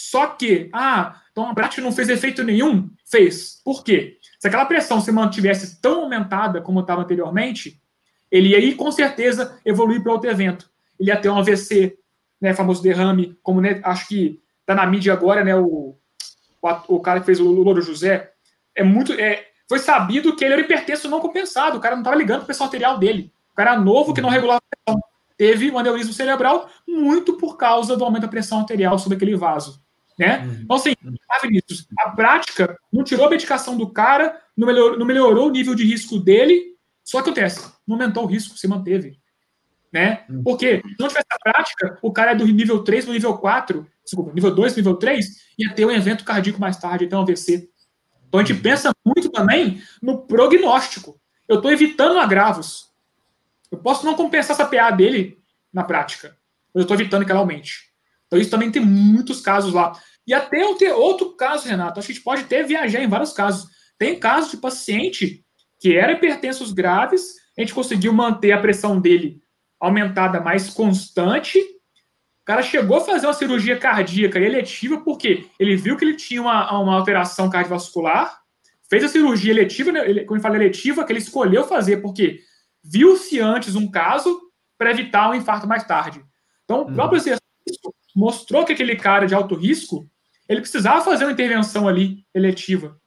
Só 0.00 0.28
que, 0.28 0.70
ah, 0.72 1.20
então 1.32 1.50
a 1.50 1.54
prática 1.54 1.82
não 1.82 1.90
fez 1.90 2.08
efeito 2.08 2.44
nenhum? 2.44 2.88
Fez. 3.04 3.60
Por 3.64 3.82
quê? 3.82 4.16
Se 4.38 4.46
aquela 4.46 4.64
pressão 4.64 5.00
se 5.00 5.10
mantivesse 5.10 5.80
tão 5.80 6.02
aumentada 6.02 6.60
como 6.60 6.78
estava 6.78 7.02
anteriormente, 7.02 7.82
ele 8.30 8.50
ia, 8.50 8.76
com 8.76 8.92
certeza, 8.92 9.58
evoluir 9.64 10.00
para 10.00 10.12
outro 10.12 10.30
evento. 10.30 10.70
Ele 11.00 11.10
ia 11.10 11.20
ter 11.20 11.28
um 11.28 11.36
AVC, 11.36 11.98
né, 12.40 12.54
famoso 12.54 12.80
derrame, 12.80 13.36
como 13.42 13.60
né, 13.60 13.80
acho 13.82 14.06
que 14.06 14.40
está 14.60 14.72
na 14.72 14.86
mídia 14.86 15.12
agora, 15.12 15.42
né, 15.42 15.56
o, 15.56 15.96
o, 16.62 16.68
o, 16.94 17.00
cara 17.00 17.18
que 17.18 17.26
fez 17.26 17.40
o 17.40 17.48
Louro 17.50 17.82
José, 17.82 18.30
é 18.76 18.84
muito, 18.84 19.12
é, 19.14 19.48
foi 19.68 19.80
sabido 19.80 20.36
que 20.36 20.44
ele 20.44 20.52
era 20.52 20.62
hipertenso 20.62 21.10
não 21.10 21.18
compensado, 21.18 21.76
o 21.76 21.80
cara 21.80 21.96
não 21.96 22.02
estava 22.02 22.16
ligando 22.16 22.36
para 22.36 22.44
a 22.44 22.46
pressão 22.46 22.66
arterial 22.66 22.98
dele. 22.98 23.32
O 23.50 23.56
cara 23.56 23.76
novo 23.76 24.14
que 24.14 24.20
não 24.20 24.30
regulava 24.30 24.60
a 24.60 24.76
pressão. 24.76 25.02
Teve 25.36 25.72
um 25.72 25.78
aneurisma 25.78 26.12
cerebral 26.12 26.70
muito 26.86 27.32
por 27.32 27.56
causa 27.56 27.96
do 27.96 28.04
aumento 28.04 28.22
da 28.22 28.28
pressão 28.28 28.60
arterial 28.60 28.96
sobre 28.96 29.16
aquele 29.16 29.34
vaso. 29.34 29.87
Né? 30.18 30.44
Uhum. 30.44 30.60
Então, 30.62 30.76
assim, 30.76 30.94
ah, 31.30 31.38
Vinícius, 31.40 31.86
a 32.00 32.10
prática 32.10 32.76
não 32.92 33.04
tirou 33.04 33.26
a 33.26 33.30
medicação 33.30 33.76
do 33.76 33.88
cara, 33.88 34.36
não 34.56 34.66
melhorou, 34.66 34.98
não 34.98 35.06
melhorou 35.06 35.46
o 35.46 35.50
nível 35.50 35.74
de 35.76 35.84
risco 35.84 36.18
dele, 36.18 36.74
só 37.04 37.22
que 37.22 37.30
acontece, 37.30 37.72
não 37.86 37.94
aumentou 37.96 38.24
o 38.24 38.26
risco, 38.26 38.58
se 38.58 38.66
manteve. 38.66 39.20
Né? 39.92 40.24
Uhum. 40.28 40.42
Porque 40.42 40.82
se 40.84 40.96
não 40.98 41.08
tivesse 41.08 41.28
a 41.30 41.38
prática, 41.38 41.98
o 42.02 42.12
cara 42.12 42.32
é 42.32 42.34
do 42.34 42.44
nível 42.46 42.82
3 42.82 43.04
para 43.04 43.14
nível 43.14 43.38
4, 43.38 43.86
desculpa, 44.04 44.32
nível 44.34 44.54
2 44.54 44.76
nível 44.76 44.96
3, 44.96 45.26
ia 45.56 45.72
ter 45.72 45.86
um 45.86 45.90
evento 45.90 46.24
cardíaco 46.24 46.60
mais 46.60 46.76
tarde, 46.76 47.04
então 47.04 47.20
um 47.20 47.22
AVC. 47.22 47.70
Então 48.26 48.40
a 48.40 48.44
gente 48.44 48.56
uhum. 48.56 48.62
pensa 48.62 48.90
muito 49.06 49.30
também 49.30 49.80
no 50.02 50.18
prognóstico. 50.18 51.18
Eu 51.46 51.56
estou 51.56 51.70
evitando 51.70 52.18
agravos. 52.18 52.88
Eu 53.70 53.78
posso 53.78 54.04
não 54.04 54.14
compensar 54.14 54.54
essa 54.54 54.66
PA 54.66 54.90
dele 54.90 55.38
na 55.72 55.84
prática, 55.84 56.36
mas 56.74 56.80
eu 56.80 56.82
estou 56.82 56.96
evitando 56.96 57.24
que 57.24 57.30
ela 57.30 57.40
aumente. 57.40 57.87
Então, 58.28 58.38
isso 58.38 58.50
também 58.50 58.70
tem 58.70 58.84
muitos 58.84 59.40
casos 59.40 59.72
lá. 59.72 59.92
E 60.26 60.34
até 60.34 60.62
eu 60.62 60.76
ter 60.76 60.92
outro 60.92 61.34
caso, 61.34 61.66
Renato, 61.66 61.98
acho 61.98 62.06
que 62.06 62.12
a 62.12 62.14
gente 62.14 62.24
pode 62.24 62.42
até 62.42 62.62
viajar 62.62 63.02
em 63.02 63.08
vários 63.08 63.32
casos. 63.32 63.68
Tem 63.98 64.18
casos 64.18 64.50
de 64.50 64.58
paciente 64.58 65.44
que 65.80 65.96
era 65.96 66.12
hipertensos 66.12 66.72
graves, 66.72 67.34
a 67.56 67.60
gente 67.60 67.74
conseguiu 67.74 68.12
manter 68.12 68.52
a 68.52 68.60
pressão 68.60 69.00
dele 69.00 69.40
aumentada 69.80 70.40
mais 70.40 70.70
constante. 70.70 71.58
O 71.58 72.44
cara 72.44 72.62
chegou 72.62 72.98
a 72.98 73.00
fazer 73.00 73.26
uma 73.26 73.32
cirurgia 73.32 73.78
cardíaca 73.78 74.38
eletiva 74.38 75.00
porque 75.00 75.46
ele 75.58 75.76
viu 75.76 75.96
que 75.96 76.04
ele 76.04 76.16
tinha 76.16 76.42
uma, 76.42 76.80
uma 76.80 76.94
alteração 76.94 77.48
cardiovascular, 77.48 78.38
fez 78.88 79.04
a 79.04 79.08
cirurgia 79.08 79.52
eletiva, 79.52 79.92
né, 79.92 80.08
ele, 80.08 80.24
como 80.24 80.36
ele 80.36 80.42
fala 80.42 80.56
eletiva, 80.56 81.04
que 81.04 81.12
ele 81.12 81.20
escolheu 81.20 81.64
fazer 81.64 81.98
porque 81.98 82.40
viu-se 82.82 83.40
antes 83.40 83.74
um 83.74 83.90
caso 83.90 84.40
para 84.76 84.90
evitar 84.90 85.30
um 85.30 85.34
infarto 85.34 85.66
mais 85.66 85.84
tarde. 85.84 86.24
Então, 86.64 86.82
o 86.82 86.92
próprio 86.94 87.18
exercício 87.18 87.94
mostrou 88.14 88.64
que 88.64 88.72
aquele 88.72 88.96
cara 88.96 89.26
de 89.26 89.34
alto 89.34 89.54
risco, 89.54 90.08
ele 90.48 90.60
precisava 90.60 91.04
fazer 91.04 91.24
uma 91.24 91.32
intervenção 91.32 91.86
ali 91.86 92.24
eletiva. 92.34 92.98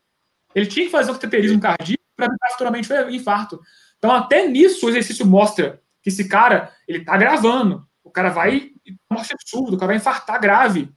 Ele 0.54 0.66
tinha 0.66 0.86
que 0.86 0.92
fazer 0.92 1.12
um 1.12 1.16
cateterismo 1.16 1.60
cardíaco 1.60 2.04
para 2.16 2.26
evitar 2.28 2.50
futuramente 2.52 2.92
o 2.92 3.10
infarto. 3.10 3.60
Então, 3.98 4.12
até 4.12 4.48
nisso, 4.48 4.86
o 4.86 4.90
exercício 4.90 5.26
mostra 5.26 5.82
que 6.02 6.10
esse 6.10 6.28
cara, 6.28 6.72
ele 6.88 7.00
está 7.00 7.16
gravando. 7.18 7.86
O 8.04 8.10
cara 8.10 8.30
vai 8.30 8.72
morte 9.10 9.34
absurda, 9.34 9.76
o 9.76 9.78
cara 9.78 9.88
vai 9.88 9.98
infartar 9.98 10.42
grave, 10.42 10.92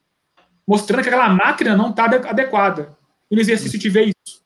mostrando 0.66 1.02
que 1.02 1.08
aquela 1.08 1.28
máquina 1.28 1.76
não 1.76 1.90
está 1.90 2.04
adequada. 2.04 2.96
E 3.30 3.34
no 3.34 3.40
exercício 3.40 3.78
tiver 3.78 4.04
isso. 4.04 4.42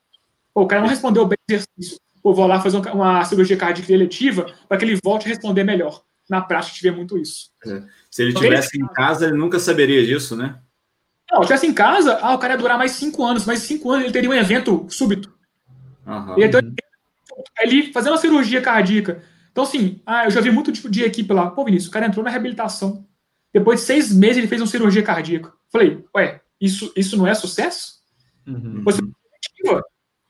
Pô, 0.52 0.62
o 0.62 0.66
cara 0.66 0.82
não 0.82 0.88
respondeu 0.88 1.26
bem 1.26 1.38
o 1.48 1.52
exercício. 1.52 2.00
Pô, 2.22 2.34
vou 2.34 2.46
lá 2.46 2.60
fazer 2.60 2.78
uma 2.90 3.24
cirurgia 3.24 3.56
cardíaca 3.56 3.92
eletiva 3.92 4.46
para 4.68 4.76
que 4.76 4.84
ele 4.84 4.98
volte 5.02 5.26
a 5.26 5.28
responder 5.28 5.64
melhor. 5.64 6.02
Na 6.28 6.40
prática, 6.40 6.76
tiver 6.76 6.90
muito 6.90 7.16
isso. 7.16 7.50
É. 7.66 7.82
Se 8.10 8.22
ele 8.22 8.32
estivesse 8.32 8.80
em 8.80 8.86
casa, 8.88 9.26
ele 9.26 9.36
nunca 9.36 9.58
saberia 9.58 10.04
disso, 10.04 10.36
né? 10.36 10.60
Não, 11.30 11.38
se 11.38 11.44
estivesse 11.44 11.66
em 11.66 11.74
casa, 11.74 12.18
ah, 12.22 12.34
o 12.34 12.38
cara 12.38 12.54
ia 12.54 12.58
durar 12.58 12.78
mais 12.78 12.92
cinco 12.92 13.24
anos, 13.24 13.44
mais 13.44 13.60
cinco 13.60 13.90
anos 13.90 14.04
ele 14.04 14.12
teria 14.12 14.30
um 14.30 14.34
evento 14.34 14.86
súbito. 14.88 15.32
Uhum. 16.06 16.38
Ele, 16.38 16.74
ele 17.60 17.92
fazendo 17.92 18.12
uma 18.12 18.18
cirurgia 18.18 18.60
cardíaca. 18.62 19.22
Então, 19.52 19.64
assim, 19.64 20.00
ah, 20.06 20.24
eu 20.24 20.30
já 20.30 20.40
vi 20.40 20.50
muito 20.50 20.72
tipo 20.72 20.88
de 20.88 21.02
equipe 21.02 21.32
lá. 21.32 21.50
Pô, 21.50 21.64
Vinícius, 21.64 21.88
o 21.88 21.92
cara 21.92 22.06
entrou 22.06 22.24
na 22.24 22.30
reabilitação. 22.30 23.06
Depois 23.52 23.80
de 23.80 23.86
seis 23.86 24.12
meses, 24.12 24.38
ele 24.38 24.46
fez 24.46 24.60
uma 24.60 24.66
cirurgia 24.66 25.02
cardíaca. 25.02 25.52
Falei, 25.70 26.04
ué, 26.14 26.40
isso, 26.60 26.92
isso 26.96 27.16
não 27.16 27.26
é 27.26 27.34
sucesso? 27.34 27.98
Uhum. 28.46 28.82
Você, 28.84 29.00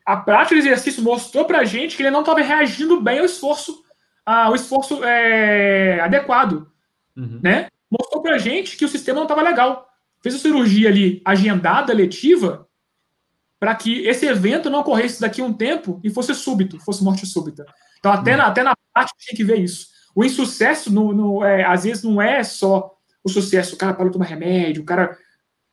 a 0.05 0.17
prática 0.17 0.55
do 0.55 0.59
exercício 0.59 1.03
mostrou 1.03 1.45
pra 1.45 1.63
gente 1.63 1.95
que 1.95 2.01
ele 2.01 2.11
não 2.11 2.21
estava 2.21 2.41
reagindo 2.41 2.99
bem 2.99 3.19
ao 3.19 3.25
esforço, 3.25 3.83
ao 4.29 4.55
esforço 4.55 5.03
é, 5.03 5.99
adequado. 5.99 6.71
Uhum. 7.15 7.39
Né? 7.41 7.67
Mostrou 7.89 8.21
pra 8.21 8.37
gente 8.37 8.77
que 8.77 8.85
o 8.85 8.89
sistema 8.89 9.17
não 9.17 9.23
estava 9.23 9.41
legal. 9.41 9.89
Fez 10.21 10.35
a 10.35 10.39
cirurgia 10.39 10.89
ali 10.89 11.21
agendada, 11.25 11.93
letiva, 11.93 12.67
para 13.59 13.73
que 13.75 14.05
esse 14.05 14.25
evento 14.25 14.69
não 14.69 14.79
ocorresse 14.79 15.19
daqui 15.19 15.41
a 15.41 15.45
um 15.45 15.53
tempo 15.53 15.99
e 16.03 16.09
fosse 16.09 16.33
súbito, 16.35 16.79
fosse 16.79 17.03
morte 17.03 17.25
súbita. 17.25 17.65
Então, 17.99 18.11
até, 18.11 18.31
uhum. 18.31 18.37
na, 18.37 18.47
até 18.47 18.63
na 18.63 18.73
prática, 18.93 19.17
tem 19.27 19.35
que 19.35 19.43
ver 19.43 19.59
isso. 19.59 19.87
O 20.15 20.23
insucesso, 20.23 20.91
no, 20.91 21.13
no, 21.13 21.43
é, 21.43 21.63
às 21.63 21.83
vezes, 21.83 22.03
não 22.03 22.21
é 22.21 22.43
só 22.43 22.95
o 23.23 23.29
sucesso. 23.29 23.75
O 23.75 23.77
cara 23.77 23.93
parou 23.93 24.09
de 24.09 24.13
tomar 24.13 24.25
remédio, 24.25 24.83
o 24.83 24.85
cara 24.85 25.17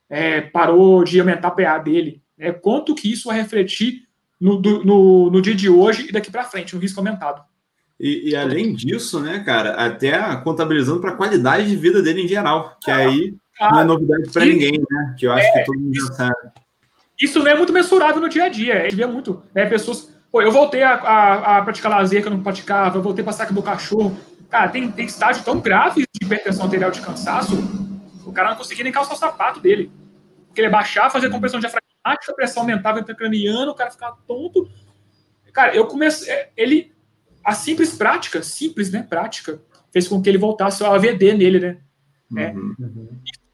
é, 0.09 0.41
parou 0.41 1.03
de 1.03 1.19
aumentar 1.19 1.49
a 1.49 1.51
PA 1.51 1.77
dele. 1.77 2.23
Né? 2.37 2.51
Quanto 2.51 2.95
que 2.95 3.11
isso 3.11 3.29
vai 3.29 3.37
refletir 3.37 4.07
no, 4.39 4.57
do, 4.57 4.83
no, 4.83 5.31
no 5.31 5.41
dia 5.41 5.55
de 5.55 5.69
hoje 5.69 6.07
e 6.09 6.11
daqui 6.11 6.31
para 6.31 6.43
frente, 6.43 6.75
no 6.75 6.81
risco 6.81 6.99
aumentado. 6.99 7.43
E, 7.99 8.29
e, 8.29 8.35
além 8.35 8.73
disso, 8.73 9.19
né, 9.19 9.39
cara, 9.39 9.71
até 9.71 10.35
contabilizando 10.37 11.01
para 11.01 11.11
a 11.11 11.15
qualidade 11.15 11.67
de 11.67 11.75
vida 11.75 12.01
dele 12.01 12.23
em 12.23 12.27
geral, 12.27 12.77
que 12.79 12.91
ah, 12.91 12.97
aí 12.97 13.35
ah, 13.59 13.71
não 13.71 13.79
é 13.79 13.83
novidade 13.85 14.29
para 14.31 14.45
ninguém, 14.45 14.79
né? 14.89 15.15
Que 15.17 15.25
eu 15.25 15.33
acho 15.33 15.47
é, 15.47 15.51
que 15.51 15.65
todo 15.65 15.79
mundo 15.79 15.95
já 15.95 16.13
sabe. 16.13 16.51
Isso 17.19 17.39
não 17.39 17.47
é 17.47 17.55
muito 17.55 17.73
mensurável 17.73 18.21
no 18.21 18.29
dia 18.29 18.43
a 18.43 18.49
dia. 18.49 18.81
A 18.81 18.83
gente 18.83 18.95
vê 18.95 19.05
muito, 19.07 19.41
né, 19.53 19.65
pessoas. 19.65 20.15
Pô, 20.31 20.41
eu 20.41 20.51
voltei 20.51 20.83
a, 20.83 20.93
a, 20.93 21.57
a 21.57 21.61
praticar 21.63 21.91
lazer 21.91 22.21
que 22.21 22.27
eu 22.27 22.31
não 22.31 22.43
praticava, 22.43 22.97
eu 22.97 23.01
voltei 23.01 23.23
a 23.23 23.25
passar 23.25 23.45
com 23.45 23.51
o 23.51 23.55
meu 23.55 23.63
cachorro. 23.63 24.15
Cara, 24.49 24.69
tem, 24.69 24.91
tem 24.91 25.05
estágio 25.05 25.43
tão 25.43 25.59
grave 25.59 26.01
de 26.01 26.25
hipertensão 26.25 26.65
arterial 26.65 26.91
de 26.91 27.01
cansaço, 27.01 27.55
o 28.25 28.31
cara 28.31 28.49
não 28.49 28.57
conseguia 28.57 28.83
nem 28.83 28.93
calçar 28.93 29.13
o 29.13 29.17
sapato 29.17 29.59
dele. 29.59 29.91
Porque 30.47 30.61
ele 30.61 30.69
baixar, 30.69 31.09
fazer 31.09 31.29
compressão 31.29 31.59
diafragmática, 31.59 32.31
a 32.31 32.35
pressão 32.35 32.63
aumentava 32.63 32.99
intracraniana, 32.99 33.71
o 33.71 33.75
cara 33.75 33.91
ficava 33.91 34.17
tonto. 34.27 34.69
Cara, 35.53 35.75
eu 35.75 35.87
comecei. 35.87 36.31
É, 36.31 36.49
ele. 36.55 36.93
A 37.47 37.53
simples 37.53 37.95
prática, 37.95 38.43
simples, 38.43 38.91
né? 38.91 39.01
Prática, 39.09 39.57
fez 39.89 40.05
com 40.05 40.21
que 40.21 40.27
ele 40.27 40.37
voltasse 40.37 40.83
a 40.83 40.93
AVD 40.93 41.33
nele, 41.33 41.59
né? 41.61 41.77
É. 42.35 42.51
Uhum. 42.51 43.07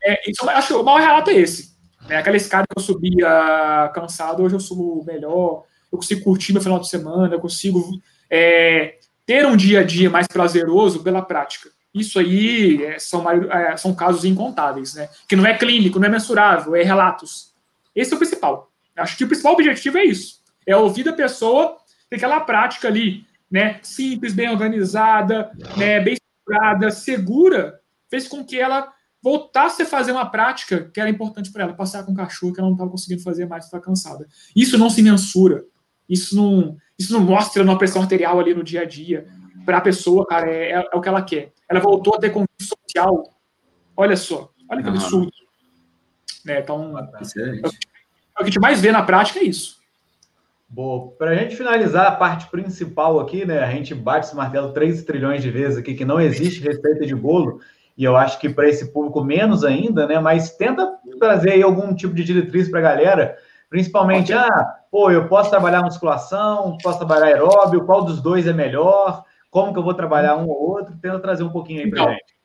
É, 0.03 0.27
então, 0.27 0.49
acho 0.49 0.69
que 0.69 0.73
o 0.73 0.83
maior 0.83 0.99
relato 0.99 1.29
é 1.29 1.35
esse. 1.35 1.77
É 2.09 2.17
aquela 2.17 2.35
escada 2.35 2.65
que 2.67 2.75
eu 2.75 2.81
subia 2.81 3.91
cansado, 3.93 4.41
hoje 4.41 4.55
eu 4.55 4.59
subo 4.59 5.05
melhor, 5.05 5.65
eu 5.91 5.99
consigo 5.99 6.23
curtir 6.23 6.53
meu 6.53 6.61
final 6.63 6.79
de 6.79 6.89
semana, 6.89 7.35
eu 7.35 7.39
consigo 7.39 8.01
é, 8.31 8.97
ter 9.27 9.45
um 9.45 9.55
dia 9.55 9.81
a 9.81 9.83
dia 9.83 10.09
mais 10.09 10.25
prazeroso 10.25 11.03
pela 11.03 11.21
prática. 11.21 11.69
Isso 11.93 12.17
aí 12.17 12.83
é, 12.83 12.97
são, 12.97 13.29
é, 13.29 13.77
são 13.77 13.93
casos 13.93 14.25
incontáveis, 14.25 14.95
né? 14.95 15.07
Que 15.29 15.35
não 15.35 15.45
é 15.45 15.55
clínico, 15.55 15.99
não 15.99 16.07
é 16.07 16.09
mensurável, 16.09 16.75
é 16.75 16.81
relatos. 16.81 17.53
Esse 17.95 18.11
é 18.11 18.15
o 18.15 18.19
principal. 18.19 18.71
Acho 18.97 19.15
que 19.15 19.23
o 19.23 19.27
principal 19.27 19.53
objetivo 19.53 19.99
é 19.99 20.03
isso. 20.03 20.41
É 20.65 20.75
ouvir 20.75 21.03
da 21.03 21.13
pessoa 21.13 21.77
ter 22.09 22.15
aquela 22.15 22.39
prática 22.39 22.87
ali, 22.87 23.23
né? 23.53 23.79
Simples, 23.83 24.33
bem 24.33 24.49
organizada, 24.49 25.51
né? 25.77 25.99
bem 25.99 26.15
estruturada, 26.15 26.89
segura, 26.89 27.79
fez 28.09 28.27
com 28.27 28.43
que 28.43 28.59
ela 28.59 28.91
voltasse 29.21 29.83
a 29.83 29.85
fazer 29.85 30.11
uma 30.11 30.25
prática 30.25 30.89
que 30.91 30.99
era 30.99 31.07
importante 31.07 31.51
para 31.51 31.63
ela, 31.63 31.73
passar 31.73 32.03
com 32.03 32.11
o 32.11 32.15
cachorro 32.15 32.51
que 32.51 32.59
ela 32.59 32.67
não 32.67 32.73
estava 32.73 32.89
conseguindo 32.89 33.21
fazer 33.21 33.45
mais, 33.45 33.65
estava 33.65 33.83
cansada. 33.83 34.27
Isso 34.55 34.75
não 34.75 34.89
se 34.89 35.03
mensura. 35.03 35.63
Isso 36.09 36.35
não, 36.35 36.75
isso 36.97 37.13
não 37.13 37.21
mostra 37.21 37.61
uma 37.61 37.77
pressão 37.77 38.01
arterial 38.01 38.39
ali 38.39 38.55
no 38.55 38.63
dia 38.63 38.81
a 38.81 38.85
dia. 38.85 39.27
Para 39.63 39.77
a 39.77 39.81
pessoa, 39.81 40.25
cara, 40.25 40.49
é, 40.51 40.71
é, 40.71 40.89
é, 40.91 40.97
o 40.97 40.99
que 40.99 41.07
ela 41.07 41.21
quer. 41.21 41.53
Ela 41.69 41.79
voltou 41.79 42.15
a 42.15 42.19
ter 42.19 42.31
convívio 42.31 42.49
social. 42.59 43.23
Olha 43.95 44.17
só, 44.17 44.51
olha 44.67 44.81
que 44.81 44.89
absurdo. 44.89 45.31
Né? 46.43 46.59
Então, 46.59 46.97
é, 46.97 47.03
é 47.03 47.67
o 47.67 47.69
que 47.69 48.41
a 48.41 48.45
gente 48.45 48.59
mais 48.59 48.81
vê 48.81 48.91
na 48.91 49.03
prática 49.03 49.39
é 49.39 49.43
isso. 49.43 49.82
Bom, 50.73 51.13
para 51.17 51.31
a 51.31 51.35
gente 51.35 51.55
finalizar 51.55 52.07
a 52.07 52.15
parte 52.15 52.47
principal 52.47 53.19
aqui, 53.19 53.45
né? 53.45 53.59
A 53.59 53.69
gente 53.69 53.93
bate 53.93 54.25
esse 54.25 54.35
martelo 54.35 54.73
3 54.73 55.03
trilhões 55.03 55.41
de 55.41 55.51
vezes 55.51 55.77
aqui 55.77 55.93
que 55.93 56.05
não 56.05 56.19
existe 56.19 56.61
receita 56.61 57.05
de 57.05 57.13
bolo, 57.15 57.59
e 57.95 58.03
eu 58.03 58.17
acho 58.17 58.39
que 58.39 58.49
para 58.49 58.67
esse 58.67 58.91
público 58.91 59.23
menos 59.23 59.63
ainda, 59.63 60.07
né? 60.07 60.19
Mas 60.19 60.55
tenta 60.57 60.97
trazer 61.19 61.51
aí 61.51 61.61
algum 61.61 61.93
tipo 61.93 62.15
de 62.15 62.23
diretriz 62.23 62.69
para 62.69 62.79
a 62.79 62.83
galera 62.83 63.37
Principalmente, 63.73 64.31
okay. 64.31 64.45
ah, 64.51 64.75
pô, 64.91 65.09
eu 65.09 65.27
posso 65.27 65.49
trabalhar 65.49 65.81
musculação, 65.81 66.77
posso 66.83 66.99
trabalhar 66.99 67.25
aeróbio, 67.25 67.83
qual 67.87 68.05
dos 68.05 68.21
dois 68.21 68.45
é 68.45 68.53
melhor? 68.53 69.23
Como 69.49 69.73
que 69.73 69.79
eu 69.79 69.83
vou 69.83 69.95
trabalhar 69.95 70.35
um 70.35 70.47
ou 70.47 70.75
outro? 70.75 70.95
Tenta 71.01 71.17
trazer 71.17 71.41
um 71.41 71.49
pouquinho 71.49 71.81
aí 71.81 71.89
para 71.89 72.01
então, 72.01 72.13
gente. 72.13 72.35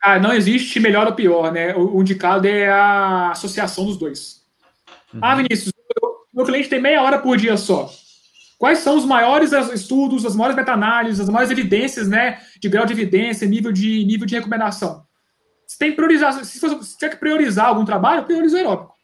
Ah, 0.00 0.20
não 0.20 0.32
existe 0.32 0.78
melhor 0.78 1.08
ou 1.08 1.14
pior, 1.14 1.50
né? 1.50 1.74
O, 1.74 2.00
indicado 2.00 2.46
é 2.46 2.70
a 2.70 3.32
associação 3.32 3.86
dos 3.86 3.96
dois. 3.96 4.46
Uhum. 5.12 5.18
Ah, 5.20 5.34
Vinícius, 5.34 5.71
meu 6.32 6.44
cliente 6.44 6.68
tem 6.68 6.80
meia 6.80 7.02
hora 7.02 7.18
por 7.18 7.36
dia 7.36 7.56
só. 7.56 7.90
Quais 8.58 8.78
são 8.78 8.96
os 8.96 9.04
maiores 9.04 9.52
estudos, 9.72 10.24
as 10.24 10.36
maiores 10.36 10.56
meta-análises, 10.56 11.20
as 11.20 11.28
maiores 11.28 11.50
evidências, 11.50 12.08
né, 12.08 12.40
de 12.60 12.68
grau 12.68 12.86
de 12.86 12.92
evidência, 12.92 13.46
nível 13.46 13.72
de 13.72 14.04
nível 14.04 14.26
de 14.26 14.36
recomendação? 14.36 15.04
Se 15.66 15.78
tem 15.78 15.92
priorizar, 15.92 16.32
se 16.44 16.60
você 16.60 16.96
tiver 16.96 17.10
que 17.10 17.16
priorizar 17.16 17.66
algum 17.66 17.84
trabalho, 17.84 18.24
prioriza 18.24 18.56
o 18.56 18.58
aeróbico. 18.58 18.94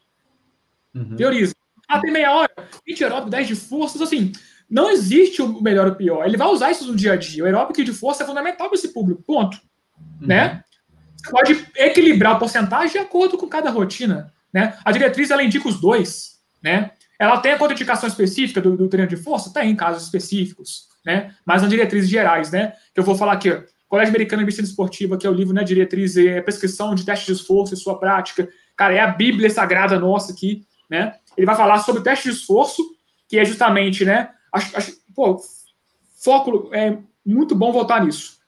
Uhum. 0.94 1.16
Teoriza. 1.16 1.54
Ah, 1.88 2.00
tem 2.00 2.12
meia 2.12 2.32
hora, 2.32 2.50
20 2.86 3.02
aeróbico, 3.02 3.30
10 3.30 3.48
de 3.48 3.56
forças, 3.56 4.02
assim, 4.02 4.32
não 4.68 4.90
existe 4.90 5.40
o 5.40 5.62
melhor 5.62 5.86
ou 5.86 5.92
o 5.92 5.96
pior. 5.96 6.26
Ele 6.26 6.36
vai 6.36 6.48
usar 6.48 6.70
isso 6.70 6.86
no 6.86 6.94
dia 6.94 7.14
a 7.14 7.16
dia. 7.16 7.42
O 7.42 7.46
aeróbico 7.46 7.82
de 7.82 7.92
força 7.92 8.22
é 8.22 8.26
fundamental 8.26 8.68
para 8.68 8.76
esse 8.76 8.92
público, 8.92 9.22
ponto. 9.22 9.58
Uhum. 10.20 10.26
Né? 10.26 10.62
Você 11.16 11.30
pode 11.30 11.66
equilibrar 11.76 12.36
a 12.36 12.38
porcentagem 12.38 12.92
de 12.92 12.98
acordo 12.98 13.38
com 13.38 13.48
cada 13.48 13.70
rotina. 13.70 14.32
Né? 14.52 14.76
A 14.84 14.92
diretriz, 14.92 15.30
ela 15.30 15.42
indica 15.42 15.66
os 15.66 15.80
dois. 15.80 16.38
Né? 16.62 16.90
Ela 17.18 17.38
tem 17.38 17.52
a 17.52 17.58
contraindicação 17.58 18.08
específica 18.08 18.60
do, 18.60 18.76
do 18.76 18.88
treino 18.88 19.08
de 19.08 19.16
força? 19.16 19.52
Tem, 19.52 19.70
em 19.70 19.76
casos 19.76 20.04
específicos. 20.04 20.88
Né? 21.04 21.34
Mas 21.44 21.62
nas 21.62 21.70
diretrizes 21.70 22.08
gerais, 22.08 22.50
né? 22.50 22.74
Que 22.94 23.00
eu 23.00 23.04
vou 23.04 23.16
falar 23.16 23.32
aqui, 23.32 23.50
Colégio 23.88 24.10
Americano 24.10 24.40
de 24.40 24.46
Medicina 24.46 24.68
Esportiva, 24.68 25.16
que 25.16 25.26
é 25.26 25.30
o 25.30 25.34
livro, 25.34 25.54
né? 25.54 25.64
Diretriz, 25.64 26.16
é 26.16 26.40
prescrição 26.40 26.94
de 26.94 27.04
teste 27.04 27.26
de 27.26 27.32
esforço 27.32 27.74
e 27.74 27.76
sua 27.76 27.98
prática. 27.98 28.48
Cara, 28.76 28.94
é 28.94 29.00
a 29.00 29.08
Bíblia 29.08 29.50
sagrada 29.50 29.98
nossa 29.98 30.32
aqui, 30.32 30.64
né? 30.88 31.14
Ele 31.36 31.46
vai 31.46 31.56
falar 31.56 31.78
sobre 31.80 32.00
o 32.00 32.04
teste 32.04 32.28
de 32.28 32.36
esforço, 32.36 32.82
que 33.28 33.38
é 33.38 33.44
justamente, 33.44 34.04
né? 34.04 34.30
Acho, 34.52 34.76
acho, 34.76 34.92
pô, 35.14 35.40
foco 36.22 36.70
é 36.72 36.98
muito 37.24 37.54
bom 37.54 37.72
voltar 37.72 38.04
nisso. 38.04 38.38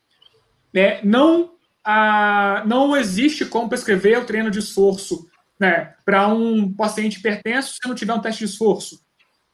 Né? 0.73 1.01
Não, 1.03 1.53
a, 1.85 2.63
não 2.67 2.97
existe 2.97 3.45
como 3.45 3.69
prescrever 3.69 4.19
o 4.19 4.25
treino 4.25 4.51
de 4.51 4.59
esforço 4.59 5.30
né, 5.61 5.95
para 6.05 6.27
um 6.29 6.73
paciente 6.73 7.19
hipertenso 7.19 7.75
se 7.75 7.89
não 7.89 7.95
tiver 7.95 8.15
um 8.15 8.21
teste 8.21 8.45
de 8.45 8.51
esforço. 8.51 9.05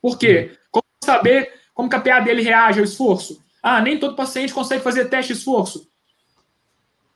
Por 0.00 0.16
quê? 0.16 0.56
Como 0.70 0.84
saber 1.04 1.52
como 1.74 1.90
que 1.90 1.96
a 1.96 2.00
PA 2.00 2.20
dele 2.20 2.42
reage 2.42 2.78
ao 2.78 2.84
esforço? 2.84 3.44
Ah, 3.62 3.82
nem 3.82 3.98
todo 3.98 4.16
paciente 4.16 4.54
consegue 4.54 4.82
fazer 4.82 5.06
teste 5.06 5.32
de 5.32 5.38
esforço. 5.38 5.90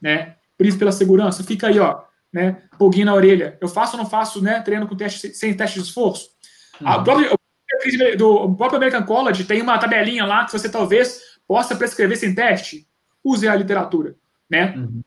Né? 0.00 0.36
Por 0.58 0.66
isso, 0.66 0.78
pela 0.78 0.92
segurança, 0.92 1.44
fica 1.44 1.68
aí, 1.68 1.78
ó 1.78 2.02
né? 2.32 2.62
Pulguinho 2.78 3.06
na 3.06 3.14
orelha. 3.14 3.58
Eu 3.60 3.68
faço 3.68 3.96
ou 3.96 4.02
não 4.02 4.08
faço, 4.08 4.42
né? 4.42 4.60
Treino 4.60 4.86
com 4.86 4.96
teste, 4.96 5.34
sem 5.34 5.54
teste 5.54 5.80
de 5.80 5.86
esforço? 5.86 6.30
Uhum. 6.80 6.88
A 6.88 7.02
própria, 7.02 7.36
do 8.16 8.54
próprio 8.54 8.76
American 8.76 9.04
College 9.04 9.44
tem 9.44 9.60
uma 9.62 9.78
tabelinha 9.78 10.24
lá 10.24 10.44
que 10.44 10.52
você 10.52 10.68
talvez 10.68 11.20
possa 11.46 11.74
prescrever 11.74 12.16
sem 12.16 12.34
teste. 12.34 12.86
Use 13.22 13.46
a 13.46 13.54
literatura, 13.54 14.14
né? 14.48 14.74
Uhum. 14.76 15.02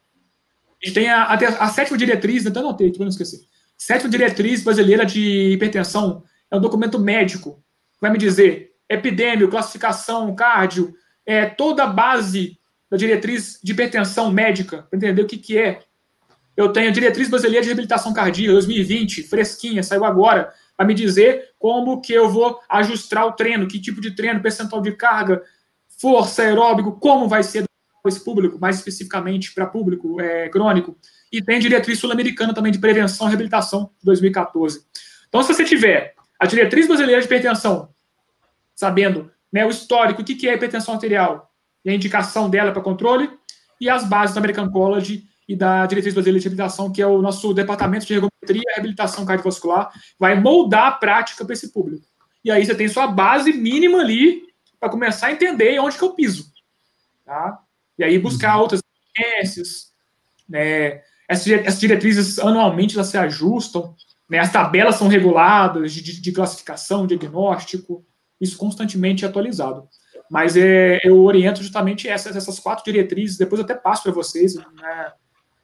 A 0.81 0.85
gente 0.85 0.95
tem 0.95 1.09
a, 1.09 1.23
a, 1.23 1.33
a 1.33 1.67
sétima 1.69 1.97
diretriz, 1.97 2.45
então 2.45 2.61
anotei 2.61 2.87
aqui 2.87 2.97
para 2.97 3.05
não 3.05 3.11
esquecer. 3.11 3.39
Sétima 3.85 4.09
diretriz 4.09 4.63
brasileira 4.63 5.05
de 5.05 5.51
hipertensão 5.51 6.23
é 6.49 6.55
um 6.55 6.61
documento 6.61 6.97
médico 6.97 7.61
vai 7.99 8.09
me 8.09 8.17
dizer 8.17 8.71
epidêmio, 8.87 9.49
classificação, 9.49 10.33
cardio, 10.33 10.95
é 11.25 11.47
toda 11.47 11.83
a 11.83 11.87
base 11.87 12.57
da 12.89 12.95
diretriz 12.95 13.59
de 13.61 13.73
hipertensão 13.73 14.31
médica, 14.31 14.83
para 14.83 14.95
entender 14.95 15.21
o 15.21 15.27
que, 15.27 15.37
que 15.37 15.57
é. 15.57 15.81
Eu 16.55 16.71
tenho 16.71 16.87
a 16.87 16.93
Diretriz 16.93 17.27
Brasileira 17.29 17.61
de 17.61 17.67
Reabilitação 17.67 18.13
Cardíaca 18.13 18.53
2020, 18.53 19.23
fresquinha, 19.23 19.83
saiu 19.83 20.05
agora, 20.05 20.53
para 20.77 20.87
me 20.87 20.93
dizer 20.93 21.49
como 21.59 21.99
que 21.99 22.13
eu 22.13 22.29
vou 22.29 22.61
ajustar 22.69 23.25
o 23.25 23.33
treino, 23.33 23.67
que 23.67 23.81
tipo 23.81 23.99
de 23.99 24.11
treino, 24.11 24.41
percentual 24.41 24.81
de 24.81 24.93
carga, 24.93 25.43
força 25.99 26.43
aeróbico, 26.43 26.93
como 27.01 27.27
vai 27.27 27.43
ser 27.43 27.65
esse 28.07 28.23
público, 28.23 28.57
mais 28.59 28.77
especificamente 28.77 29.53
para 29.53 29.65
público 29.65 30.21
é, 30.21 30.47
crônico, 30.47 30.97
e 31.33 31.41
tem 31.41 31.59
diretriz 31.59 31.97
sul-americana 31.97 32.53
também 32.53 32.71
de 32.71 32.77
prevenção 32.77 33.25
e 33.25 33.29
reabilitação 33.31 33.89
de 33.99 34.05
2014. 34.05 34.85
Então, 35.27 35.41
se 35.41 35.51
você 35.51 35.65
tiver 35.65 36.13
a 36.39 36.45
diretriz 36.45 36.85
brasileira 36.85 37.19
de 37.19 37.25
hipertensão, 37.25 37.89
sabendo 38.75 39.31
né, 39.51 39.65
o 39.65 39.69
histórico, 39.69 40.21
o 40.21 40.23
que 40.23 40.47
é 40.47 40.53
hipertensão 40.53 40.93
arterial 40.93 41.51
e 41.83 41.89
a 41.89 41.93
indicação 41.93 42.47
dela 42.47 42.71
para 42.71 42.83
controle, 42.83 43.31
e 43.81 43.89
as 43.89 44.07
bases 44.07 44.35
da 44.35 44.39
American 44.39 44.69
College 44.69 45.27
e 45.49 45.55
da 45.55 45.87
diretriz 45.87 46.13
brasileira 46.13 46.39
de 46.39 46.45
reabilitação, 46.45 46.91
que 46.91 47.01
é 47.01 47.07
o 47.07 47.19
nosso 47.19 47.51
departamento 47.51 48.05
de 48.05 48.13
ergometria 48.13 48.61
e 48.63 48.73
reabilitação 48.75 49.25
cardiovascular, 49.25 49.91
vai 50.19 50.39
moldar 50.39 50.87
a 50.87 50.91
prática 50.91 51.43
para 51.43 51.53
esse 51.53 51.73
público. 51.73 52.05
E 52.45 52.51
aí 52.51 52.63
você 52.63 52.75
tem 52.75 52.87
sua 52.87 53.07
base 53.07 53.51
mínima 53.53 53.99
ali 53.99 54.43
para 54.79 54.89
começar 54.89 55.27
a 55.27 55.31
entender 55.31 55.79
onde 55.79 55.97
que 55.97 56.03
eu 56.03 56.13
piso. 56.13 56.53
Tá? 57.25 57.59
E 57.97 58.03
aí 58.03 58.19
buscar 58.19 58.55
uhum. 58.55 58.61
outras 58.61 58.81
experiências. 59.07 59.91
Né? 60.47 61.01
Essas, 61.33 61.79
diretrizes 61.79 62.39
anualmente 62.39 62.95
elas 62.95 63.07
se 63.07 63.17
ajustam. 63.17 63.95
Né? 64.29 64.39
As 64.39 64.51
tabelas 64.51 64.95
são 64.95 65.07
reguladas 65.07 65.93
de, 65.93 66.21
de, 66.21 66.31
classificação, 66.31 67.07
diagnóstico. 67.07 68.05
Isso 68.39 68.57
constantemente 68.57 69.25
é 69.25 69.27
atualizado. 69.27 69.87
Mas 70.29 70.55
é, 70.55 70.99
eu 71.03 71.23
oriento 71.23 71.61
justamente 71.61 72.07
essas, 72.07 72.35
essas 72.35 72.59
quatro 72.59 72.83
diretrizes, 72.83 73.37
depois 73.37 73.59
eu 73.59 73.65
até 73.65 73.75
passo 73.75 74.03
para 74.03 74.11
vocês, 74.11 74.55
né, 74.55 75.11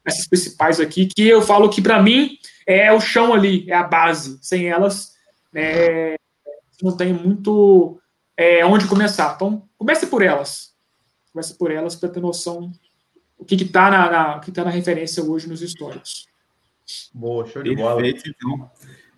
essas 0.06 0.28
principais 0.28 0.80
aqui, 0.80 1.08
que 1.08 1.28
eu 1.28 1.42
falo 1.42 1.70
que 1.70 1.82
para 1.82 2.02
mim 2.02 2.38
é 2.68 2.92
o 2.92 3.00
chão 3.00 3.34
ali, 3.34 3.70
é 3.70 3.76
a 3.76 3.84
base. 3.84 4.38
Sem 4.42 4.68
elas, 4.68 5.14
né, 5.52 6.16
não 6.82 6.96
tem 6.96 7.14
muito 7.14 8.00
é, 8.38 8.66
onde 8.66 8.88
começar. 8.88 9.34
Então, 9.36 9.68
comece 9.78 10.08
por 10.08 10.22
elas. 10.22 10.74
Comece 11.32 11.58
por 11.58 11.72
elas 11.72 11.96
para 11.96 12.10
ter 12.10 12.20
noção 12.20 12.72
o 13.40 13.46
que 13.46 13.56
está 13.56 13.90
na, 13.90 14.12
na, 14.12 14.40
que 14.40 14.52
tá 14.52 14.66
na 14.66 14.70
referência 14.70 15.24
hoje 15.24 15.48
nos 15.48 15.62
históricos. 15.62 16.28
Boa, 17.14 17.48
show 17.48 17.64
de 17.64 17.76
bola. 17.76 18.02
Perfeito, 18.02 18.30
então. 18.30 18.70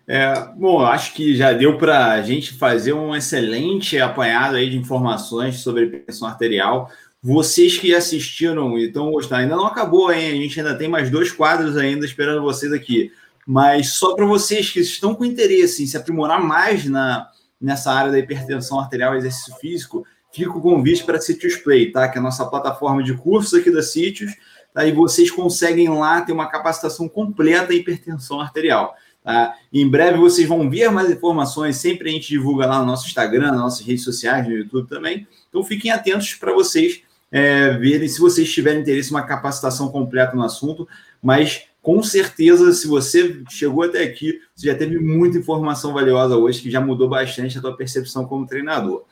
É, 0.06 0.34
bom, 0.56 0.80
acho 0.84 1.14
que 1.14 1.34
já 1.34 1.52
deu 1.52 1.76
para 1.76 2.12
a 2.12 2.22
gente 2.22 2.54
fazer 2.54 2.92
um 2.92 3.14
excelente 3.14 3.98
apanhado 3.98 4.56
aí 4.56 4.70
de 4.70 4.76
informações 4.76 5.60
sobre 5.60 5.86
pressão 5.86 6.28
arterial. 6.28 6.90
Vocês 7.22 7.78
que 7.78 7.94
assistiram 7.94 8.78
e 8.78 8.86
estão 8.86 9.10
gostando, 9.10 9.42
ainda 9.42 9.56
não 9.56 9.66
acabou, 9.66 10.12
hein? 10.12 10.30
A 10.30 10.34
gente 10.34 10.58
ainda 10.58 10.76
tem 10.76 10.88
mais 10.88 11.10
dois 11.10 11.30
quadros 11.30 11.76
ainda 11.76 12.04
esperando 12.04 12.42
vocês 12.42 12.72
aqui. 12.72 13.12
Mas 13.46 13.90
só 13.90 14.14
para 14.14 14.26
vocês 14.26 14.70
que 14.70 14.80
estão 14.80 15.14
com 15.14 15.24
interesse 15.24 15.82
em 15.82 15.86
se 15.86 15.96
aprimorar 15.96 16.42
mais 16.42 16.84
na, 16.84 17.28
nessa 17.60 17.92
área 17.92 18.10
da 18.12 18.18
hipertensão 18.18 18.78
arterial 18.78 19.14
e 19.14 19.18
exercício 19.18 19.54
físico, 19.56 20.06
fica 20.32 20.50
o 20.50 20.60
convite 20.60 21.04
para 21.04 21.18
a 21.18 21.20
Citius 21.20 21.56
Play, 21.56 21.92
tá? 21.92 22.08
Que 22.08 22.18
é 22.18 22.20
a 22.20 22.22
nossa 22.22 22.46
plataforma 22.46 23.02
de 23.02 23.14
cursos 23.14 23.54
aqui 23.54 23.70
da 23.70 23.82
Citius. 23.82 24.32
Tá? 24.72 24.86
E 24.86 24.92
vocês 24.92 25.30
conseguem 25.30 25.88
lá 25.88 26.22
ter 26.22 26.32
uma 26.32 26.46
capacitação 26.46 27.08
completa 27.08 27.72
em 27.72 27.78
hipertensão 27.78 28.40
arterial. 28.40 28.94
Tá? 29.22 29.54
Em 29.72 29.88
breve 29.88 30.18
vocês 30.18 30.48
vão 30.48 30.68
ver 30.68 30.90
mais 30.90 31.10
informações, 31.10 31.76
sempre 31.76 32.08
a 32.08 32.12
gente 32.12 32.28
divulga 32.28 32.66
lá 32.66 32.80
no 32.80 32.86
nosso 32.86 33.06
Instagram, 33.06 33.52
nas 33.52 33.60
nossas 33.60 33.86
redes 33.86 34.02
sociais, 34.02 34.46
no 34.46 34.54
YouTube 34.54 34.88
também. 34.88 35.26
Então 35.48 35.62
fiquem 35.62 35.90
atentos 35.90 36.34
para 36.34 36.52
vocês 36.52 37.02
é, 37.30 37.70
verem 37.78 38.08
se 38.08 38.20
vocês 38.20 38.52
tiverem 38.52 38.80
interesse 38.80 39.10
em 39.10 39.14
uma 39.14 39.22
capacitação 39.22 39.88
completa 39.88 40.34
no 40.34 40.42
assunto, 40.42 40.88
mas 41.22 41.64
com 41.80 42.02
certeza, 42.02 42.72
se 42.72 42.86
você 42.86 43.42
chegou 43.50 43.82
até 43.82 44.04
aqui, 44.04 44.40
você 44.54 44.68
já 44.68 44.74
teve 44.74 44.98
muita 44.98 45.38
informação 45.38 45.92
valiosa 45.92 46.36
hoje, 46.36 46.60
que 46.60 46.70
já 46.70 46.80
mudou 46.80 47.08
bastante 47.08 47.58
a 47.58 47.60
tua 47.60 47.76
percepção 47.76 48.24
como 48.24 48.46
treinador. 48.46 49.04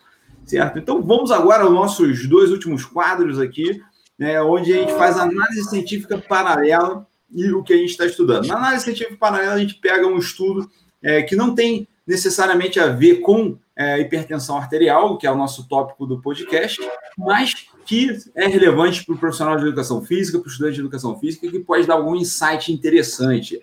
Certo? 0.51 0.79
Então 0.81 1.01
vamos 1.01 1.31
agora 1.31 1.63
aos 1.63 1.73
nossos 1.73 2.27
dois 2.29 2.51
últimos 2.51 2.85
quadros 2.85 3.39
aqui, 3.39 3.81
né, 4.19 4.43
onde 4.43 4.73
a 4.73 4.77
gente 4.77 4.93
faz 4.95 5.17
análise 5.17 5.71
científica 5.71 6.19
paralela 6.19 7.07
e 7.33 7.53
o 7.53 7.63
que 7.63 7.73
a 7.73 7.77
gente 7.77 7.91
está 7.91 8.05
estudando. 8.05 8.49
Na 8.49 8.57
análise 8.57 8.83
científica 8.83 9.17
paralela, 9.17 9.55
a 9.55 9.59
gente 9.59 9.77
pega 9.77 10.07
um 10.07 10.19
estudo 10.19 10.69
é, 11.01 11.23
que 11.23 11.37
não 11.37 11.55
tem 11.55 11.87
necessariamente 12.05 12.81
a 12.81 12.89
ver 12.89 13.21
com 13.21 13.57
é, 13.77 14.01
hipertensão 14.01 14.57
arterial, 14.57 15.17
que 15.17 15.27
é 15.27 15.31
o 15.31 15.37
nosso 15.37 15.69
tópico 15.69 16.05
do 16.05 16.21
podcast, 16.21 16.81
mas 17.17 17.55
que 17.87 18.19
é 18.35 18.49
relevante 18.49 19.05
para 19.05 19.15
o 19.15 19.19
profissional 19.19 19.57
de 19.57 19.63
educação 19.63 20.05
física, 20.05 20.39
para 20.39 20.49
o 20.49 20.51
estudante 20.51 20.75
de 20.75 20.81
educação 20.81 21.17
física, 21.19 21.49
que 21.49 21.61
pode 21.61 21.87
dar 21.87 21.95
algum 21.95 22.17
insight 22.17 22.73
interessante. 22.73 23.61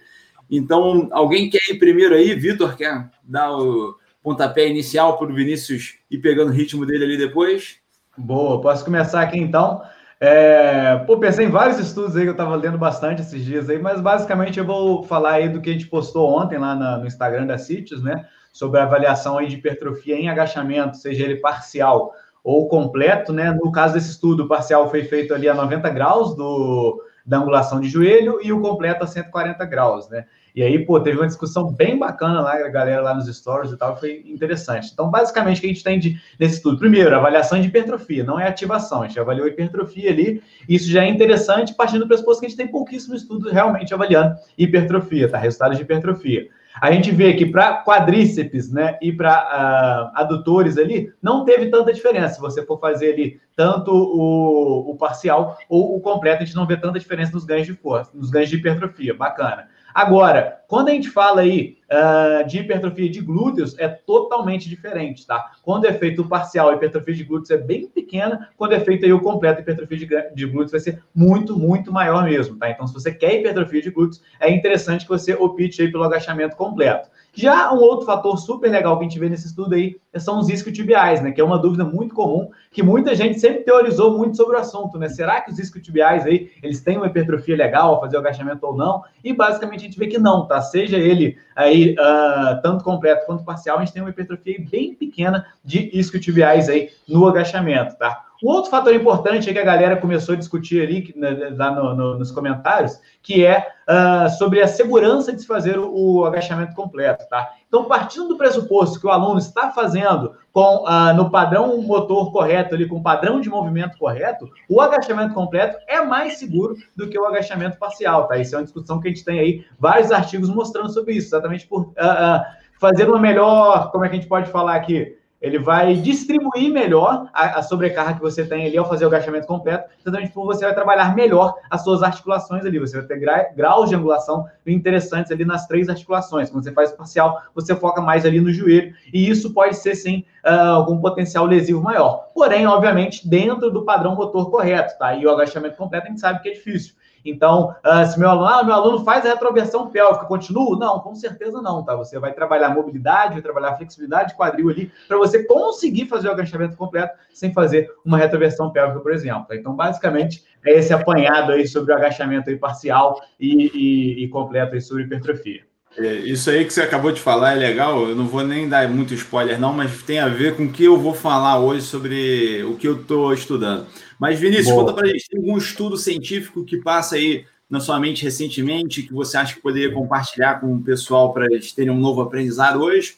Então, 0.49 1.09
alguém 1.11 1.49
quer 1.49 1.59
ir 1.69 1.77
primeiro 1.77 2.15
aí? 2.15 2.33
Vitor, 2.33 2.77
quer 2.77 3.09
dar 3.23 3.51
o 3.57 3.97
pontapé 4.27 4.67
inicial 4.67 5.17
para 5.17 5.27
o 5.27 5.33
Vinícius 5.33 5.95
ir 6.11 6.17
pegando 6.17 6.49
o 6.49 6.53
ritmo 6.53 6.85
dele 6.85 7.05
ali 7.05 7.17
depois? 7.17 7.77
Boa, 8.17 8.59
posso 8.59 8.83
começar 8.83 9.21
aqui 9.21 9.39
então. 9.39 9.81
É, 10.19 10.97
pô, 11.07 11.17
pensei 11.17 11.45
em 11.45 11.49
vários 11.49 11.79
estudos 11.79 12.13
aí 12.17 12.23
que 12.23 12.27
eu 12.27 12.33
estava 12.33 12.53
lendo 12.57 12.77
bastante 12.77 13.21
esses 13.21 13.45
dias 13.45 13.69
aí, 13.69 13.79
mas 13.79 14.01
basicamente 14.01 14.59
eu 14.59 14.65
vou 14.65 15.01
falar 15.03 15.33
aí 15.33 15.47
do 15.47 15.61
que 15.61 15.69
a 15.69 15.73
gente 15.73 15.87
postou 15.87 16.29
ontem 16.29 16.57
lá 16.57 16.75
na, 16.75 16.97
no 16.97 17.07
Instagram 17.07 17.45
da 17.45 17.57
Cities, 17.57 18.03
né? 18.03 18.25
Sobre 18.51 18.81
a 18.81 18.83
avaliação 18.83 19.37
aí 19.37 19.47
de 19.47 19.55
hipertrofia 19.55 20.17
em 20.17 20.27
agachamento, 20.27 20.97
seja 20.97 21.23
ele 21.23 21.37
parcial 21.37 22.11
ou 22.43 22.67
completo, 22.67 23.31
né? 23.31 23.53
No 23.53 23.71
caso 23.71 23.93
desse 23.93 24.09
estudo, 24.09 24.43
o 24.43 24.47
parcial 24.49 24.89
foi 24.89 25.05
feito 25.05 25.33
ali 25.33 25.47
a 25.47 25.53
90 25.53 25.89
graus 25.91 26.35
do, 26.35 27.01
da 27.27 27.37
angulação 27.37 27.81
de 27.81 27.89
joelho 27.89 28.39
e 28.41 28.53
o 28.53 28.61
completo 28.61 29.03
a 29.03 29.07
140 29.07 29.65
graus, 29.65 30.07
né? 30.09 30.25
E 30.55 30.63
aí, 30.63 30.83
pô, 30.83 30.99
teve 30.99 31.17
uma 31.17 31.27
discussão 31.27 31.71
bem 31.71 31.99
bacana 31.99 32.41
lá, 32.41 32.53
a 32.53 32.69
galera 32.69 33.01
lá 33.01 33.13
nos 33.13 33.27
stories 33.27 33.71
e 33.71 33.77
tal, 33.77 33.95
foi 33.95 34.23
interessante. 34.25 34.89
Então, 34.91 35.11
basicamente, 35.11 35.57
o 35.57 35.61
que 35.61 35.67
a 35.67 35.69
gente 35.69 35.83
tem 35.83 35.99
de, 35.99 36.19
nesse 36.39 36.55
estudo? 36.55 36.79
Primeiro, 36.79 37.15
avaliação 37.15 37.61
de 37.61 37.67
hipertrofia, 37.67 38.23
não 38.23 38.39
é 38.39 38.47
ativação, 38.47 39.03
a 39.03 39.07
gente 39.07 39.19
avaliou 39.19 39.45
a 39.45 39.49
hipertrofia 39.49 40.09
ali, 40.09 40.41
isso 40.67 40.89
já 40.89 41.03
é 41.03 41.09
interessante, 41.09 41.75
partindo 41.75 41.99
do 41.99 42.07
pressuposto 42.07 42.39
que 42.39 42.47
a 42.47 42.49
gente 42.49 42.57
tem 42.57 42.67
pouquíssimo 42.67 43.13
estudo 43.13 43.51
realmente 43.51 43.93
avaliando 43.93 44.35
hipertrofia, 44.57 45.29
tá? 45.29 45.37
Resultados 45.37 45.77
de 45.77 45.83
hipertrofia. 45.83 46.47
A 46.81 46.91
gente 46.91 47.11
vê 47.11 47.33
que 47.33 47.45
para 47.45 47.83
quadríceps, 47.83 48.71
né, 48.71 48.97
e 49.01 49.11
para 49.11 49.31
uh, 49.31 49.45
ah, 49.49 50.11
adutores 50.15 50.77
ali, 50.77 51.11
não 51.21 51.43
teve 51.43 51.69
tanta 51.69 51.93
diferença. 51.93 52.35
Se 52.35 52.41
você 52.41 52.65
for 52.65 52.79
fazer 52.79 53.13
ali 53.13 53.39
tanto 53.55 53.91
o, 53.91 54.91
o 54.91 54.95
parcial 54.95 55.57
ou 55.67 55.95
o 55.95 56.01
completo, 56.01 56.43
a 56.43 56.45
gente 56.45 56.55
não 56.55 56.67
vê 56.67 56.77
tanta 56.77 56.99
diferença 56.99 57.31
nos 57.31 57.45
ganhos 57.45 57.67
de 57.67 57.73
força, 57.73 58.11
nos 58.13 58.29
ganhos 58.29 58.49
de 58.49 58.57
hipertrofia. 58.57 59.13
Bacana. 59.13 59.67
Agora, 59.97 60.61
quando 60.67 60.89
a 60.89 60.91
gente 60.91 61.09
fala 61.09 61.41
aí 61.41 61.75
uh, 61.91 62.47
de 62.47 62.59
hipertrofia 62.59 63.09
de 63.09 63.19
glúteos, 63.19 63.75
é 63.79 63.87
totalmente 63.87 64.69
diferente, 64.69 65.25
tá? 65.25 65.53
Quando 65.63 65.85
é 65.85 65.93
feito 65.93 66.23
parcial, 66.23 66.69
a 66.69 66.75
hipertrofia 66.75 67.15
de 67.15 67.23
glúteos 67.23 67.49
é 67.49 67.57
bem 67.57 67.87
pequena, 67.87 68.47
quando 68.55 68.73
é 68.73 68.79
feito 68.79 69.07
aí 69.07 69.11
o 69.11 69.19
completo, 69.19 69.57
a 69.57 69.61
hipertrofia 69.63 69.97
de, 69.97 70.35
de 70.35 70.45
glúteos 70.45 70.69
vai 70.69 70.79
ser 70.81 71.01
muito, 71.15 71.57
muito 71.57 71.91
maior 71.91 72.25
mesmo, 72.25 72.55
tá? 72.57 72.69
Então, 72.69 72.85
se 72.85 72.93
você 72.93 73.11
quer 73.11 73.39
hipertrofia 73.39 73.81
de 73.81 73.89
glúteos, 73.89 74.21
é 74.39 74.51
interessante 74.51 75.01
que 75.01 75.09
você 75.09 75.33
opte 75.33 75.81
aí 75.81 75.91
pelo 75.91 76.03
agachamento 76.03 76.55
completo. 76.55 77.09
Já 77.37 77.71
um 77.71 77.77
outro 77.77 78.07
fator 78.07 78.35
super 78.39 78.67
legal 78.67 78.97
que 78.97 79.05
a 79.05 79.07
gente 79.07 79.19
vê 79.19 79.29
nesse 79.29 79.45
estudo 79.45 79.75
aí 79.75 79.95
são 80.17 80.39
os 80.39 80.49
isquiotibiais, 80.49 81.21
né? 81.21 81.31
Que 81.31 81.39
é 81.39 81.43
uma 81.43 81.59
dúvida 81.59 81.85
muito 81.85 82.15
comum, 82.15 82.49
que 82.71 82.81
muita 82.81 83.13
gente 83.13 83.39
sempre 83.39 83.59
teorizou 83.59 84.17
muito 84.17 84.35
sobre 84.35 84.55
o 84.55 84.59
assunto, 84.59 84.97
né? 84.97 85.07
Será 85.07 85.39
que 85.41 85.51
os 85.51 85.59
isquiotibiais 85.59 86.25
aí, 86.25 86.49
eles 86.63 86.81
têm 86.81 86.97
uma 86.97 87.05
hipertrofia 87.05 87.55
legal 87.55 87.93
ao 87.93 88.01
fazer 88.01 88.17
o 88.17 88.21
agachamento 88.21 88.65
ou 88.65 88.75
não? 88.75 89.03
E 89.23 89.33
basicamente 89.33 89.81
a 89.81 89.83
gente 89.83 89.99
vê 89.99 90.07
que 90.07 90.17
não, 90.17 90.47
tá? 90.47 90.59
Seja 90.61 90.97
ele 90.97 91.37
aí 91.55 91.93
uh, 91.93 92.59
tanto 92.63 92.83
completo 92.83 93.27
quanto 93.27 93.45
parcial, 93.45 93.77
a 93.77 93.81
gente 93.81 93.93
tem 93.93 94.01
uma 94.01 94.09
hipertrofia 94.09 94.57
bem 94.71 94.95
pequena 94.95 95.45
de 95.63 95.91
isquiotibiais 95.95 96.67
aí 96.67 96.89
no 97.07 97.27
agachamento, 97.27 97.95
tá? 97.99 98.26
Um 98.43 98.49
outro 98.49 98.69
fator 98.69 98.93
importante 98.93 99.49
é 99.49 99.53
que 99.53 99.59
a 99.59 99.63
galera 99.63 99.97
começou 99.97 100.35
a 100.35 100.37
discutir 100.37 100.81
ali 100.81 101.13
né, 101.15 101.53
lá 101.55 101.71
no, 101.71 101.95
no, 101.95 102.19
nos 102.19 102.31
comentários, 102.31 102.99
que 103.21 103.43
é 103.43 103.67
uh, 103.87 104.29
sobre 104.37 104.61
a 104.61 104.67
segurança 104.67 105.33
de 105.33 105.41
se 105.41 105.47
fazer 105.47 105.79
o, 105.79 105.91
o, 105.91 106.25
agachamento 106.25 106.75
completo, 106.75 107.27
tá? 107.29 107.51
Então, 107.67 107.85
partindo 107.85 108.27
do 108.27 108.37
pressuposto 108.37 108.99
que 108.99 109.07
o 109.07 109.09
aluno 109.09 109.39
está 109.39 109.71
fazendo 109.71 110.35
com 110.53 110.83
uh, 110.83 111.13
no 111.15 111.31
padrão 111.31 111.81
motor 111.81 112.31
correto, 112.31 112.75
ali, 112.75 112.87
com 112.87 112.97
o 112.97 113.03
padrão 113.03 113.41
de 113.41 113.49
movimento 113.49 113.97
correto, 113.97 114.47
o 114.69 114.79
agachamento 114.79 115.33
completo 115.33 115.77
é 115.87 116.01
mais 116.01 116.37
seguro 116.37 116.75
do 116.95 117.07
que 117.07 117.19
o 117.19 117.25
agachamento 117.25 117.77
parcial, 117.77 118.27
tá? 118.27 118.37
Isso 118.37 118.55
é 118.55 118.59
uma 118.59 118.65
discussão 118.65 118.99
que 118.99 119.07
a 119.07 119.11
gente 119.11 119.25
tem 119.25 119.39
aí 119.39 119.65
vários 119.79 120.11
artigos 120.11 120.49
mostrando 120.49 120.89
sobre 120.89 121.13
isso, 121.13 121.27
exatamente 121.27 121.65
por 121.67 121.87
uh, 121.87 122.41
fazer 122.79 123.09
uma 123.09 123.19
melhor, 123.19 123.91
como 123.91 124.05
é 124.05 124.09
que 124.09 124.15
a 124.15 124.19
gente 124.19 124.29
pode 124.29 124.49
falar 124.51 124.75
aqui? 124.75 125.16
Ele 125.41 125.59
vai 125.59 125.93
distribuir 125.95 126.71
melhor 126.71 127.29
a, 127.31 127.59
a, 127.59 127.63
sobrecarga 127.63 128.15
que 128.15 128.21
você 128.21 128.43
tem 128.45 128.65
ali 128.65 128.77
ao 128.77 128.87
fazer 128.87 129.05
o 129.05 129.07
agachamento 129.07 129.45
completo, 129.45 129.89
exatamente 129.99 130.31
porque 130.33 130.47
você 130.47 130.65
vai 130.65 130.73
trabalhar 130.73 131.15
melhor 131.15 131.55
as 131.69 131.83
suas 131.83 132.01
articulações 132.01 132.65
ali. 132.65 132.79
Você 132.79 132.97
vai 132.97 133.05
ter 133.05 133.19
gra, 133.19 133.49
graus 133.55 133.89
de 133.89 133.95
angulação 133.95 134.45
interessantes 134.65 135.31
ali 135.31 135.45
nas 135.45 135.67
três 135.67 135.89
articulações. 135.89 136.49
Quando 136.49 136.63
você 136.63 136.71
faz 136.71 136.91
o 136.91 136.97
parcial, 136.97 137.41
você 137.53 137.75
foca 137.75 138.01
mais 138.01 138.25
ali 138.25 138.41
no 138.41 138.51
joelho, 138.51 138.93
e 139.13 139.29
isso 139.29 139.53
pode 139.53 139.75
ser, 139.77 139.95
sim, 139.95 140.25
uh, 140.43 140.71
algum 140.71 140.99
potencial 140.99 141.45
lesivo 141.45 141.81
maior. 141.81 142.29
Porém, 142.33 142.65
obviamente, 142.65 143.27
dentro 143.27 143.69
do 143.69 143.85
padrão 143.85 144.15
motor 144.15 144.49
correto, 144.49 144.97
tá? 144.97 145.15
E 145.15 145.25
o 145.25 145.29
agachamento 145.29 145.77
completo 145.77 146.07
a 146.07 146.09
gente 146.09 146.19
sabe 146.19 146.41
que 146.41 146.49
é 146.49 146.53
difícil. 146.53 146.95
Então, 147.29 147.75
uh, 147.85 148.05
se 148.05 148.19
meu 148.19 148.29
aluno, 148.29 148.47
ah, 148.47 148.63
meu 148.63 148.73
aluno 148.73 149.03
faz 149.03 149.25
a 149.25 149.29
retroversão 149.29 149.89
pélvica, 149.89 150.25
continua? 150.25 150.77
Não, 150.77 150.99
com 150.99 151.13
certeza 151.15 151.61
não, 151.61 151.83
tá? 151.83 151.95
Você 151.95 152.19
vai 152.19 152.33
trabalhar 152.33 152.69
mobilidade, 152.69 153.33
vai 153.33 153.41
trabalhar 153.41 153.75
flexibilidade 153.75 154.29
de 154.29 154.35
quadril 154.35 154.69
ali, 154.69 154.91
para 155.07 155.17
você 155.17 155.43
conseguir 155.43 156.07
fazer 156.07 156.27
o 156.27 156.31
agachamento 156.31 156.77
completo 156.77 157.17
sem 157.33 157.53
fazer 157.53 157.91
uma 158.03 158.17
retroversão 158.17 158.71
pélvica, 158.71 158.99
por 158.99 159.11
exemplo. 159.11 159.47
Então, 159.51 159.75
basicamente, 159.75 160.43
é 160.65 160.73
esse 160.73 160.93
apanhado 160.93 161.51
aí 161.51 161.67
sobre 161.67 161.93
o 161.93 161.95
agachamento 161.95 162.49
aí 162.49 162.57
parcial 162.57 163.21
e, 163.39 163.71
e, 163.73 164.23
e 164.23 164.27
completo 164.29 164.73
aí 164.73 164.81
sobre 164.81 165.03
hipertrofia. 165.03 165.67
É, 165.97 166.13
isso 166.17 166.49
aí 166.49 166.63
que 166.63 166.71
você 166.71 166.81
acabou 166.81 167.11
de 167.11 167.19
falar 167.19 167.53
é 167.53 167.55
legal. 167.55 168.09
Eu 168.09 168.15
não 168.15 168.27
vou 168.27 168.43
nem 168.43 168.69
dar 168.69 168.87
muito 168.87 169.13
spoiler, 169.15 169.59
não, 169.59 169.73
mas 169.73 170.03
tem 170.03 170.19
a 170.19 170.27
ver 170.27 170.55
com 170.55 170.65
o 170.65 170.71
que 170.71 170.83
eu 170.83 170.97
vou 170.97 171.13
falar 171.13 171.59
hoje 171.59 171.81
sobre 171.81 172.63
o 172.63 172.75
que 172.75 172.87
eu 172.87 173.01
estou 173.01 173.33
estudando. 173.33 173.87
Mas, 174.19 174.39
Vinícius, 174.39 174.67
Boa. 174.67 174.85
conta 174.85 174.93
para 174.93 175.07
a 175.07 175.09
gente: 175.09 175.27
tem 175.27 175.39
algum 175.39 175.57
estudo 175.57 175.97
científico 175.97 176.63
que 176.63 176.77
passa 176.77 177.15
aí 177.15 177.45
na 177.69 177.79
sua 177.79 177.99
mente 177.99 178.23
recentemente 178.23 179.03
que 179.03 179.13
você 179.13 179.37
acha 179.37 179.55
que 179.55 179.61
poderia 179.61 179.91
compartilhar 179.91 180.61
com 180.61 180.75
o 180.75 180.81
pessoal 180.81 181.33
para 181.33 181.45
eles 181.45 181.73
terem 181.73 181.91
um 181.91 181.99
novo 181.99 182.21
aprendizado 182.21 182.81
hoje? 182.81 183.17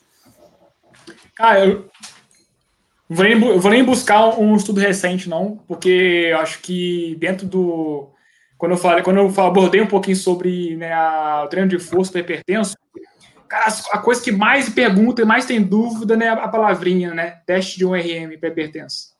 Cara, 1.35 1.65
eu 1.65 1.85
vou 3.09 3.25
nem, 3.25 3.39
vou 3.39 3.71
nem 3.71 3.83
buscar 3.83 4.39
um 4.39 4.55
estudo 4.55 4.79
recente, 4.79 5.29
não, 5.29 5.59
porque 5.67 6.29
eu 6.31 6.37
acho 6.37 6.59
que 6.61 7.15
dentro 7.19 7.45
do 7.45 8.09
quando 8.59 8.73
eu 8.73 8.77
falei, 8.77 9.01
quando 9.01 9.17
eu 9.17 9.33
abordei 9.41 9.79
um 9.79 9.87
pouquinho 9.87 10.17
sobre 10.17 10.75
né, 10.75 10.91
a, 10.91 11.43
o 11.45 11.47
treino 11.47 11.69
de 11.69 11.79
força 11.79 12.11
para 12.11 12.19
hipertenso, 12.19 12.75
cara, 13.47 13.73
a 13.93 13.97
coisa 13.99 14.21
que 14.21 14.33
mais 14.33 14.67
pergunta 14.67 15.21
e 15.21 15.25
mais 15.25 15.45
tem 15.45 15.63
dúvida 15.63 16.17
né, 16.17 16.27
a 16.27 16.47
palavrinha, 16.49 17.13
né? 17.13 17.39
Teste 17.45 17.77
de 17.77 17.85
um 17.85 17.93
RM 17.93 18.37
para 18.37 18.49
hipertenso. 18.49 19.15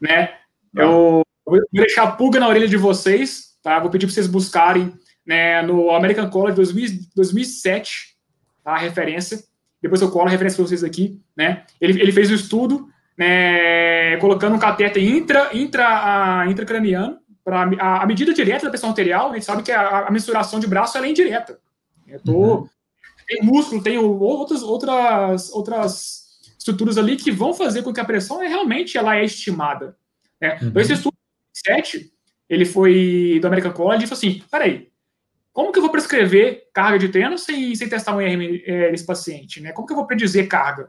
Né? 0.00 0.30
Eu 0.74 1.22
vou 1.46 1.60
deixar 1.72 2.02
a 2.02 2.10
pulga 2.10 2.40
na 2.40 2.48
orelha 2.48 2.66
de 2.66 2.76
vocês, 2.76 3.56
tá? 3.62 3.78
Vou 3.78 3.90
pedir 3.90 4.06
para 4.06 4.14
vocês 4.14 4.26
buscarem 4.26 4.92
né, 5.24 5.62
no 5.62 5.92
American 5.92 6.28
College 6.28 6.56
2000, 6.56 7.10
2007, 7.14 8.16
tá? 8.64 8.72
A 8.72 8.78
referência. 8.78 9.38
Depois 9.80 10.02
eu 10.02 10.10
colo 10.10 10.26
a 10.26 10.30
referência 10.30 10.56
para 10.56 10.66
vocês 10.66 10.82
aqui, 10.82 11.22
né? 11.36 11.62
Ele, 11.80 12.02
ele 12.02 12.10
fez 12.10 12.28
o 12.28 12.32
um 12.32 12.36
estudo, 12.36 12.88
né, 13.16 14.16
colocando 14.16 14.56
um 14.56 14.58
cateter 14.58 15.00
intra, 15.00 15.50
intra, 15.52 16.44
intracraniano, 16.48 17.19
para 17.50 17.62
a, 17.80 18.02
a, 18.02 18.06
medida 18.06 18.32
direta 18.32 18.64
da 18.64 18.70
pressão 18.70 18.90
arterial, 18.90 19.30
a 19.30 19.34
gente 19.34 19.44
sabe 19.44 19.64
que 19.64 19.72
a, 19.72 20.06
a 20.06 20.10
mensuração 20.10 20.60
de 20.60 20.68
braço 20.68 20.96
é 20.96 21.08
indireta. 21.08 21.58
Eu 22.06 22.20
tô, 22.20 22.32
uhum. 22.32 22.68
Tem 23.26 23.42
músculo, 23.42 23.82
tem 23.82 23.98
outras, 23.98 24.62
outras, 24.62 25.52
outras 25.52 26.40
estruturas 26.56 26.96
ali 26.96 27.16
que 27.16 27.32
vão 27.32 27.52
fazer 27.52 27.82
com 27.82 27.92
que 27.92 28.00
a 28.00 28.04
pressão 28.04 28.40
é, 28.40 28.46
realmente 28.46 28.96
ela 28.96 29.16
é 29.16 29.24
estimada. 29.24 29.96
Né? 30.40 30.58
Uhum. 30.62 30.68
Então, 30.68 30.82
esse 30.82 30.92
estudo 30.92 31.16
7, 31.52 32.12
ele 32.48 32.64
foi 32.64 33.38
do 33.40 33.46
American 33.48 33.72
College 33.72 34.04
e 34.04 34.06
falou 34.06 34.18
assim, 34.18 34.42
peraí, 34.48 34.88
como 35.52 35.72
que 35.72 35.78
eu 35.78 35.82
vou 35.82 35.90
prescrever 35.90 36.68
carga 36.72 37.00
de 37.00 37.08
treino 37.08 37.36
sem, 37.36 37.74
sem 37.74 37.88
testar 37.88 38.14
um 38.14 38.22
IRM 38.22 38.62
é, 38.64 38.92
nesse 38.92 39.04
paciente? 39.04 39.60
Né? 39.60 39.72
Como 39.72 39.86
que 39.86 39.92
eu 39.92 39.96
vou 39.96 40.06
predizer 40.06 40.46
carga? 40.48 40.88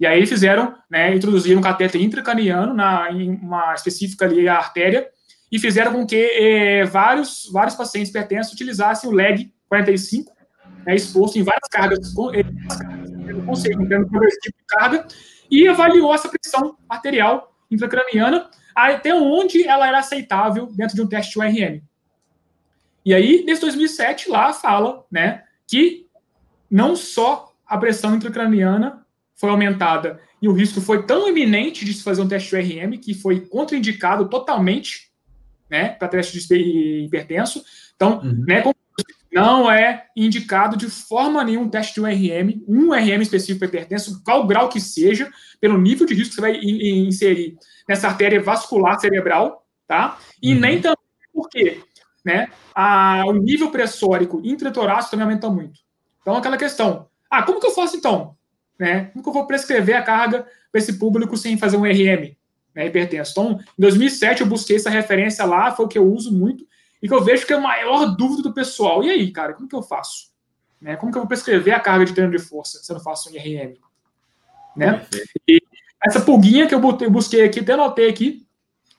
E 0.00 0.06
aí 0.06 0.18
eles 0.18 0.28
fizeram, 0.28 0.74
né, 0.88 1.14
introduziram 1.14 1.58
um 1.58 1.62
cateter 1.62 2.00
intracraniano 2.00 2.72
na, 2.72 3.10
em 3.10 3.30
uma 3.30 3.74
específica 3.74 4.24
ali, 4.24 4.48
a 4.48 4.56
artéria, 4.56 5.08
e 5.50 5.58
fizeram 5.58 5.92
com 5.92 6.06
que 6.06 6.16
é, 6.16 6.84
vários, 6.84 7.48
vários 7.52 7.74
pacientes 7.74 8.10
hipertensos 8.10 8.52
utilizassem 8.52 9.08
o 9.08 9.12
leg 9.12 9.52
45, 9.68 10.32
né, 10.86 10.94
exposto 10.94 11.38
em 11.38 11.42
várias 11.42 11.68
cargas, 11.70 12.12
com, 12.12 12.32
é, 12.34 12.42
conceito, 13.44 13.78
progressivo 13.78 14.56
de 14.56 14.64
carga, 14.66 15.06
e 15.50 15.66
avaliou 15.66 16.14
essa 16.14 16.28
pressão 16.28 16.76
arterial 16.88 17.54
intracraniana 17.70 18.50
até 18.74 19.14
onde 19.14 19.66
ela 19.66 19.88
era 19.88 19.98
aceitável 19.98 20.66
dentro 20.66 20.94
de 20.94 21.02
um 21.02 21.08
teste 21.08 21.38
URM. 21.38 21.82
E 23.04 23.14
aí, 23.14 23.44
desde 23.44 23.62
2007, 23.62 24.28
lá 24.28 24.52
fala 24.52 25.04
né, 25.10 25.44
que 25.66 26.06
não 26.70 26.94
só 26.94 27.52
a 27.66 27.76
pressão 27.78 28.14
intracraniana 28.14 29.04
foi 29.34 29.50
aumentada 29.50 30.20
e 30.40 30.48
o 30.48 30.52
risco 30.52 30.80
foi 30.80 31.04
tão 31.04 31.28
iminente 31.28 31.84
de 31.84 31.92
se 31.92 32.02
fazer 32.02 32.22
um 32.22 32.28
teste 32.28 32.54
URM 32.54 32.98
que 32.98 33.14
foi 33.14 33.40
contraindicado 33.40 34.28
totalmente 34.28 35.07
né, 35.70 35.90
para 35.90 36.08
teste 36.08 36.46
de 36.46 37.04
hipertenso. 37.04 37.62
Então, 37.94 38.20
uhum. 38.20 38.44
né, 38.46 38.62
não 39.32 39.70
é 39.70 40.06
indicado 40.16 40.76
de 40.76 40.88
forma 40.88 41.44
nenhuma 41.44 41.66
um 41.66 41.70
teste 41.70 41.94
de 41.94 42.00
URM, 42.00 42.64
um 42.66 42.90
URM 42.90 43.20
específico 43.20 43.58
para 43.58 43.68
hipertenso, 43.68 44.22
qual 44.24 44.46
grau 44.46 44.68
que 44.68 44.80
seja, 44.80 45.30
pelo 45.60 45.78
nível 45.78 46.06
de 46.06 46.14
risco 46.14 46.30
que 46.30 46.34
você 46.36 46.40
vai 46.40 46.56
inserir 46.56 47.56
nessa 47.88 48.08
artéria 48.08 48.42
vascular 48.42 48.98
cerebral, 48.98 49.66
tá? 49.86 50.18
E 50.42 50.54
uhum. 50.54 50.60
nem 50.60 50.80
também 50.80 50.96
porque, 51.32 51.80
né, 52.24 52.48
a, 52.74 53.24
o 53.26 53.32
nível 53.32 53.70
pressórico 53.70 54.40
intratorácico 54.44 55.12
também 55.12 55.24
aumenta 55.24 55.48
muito. 55.50 55.80
Então, 56.20 56.36
aquela 56.36 56.56
questão, 56.56 57.08
ah, 57.30 57.42
como 57.42 57.60
que 57.60 57.66
eu 57.66 57.74
faço 57.74 57.96
então? 57.96 58.36
Né? 58.78 59.06
Como 59.06 59.22
que 59.22 59.28
eu 59.28 59.32
vou 59.32 59.46
prescrever 59.46 59.96
a 59.96 60.02
carga 60.02 60.46
para 60.70 60.78
esse 60.78 60.98
público 60.98 61.36
sem 61.36 61.58
fazer 61.58 61.76
um 61.76 61.84
RM? 61.84 62.36
Né, 62.78 62.86
hipertenso. 62.86 63.32
Então, 63.32 63.58
em 63.76 63.82
2007 63.82 64.42
eu 64.42 64.46
busquei 64.46 64.76
essa 64.76 64.88
referência 64.88 65.44
lá, 65.44 65.72
foi 65.72 65.84
o 65.84 65.88
que 65.88 65.98
eu 65.98 66.06
uso 66.06 66.32
muito, 66.32 66.64
e 67.02 67.08
que 67.08 67.12
eu 67.12 67.20
vejo 67.24 67.44
que 67.44 67.52
é 67.52 67.56
a 67.56 67.60
maior 67.60 68.06
dúvida 68.14 68.44
do 68.44 68.54
pessoal. 68.54 69.02
E 69.02 69.10
aí, 69.10 69.32
cara, 69.32 69.52
como 69.52 69.68
que 69.68 69.74
eu 69.74 69.82
faço? 69.82 70.28
Né, 70.80 70.94
como 70.94 71.10
que 71.10 71.18
eu 71.18 71.22
vou 71.22 71.28
prescrever 71.28 71.74
a 71.74 71.80
carga 71.80 72.04
de 72.04 72.12
treino 72.12 72.30
de 72.30 72.38
força 72.38 72.78
se 72.78 72.92
eu 72.92 72.94
não 72.94 73.02
faço 73.02 73.30
um 73.30 73.32
IRM? 73.34 73.74
Né? 74.76 75.04
E 75.48 75.60
essa 76.06 76.20
pulguinha 76.20 76.68
que 76.68 76.74
eu 76.74 77.10
busquei 77.10 77.44
aqui, 77.44 77.58
até 77.58 77.72
anotei 77.72 78.08
aqui, 78.08 78.46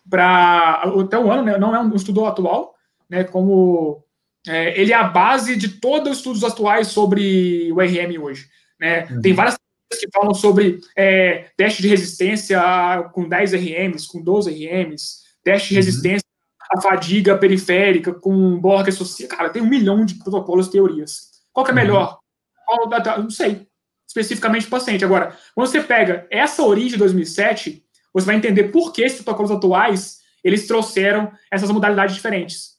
para 0.10 0.84
até 0.84 1.18
o 1.18 1.31
ano, 1.31 1.43
né, 1.43 1.57
não 1.57 1.73
é 1.73 1.80
um 1.80 1.95
estudo 1.95 2.26
atual, 2.26 2.76
né, 3.10 3.23
como 3.23 4.03
é, 4.45 4.77
ele 4.77 4.91
é 4.91 4.95
a 4.95 5.06
base 5.06 5.56
de 5.56 5.69
todos 5.80 6.11
os 6.11 6.18
estudos 6.18 6.43
atuais 6.43 6.88
sobre 6.88 7.72
o 7.72 7.81
IRM 7.81 8.18
hoje. 8.19 8.49
Né? 8.77 9.07
Uhum. 9.10 9.22
Tem 9.22 9.31
várias 9.31 9.57
que 9.98 10.10
falam 10.14 10.34
sobre 10.34 10.80
é, 10.95 11.49
teste 11.57 11.82
de 11.82 11.88
resistência 11.88 12.61
com 13.14 13.28
10 13.28 13.53
RMs, 13.53 14.07
com 14.07 14.22
12 14.22 14.52
RMs, 14.52 15.20
teste 15.44 15.70
de 15.70 15.76
uhum. 15.76 15.86
resistência 15.86 16.26
à 16.72 16.82
fadiga 16.82 17.38
periférica 17.38 18.14
com 18.14 18.60
borga 18.60 18.91
social. 18.91 19.30
Cara, 19.30 19.49
tem 19.49 19.61
um 19.61 19.70
milhão 19.70 20.06
de 20.06 20.16
protocolos 20.16 20.68
e 20.68 20.72
teorias. 20.72 21.30
Qual 21.52 21.66
que 21.66 21.72
é 21.72 21.74
uhum. 21.74 21.82
melhor? 21.82 22.20
Qual, 22.66 22.90
não 23.18 23.30
sei. 23.30 23.68
Especificamente 24.07 24.68
o 24.68 24.70
paciente. 24.70 25.06
Agora, 25.06 25.38
quando 25.56 25.68
você 25.68 25.82
pega 25.82 26.28
essa 26.32 26.64
origem 26.64 26.91
de 26.91 26.98
2007, 26.98 27.84
você 28.14 28.26
vai 28.26 28.36
entender 28.36 28.66
por 28.66 28.91
que 28.91 29.03
esses 29.03 29.22
protocolos 29.22 29.52
atuais 29.52 30.20
eles 30.44 30.68
trouxeram 30.68 31.32
essas 31.52 31.70
modalidades 31.70 32.16
diferentes. 32.16 32.78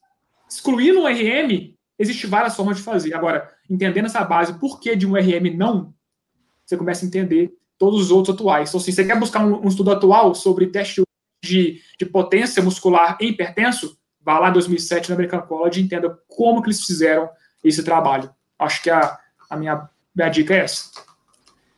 Excluindo 0.48 1.00
o 1.00 1.06
RM, 1.06 1.74
existe 1.98 2.26
várias 2.26 2.56
formas 2.56 2.78
de 2.78 2.82
fazer. 2.82 3.14
Agora, 3.14 3.48
entendendo 3.68 4.06
essa 4.06 4.24
base, 4.24 4.58
por 4.58 4.80
que 4.80 4.96
de 4.96 5.06
um 5.06 5.14
RM 5.14 5.56
não, 5.56 5.94
você 6.70 6.76
começa 6.76 7.04
a 7.04 7.08
entender 7.08 7.52
todos 7.76 8.00
os 8.00 8.10
outros 8.10 8.34
atuais. 8.34 8.68
Então, 8.68 8.80
se 8.80 8.92
você 8.92 9.04
quer 9.04 9.18
buscar 9.18 9.44
um, 9.44 9.64
um 9.64 9.68
estudo 9.68 9.90
atual 9.90 10.34
sobre 10.34 10.68
teste 10.68 11.02
de, 11.44 11.80
de, 11.98 12.06
potência 12.06 12.62
muscular 12.62 13.18
em 13.20 13.30
hipertenso, 13.30 13.98
vá 14.20 14.38
lá 14.38 14.50
em 14.50 14.52
2007 14.52 15.08
no 15.08 15.14
American 15.16 15.40
College 15.42 15.80
e 15.80 15.82
entenda 15.82 16.16
como 16.28 16.62
que 16.62 16.68
eles 16.68 16.84
fizeram 16.84 17.28
esse 17.64 17.82
trabalho. 17.82 18.30
Acho 18.58 18.82
que 18.82 18.90
a, 18.90 19.18
a 19.48 19.56
minha, 19.56 19.88
minha 20.14 20.28
dica 20.28 20.54
é 20.54 20.58
essa. 20.58 20.90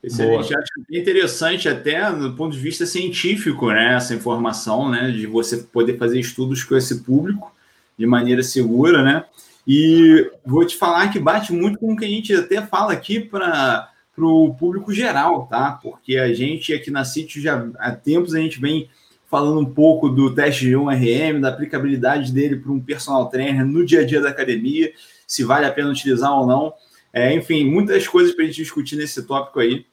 Excelente. 0.03 0.53
Acho 0.55 0.73
interessante 0.91 1.69
até 1.69 2.13
do 2.13 2.35
ponto 2.35 2.53
de 2.53 2.61
vista 2.61 2.85
científico, 2.85 3.69
né, 3.69 3.95
essa 3.95 4.15
informação, 4.15 4.91
né, 4.91 5.11
de 5.13 5.27
você 5.27 5.59
poder 5.59 5.97
fazer 5.97 6.19
estudos 6.19 6.65
com 6.65 6.77
esse 6.77 7.03
público 7.03 7.55
de 7.97 8.05
maneira 8.05 8.43
segura, 8.43 9.03
né, 9.03 9.25
e 9.65 10.29
vou 10.45 10.67
te 10.67 10.77
falar 10.77 11.09
que 11.13 11.21
bate 11.21 11.53
muito 11.53 11.79
com 11.79 11.93
o 11.93 11.97
que 11.97 12.05
a 12.05 12.09
gente 12.09 12.35
até 12.35 12.61
fala 12.61 12.93
aqui 12.93 13.21
para 13.21 13.92
para 14.15 14.27
o 14.27 14.55
público 14.55 14.93
geral, 14.93 15.47
tá? 15.47 15.79
Porque 15.83 16.17
a 16.17 16.33
gente 16.33 16.73
aqui 16.73 16.91
na 16.91 17.05
City 17.05 17.41
já 17.41 17.67
há 17.79 17.93
tempos 17.93 18.35
a 18.35 18.39
gente 18.39 18.61
vem 18.61 18.89
falando 19.31 19.61
um 19.61 19.65
pouco 19.65 20.11
do 20.11 20.35
teste 20.35 20.67
de 20.67 20.73
1RM, 20.73 21.41
da 21.41 21.49
aplicabilidade 21.49 22.31
dele 22.31 22.57
para 22.57 22.71
um 22.71 22.79
personal 22.79 23.31
trainer 23.31 23.65
no 23.65 23.85
dia 23.85 24.01
a 24.01 24.05
dia 24.05 24.21
da 24.21 24.29
academia, 24.29 24.93
se 25.27 25.43
vale 25.43 25.65
a 25.65 25.73
pena 25.73 25.89
utilizar 25.89 26.31
ou 26.31 26.47
não. 26.47 26.75
É, 27.11 27.35
enfim, 27.35 27.65
muitas 27.65 28.07
coisas 28.07 28.35
para 28.35 28.45
a 28.45 28.47
gente 28.47 28.57
discutir 28.57 28.97
nesse 28.97 29.23
tópico 29.23 29.59
aí. 29.59 29.87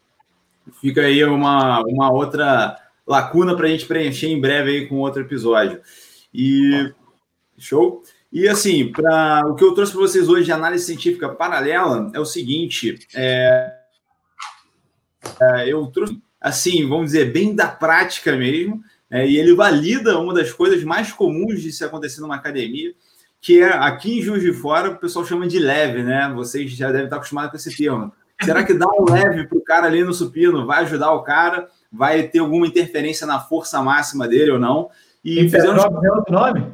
Fica 0.82 1.02
aí 1.02 1.24
uma, 1.24 1.82
uma 1.84 2.12
outra 2.12 2.78
lacuna 3.08 3.56
para 3.56 3.68
a 3.68 3.70
gente 3.70 3.86
preencher 3.86 4.28
em 4.28 4.42
breve 4.42 4.72
aí 4.72 4.88
com 4.88 4.98
outro 4.98 5.22
episódio. 5.22 5.80
E 6.34 6.94
show. 7.58 8.04
E 8.32 8.48
assim, 8.48 8.92
para 8.92 9.44
o 9.48 9.56
que 9.56 9.64
eu 9.64 9.74
trouxe 9.74 9.94
para 9.94 10.02
vocês 10.02 10.28
hoje 10.28 10.46
de 10.46 10.52
análise 10.52 10.86
científica 10.86 11.30
paralela 11.30 12.12
é 12.14 12.20
o 12.20 12.26
seguinte: 12.26 13.00
é, 13.16 13.79
eu 15.68 15.86
trouxe, 15.88 16.22
assim, 16.40 16.88
vamos 16.88 17.08
dizer, 17.08 17.32
bem 17.32 17.56
da 17.56 17.68
prática 17.68 18.36
mesmo, 18.36 18.82
é, 19.10 19.28
e 19.28 19.38
ele 19.38 19.56
valida 19.56 20.20
uma 20.20 20.34
das 20.34 20.52
coisas 20.52 20.84
mais 20.84 21.12
comuns 21.12 21.62
de 21.62 21.72
se 21.72 21.84
acontecer 21.84 22.22
numa 22.22 22.36
academia, 22.36 22.94
que 23.42 23.62
é 23.62 23.70
aqui 23.70 24.20
em 24.20 24.22
Juiz 24.22 24.44
de 24.44 24.54
Fora, 24.54 24.92
o 24.92 24.98
pessoal 24.98 25.26
chama 25.26 25.48
de 25.48 25.60
leve, 25.60 26.04
né? 26.04 26.32
Vocês 26.36 26.72
já 26.72 26.88
devem 26.88 27.06
estar 27.06 27.16
acostumados 27.16 27.52
com 27.52 27.58
esse 27.58 27.76
termo. 27.76 28.12
Será 28.44 28.64
que 28.64 28.74
dar 28.74 28.88
um 28.88 29.06
leve 29.10 29.48
para 29.48 29.58
o 29.58 29.64
cara 29.64 29.88
ali 29.88 30.04
no 30.04 30.14
supino 30.14 30.66
vai 30.66 30.84
ajudar 30.84 31.12
o 31.12 31.24
cara? 31.24 31.68
Vai 31.92 32.24
ter 32.24 32.40
alguma 32.40 32.68
interferência 32.68 33.26
na 33.26 33.40
força 33.40 33.82
máxima 33.82 34.28
dele 34.28 34.52
ou 34.52 34.60
não? 34.60 34.90
E 35.24 35.40
em 35.40 35.50
Petrópolis 35.50 36.04
é 36.04 36.12
outro 36.12 36.34
nome? 36.34 36.74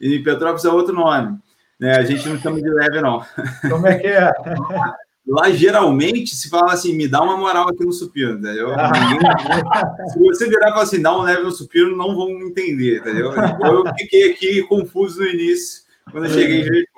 Em 0.00 0.22
Petrópolis 0.22 0.64
é 0.64 0.68
outro 0.68 0.94
nome. 0.94 1.38
Né? 1.78 1.96
A 1.96 2.02
gente 2.02 2.28
não 2.28 2.38
chama 2.38 2.60
de 2.60 2.68
leve, 2.68 3.00
não. 3.00 3.24
Como 3.70 3.86
é 3.86 3.98
que 3.98 4.06
é? 4.06 4.32
Lá, 5.28 5.50
geralmente, 5.50 6.34
se 6.34 6.48
fala 6.48 6.72
assim, 6.72 6.94
me 6.94 7.06
dá 7.06 7.20
uma 7.22 7.36
moral 7.36 7.68
aqui 7.68 7.84
no 7.84 7.92
supino, 7.92 8.38
entendeu? 8.38 8.70
Ah. 8.74 8.90
Se 10.08 10.18
você 10.18 10.48
virar 10.48 10.68
e 10.68 10.70
falar 10.70 10.82
assim, 10.84 11.02
dá 11.02 11.14
um 11.14 11.20
leve 11.20 11.42
no 11.42 11.50
supino, 11.50 11.94
não 11.94 12.16
vão 12.16 12.30
entender, 12.40 13.00
entendeu? 13.00 13.34
Eu 13.34 13.84
fiquei 13.98 14.32
aqui 14.32 14.62
confuso 14.62 15.20
no 15.20 15.26
início, 15.26 15.82
quando 16.10 16.24
eu 16.24 16.30
cheguei 16.30 16.62
de 16.62 16.88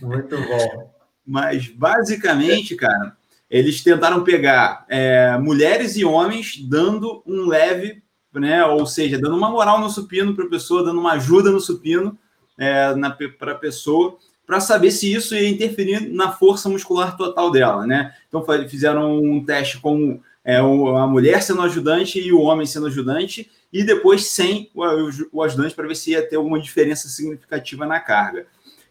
Muito 0.00 0.36
bom. 0.38 0.90
Mas, 1.26 1.68
basicamente, 1.68 2.74
cara, 2.74 3.14
eles 3.50 3.84
tentaram 3.84 4.24
pegar 4.24 4.86
é, 4.88 5.36
mulheres 5.36 5.94
e 5.98 6.06
homens 6.06 6.56
dando 6.66 7.22
um 7.26 7.46
leve, 7.46 8.02
né? 8.32 8.64
Ou 8.64 8.86
seja, 8.86 9.18
dando 9.18 9.36
uma 9.36 9.50
moral 9.50 9.78
no 9.78 9.90
supino 9.90 10.34
para 10.34 10.46
a 10.46 10.50
pessoa, 10.50 10.84
dando 10.84 11.00
uma 11.00 11.12
ajuda 11.12 11.50
no 11.50 11.60
supino 11.60 12.18
é, 12.58 12.94
para 13.38 13.52
a 13.52 13.56
pessoa, 13.56 14.16
para 14.48 14.60
saber 14.60 14.90
se 14.90 15.12
isso 15.12 15.34
ia 15.34 15.46
interferir 15.46 16.08
na 16.08 16.32
força 16.32 16.70
muscular 16.70 17.18
total 17.18 17.50
dela, 17.50 17.86
né? 17.86 18.14
Então 18.28 18.42
fizeram 18.66 19.20
um 19.22 19.44
teste 19.44 19.78
com 19.78 20.18
é, 20.42 20.56
a 20.56 21.06
mulher 21.06 21.42
sendo 21.42 21.60
ajudante 21.60 22.18
e 22.18 22.32
o 22.32 22.40
homem 22.40 22.64
sendo 22.64 22.86
ajudante, 22.86 23.50
e 23.70 23.84
depois 23.84 24.28
sem 24.28 24.70
o, 24.74 25.42
ajudante 25.42 25.74
para 25.74 25.86
ver 25.86 25.94
se 25.94 26.12
ia 26.12 26.26
ter 26.26 26.36
alguma 26.36 26.58
diferença 26.58 27.10
significativa 27.10 27.84
na 27.84 28.00
carga. 28.00 28.46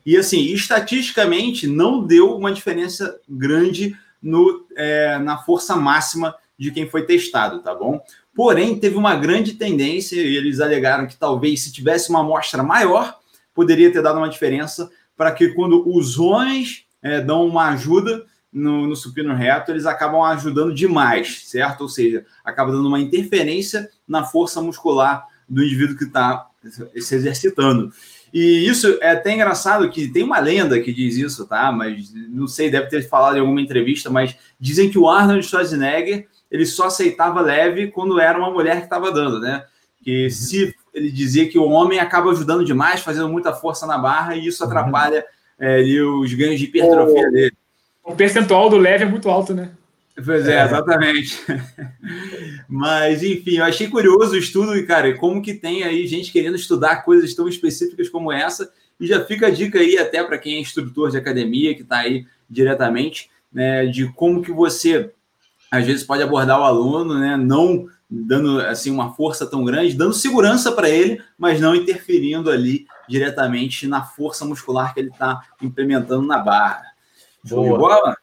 E 0.05 0.15
assim, 0.15 0.41
estatisticamente, 0.41 1.65
não 1.65 2.05
deu 2.05 2.37
uma 2.37 2.53
diferença 2.53 3.19
grande 3.27 3.97
no, 4.21 4.63
é, 4.75 5.17
na 5.17 5.39
força 5.39 5.75
máxima 5.75 6.35
de 6.55 6.69
quem 6.69 6.87
foi 6.87 7.03
testado, 7.03 7.63
tá 7.63 7.73
bom? 7.73 7.99
Porém, 8.35 8.77
teve 8.77 8.95
uma 8.95 9.15
grande 9.15 9.53
tendência, 9.53 10.21
e 10.21 10.37
eles 10.37 10.59
alegaram 10.59 11.07
que 11.07 11.17
talvez 11.17 11.63
se 11.63 11.73
tivesse 11.73 12.11
uma 12.11 12.19
amostra 12.19 12.61
maior, 12.61 13.17
poderia 13.55 13.91
ter 13.91 14.03
dado 14.03 14.19
uma 14.19 14.29
diferença 14.29 14.87
para 15.17 15.31
que 15.31 15.49
quando 15.49 15.83
os 15.89 16.19
homens 16.19 16.85
é, 17.01 17.19
dão 17.19 17.45
uma 17.45 17.69
ajuda 17.69 18.25
no, 18.53 18.87
no, 18.87 18.95
supino 18.95 19.33
reto, 19.33 19.71
eles 19.71 19.85
acabam 19.85 20.21
ajudando 20.21 20.73
demais, 20.73 21.49
certo? 21.49 21.81
Ou 21.81 21.89
seja, 21.89 22.25
acaba 22.45 22.71
dando 22.71 22.87
uma 22.87 22.99
interferência 22.99 23.89
na 24.07 24.23
força 24.23 24.61
muscular 24.61 25.25
do 25.49 25.63
indivíduo 25.63 25.97
que 25.97 26.05
está 26.05 26.47
se 26.95 27.15
exercitando. 27.15 27.91
E 28.33 28.67
isso 28.67 28.97
é 29.01 29.11
até 29.11 29.33
engraçado 29.33 29.89
que 29.89 30.07
tem 30.09 30.23
uma 30.23 30.39
lenda 30.39 30.79
que 30.79 30.93
diz 30.93 31.15
isso, 31.15 31.47
tá? 31.47 31.71
Mas 31.71 32.13
não 32.29 32.47
sei, 32.47 32.69
deve 32.69 32.87
ter 32.87 33.07
falado 33.07 33.37
em 33.37 33.39
alguma 33.39 33.61
entrevista, 33.61 34.09
mas 34.09 34.35
dizem 34.59 34.89
que 34.89 34.99
o 34.99 35.09
Arnold 35.09 35.45
Schwarzenegger 35.45 36.27
ele 36.51 36.65
só 36.65 36.87
aceitava 36.87 37.41
leve 37.41 37.87
quando 37.87 38.19
era 38.19 38.37
uma 38.37 38.51
mulher 38.51 38.77
que 38.77 38.83
estava 38.83 39.11
dando, 39.11 39.39
né? 39.39 39.65
Que 40.03 40.25
uhum. 40.25 40.29
se 40.29 40.75
ele 40.93 41.11
dizia 41.11 41.47
que 41.47 41.57
o 41.57 41.69
homem 41.69 41.99
acaba 41.99 42.31
ajudando 42.31 42.65
demais, 42.65 43.01
fazendo 43.01 43.29
muita 43.29 43.53
força 43.53 43.85
na 43.85 43.97
barra, 43.97 44.35
e 44.35 44.47
isso 44.47 44.63
uhum. 44.63 44.69
atrapalha 44.69 45.25
é, 45.59 45.81
os 45.81 46.33
ganhos 46.33 46.59
de 46.59 46.65
hipertrofia 46.65 47.27
o, 47.27 47.31
dele. 47.31 47.55
O 48.03 48.15
percentual 48.15 48.69
do 48.69 48.77
leve 48.77 49.03
é 49.03 49.07
muito 49.07 49.29
alto, 49.29 49.53
né? 49.53 49.71
Pois 50.23 50.47
é, 50.47 50.63
exatamente. 50.63 51.39
Mas, 52.67 53.21
enfim, 53.21 53.57
eu 53.57 53.65
achei 53.65 53.87
curioso 53.87 54.33
o 54.33 54.37
estudo, 54.37 54.75
e, 54.75 54.85
cara, 54.85 55.15
como 55.15 55.41
que 55.41 55.53
tem 55.53 55.83
aí 55.83 56.07
gente 56.07 56.31
querendo 56.31 56.55
estudar 56.55 57.03
coisas 57.03 57.33
tão 57.35 57.47
específicas 57.47 58.09
como 58.09 58.31
essa, 58.31 58.71
e 58.99 59.05
já 59.05 59.23
fica 59.23 59.47
a 59.47 59.51
dica 59.51 59.79
aí 59.79 59.97
até 59.97 60.23
para 60.23 60.39
quem 60.39 60.55
é 60.55 60.59
instrutor 60.59 61.11
de 61.11 61.17
academia, 61.17 61.75
que 61.75 61.83
está 61.83 61.99
aí 61.99 62.25
diretamente, 62.49 63.29
né, 63.53 63.85
de 63.85 64.11
como 64.13 64.41
que 64.41 64.51
você, 64.51 65.11
às 65.69 65.85
vezes, 65.85 66.03
pode 66.03 66.23
abordar 66.23 66.59
o 66.59 66.63
aluno, 66.63 67.19
né, 67.19 67.37
não 67.37 67.87
dando, 68.09 68.61
assim, 68.61 68.89
uma 68.89 69.13
força 69.13 69.45
tão 69.45 69.63
grande, 69.63 69.95
dando 69.95 70.13
segurança 70.13 70.71
para 70.71 70.89
ele, 70.89 71.21
mas 71.37 71.59
não 71.59 71.75
interferindo 71.75 72.49
ali 72.49 72.85
diretamente 73.07 73.87
na 73.87 74.01
força 74.01 74.45
muscular 74.45 74.93
que 74.93 74.99
ele 74.99 75.09
está 75.09 75.41
implementando 75.61 76.25
na 76.25 76.39
barra. 76.39 76.83
Show 77.45 77.63
Boa. 77.63 77.71
de 77.71 77.77
bola? 77.77 78.17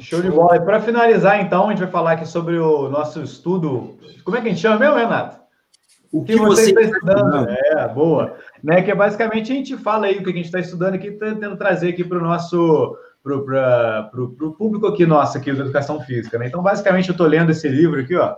Show 0.00 0.22
de 0.22 0.30
bola. 0.30 0.56
E 0.56 0.60
para 0.60 0.80
finalizar, 0.80 1.40
então, 1.40 1.66
a 1.66 1.70
gente 1.70 1.80
vai 1.80 1.90
falar 1.90 2.12
aqui 2.12 2.26
sobre 2.26 2.58
o 2.58 2.88
nosso 2.88 3.22
estudo. 3.22 3.98
Como 4.24 4.36
é 4.36 4.40
que 4.40 4.48
a 4.48 4.50
gente 4.50 4.60
chama 4.60 4.78
mesmo, 4.78 4.96
Renato? 4.96 5.42
O 6.10 6.22
que, 6.22 6.34
que 6.34 6.40
você, 6.40 6.68
está 6.68 6.82
estudando? 6.82 7.48
É, 7.48 7.88
boa. 7.88 8.36
Né, 8.62 8.82
que 8.82 8.90
é 8.90 8.94
basicamente 8.94 9.50
a 9.50 9.54
gente 9.54 9.76
fala 9.78 10.06
aí 10.06 10.18
o 10.18 10.22
que 10.22 10.30
a 10.30 10.34
gente 10.34 10.44
está 10.44 10.60
estudando 10.60 10.94
aqui, 10.94 11.10
tentando 11.10 11.56
trazer 11.56 11.88
aqui 11.88 12.04
para 12.04 12.18
o 12.18 12.22
nosso 12.22 12.98
para 13.22 13.36
o 13.36 14.54
público 14.58 14.88
aqui 14.88 15.06
nosso 15.06 15.38
aqui 15.38 15.52
da 15.52 15.60
educação 15.60 16.00
física. 16.00 16.38
Né? 16.38 16.48
Então, 16.48 16.62
basicamente, 16.62 17.08
eu 17.08 17.12
estou 17.12 17.26
lendo 17.26 17.50
esse 17.50 17.68
livro 17.68 18.00
aqui, 18.00 18.16
ó. 18.16 18.36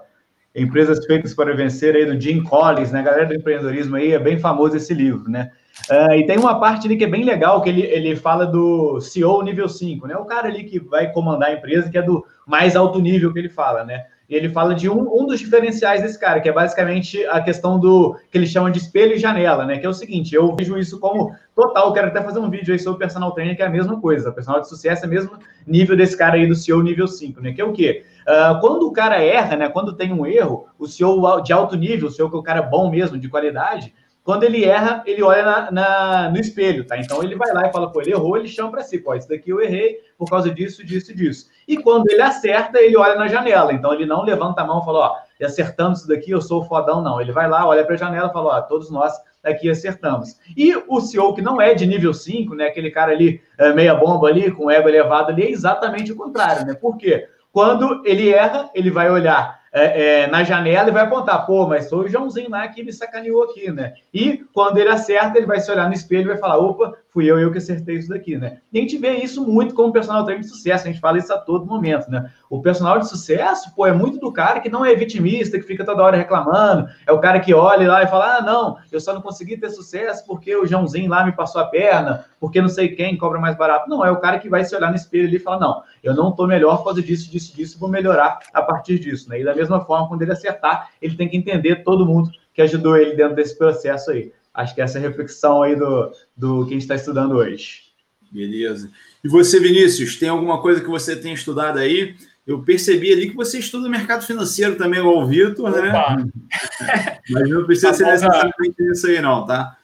Empresas 0.54 1.04
Feitas 1.04 1.34
para 1.34 1.54
Vencer, 1.54 1.96
aí 1.96 2.06
do 2.06 2.20
Jim 2.20 2.42
Collins, 2.42 2.92
né? 2.92 3.02
Galera 3.02 3.26
do 3.26 3.34
empreendedorismo 3.34 3.96
aí, 3.96 4.12
é 4.12 4.18
bem 4.18 4.38
famoso 4.38 4.76
esse 4.76 4.94
livro, 4.94 5.28
né? 5.28 5.50
Uh, 5.90 6.14
e 6.14 6.26
tem 6.26 6.38
uma 6.38 6.60
parte 6.60 6.86
ali 6.86 6.96
que 6.96 7.04
é 7.04 7.08
bem 7.08 7.24
legal, 7.24 7.60
que 7.60 7.68
ele, 7.68 7.82
ele 7.82 8.14
fala 8.14 8.46
do 8.46 9.00
CEO 9.00 9.42
nível 9.42 9.68
5, 9.68 10.06
né? 10.06 10.16
O 10.16 10.24
cara 10.24 10.46
ali 10.46 10.62
que 10.64 10.78
vai 10.78 11.10
comandar 11.10 11.50
a 11.50 11.54
empresa, 11.54 11.90
que 11.90 11.98
é 11.98 12.02
do 12.02 12.24
mais 12.46 12.76
alto 12.76 13.00
nível 13.00 13.32
que 13.32 13.38
ele 13.40 13.48
fala, 13.48 13.84
né? 13.84 14.04
E 14.28 14.34
ele 14.34 14.48
fala 14.48 14.74
de 14.74 14.88
um, 14.88 15.20
um 15.20 15.26
dos 15.26 15.38
diferenciais 15.38 16.02
desse 16.02 16.18
cara, 16.18 16.40
que 16.40 16.48
é 16.48 16.52
basicamente 16.52 17.24
a 17.26 17.42
questão 17.42 17.78
do 17.78 18.16
que 18.30 18.38
ele 18.38 18.46
chama 18.46 18.70
de 18.70 18.78
espelho 18.78 19.14
e 19.14 19.18
janela, 19.18 19.66
né? 19.66 19.78
Que 19.78 19.84
é 19.84 19.88
o 19.88 19.92
seguinte, 19.92 20.34
eu 20.34 20.54
vejo 20.56 20.78
isso 20.78 20.98
como 20.98 21.34
total, 21.54 21.92
quero 21.92 22.08
até 22.08 22.22
fazer 22.22 22.38
um 22.38 22.48
vídeo 22.48 22.72
aí 22.72 22.78
sobre 22.78 23.00
personal 23.00 23.32
trainer, 23.32 23.54
que 23.54 23.62
é 23.62 23.66
a 23.66 23.70
mesma 23.70 24.00
coisa. 24.00 24.32
Personal 24.32 24.62
de 24.62 24.68
sucesso 24.68 25.04
é 25.04 25.06
o 25.06 25.10
mesmo 25.10 25.32
nível 25.66 25.96
desse 25.96 26.16
cara 26.16 26.36
aí 26.36 26.46
do 26.46 26.54
CEO 26.54 26.82
nível 26.82 27.06
5, 27.06 27.40
né? 27.40 27.52
Que 27.52 27.60
é 27.60 27.64
o 27.64 27.72
quê? 27.72 28.04
Uh, 28.26 28.58
quando 28.60 28.88
o 28.88 28.92
cara 28.92 29.22
erra, 29.22 29.56
né? 29.56 29.68
Quando 29.68 29.94
tem 29.94 30.10
um 30.10 30.24
erro, 30.24 30.68
o 30.78 30.86
CEO 30.86 31.42
de 31.42 31.52
alto 31.52 31.76
nível, 31.76 32.08
o 32.08 32.10
CEO 32.10 32.30
que 32.30 32.36
é 32.36 32.38
o 32.38 32.42
cara 32.42 32.62
bom 32.62 32.90
mesmo, 32.90 33.18
de 33.18 33.28
qualidade, 33.28 33.92
quando 34.24 34.44
ele 34.44 34.64
erra, 34.64 35.02
ele 35.04 35.22
olha 35.22 35.44
na, 35.44 35.70
na, 35.70 36.30
no 36.30 36.40
espelho, 36.40 36.86
tá? 36.86 36.96
Então 36.96 37.22
ele 37.22 37.36
vai 37.36 37.52
lá 37.52 37.68
e 37.68 37.72
fala, 37.72 37.92
pô, 37.92 38.00
ele 38.00 38.12
errou, 38.12 38.38
ele 38.38 38.48
chama 38.48 38.70
para 38.70 38.82
si, 38.82 38.98
pô, 38.98 39.14
isso 39.14 39.28
daqui 39.28 39.50
eu 39.50 39.60
errei 39.60 39.98
por 40.16 40.30
causa 40.30 40.50
disso, 40.50 40.82
disso, 40.82 41.14
disso. 41.14 41.50
E 41.66 41.76
quando 41.76 42.10
ele 42.10 42.22
acerta, 42.22 42.80
ele 42.80 42.96
olha 42.96 43.14
na 43.14 43.28
janela. 43.28 43.72
Então 43.72 43.92
ele 43.92 44.06
não 44.06 44.22
levanta 44.22 44.62
a 44.62 44.66
mão 44.66 44.80
e 44.80 44.84
fala, 44.84 44.98
ó, 44.98 45.16
acertamos 45.44 46.00
isso 46.00 46.08
daqui, 46.08 46.30
eu 46.30 46.40
sou 46.40 46.62
o 46.62 46.64
fodão, 46.64 47.02
não. 47.02 47.20
Ele 47.20 47.32
vai 47.32 47.48
lá, 47.48 47.66
olha 47.66 47.84
para 47.84 47.94
a 47.94 47.98
janela 47.98 48.28
e 48.28 48.32
fala, 48.32 48.58
ó, 48.58 48.60
todos 48.62 48.90
nós 48.90 49.12
aqui 49.42 49.68
acertamos. 49.68 50.38
E 50.56 50.74
o 50.88 51.00
CEO 51.00 51.34
que 51.34 51.42
não 51.42 51.60
é 51.60 51.74
de 51.74 51.86
nível 51.86 52.14
5, 52.14 52.54
né, 52.54 52.66
aquele 52.66 52.90
cara 52.90 53.12
ali, 53.12 53.40
é, 53.58 53.72
meia 53.72 53.94
bomba 53.94 54.28
ali, 54.28 54.50
com 54.50 54.70
ego 54.70 54.88
elevado 54.88 55.30
ali, 55.30 55.42
é 55.42 55.50
exatamente 55.50 56.12
o 56.12 56.16
contrário, 56.16 56.66
né? 56.66 56.74
Por 56.74 56.96
quê? 56.96 57.28
Quando 57.52 58.02
ele 58.04 58.30
erra, 58.30 58.70
ele 58.74 58.90
vai 58.90 59.10
olhar 59.10 59.60
é, 59.72 60.22
é, 60.22 60.26
na 60.28 60.42
janela 60.42 60.88
e 60.88 60.92
vai 60.92 61.02
apontar, 61.02 61.46
pô, 61.46 61.66
mas 61.66 61.90
foi 61.90 62.06
o 62.06 62.08
Joãozinho 62.08 62.50
lá 62.50 62.66
que 62.68 62.82
me 62.82 62.92
sacaneou 62.92 63.42
aqui, 63.44 63.70
né? 63.70 63.94
E 64.12 64.44
quando 64.52 64.78
ele 64.78 64.88
acerta, 64.88 65.36
ele 65.36 65.46
vai 65.46 65.60
se 65.60 65.70
olhar 65.70 65.86
no 65.86 65.94
espelho 65.94 66.22
e 66.22 66.28
vai 66.32 66.38
falar, 66.38 66.58
opa, 66.58 66.96
fui 67.14 67.30
eu, 67.30 67.38
eu 67.38 67.52
que 67.52 67.58
acertei 67.58 67.96
isso 67.96 68.08
daqui, 68.08 68.36
né? 68.36 68.58
E 68.72 68.78
a 68.78 68.80
gente 68.82 68.98
vê 68.98 69.12
isso 69.18 69.46
muito 69.46 69.72
como 69.72 69.92
personal 69.92 70.24
trainer 70.24 70.42
de 70.44 70.50
sucesso, 70.50 70.88
a 70.88 70.90
gente 70.90 71.00
fala 71.00 71.16
isso 71.16 71.32
a 71.32 71.38
todo 71.38 71.64
momento, 71.64 72.10
né? 72.10 72.28
O 72.50 72.60
personal 72.60 72.98
de 72.98 73.08
sucesso, 73.08 73.72
pô, 73.72 73.86
é 73.86 73.92
muito 73.92 74.18
do 74.18 74.32
cara 74.32 74.58
que 74.58 74.68
não 74.68 74.84
é 74.84 74.92
vitimista, 74.96 75.56
que 75.56 75.64
fica 75.64 75.84
toda 75.84 76.02
hora 76.02 76.16
reclamando, 76.16 76.88
é 77.06 77.12
o 77.12 77.20
cara 77.20 77.38
que 77.38 77.54
olha 77.54 77.88
lá 77.88 78.02
e 78.02 78.08
fala, 78.08 78.38
ah, 78.38 78.42
não, 78.42 78.78
eu 78.90 79.00
só 79.00 79.14
não 79.14 79.22
consegui 79.22 79.56
ter 79.56 79.70
sucesso 79.70 80.26
porque 80.26 80.56
o 80.56 80.66
Joãozinho 80.66 81.08
lá 81.08 81.24
me 81.24 81.30
passou 81.30 81.60
a 81.60 81.66
perna, 81.66 82.24
porque 82.40 82.60
não 82.60 82.68
sei 82.68 82.88
quem 82.88 83.16
cobra 83.16 83.38
mais 83.38 83.56
barato. 83.56 83.88
Não, 83.88 84.04
é 84.04 84.10
o 84.10 84.18
cara 84.20 84.40
que 84.40 84.48
vai 84.48 84.64
se 84.64 84.74
olhar 84.74 84.90
no 84.90 84.96
espelho 84.96 85.28
ali 85.28 85.36
e 85.36 85.38
falar, 85.40 85.60
não, 85.60 85.82
eu 86.02 86.14
não 86.16 86.32
tô 86.32 86.48
melhor 86.48 86.78
por 86.78 86.86
causa 86.86 87.00
disso, 87.00 87.30
disso, 87.30 87.54
disso, 87.54 87.78
vou 87.78 87.88
melhorar 87.88 88.40
a 88.52 88.60
partir 88.60 88.98
disso, 88.98 89.30
né? 89.30 89.40
E 89.40 89.44
da 89.44 89.54
mesma 89.54 89.80
forma, 89.84 90.08
quando 90.08 90.22
ele 90.22 90.32
acertar, 90.32 90.90
ele 91.00 91.14
tem 91.14 91.28
que 91.28 91.36
entender 91.36 91.84
todo 91.84 92.04
mundo 92.04 92.28
que 92.52 92.60
ajudou 92.60 92.96
ele 92.96 93.14
dentro 93.14 93.36
desse 93.36 93.56
processo 93.56 94.10
aí. 94.10 94.32
Acho 94.54 94.74
que 94.74 94.80
essa 94.80 94.98
é 94.98 95.00
a 95.00 95.08
reflexão 95.08 95.62
aí 95.62 95.74
do, 95.74 96.12
do 96.36 96.64
que 96.64 96.70
a 96.70 96.74
gente 96.74 96.82
está 96.82 96.94
estudando 96.94 97.32
hoje. 97.32 97.82
Beleza. 98.30 98.90
E 99.22 99.28
você, 99.28 99.58
Vinícius, 99.58 100.16
tem 100.16 100.28
alguma 100.28 100.62
coisa 100.62 100.80
que 100.80 100.88
você 100.88 101.16
tem 101.16 101.34
estudado 101.34 101.78
aí? 101.78 102.16
Eu 102.46 102.62
percebi 102.62 103.12
ali 103.12 103.30
que 103.30 103.36
você 103.36 103.58
estuda 103.58 103.88
mercado 103.88 104.24
financeiro 104.24 104.76
também, 104.76 105.00
igual 105.00 105.18
o 105.18 105.26
Vitor, 105.26 105.70
né? 105.70 105.92
mas 107.30 107.48
não 107.48 107.64
precisa 107.64 107.88
tá 107.88 107.94
ser 107.94 108.04
necessariamente 108.04 108.82
isso 108.92 109.06
aí, 109.06 109.20
não, 109.20 109.46
tá? 109.46 109.78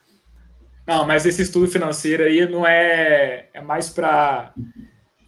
Não, 0.85 1.05
mas 1.05 1.25
esse 1.25 1.41
estudo 1.41 1.67
financeiro 1.67 2.23
aí 2.23 2.47
não 2.47 2.65
é, 2.65 3.49
é 3.53 3.61
mais 3.61 3.89
para 3.89 4.53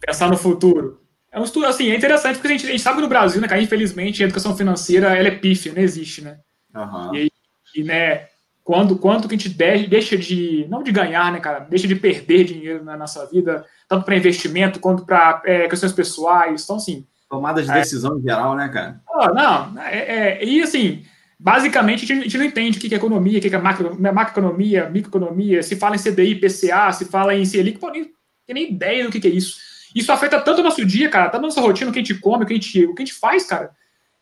pensar 0.00 0.28
no 0.28 0.36
futuro. 0.36 1.00
É 1.32 1.40
um 1.40 1.44
estudo, 1.44 1.66
assim, 1.66 1.90
é 1.90 1.96
interessante 1.96 2.36
porque 2.36 2.48
a 2.48 2.50
gente, 2.52 2.66
a 2.66 2.70
gente 2.70 2.82
sabe 2.82 2.96
que 2.96 3.02
no 3.02 3.08
Brasil, 3.08 3.40
né, 3.40 3.48
cara, 3.48 3.60
infelizmente, 3.60 4.22
a 4.22 4.26
educação 4.26 4.56
financeira, 4.56 5.16
ela 5.16 5.28
é 5.28 5.32
pífia, 5.32 5.72
não 5.72 5.82
existe, 5.82 6.22
né? 6.22 6.38
Uhum. 6.74 7.16
E, 7.16 7.32
e, 7.74 7.82
né, 7.82 8.28
quando, 8.64 8.96
quanto 8.96 9.28
que 9.28 9.34
a 9.34 9.38
gente 9.38 9.50
deixa 9.50 10.16
de, 10.16 10.66
não 10.70 10.82
de 10.82 10.90
ganhar, 10.90 11.30
né, 11.30 11.38
cara, 11.38 11.60
deixa 11.60 11.86
de 11.86 11.94
perder 11.94 12.44
dinheiro 12.44 12.82
na 12.82 12.96
nossa 12.96 13.26
vida, 13.26 13.64
tanto 13.86 14.06
para 14.06 14.16
investimento 14.16 14.80
quanto 14.80 15.04
para 15.04 15.42
é, 15.44 15.68
questões 15.68 15.92
pessoais, 15.92 16.64
então, 16.64 16.76
assim... 16.76 17.06
Tomada 17.28 17.62
de 17.62 17.70
é. 17.70 17.74
decisão 17.74 18.16
é, 18.16 18.18
em 18.18 18.22
geral, 18.22 18.56
né, 18.56 18.68
cara? 18.68 19.00
não, 19.34 19.82
é, 19.82 19.98
é, 19.98 20.44
e 20.44 20.62
assim, 20.62 21.04
basicamente 21.38 22.10
a 22.10 22.16
gente, 22.16 22.38
não 22.38 22.44
entende 22.44 22.78
o 22.78 22.80
que 22.80 22.94
é 22.94 22.96
economia, 22.96 23.38
o 23.38 23.42
que 23.42 23.54
é 23.54 23.58
macro, 23.58 24.00
macroeconomia, 24.00 24.88
microeconomia, 24.88 25.62
se 25.62 25.76
fala 25.76 25.96
em 25.96 25.98
CDI, 25.98 26.36
PCA, 26.36 26.90
se 26.90 27.04
fala 27.04 27.34
em 27.34 27.44
Selic, 27.44 27.78
pô, 27.78 27.90
nem 27.90 28.10
tem 28.46 28.54
nem 28.54 28.72
ideia 28.72 29.04
do 29.04 29.10
que, 29.10 29.20
que 29.20 29.28
é 29.28 29.30
isso. 29.30 29.56
Isso 29.94 30.10
afeta 30.10 30.40
tanto 30.40 30.60
o 30.60 30.64
nosso 30.64 30.84
dia, 30.84 31.08
cara, 31.08 31.28
tanto 31.28 31.44
a 31.44 31.46
nossa 31.48 31.60
rotina, 31.60 31.90
o 31.90 31.92
que 31.92 31.98
a 31.98 32.02
gente 32.02 32.18
come, 32.18 32.44
o 32.44 32.46
que 32.46 32.52
a 32.52 32.56
gente, 32.56 32.84
o 32.86 32.94
que 32.94 33.02
a 33.02 33.04
gente 33.04 33.18
faz, 33.18 33.44
cara. 33.44 33.70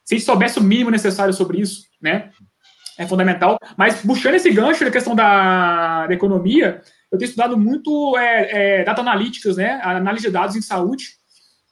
Se 0.05 0.15
a 0.15 0.19
gente 0.19 0.27
soubesse 0.27 0.59
o 0.59 0.63
mínimo 0.63 0.91
necessário 0.91 1.33
sobre 1.33 1.61
isso, 1.61 1.87
né? 2.01 2.31
É 3.03 3.07
fundamental. 3.07 3.59
Mas 3.77 4.01
puxando 4.01 4.35
esse 4.35 4.51
gancho 4.51 4.85
da 4.85 4.91
questão 4.91 5.15
da, 5.15 6.07
da 6.07 6.15
economia, 6.15 6.81
eu 7.11 7.19
tenho 7.19 7.29
estudado 7.29 7.59
muito 7.59 8.17
é, 8.17 8.81
é, 8.81 8.85
data 8.85 9.01
analytics, 9.01 9.57
né? 9.57 9.81
Análise 9.83 10.27
de 10.27 10.33
dados 10.33 10.55
em 10.55 10.63
saúde. 10.63 11.17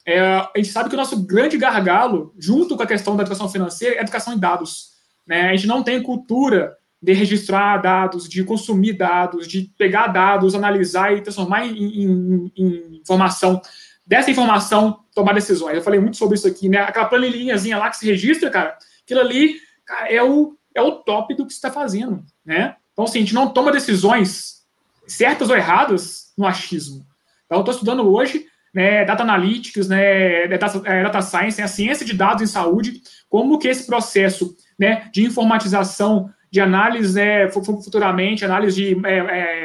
É, 0.05 0.21
a 0.21 0.51
gente 0.57 0.71
sabe 0.71 0.89
que 0.89 0.95
o 0.97 0.99
nosso 0.99 1.25
grande 1.25 1.57
gargalo, 1.57 2.35
junto 2.37 2.77
com 2.77 2.83
a 2.83 2.87
questão 2.87 3.17
da 3.17 3.23
educação 3.23 3.49
financeira, 3.49 3.95
é 3.95 3.99
a 4.01 4.03
educação 4.03 4.35
em 4.35 4.39
dados. 4.39 4.91
Né? 5.25 5.51
A 5.51 5.55
gente 5.55 5.69
não 5.69 5.85
tem 5.85 6.03
cultura 6.03 6.77
de 7.01 7.13
registrar 7.13 7.77
dados, 7.79 8.29
de 8.29 8.43
consumir 8.43 8.95
dados, 8.95 9.47
de 9.47 9.71
pegar 9.79 10.09
dados, 10.09 10.55
analisar 10.55 11.17
e 11.17 11.21
transformar 11.21 11.65
em, 11.65 12.03
em, 12.03 12.53
em 12.57 12.97
informação. 13.01 13.63
Dessa 14.05 14.33
informação, 14.33 15.05
tomar 15.15 15.33
decisões. 15.33 15.77
Eu 15.77 15.83
falei 15.83 16.01
muito 16.01 16.17
sobre 16.17 16.37
isso 16.37 16.49
aqui, 16.49 16.69
né? 16.69 16.79
Aquela 16.79 17.07
planilhinhazinha 17.07 17.79
lá 17.79 17.89
que 17.89 17.99
se 17.99 18.07
registra, 18.07 18.51
cara, 18.51 18.77
aquilo 19.05 19.21
ali 19.21 19.55
cara, 19.87 20.13
é, 20.13 20.23
o, 20.23 20.57
é 20.75 20.83
o 20.83 20.93
top 20.93 21.35
do 21.35 21.47
que 21.47 21.53
está 21.53 21.71
fazendo, 21.71 22.25
né? 22.45 22.77
Então, 22.93 23.05
assim, 23.05 23.19
a 23.19 23.23
gente 23.23 23.35
não 23.35 23.49
toma 23.49 23.73
decisões 23.73 24.61
certas 25.07 25.51
ou 25.51 25.57
erradas 25.57 26.33
no 26.37 26.47
achismo. 26.47 27.05
Então, 27.47 27.59
eu 27.59 27.61
estou 27.61 27.75
estudando 27.75 28.07
hoje 28.07 28.47
né, 28.73 29.05
data 29.05 29.23
analytics, 29.23 29.89
né, 29.89 30.47
data, 30.47 30.81
é, 30.85 31.03
data 31.03 31.23
science, 31.23 31.59
né, 31.59 31.65
a 31.65 31.69
ciência 31.69 32.07
de 32.07 32.15
dados 32.15 32.43
em 32.43 32.47
saúde, 32.47 33.03
como 33.29 33.59
que 33.59 33.69
esse 33.69 33.87
processo 33.87 34.55
né, 34.79 35.09
de 35.13 35.25
informatização, 35.25 36.31
de 36.51 36.61
análise 36.61 37.15
né, 37.15 37.49
futuramente, 37.51 38.45
análise 38.45 38.77
de 38.77 39.07
é, 39.07 39.19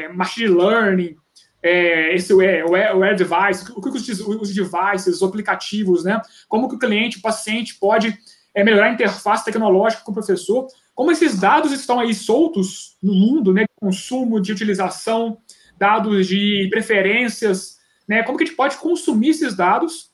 é, 0.04 0.08
machine 0.08 0.48
learning, 0.48 1.16
é, 1.62 2.14
esse 2.14 2.32
é, 2.44 2.64
o 2.64 3.16
Device, 3.16 3.72
o 3.74 3.80
que 3.80 3.88
os, 3.88 4.20
os 4.20 4.54
devices, 4.54 5.20
os 5.20 5.22
aplicativos, 5.22 6.04
né, 6.04 6.20
como 6.48 6.68
que 6.68 6.76
o 6.76 6.78
cliente, 6.78 7.18
o 7.18 7.22
paciente 7.22 7.76
pode 7.76 8.16
é, 8.54 8.62
melhorar 8.62 8.86
a 8.86 8.92
interface 8.92 9.44
tecnológica 9.44 10.02
com 10.02 10.10
o 10.10 10.14
professor, 10.14 10.66
como 10.96 11.12
esses 11.12 11.38
dados 11.38 11.72
estão 11.72 12.00
aí 12.00 12.14
soltos 12.14 12.96
no 13.02 13.12
mundo, 13.12 13.52
né, 13.52 13.64
de 13.64 13.74
consumo, 13.76 14.40
de 14.40 14.50
utilização, 14.50 15.36
dados 15.78 16.26
de 16.26 16.68
preferências, 16.70 17.76
né, 18.08 18.22
como 18.22 18.38
que 18.38 18.44
a 18.44 18.46
gente 18.46 18.56
pode 18.56 18.78
consumir 18.78 19.28
esses 19.28 19.54
dados, 19.54 20.10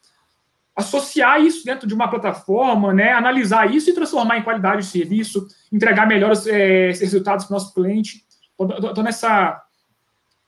associar 0.75 1.41
isso 1.41 1.65
dentro 1.65 1.87
de 1.87 1.95
uma 1.95 2.11
plataforma, 2.11 2.93
né, 2.93 3.13
analisar 3.13 3.73
isso 3.73 3.91
e 3.91 3.95
transformar 3.95 4.39
em 4.39 4.43
qualidade 4.43 4.83
de 4.83 4.89
serviço, 4.89 5.47
entregar 5.73 6.05
melhores 6.05 6.49
é, 6.49 6.89
resultados 6.89 7.45
para 7.45 7.55
o 7.55 7.59
nosso 7.59 7.73
cliente. 7.73 8.25
Estou 8.59 9.05
nessa, 9.05 9.63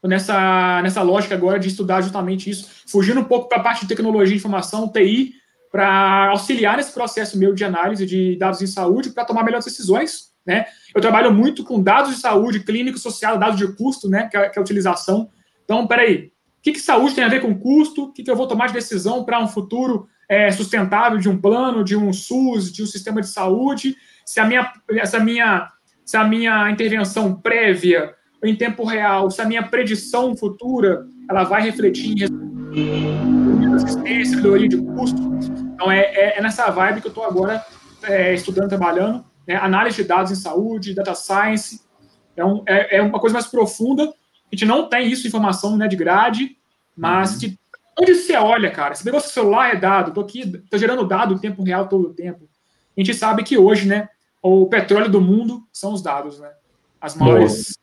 nessa, 0.02 0.82
nessa 0.82 1.02
lógica 1.02 1.36
agora 1.36 1.60
de 1.60 1.68
estudar 1.68 2.00
justamente 2.00 2.50
isso, 2.50 2.68
fugindo 2.88 3.20
um 3.20 3.24
pouco 3.24 3.48
para 3.48 3.58
a 3.58 3.62
parte 3.62 3.82
de 3.82 3.88
tecnologia, 3.88 4.36
informação, 4.36 4.90
TI, 4.90 5.34
para 5.74 6.28
auxiliar 6.30 6.76
nesse 6.76 6.92
processo 6.92 7.36
meu 7.36 7.52
de 7.52 7.64
análise 7.64 8.06
de 8.06 8.36
dados 8.36 8.62
em 8.62 8.66
saúde 8.66 9.10
para 9.10 9.24
tomar 9.24 9.42
melhores 9.42 9.64
decisões. 9.64 10.32
Né? 10.46 10.66
Eu 10.94 11.00
trabalho 11.00 11.32
muito 11.32 11.64
com 11.64 11.82
dados 11.82 12.14
de 12.14 12.20
saúde, 12.20 12.60
clínico, 12.60 12.96
social, 12.96 13.36
dados 13.36 13.58
de 13.58 13.66
custo, 13.74 14.08
né, 14.08 14.28
que 14.30 14.36
é, 14.36 14.48
que 14.48 14.56
é 14.56 14.60
a 14.60 14.62
utilização. 14.62 15.28
Então, 15.64 15.84
peraí, 15.84 16.26
o 16.26 16.62
que, 16.62 16.74
que 16.74 16.78
saúde 16.78 17.16
tem 17.16 17.24
a 17.24 17.28
ver 17.28 17.40
com 17.40 17.58
custo? 17.58 18.04
O 18.04 18.12
que, 18.12 18.22
que 18.22 18.30
eu 18.30 18.36
vou 18.36 18.46
tomar 18.46 18.68
de 18.68 18.72
decisão 18.72 19.24
para 19.24 19.42
um 19.42 19.48
futuro 19.48 20.06
é, 20.28 20.48
sustentável 20.52 21.18
de 21.18 21.28
um 21.28 21.36
plano, 21.36 21.82
de 21.82 21.96
um 21.96 22.12
SUS, 22.12 22.72
de 22.72 22.84
um 22.84 22.86
sistema 22.86 23.20
de 23.20 23.26
saúde? 23.26 23.96
Se 24.24 24.38
a 24.38 24.46
minha, 24.46 24.72
se 25.04 25.16
a 25.16 25.20
minha, 25.20 25.72
se 26.04 26.16
a 26.16 26.22
minha 26.22 26.70
intervenção 26.70 27.34
prévia, 27.34 28.14
em 28.44 28.54
tempo 28.54 28.84
real, 28.84 29.28
se 29.28 29.42
a 29.42 29.44
minha 29.44 29.64
predição 29.64 30.36
futura, 30.36 31.04
ela 31.28 31.42
vai 31.42 31.62
refletir 31.62 32.30
em 32.72 33.34
melhoria 34.36 34.68
de 34.68 34.76
custo. 34.76 35.63
Então, 35.74 35.90
é, 35.90 36.00
é, 36.00 36.38
é 36.38 36.42
nessa 36.42 36.70
vibe 36.70 37.00
que 37.00 37.06
eu 37.06 37.10
estou 37.10 37.24
agora 37.24 37.64
é, 38.04 38.32
estudando, 38.32 38.68
trabalhando. 38.68 39.24
Né? 39.46 39.56
Análise 39.56 39.96
de 39.96 40.08
dados 40.08 40.30
em 40.30 40.36
saúde, 40.36 40.94
data 40.94 41.14
science. 41.14 41.82
É, 42.36 42.44
um, 42.44 42.62
é, 42.66 42.96
é, 42.96 43.02
uma 43.02 43.20
coisa 43.20 43.34
mais 43.34 43.46
profunda. 43.46 44.04
A 44.04 44.54
gente 44.54 44.64
não 44.64 44.88
tem 44.88 45.08
isso, 45.08 45.26
informação 45.26 45.76
né, 45.76 45.88
de 45.88 45.96
grade, 45.96 46.56
mas 46.96 47.34
uhum. 47.34 47.40
que, 47.40 47.58
onde 48.00 48.14
você 48.14 48.36
olha, 48.36 48.70
cara, 48.70 48.92
esse 48.92 49.04
negócio 49.04 49.28
do 49.28 49.32
celular 49.32 49.74
é 49.74 49.76
dado, 49.76 50.08
estou 50.08 50.22
aqui, 50.22 50.40
estou 50.40 50.78
gerando 50.78 51.06
dado 51.06 51.34
em 51.34 51.38
tempo 51.38 51.62
real 51.62 51.88
todo 51.88 52.08
o 52.08 52.14
tempo. 52.14 52.48
A 52.96 53.00
gente 53.00 53.14
sabe 53.14 53.42
que 53.42 53.58
hoje, 53.58 53.86
né, 53.88 54.08
o 54.40 54.66
petróleo 54.66 55.08
do 55.08 55.20
mundo 55.20 55.66
são 55.72 55.92
os 55.92 56.02
dados, 56.02 56.38
né? 56.38 56.50
As 57.00 57.16
maiores, 57.16 57.76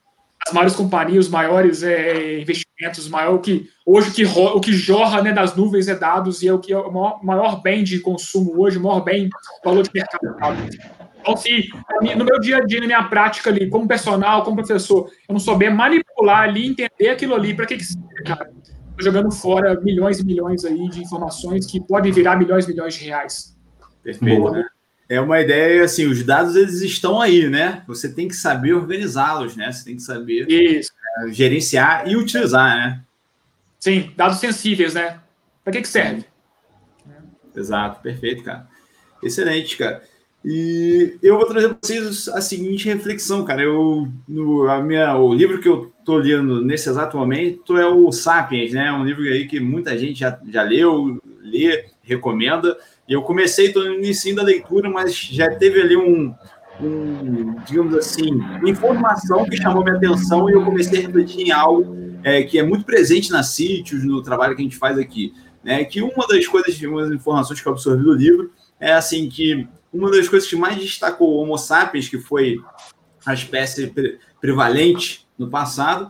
as 0.48 0.54
maiores 0.54 0.76
companhias, 0.76 1.26
os 1.26 1.32
maiores 1.32 1.84
é, 1.84 2.40
investimentos, 2.40 3.08
maior 3.08 3.38
que 3.38 3.70
hoje 3.86 4.10
o 4.10 4.14
que, 4.14 4.26
o 4.26 4.60
que 4.60 4.74
jorra 4.74 5.22
né, 5.22 5.32
das 5.32 5.56
nuvens 5.56 5.88
é 5.88 5.96
dados 5.96 6.42
e 6.42 6.48
é 6.48 6.54
o 6.54 6.60
que 6.60 6.74
é 6.74 6.78
o 6.78 6.92
maior, 6.92 7.24
maior 7.24 7.62
bem 7.62 7.84
de 7.84 8.00
consumo 8.00 8.60
hoje, 8.60 8.78
o 8.78 8.82
maior 8.82 9.02
bem 9.02 9.30
valor 9.64 9.84
de 9.84 9.92
mercado. 9.94 10.70
Então, 11.20 11.38
se 11.38 11.70
no 12.18 12.26
meu 12.26 12.40
dia 12.40 12.58
a 12.58 12.66
dia, 12.66 12.80
na 12.80 12.88
minha 12.88 13.04
prática 13.04 13.52
ali, 13.52 13.70
como 13.70 13.88
personal, 13.88 14.44
como 14.44 14.58
professor, 14.58 15.12
eu 15.30 15.34
não 15.34 15.40
souber 15.40 15.74
manipular 15.74 16.50
ali, 16.50 16.68
entender 16.68 17.10
aquilo 17.10 17.36
ali, 17.36 17.54
para 17.54 17.68
que 17.68 17.78
que 17.78 17.86
serve, 17.86 18.24
cara? 18.26 18.50
Estou 18.90 19.06
jogando 19.06 19.32
fora 19.32 19.80
milhões 19.82 20.20
e 20.20 20.26
milhões 20.26 20.66
aí 20.66 20.90
de 20.90 21.02
informações 21.02 21.68
que 21.68 21.80
podem 21.80 22.12
virar 22.12 22.38
milhões 22.38 22.66
e 22.66 22.70
milhões 22.70 22.96
de 22.96 23.06
reais. 23.06 23.56
Perfeito, 24.04 24.42
Boa. 24.42 24.66
É 25.12 25.20
uma 25.20 25.42
ideia, 25.42 25.84
assim, 25.84 26.08
os 26.08 26.24
dados 26.24 26.56
eles 26.56 26.80
estão 26.80 27.20
aí, 27.20 27.50
né? 27.50 27.84
Você 27.86 28.08
tem 28.08 28.30
que 28.30 28.34
saber 28.34 28.72
organizá-los, 28.72 29.58
né? 29.58 29.70
Você 29.70 29.84
tem 29.84 29.98
que 29.98 30.02
saber 30.02 30.48
é, 30.50 31.30
gerenciar 31.34 32.08
e 32.08 32.16
utilizar, 32.16 32.78
né? 32.78 33.04
Sim, 33.78 34.14
dados 34.16 34.40
sensíveis, 34.40 34.94
né? 34.94 35.20
Para 35.66 35.74
que, 35.74 35.82
que 35.82 35.88
serve? 35.90 36.24
Exato, 37.54 38.02
perfeito, 38.02 38.42
cara. 38.42 38.66
Excelente, 39.22 39.76
cara. 39.76 40.02
E 40.46 41.18
eu 41.22 41.36
vou 41.36 41.46
trazer 41.46 41.68
para 41.68 41.78
vocês 41.82 42.30
a 42.30 42.40
seguinte 42.40 42.86
reflexão, 42.86 43.44
cara. 43.44 43.64
Eu, 43.64 44.08
no, 44.26 44.70
a 44.70 44.82
minha, 44.82 45.18
o 45.18 45.34
livro 45.34 45.60
que 45.60 45.68
eu 45.68 45.92
estou 46.00 46.20
lendo 46.20 46.62
nesse 46.62 46.90
exato 46.90 47.18
momento 47.18 47.78
é 47.78 47.86
o 47.86 48.10
Sapiens, 48.14 48.72
né? 48.72 48.90
Um 48.94 49.04
livro 49.04 49.24
aí 49.24 49.46
que 49.46 49.60
muita 49.60 49.98
gente 49.98 50.22
já, 50.22 50.40
já 50.48 50.64
leu, 50.64 51.22
lê, 51.42 51.88
recomenda. 52.02 52.78
Eu 53.12 53.22
comecei, 53.24 53.74
no 53.74 53.96
início 53.96 54.34
da 54.34 54.42
leitura, 54.42 54.90
mas 54.90 55.14
já 55.14 55.54
teve 55.54 55.82
ali 55.82 55.98
um, 55.98 56.34
um, 56.80 57.56
digamos 57.66 57.94
assim, 57.94 58.30
informação 58.66 59.44
que 59.44 59.58
chamou 59.58 59.84
minha 59.84 59.98
atenção 59.98 60.50
e 60.50 60.54
eu 60.54 60.64
comecei 60.64 61.00
a 61.00 61.08
refletir 61.08 61.42
em 61.42 61.52
algo 61.52 61.94
é, 62.24 62.42
que 62.44 62.58
é 62.58 62.64
muito 62.64 62.86
presente 62.86 63.30
na 63.30 63.44
sítios, 63.44 64.06
no 64.06 64.24
trabalho 64.24 64.56
que 64.56 64.62
a 64.62 64.64
gente 64.64 64.78
faz 64.78 64.98
aqui. 64.98 65.34
Né? 65.62 65.84
Que 65.84 66.02
uma 66.02 66.26
das 66.26 66.48
coisas, 66.48 66.82
uma 66.84 67.02
das 67.02 67.12
informações 67.12 67.60
que 67.60 67.68
eu 67.68 67.74
absorvi 67.74 68.02
do 68.02 68.14
livro 68.14 68.54
é 68.80 68.94
assim 68.94 69.28
que 69.28 69.68
uma 69.92 70.10
das 70.10 70.30
coisas 70.30 70.50
que 70.50 70.56
mais 70.56 70.78
destacou 70.78 71.32
o 71.32 71.42
Homo 71.42 71.58
sapiens, 71.58 72.08
que 72.08 72.18
foi 72.18 72.62
a 73.26 73.34
espécie 73.34 73.94
prevalente 74.40 75.28
no 75.38 75.50
passado, 75.50 76.10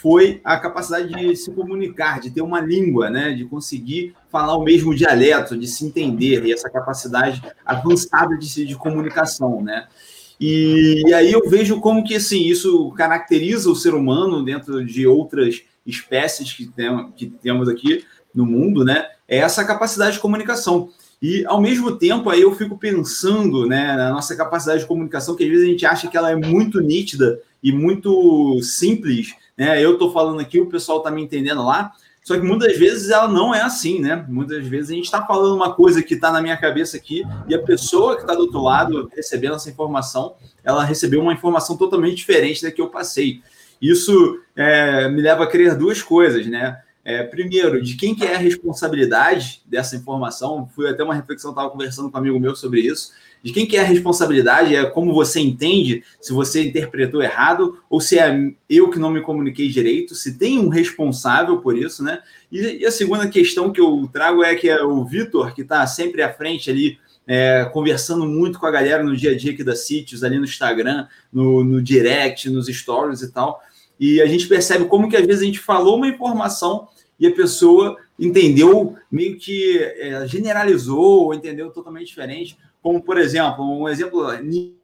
foi 0.00 0.40
a 0.42 0.56
capacidade 0.56 1.08
de 1.08 1.36
se 1.36 1.50
comunicar, 1.50 2.20
de 2.20 2.30
ter 2.30 2.40
uma 2.40 2.60
língua, 2.60 3.10
né, 3.10 3.32
de 3.32 3.44
conseguir 3.44 4.14
falar 4.30 4.56
o 4.56 4.64
mesmo 4.64 4.94
dialeto, 4.94 5.58
de 5.58 5.66
se 5.66 5.84
entender, 5.84 6.44
e 6.46 6.52
essa 6.52 6.70
capacidade 6.70 7.42
avançada 7.66 8.36
de, 8.38 8.64
de 8.64 8.74
comunicação, 8.76 9.62
né? 9.62 9.86
E, 10.40 11.02
e, 11.06 11.12
aí 11.12 11.30
eu 11.30 11.46
vejo 11.50 11.80
como 11.80 12.02
que 12.02 12.16
assim, 12.16 12.44
isso 12.44 12.90
caracteriza 12.92 13.70
o 13.70 13.76
ser 13.76 13.92
humano 13.92 14.42
dentro 14.42 14.82
de 14.82 15.06
outras 15.06 15.62
espécies 15.84 16.50
que, 16.50 16.66
tem, 16.66 17.12
que 17.14 17.26
temos 17.26 17.68
aqui 17.68 18.02
no 18.34 18.46
mundo, 18.46 18.82
né? 18.82 19.06
É 19.28 19.36
essa 19.36 19.62
capacidade 19.66 20.14
de 20.14 20.20
comunicação. 20.20 20.88
E 21.20 21.44
ao 21.44 21.60
mesmo 21.60 21.94
tempo 21.96 22.30
aí 22.30 22.40
eu 22.40 22.54
fico 22.54 22.78
pensando, 22.78 23.66
né, 23.66 23.94
na 23.94 24.10
nossa 24.10 24.34
capacidade 24.34 24.80
de 24.80 24.86
comunicação, 24.86 25.36
que 25.36 25.44
às 25.44 25.50
vezes 25.50 25.66
a 25.66 25.70
gente 25.70 25.84
acha 25.84 26.08
que 26.08 26.16
ela 26.16 26.30
é 26.30 26.36
muito 26.36 26.80
nítida 26.80 27.38
e 27.62 27.70
muito 27.70 28.58
simples, 28.62 29.34
né? 29.60 29.78
Eu 29.78 29.92
estou 29.92 30.10
falando 30.10 30.40
aqui, 30.40 30.58
o 30.58 30.70
pessoal 30.70 30.98
está 30.98 31.10
me 31.10 31.22
entendendo 31.22 31.62
lá, 31.62 31.92
só 32.24 32.34
que 32.34 32.40
muitas 32.40 32.78
vezes 32.78 33.10
ela 33.10 33.28
não 33.28 33.54
é 33.54 33.60
assim, 33.60 34.00
né? 34.00 34.24
Muitas 34.26 34.66
vezes 34.66 34.90
a 34.90 34.94
gente 34.94 35.04
está 35.04 35.26
falando 35.26 35.54
uma 35.54 35.74
coisa 35.74 36.02
que 36.02 36.14
está 36.14 36.32
na 36.32 36.40
minha 36.40 36.56
cabeça 36.56 36.96
aqui 36.96 37.24
e 37.46 37.54
a 37.54 37.62
pessoa 37.62 38.16
que 38.16 38.22
está 38.22 38.34
do 38.34 38.40
outro 38.40 38.62
lado 38.62 39.10
recebendo 39.14 39.56
essa 39.56 39.68
informação, 39.68 40.34
ela 40.64 40.82
recebeu 40.82 41.20
uma 41.20 41.34
informação 41.34 41.76
totalmente 41.76 42.16
diferente 42.16 42.62
da 42.62 42.70
que 42.70 42.80
eu 42.80 42.88
passei. 42.88 43.42
Isso 43.82 44.40
é, 44.56 45.10
me 45.10 45.20
leva 45.20 45.44
a 45.44 45.46
crer 45.46 45.76
duas 45.76 46.00
coisas, 46.00 46.46
né? 46.46 46.80
É, 47.04 47.22
primeiro, 47.22 47.82
de 47.82 47.96
quem 47.96 48.14
que 48.14 48.24
é 48.24 48.36
a 48.36 48.38
responsabilidade 48.38 49.60
dessa 49.66 49.94
informação? 49.94 50.70
Fui 50.74 50.88
até 50.88 51.04
uma 51.04 51.14
reflexão, 51.14 51.50
estava 51.50 51.68
conversando 51.68 52.10
com 52.10 52.16
um 52.16 52.20
amigo 52.20 52.40
meu 52.40 52.56
sobre 52.56 52.80
isso 52.80 53.12
de 53.42 53.52
quem 53.52 53.66
que 53.66 53.76
é 53.76 53.80
a 53.80 53.84
responsabilidade, 53.84 54.74
é 54.74 54.84
como 54.84 55.14
você 55.14 55.40
entende, 55.40 56.04
se 56.20 56.32
você 56.32 56.64
interpretou 56.64 57.22
errado, 57.22 57.78
ou 57.88 58.00
se 58.00 58.18
é 58.18 58.52
eu 58.68 58.90
que 58.90 58.98
não 58.98 59.10
me 59.10 59.22
comuniquei 59.22 59.68
direito, 59.68 60.14
se 60.14 60.36
tem 60.36 60.58
um 60.58 60.68
responsável 60.68 61.58
por 61.58 61.76
isso, 61.76 62.02
né? 62.02 62.20
E, 62.52 62.80
e 62.80 62.86
a 62.86 62.90
segunda 62.90 63.28
questão 63.28 63.72
que 63.72 63.80
eu 63.80 64.08
trago 64.12 64.44
é 64.44 64.54
que 64.54 64.68
é 64.68 64.82
o 64.82 65.04
Vitor, 65.04 65.54
que 65.54 65.62
está 65.62 65.86
sempre 65.86 66.22
à 66.22 66.32
frente 66.32 66.70
ali, 66.70 66.98
é, 67.26 67.68
conversando 67.72 68.26
muito 68.26 68.58
com 68.58 68.66
a 68.66 68.70
galera 68.70 69.02
no 69.02 69.16
dia 69.16 69.30
a 69.30 69.36
dia 69.36 69.52
aqui 69.52 69.64
da 69.64 69.76
Sítios, 69.76 70.24
ali 70.24 70.38
no 70.38 70.44
Instagram, 70.44 71.06
no, 71.32 71.62
no 71.64 71.82
direct, 71.82 72.50
nos 72.50 72.66
stories 72.66 73.22
e 73.22 73.32
tal. 73.32 73.62
E 73.98 74.20
a 74.20 74.26
gente 74.26 74.48
percebe 74.48 74.86
como 74.86 75.08
que 75.08 75.16
às 75.16 75.26
vezes 75.26 75.42
a 75.42 75.46
gente 75.46 75.60
falou 75.60 75.96
uma 75.96 76.08
informação 76.08 76.88
e 77.18 77.26
a 77.26 77.32
pessoa 77.32 77.96
entendeu 78.18 78.96
meio 79.10 79.36
que 79.38 79.78
é, 79.78 80.26
generalizou 80.26 81.24
ou 81.24 81.34
entendeu 81.34 81.70
totalmente 81.70 82.08
diferente 82.08 82.56
como 82.82 83.02
por 83.02 83.18
exemplo, 83.18 83.64
um 83.64 83.88
exemplo 83.88 84.26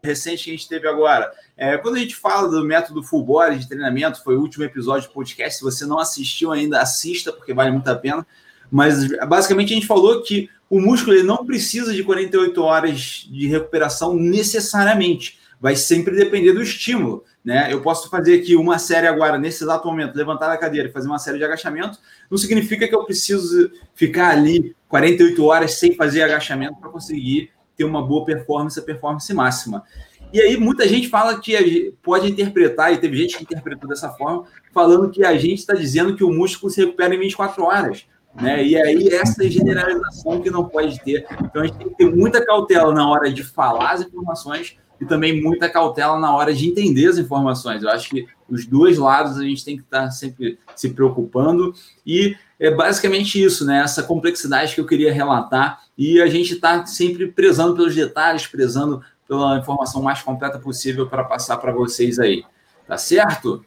recente 0.03 0.45
que 0.45 0.51
a 0.51 0.53
gente 0.53 0.69
teve 0.69 0.87
agora. 0.87 1.33
É, 1.57 1.79
quando 1.79 1.97
a 1.97 1.99
gente 1.99 2.15
fala 2.15 2.49
do 2.49 2.65
método 2.65 3.03
full 3.03 3.25
body 3.25 3.61
de 3.61 3.69
treinamento, 3.69 4.23
foi 4.23 4.37
o 4.37 4.41
último 4.41 4.65
episódio 4.65 5.09
do 5.09 5.15
podcast. 5.15 5.59
Se 5.59 5.65
você 5.65 5.87
não 5.87 5.99
assistiu 5.99 6.53
ainda, 6.53 6.81
assista, 6.81 7.33
porque 7.33 7.55
vale 7.55 7.71
muito 7.71 7.89
a 7.89 7.97
pena. 7.97 8.27
Mas 8.71 9.09
basicamente 9.27 9.73
a 9.73 9.75
gente 9.75 9.87
falou 9.87 10.23
que 10.23 10.51
o 10.69 10.81
músculo 10.81 11.17
ele 11.17 11.23
não 11.23 11.47
precisa 11.47 11.95
de 11.95 12.03
48 12.03 12.63
horas 12.63 13.27
de 13.31 13.47
recuperação 13.47 14.15
necessariamente. 14.15 15.39
Vai 15.61 15.77
sempre 15.77 16.15
depender 16.15 16.53
do 16.53 16.63
estímulo. 16.63 17.25
Né? 17.43 17.73
Eu 17.73 17.81
posso 17.81 18.11
fazer 18.11 18.41
aqui 18.41 18.57
uma 18.57 18.79
série 18.79 19.07
agora, 19.07 19.39
nesse 19.39 19.63
exato 19.63 19.87
momento, 19.87 20.17
levantar 20.17 20.49
da 20.49 20.59
cadeira 20.59 20.89
e 20.89 20.93
fazer 20.93 21.07
uma 21.07 21.19
série 21.19 21.39
de 21.39 21.45
agachamento, 21.45 21.99
não 22.29 22.37
significa 22.37 22.87
que 22.89 22.95
eu 22.95 23.05
preciso 23.05 23.71
ficar 23.95 24.31
ali 24.31 24.75
48 24.89 25.45
horas 25.45 25.79
sem 25.79 25.95
fazer 25.95 26.23
agachamento 26.23 26.75
para 26.81 26.91
conseguir 26.91 27.51
ter 27.77 27.85
uma 27.85 28.05
boa 28.05 28.25
performance, 28.25 28.79
a 28.79 28.83
performance 28.83 29.33
máxima. 29.35 29.85
E 30.33 30.41
aí 30.41 30.57
muita 30.57 30.89
gente 30.89 31.09
fala 31.09 31.39
que 31.39 31.95
pode 32.03 32.31
interpretar, 32.31 32.93
e 32.93 32.99
teve 32.99 33.17
gente 33.17 33.39
que 33.39 33.45
interpretou 33.45 33.89
dessa 33.89 34.11
forma, 34.11 34.45
falando 34.73 35.11
que 35.11 35.25
a 35.25 35.37
gente 35.37 35.59
está 35.59 35.75
dizendo 35.75 36.17
que 36.17 36.25
o 36.25 36.33
músculo 36.33 36.71
se 36.71 36.85
recupera 36.85 37.15
em 37.15 37.19
24 37.19 37.65
horas. 37.65 38.07
Né? 38.35 38.67
E 38.67 38.77
aí 38.77 39.09
essa 39.09 39.49
generalização 39.49 40.43
que 40.43 40.51
não 40.51 40.69
pode 40.69 41.01
ter. 41.03 41.27
Então 41.43 41.63
a 41.63 41.67
gente 41.67 41.79
tem 41.79 41.89
que 41.89 41.97
ter 41.97 42.15
muita 42.15 42.45
cautela 42.45 42.93
na 42.93 43.09
hora 43.09 43.33
de 43.33 43.43
falar 43.43 43.93
as 43.93 44.03
informações 44.03 44.77
e 45.01 45.07
também 45.07 45.41
muita 45.41 45.69
cautela 45.69 46.19
na 46.19 46.35
hora 46.35 46.53
de 46.53 46.69
entender 46.69 47.07
as 47.07 47.19
informações. 47.19 47.83
Eu 47.83 47.89
acho 47.89 48.11
que 48.11 48.27
os 48.49 48.67
dois 48.67 48.99
lados 48.99 49.39
a 49.39 49.43
gente 49.43 49.65
tem 49.65 49.77
que 49.77 49.83
estar 49.83 50.11
sempre 50.11 50.59
se 50.75 50.91
preocupando 50.91 51.73
e 52.07 52.37
é 52.59 52.71
basicamente 52.71 53.43
isso, 53.43 53.65
né? 53.67 53.81
Essa 53.81 54.03
complexidade 54.03 54.75
que 54.75 54.81
eu 54.81 54.87
queria 54.87 55.13
relatar 55.13 55.81
e 55.97 56.21
a 56.21 56.27
gente 56.27 56.55
está 56.55 56.85
sempre 56.87 57.29
prezando 57.29 57.75
pelos 57.75 57.95
detalhes, 57.95 58.47
prezando 58.47 59.03
pela 59.29 59.59
informação 59.59 60.03
mais 60.03 60.23
completa 60.23 60.59
possível 60.59 61.07
para 61.07 61.25
passar 61.25 61.57
para 61.59 61.73
vocês 61.73 62.19
aí. 62.19 62.45
Tá 62.87 62.97
certo? 62.97 63.65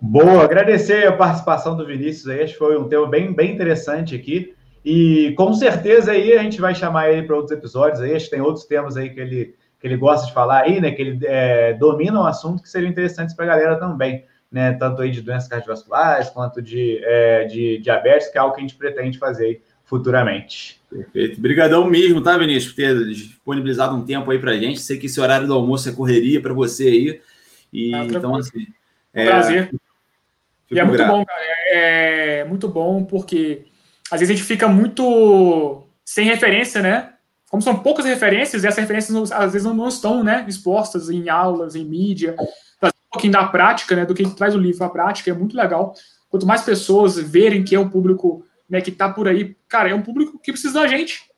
Boa, 0.00 0.44
agradecer 0.44 1.06
a 1.06 1.12
participação 1.12 1.76
do 1.76 1.86
Vinícius 1.86 2.28
aí, 2.28 2.42
acho 2.42 2.52
que 2.54 2.58
foi 2.58 2.76
um 2.76 2.88
tema 2.88 3.06
bem, 3.06 3.32
bem 3.32 3.52
interessante 3.52 4.14
aqui. 4.14 4.54
E 4.84 5.32
com 5.36 5.52
certeza 5.54 6.12
aí 6.12 6.32
a 6.36 6.42
gente 6.42 6.60
vai 6.60 6.74
chamar 6.74 7.10
ele 7.10 7.26
para 7.26 7.36
outros 7.36 7.56
episódios 7.56 8.00
aí, 8.00 8.14
acho 8.14 8.26
que 8.26 8.32
tem 8.32 8.40
outros 8.40 8.66
temas 8.66 8.96
aí 8.96 9.10
que 9.10 9.20
ele 9.20 9.54
que 9.80 9.88
ele 9.88 9.98
gosta 9.98 10.26
de 10.26 10.32
falar 10.32 10.62
aí, 10.62 10.80
né? 10.80 10.92
Que 10.92 11.02
ele 11.02 11.26
é, 11.26 11.74
domina 11.74 12.18
um 12.18 12.24
assunto 12.24 12.62
que 12.62 12.70
seriam 12.70 12.90
interessantes 12.90 13.34
para 13.34 13.44
a 13.44 13.48
galera 13.48 13.76
também, 13.76 14.24
né? 14.54 14.72
Tanto 14.72 15.02
aí 15.02 15.10
de 15.10 15.20
doenças 15.20 15.48
cardiovasculares 15.48 16.30
quanto 16.30 16.62
de, 16.62 17.00
é, 17.02 17.44
de 17.44 17.78
diabetes, 17.78 18.28
que 18.28 18.38
é 18.38 18.40
algo 18.40 18.54
que 18.54 18.60
a 18.60 18.62
gente 18.62 18.76
pretende 18.76 19.18
fazer 19.18 19.60
futuramente. 19.84 20.80
Perfeito. 20.88 21.38
Obrigadão 21.38 21.84
mesmo, 21.90 22.22
tá, 22.22 22.38
Vinícius, 22.38 22.72
por 22.72 22.76
ter 22.76 23.04
disponibilizado 23.08 23.96
um 23.96 24.06
tempo 24.06 24.30
aí 24.30 24.38
para 24.38 24.52
a 24.52 24.56
gente. 24.56 24.80
Sei 24.80 24.96
que 24.96 25.06
esse 25.06 25.20
horário 25.20 25.48
do 25.48 25.54
almoço 25.54 25.88
é 25.88 25.92
correria 25.92 26.40
para 26.40 26.54
você 26.54 26.84
aí. 26.84 27.20
E, 27.72 27.92
ah, 27.92 28.04
então, 28.04 28.36
assim. 28.36 28.64
É... 29.12 29.26
Prazer. 29.26 29.74
e 30.70 30.78
é 30.78 30.84
muito 30.84 30.98
grato. 30.98 31.10
bom, 31.10 31.24
cara. 31.24 31.42
É, 31.66 32.38
é 32.38 32.44
muito 32.44 32.68
bom 32.68 33.04
porque 33.04 33.64
às 34.08 34.20
vezes 34.20 34.32
a 34.32 34.36
gente 34.36 34.46
fica 34.46 34.68
muito 34.68 35.82
sem 36.04 36.26
referência, 36.26 36.80
né? 36.80 37.14
como 37.54 37.62
são 37.62 37.76
poucas 37.76 38.04
referências, 38.04 38.64
e 38.64 38.66
essas 38.66 38.80
referências 38.80 39.30
às 39.30 39.52
vezes 39.52 39.64
não, 39.64 39.86
estão 39.86 40.24
né, 40.24 40.44
expostas 40.48 41.08
em 41.08 41.28
aulas, 41.28 41.76
em 41.76 41.84
mídia, 41.84 42.34
pouquinho 43.14 43.32
da 43.32 43.46
prática, 43.46 43.96
né, 43.96 44.04
do 44.04 44.14
que 44.14 44.28
traz 44.30 44.54
o 44.54 44.58
livro, 44.58 44.84
a 44.84 44.90
prática 44.90 45.30
é 45.30 45.34
muito 45.34 45.56
legal. 45.56 45.94
Quanto 46.28 46.46
mais 46.46 46.62
pessoas 46.62 47.16
verem 47.16 47.64
que 47.64 47.74
é 47.74 47.78
um 47.78 47.88
público 47.88 48.44
né, 48.68 48.80
que 48.80 48.90
está 48.90 49.08
por 49.08 49.28
aí, 49.28 49.56
cara, 49.68 49.90
é 49.90 49.94
um 49.94 50.02
público 50.02 50.38
que 50.38 50.52
precisa 50.52 50.80
da 50.80 50.86
gente, 50.86 51.30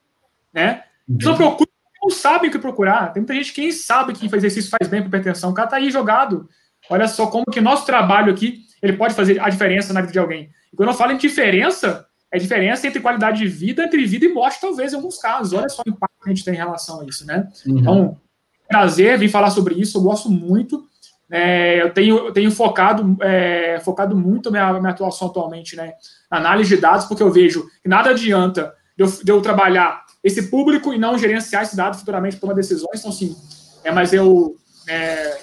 né? 0.53 0.83
Uhum. 1.09 1.19
Não 1.23 1.37
procura, 1.37 1.71
não 2.03 2.11
sabem 2.11 2.49
o 2.49 2.53
que 2.53 2.59
procurar. 2.59 3.13
Tem 3.13 3.21
muita 3.21 3.35
gente 3.35 3.53
que 3.53 3.61
nem 3.61 3.73
sabe 3.73 4.13
que 4.13 4.29
fazer 4.29 4.47
exercício 4.47 4.71
faz 4.71 4.89
bem 4.89 5.01
para 5.01 5.09
hipertensão. 5.09 5.51
O 5.51 5.55
cara 5.55 5.69
tá 5.69 5.77
aí 5.77 5.91
jogado. 5.91 6.49
Olha 6.89 7.09
só 7.09 7.27
como 7.27 7.45
que 7.47 7.61
nosso 7.61 7.85
trabalho 7.85 8.33
aqui 8.33 8.65
ele 8.83 8.95
pode 8.95 9.15
fazer 9.15 9.41
a 9.41 9.49
diferença 9.49 9.93
na 9.93 10.01
vida 10.01 10.13
de 10.13 10.19
alguém. 10.19 10.51
E 10.73 10.77
quando 10.77 10.89
eu 10.89 10.95
falo 10.95 11.13
em 11.13 11.17
diferença, 11.17 12.07
é 12.33 12.37
a 12.37 12.41
diferença 12.41 12.87
entre 12.87 13.01
qualidade 13.01 13.39
de 13.39 13.49
vida, 13.49 13.85
entre 13.85 14.05
vida 14.05 14.25
e 14.25 14.33
morte, 14.33 14.61
talvez, 14.61 14.93
em 14.93 14.97
alguns 14.97 15.19
casos. 15.19 15.53
Olha 15.53 15.69
só 15.69 15.83
o 15.87 15.91
impacto 15.91 16.15
que 16.23 16.31
a 16.31 16.35
gente 16.35 16.45
tem 16.45 16.55
em 16.55 16.59
relação 16.59 17.01
a 17.01 17.05
isso, 17.05 17.27
né? 17.27 17.49
Uhum. 17.67 17.79
Então, 17.79 18.21
prazer 18.69 19.19
vir 19.19 19.29
falar 19.29 19.51
sobre 19.51 19.75
isso, 19.75 19.99
eu 19.99 20.03
gosto 20.03 20.31
muito. 20.31 20.87
É, 21.31 21.83
eu, 21.83 21.93
tenho, 21.93 22.27
eu 22.27 22.33
tenho 22.33 22.51
focado, 22.51 23.17
é, 23.21 23.81
focado 23.81 24.17
muito 24.17 24.51
minha, 24.51 24.73
minha 24.75 24.93
atuação 24.93 25.29
atualmente 25.29 25.75
né, 25.75 25.95
na 26.31 26.39
análise 26.39 26.75
de 26.75 26.81
dados, 26.81 27.07
porque 27.07 27.23
eu 27.23 27.33
vejo 27.33 27.67
que 27.83 27.89
nada 27.89 28.11
adianta 28.11 28.75
de 28.97 29.03
eu, 29.03 29.09
de 29.25 29.31
eu 29.33 29.43
trabalhar 29.43 30.05
esse 30.23 30.49
público 30.49 30.93
e 30.93 30.99
não 30.99 31.19
gerenciar 31.19 31.63
esse 31.63 31.77
dado 31.77 31.99
futuramente 31.99 32.37
para 32.37 32.43
tomar 32.43 32.55
decisões. 32.55 33.01
Então, 33.01 33.13
sim, 33.13 33.37
é, 33.83 33.91
mas 33.91 34.13
eu 34.13 34.57
é, 34.89 35.39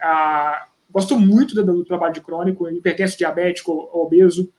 a, 0.00 0.66
gosto 0.90 1.18
muito 1.18 1.54
do, 1.54 1.64
do, 1.64 1.84
trabalho 1.84 2.14
de 2.14 2.20
crônico, 2.20 2.68
hipertenso 2.68 3.18
diabético, 3.18 3.90
obeso, 3.92 4.52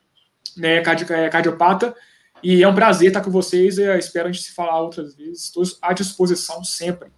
né, 0.57 0.81
cardi 0.81 1.11
é, 1.11 1.29
cardiopata. 1.29 1.95
E 2.41 2.61
é 2.61 2.67
um 2.67 2.75
prazer 2.75 3.07
estar 3.07 3.21
com 3.21 3.31
vocês. 3.31 3.77
Eu 3.77 3.97
espero 3.97 4.27
a 4.27 4.31
gente 4.31 4.43
se 4.43 4.53
falar 4.53 4.81
outras 4.81 5.15
vezes. 5.15 5.45
Estou 5.45 5.63
à 5.81 5.93
disposição 5.93 6.61
sempre. 6.61 7.09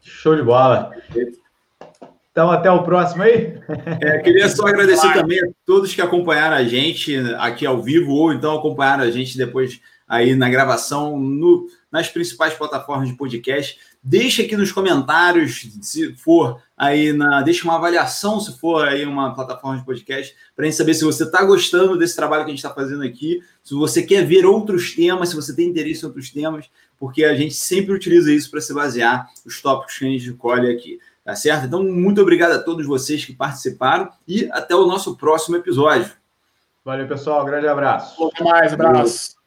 Show 0.00 0.36
de 0.36 0.42
bola. 0.42 0.92
Então, 2.34 2.50
até 2.50 2.68
o 2.68 2.82
próximo 2.82 3.22
aí. 3.22 3.54
É, 4.02 4.18
queria 4.18 4.48
só 4.48 4.66
agradecer 4.66 5.12
também 5.12 5.38
a 5.38 5.46
todos 5.64 5.94
que 5.94 6.02
acompanharam 6.02 6.56
a 6.56 6.64
gente 6.64 7.16
aqui 7.38 7.64
ao 7.64 7.80
vivo 7.80 8.10
ou 8.10 8.32
então 8.32 8.58
acompanharam 8.58 9.04
a 9.04 9.10
gente 9.12 9.38
depois 9.38 9.80
aí 10.08 10.34
na 10.34 10.48
gravação 10.48 11.16
no, 11.16 11.68
nas 11.92 12.08
principais 12.08 12.52
plataformas 12.54 13.08
de 13.08 13.14
podcast. 13.14 13.78
Deixe 14.02 14.42
aqui 14.42 14.56
nos 14.56 14.72
comentários, 14.72 15.68
se 15.80 16.12
for 16.16 16.60
aí 16.76 17.12
na. 17.12 17.40
Deixe 17.40 17.62
uma 17.62 17.76
avaliação, 17.76 18.40
se 18.40 18.58
for 18.58 18.84
aí 18.84 19.06
uma 19.06 19.32
plataforma 19.32 19.78
de 19.78 19.84
podcast, 19.84 20.34
para 20.56 20.64
a 20.64 20.68
gente 20.68 20.76
saber 20.76 20.94
se 20.94 21.04
você 21.04 21.22
está 21.22 21.44
gostando 21.44 21.96
desse 21.96 22.16
trabalho 22.16 22.42
que 22.44 22.50
a 22.50 22.54
gente 22.54 22.64
está 22.64 22.74
fazendo 22.74 23.04
aqui, 23.04 23.40
se 23.62 23.74
você 23.74 24.02
quer 24.02 24.26
ver 24.26 24.44
outros 24.44 24.92
temas, 24.92 25.28
se 25.28 25.36
você 25.36 25.54
tem 25.54 25.68
interesse 25.68 26.02
em 26.02 26.06
outros 26.06 26.30
temas, 26.30 26.68
porque 26.98 27.24
a 27.24 27.36
gente 27.36 27.54
sempre 27.54 27.94
utiliza 27.94 28.32
isso 28.32 28.50
para 28.50 28.60
se 28.60 28.74
basear 28.74 29.30
os 29.46 29.62
tópicos 29.62 29.96
que 29.96 30.04
a 30.04 30.08
gente 30.08 30.30
escolhe 30.30 30.68
aqui. 30.68 30.98
Tá 31.24 31.34
certo? 31.34 31.66
Então, 31.66 31.82
muito 31.82 32.20
obrigado 32.20 32.52
a 32.52 32.58
todos 32.58 32.86
vocês 32.86 33.24
que 33.24 33.32
participaram 33.32 34.10
e 34.28 34.46
até 34.52 34.74
o 34.74 34.86
nosso 34.86 35.16
próximo 35.16 35.56
episódio. 35.56 36.12
Valeu, 36.84 37.08
pessoal. 37.08 37.44
grande 37.46 37.66
abraço. 37.66 38.22
Até 38.26 38.44
mais, 38.44 38.72
abraço. 38.74 39.43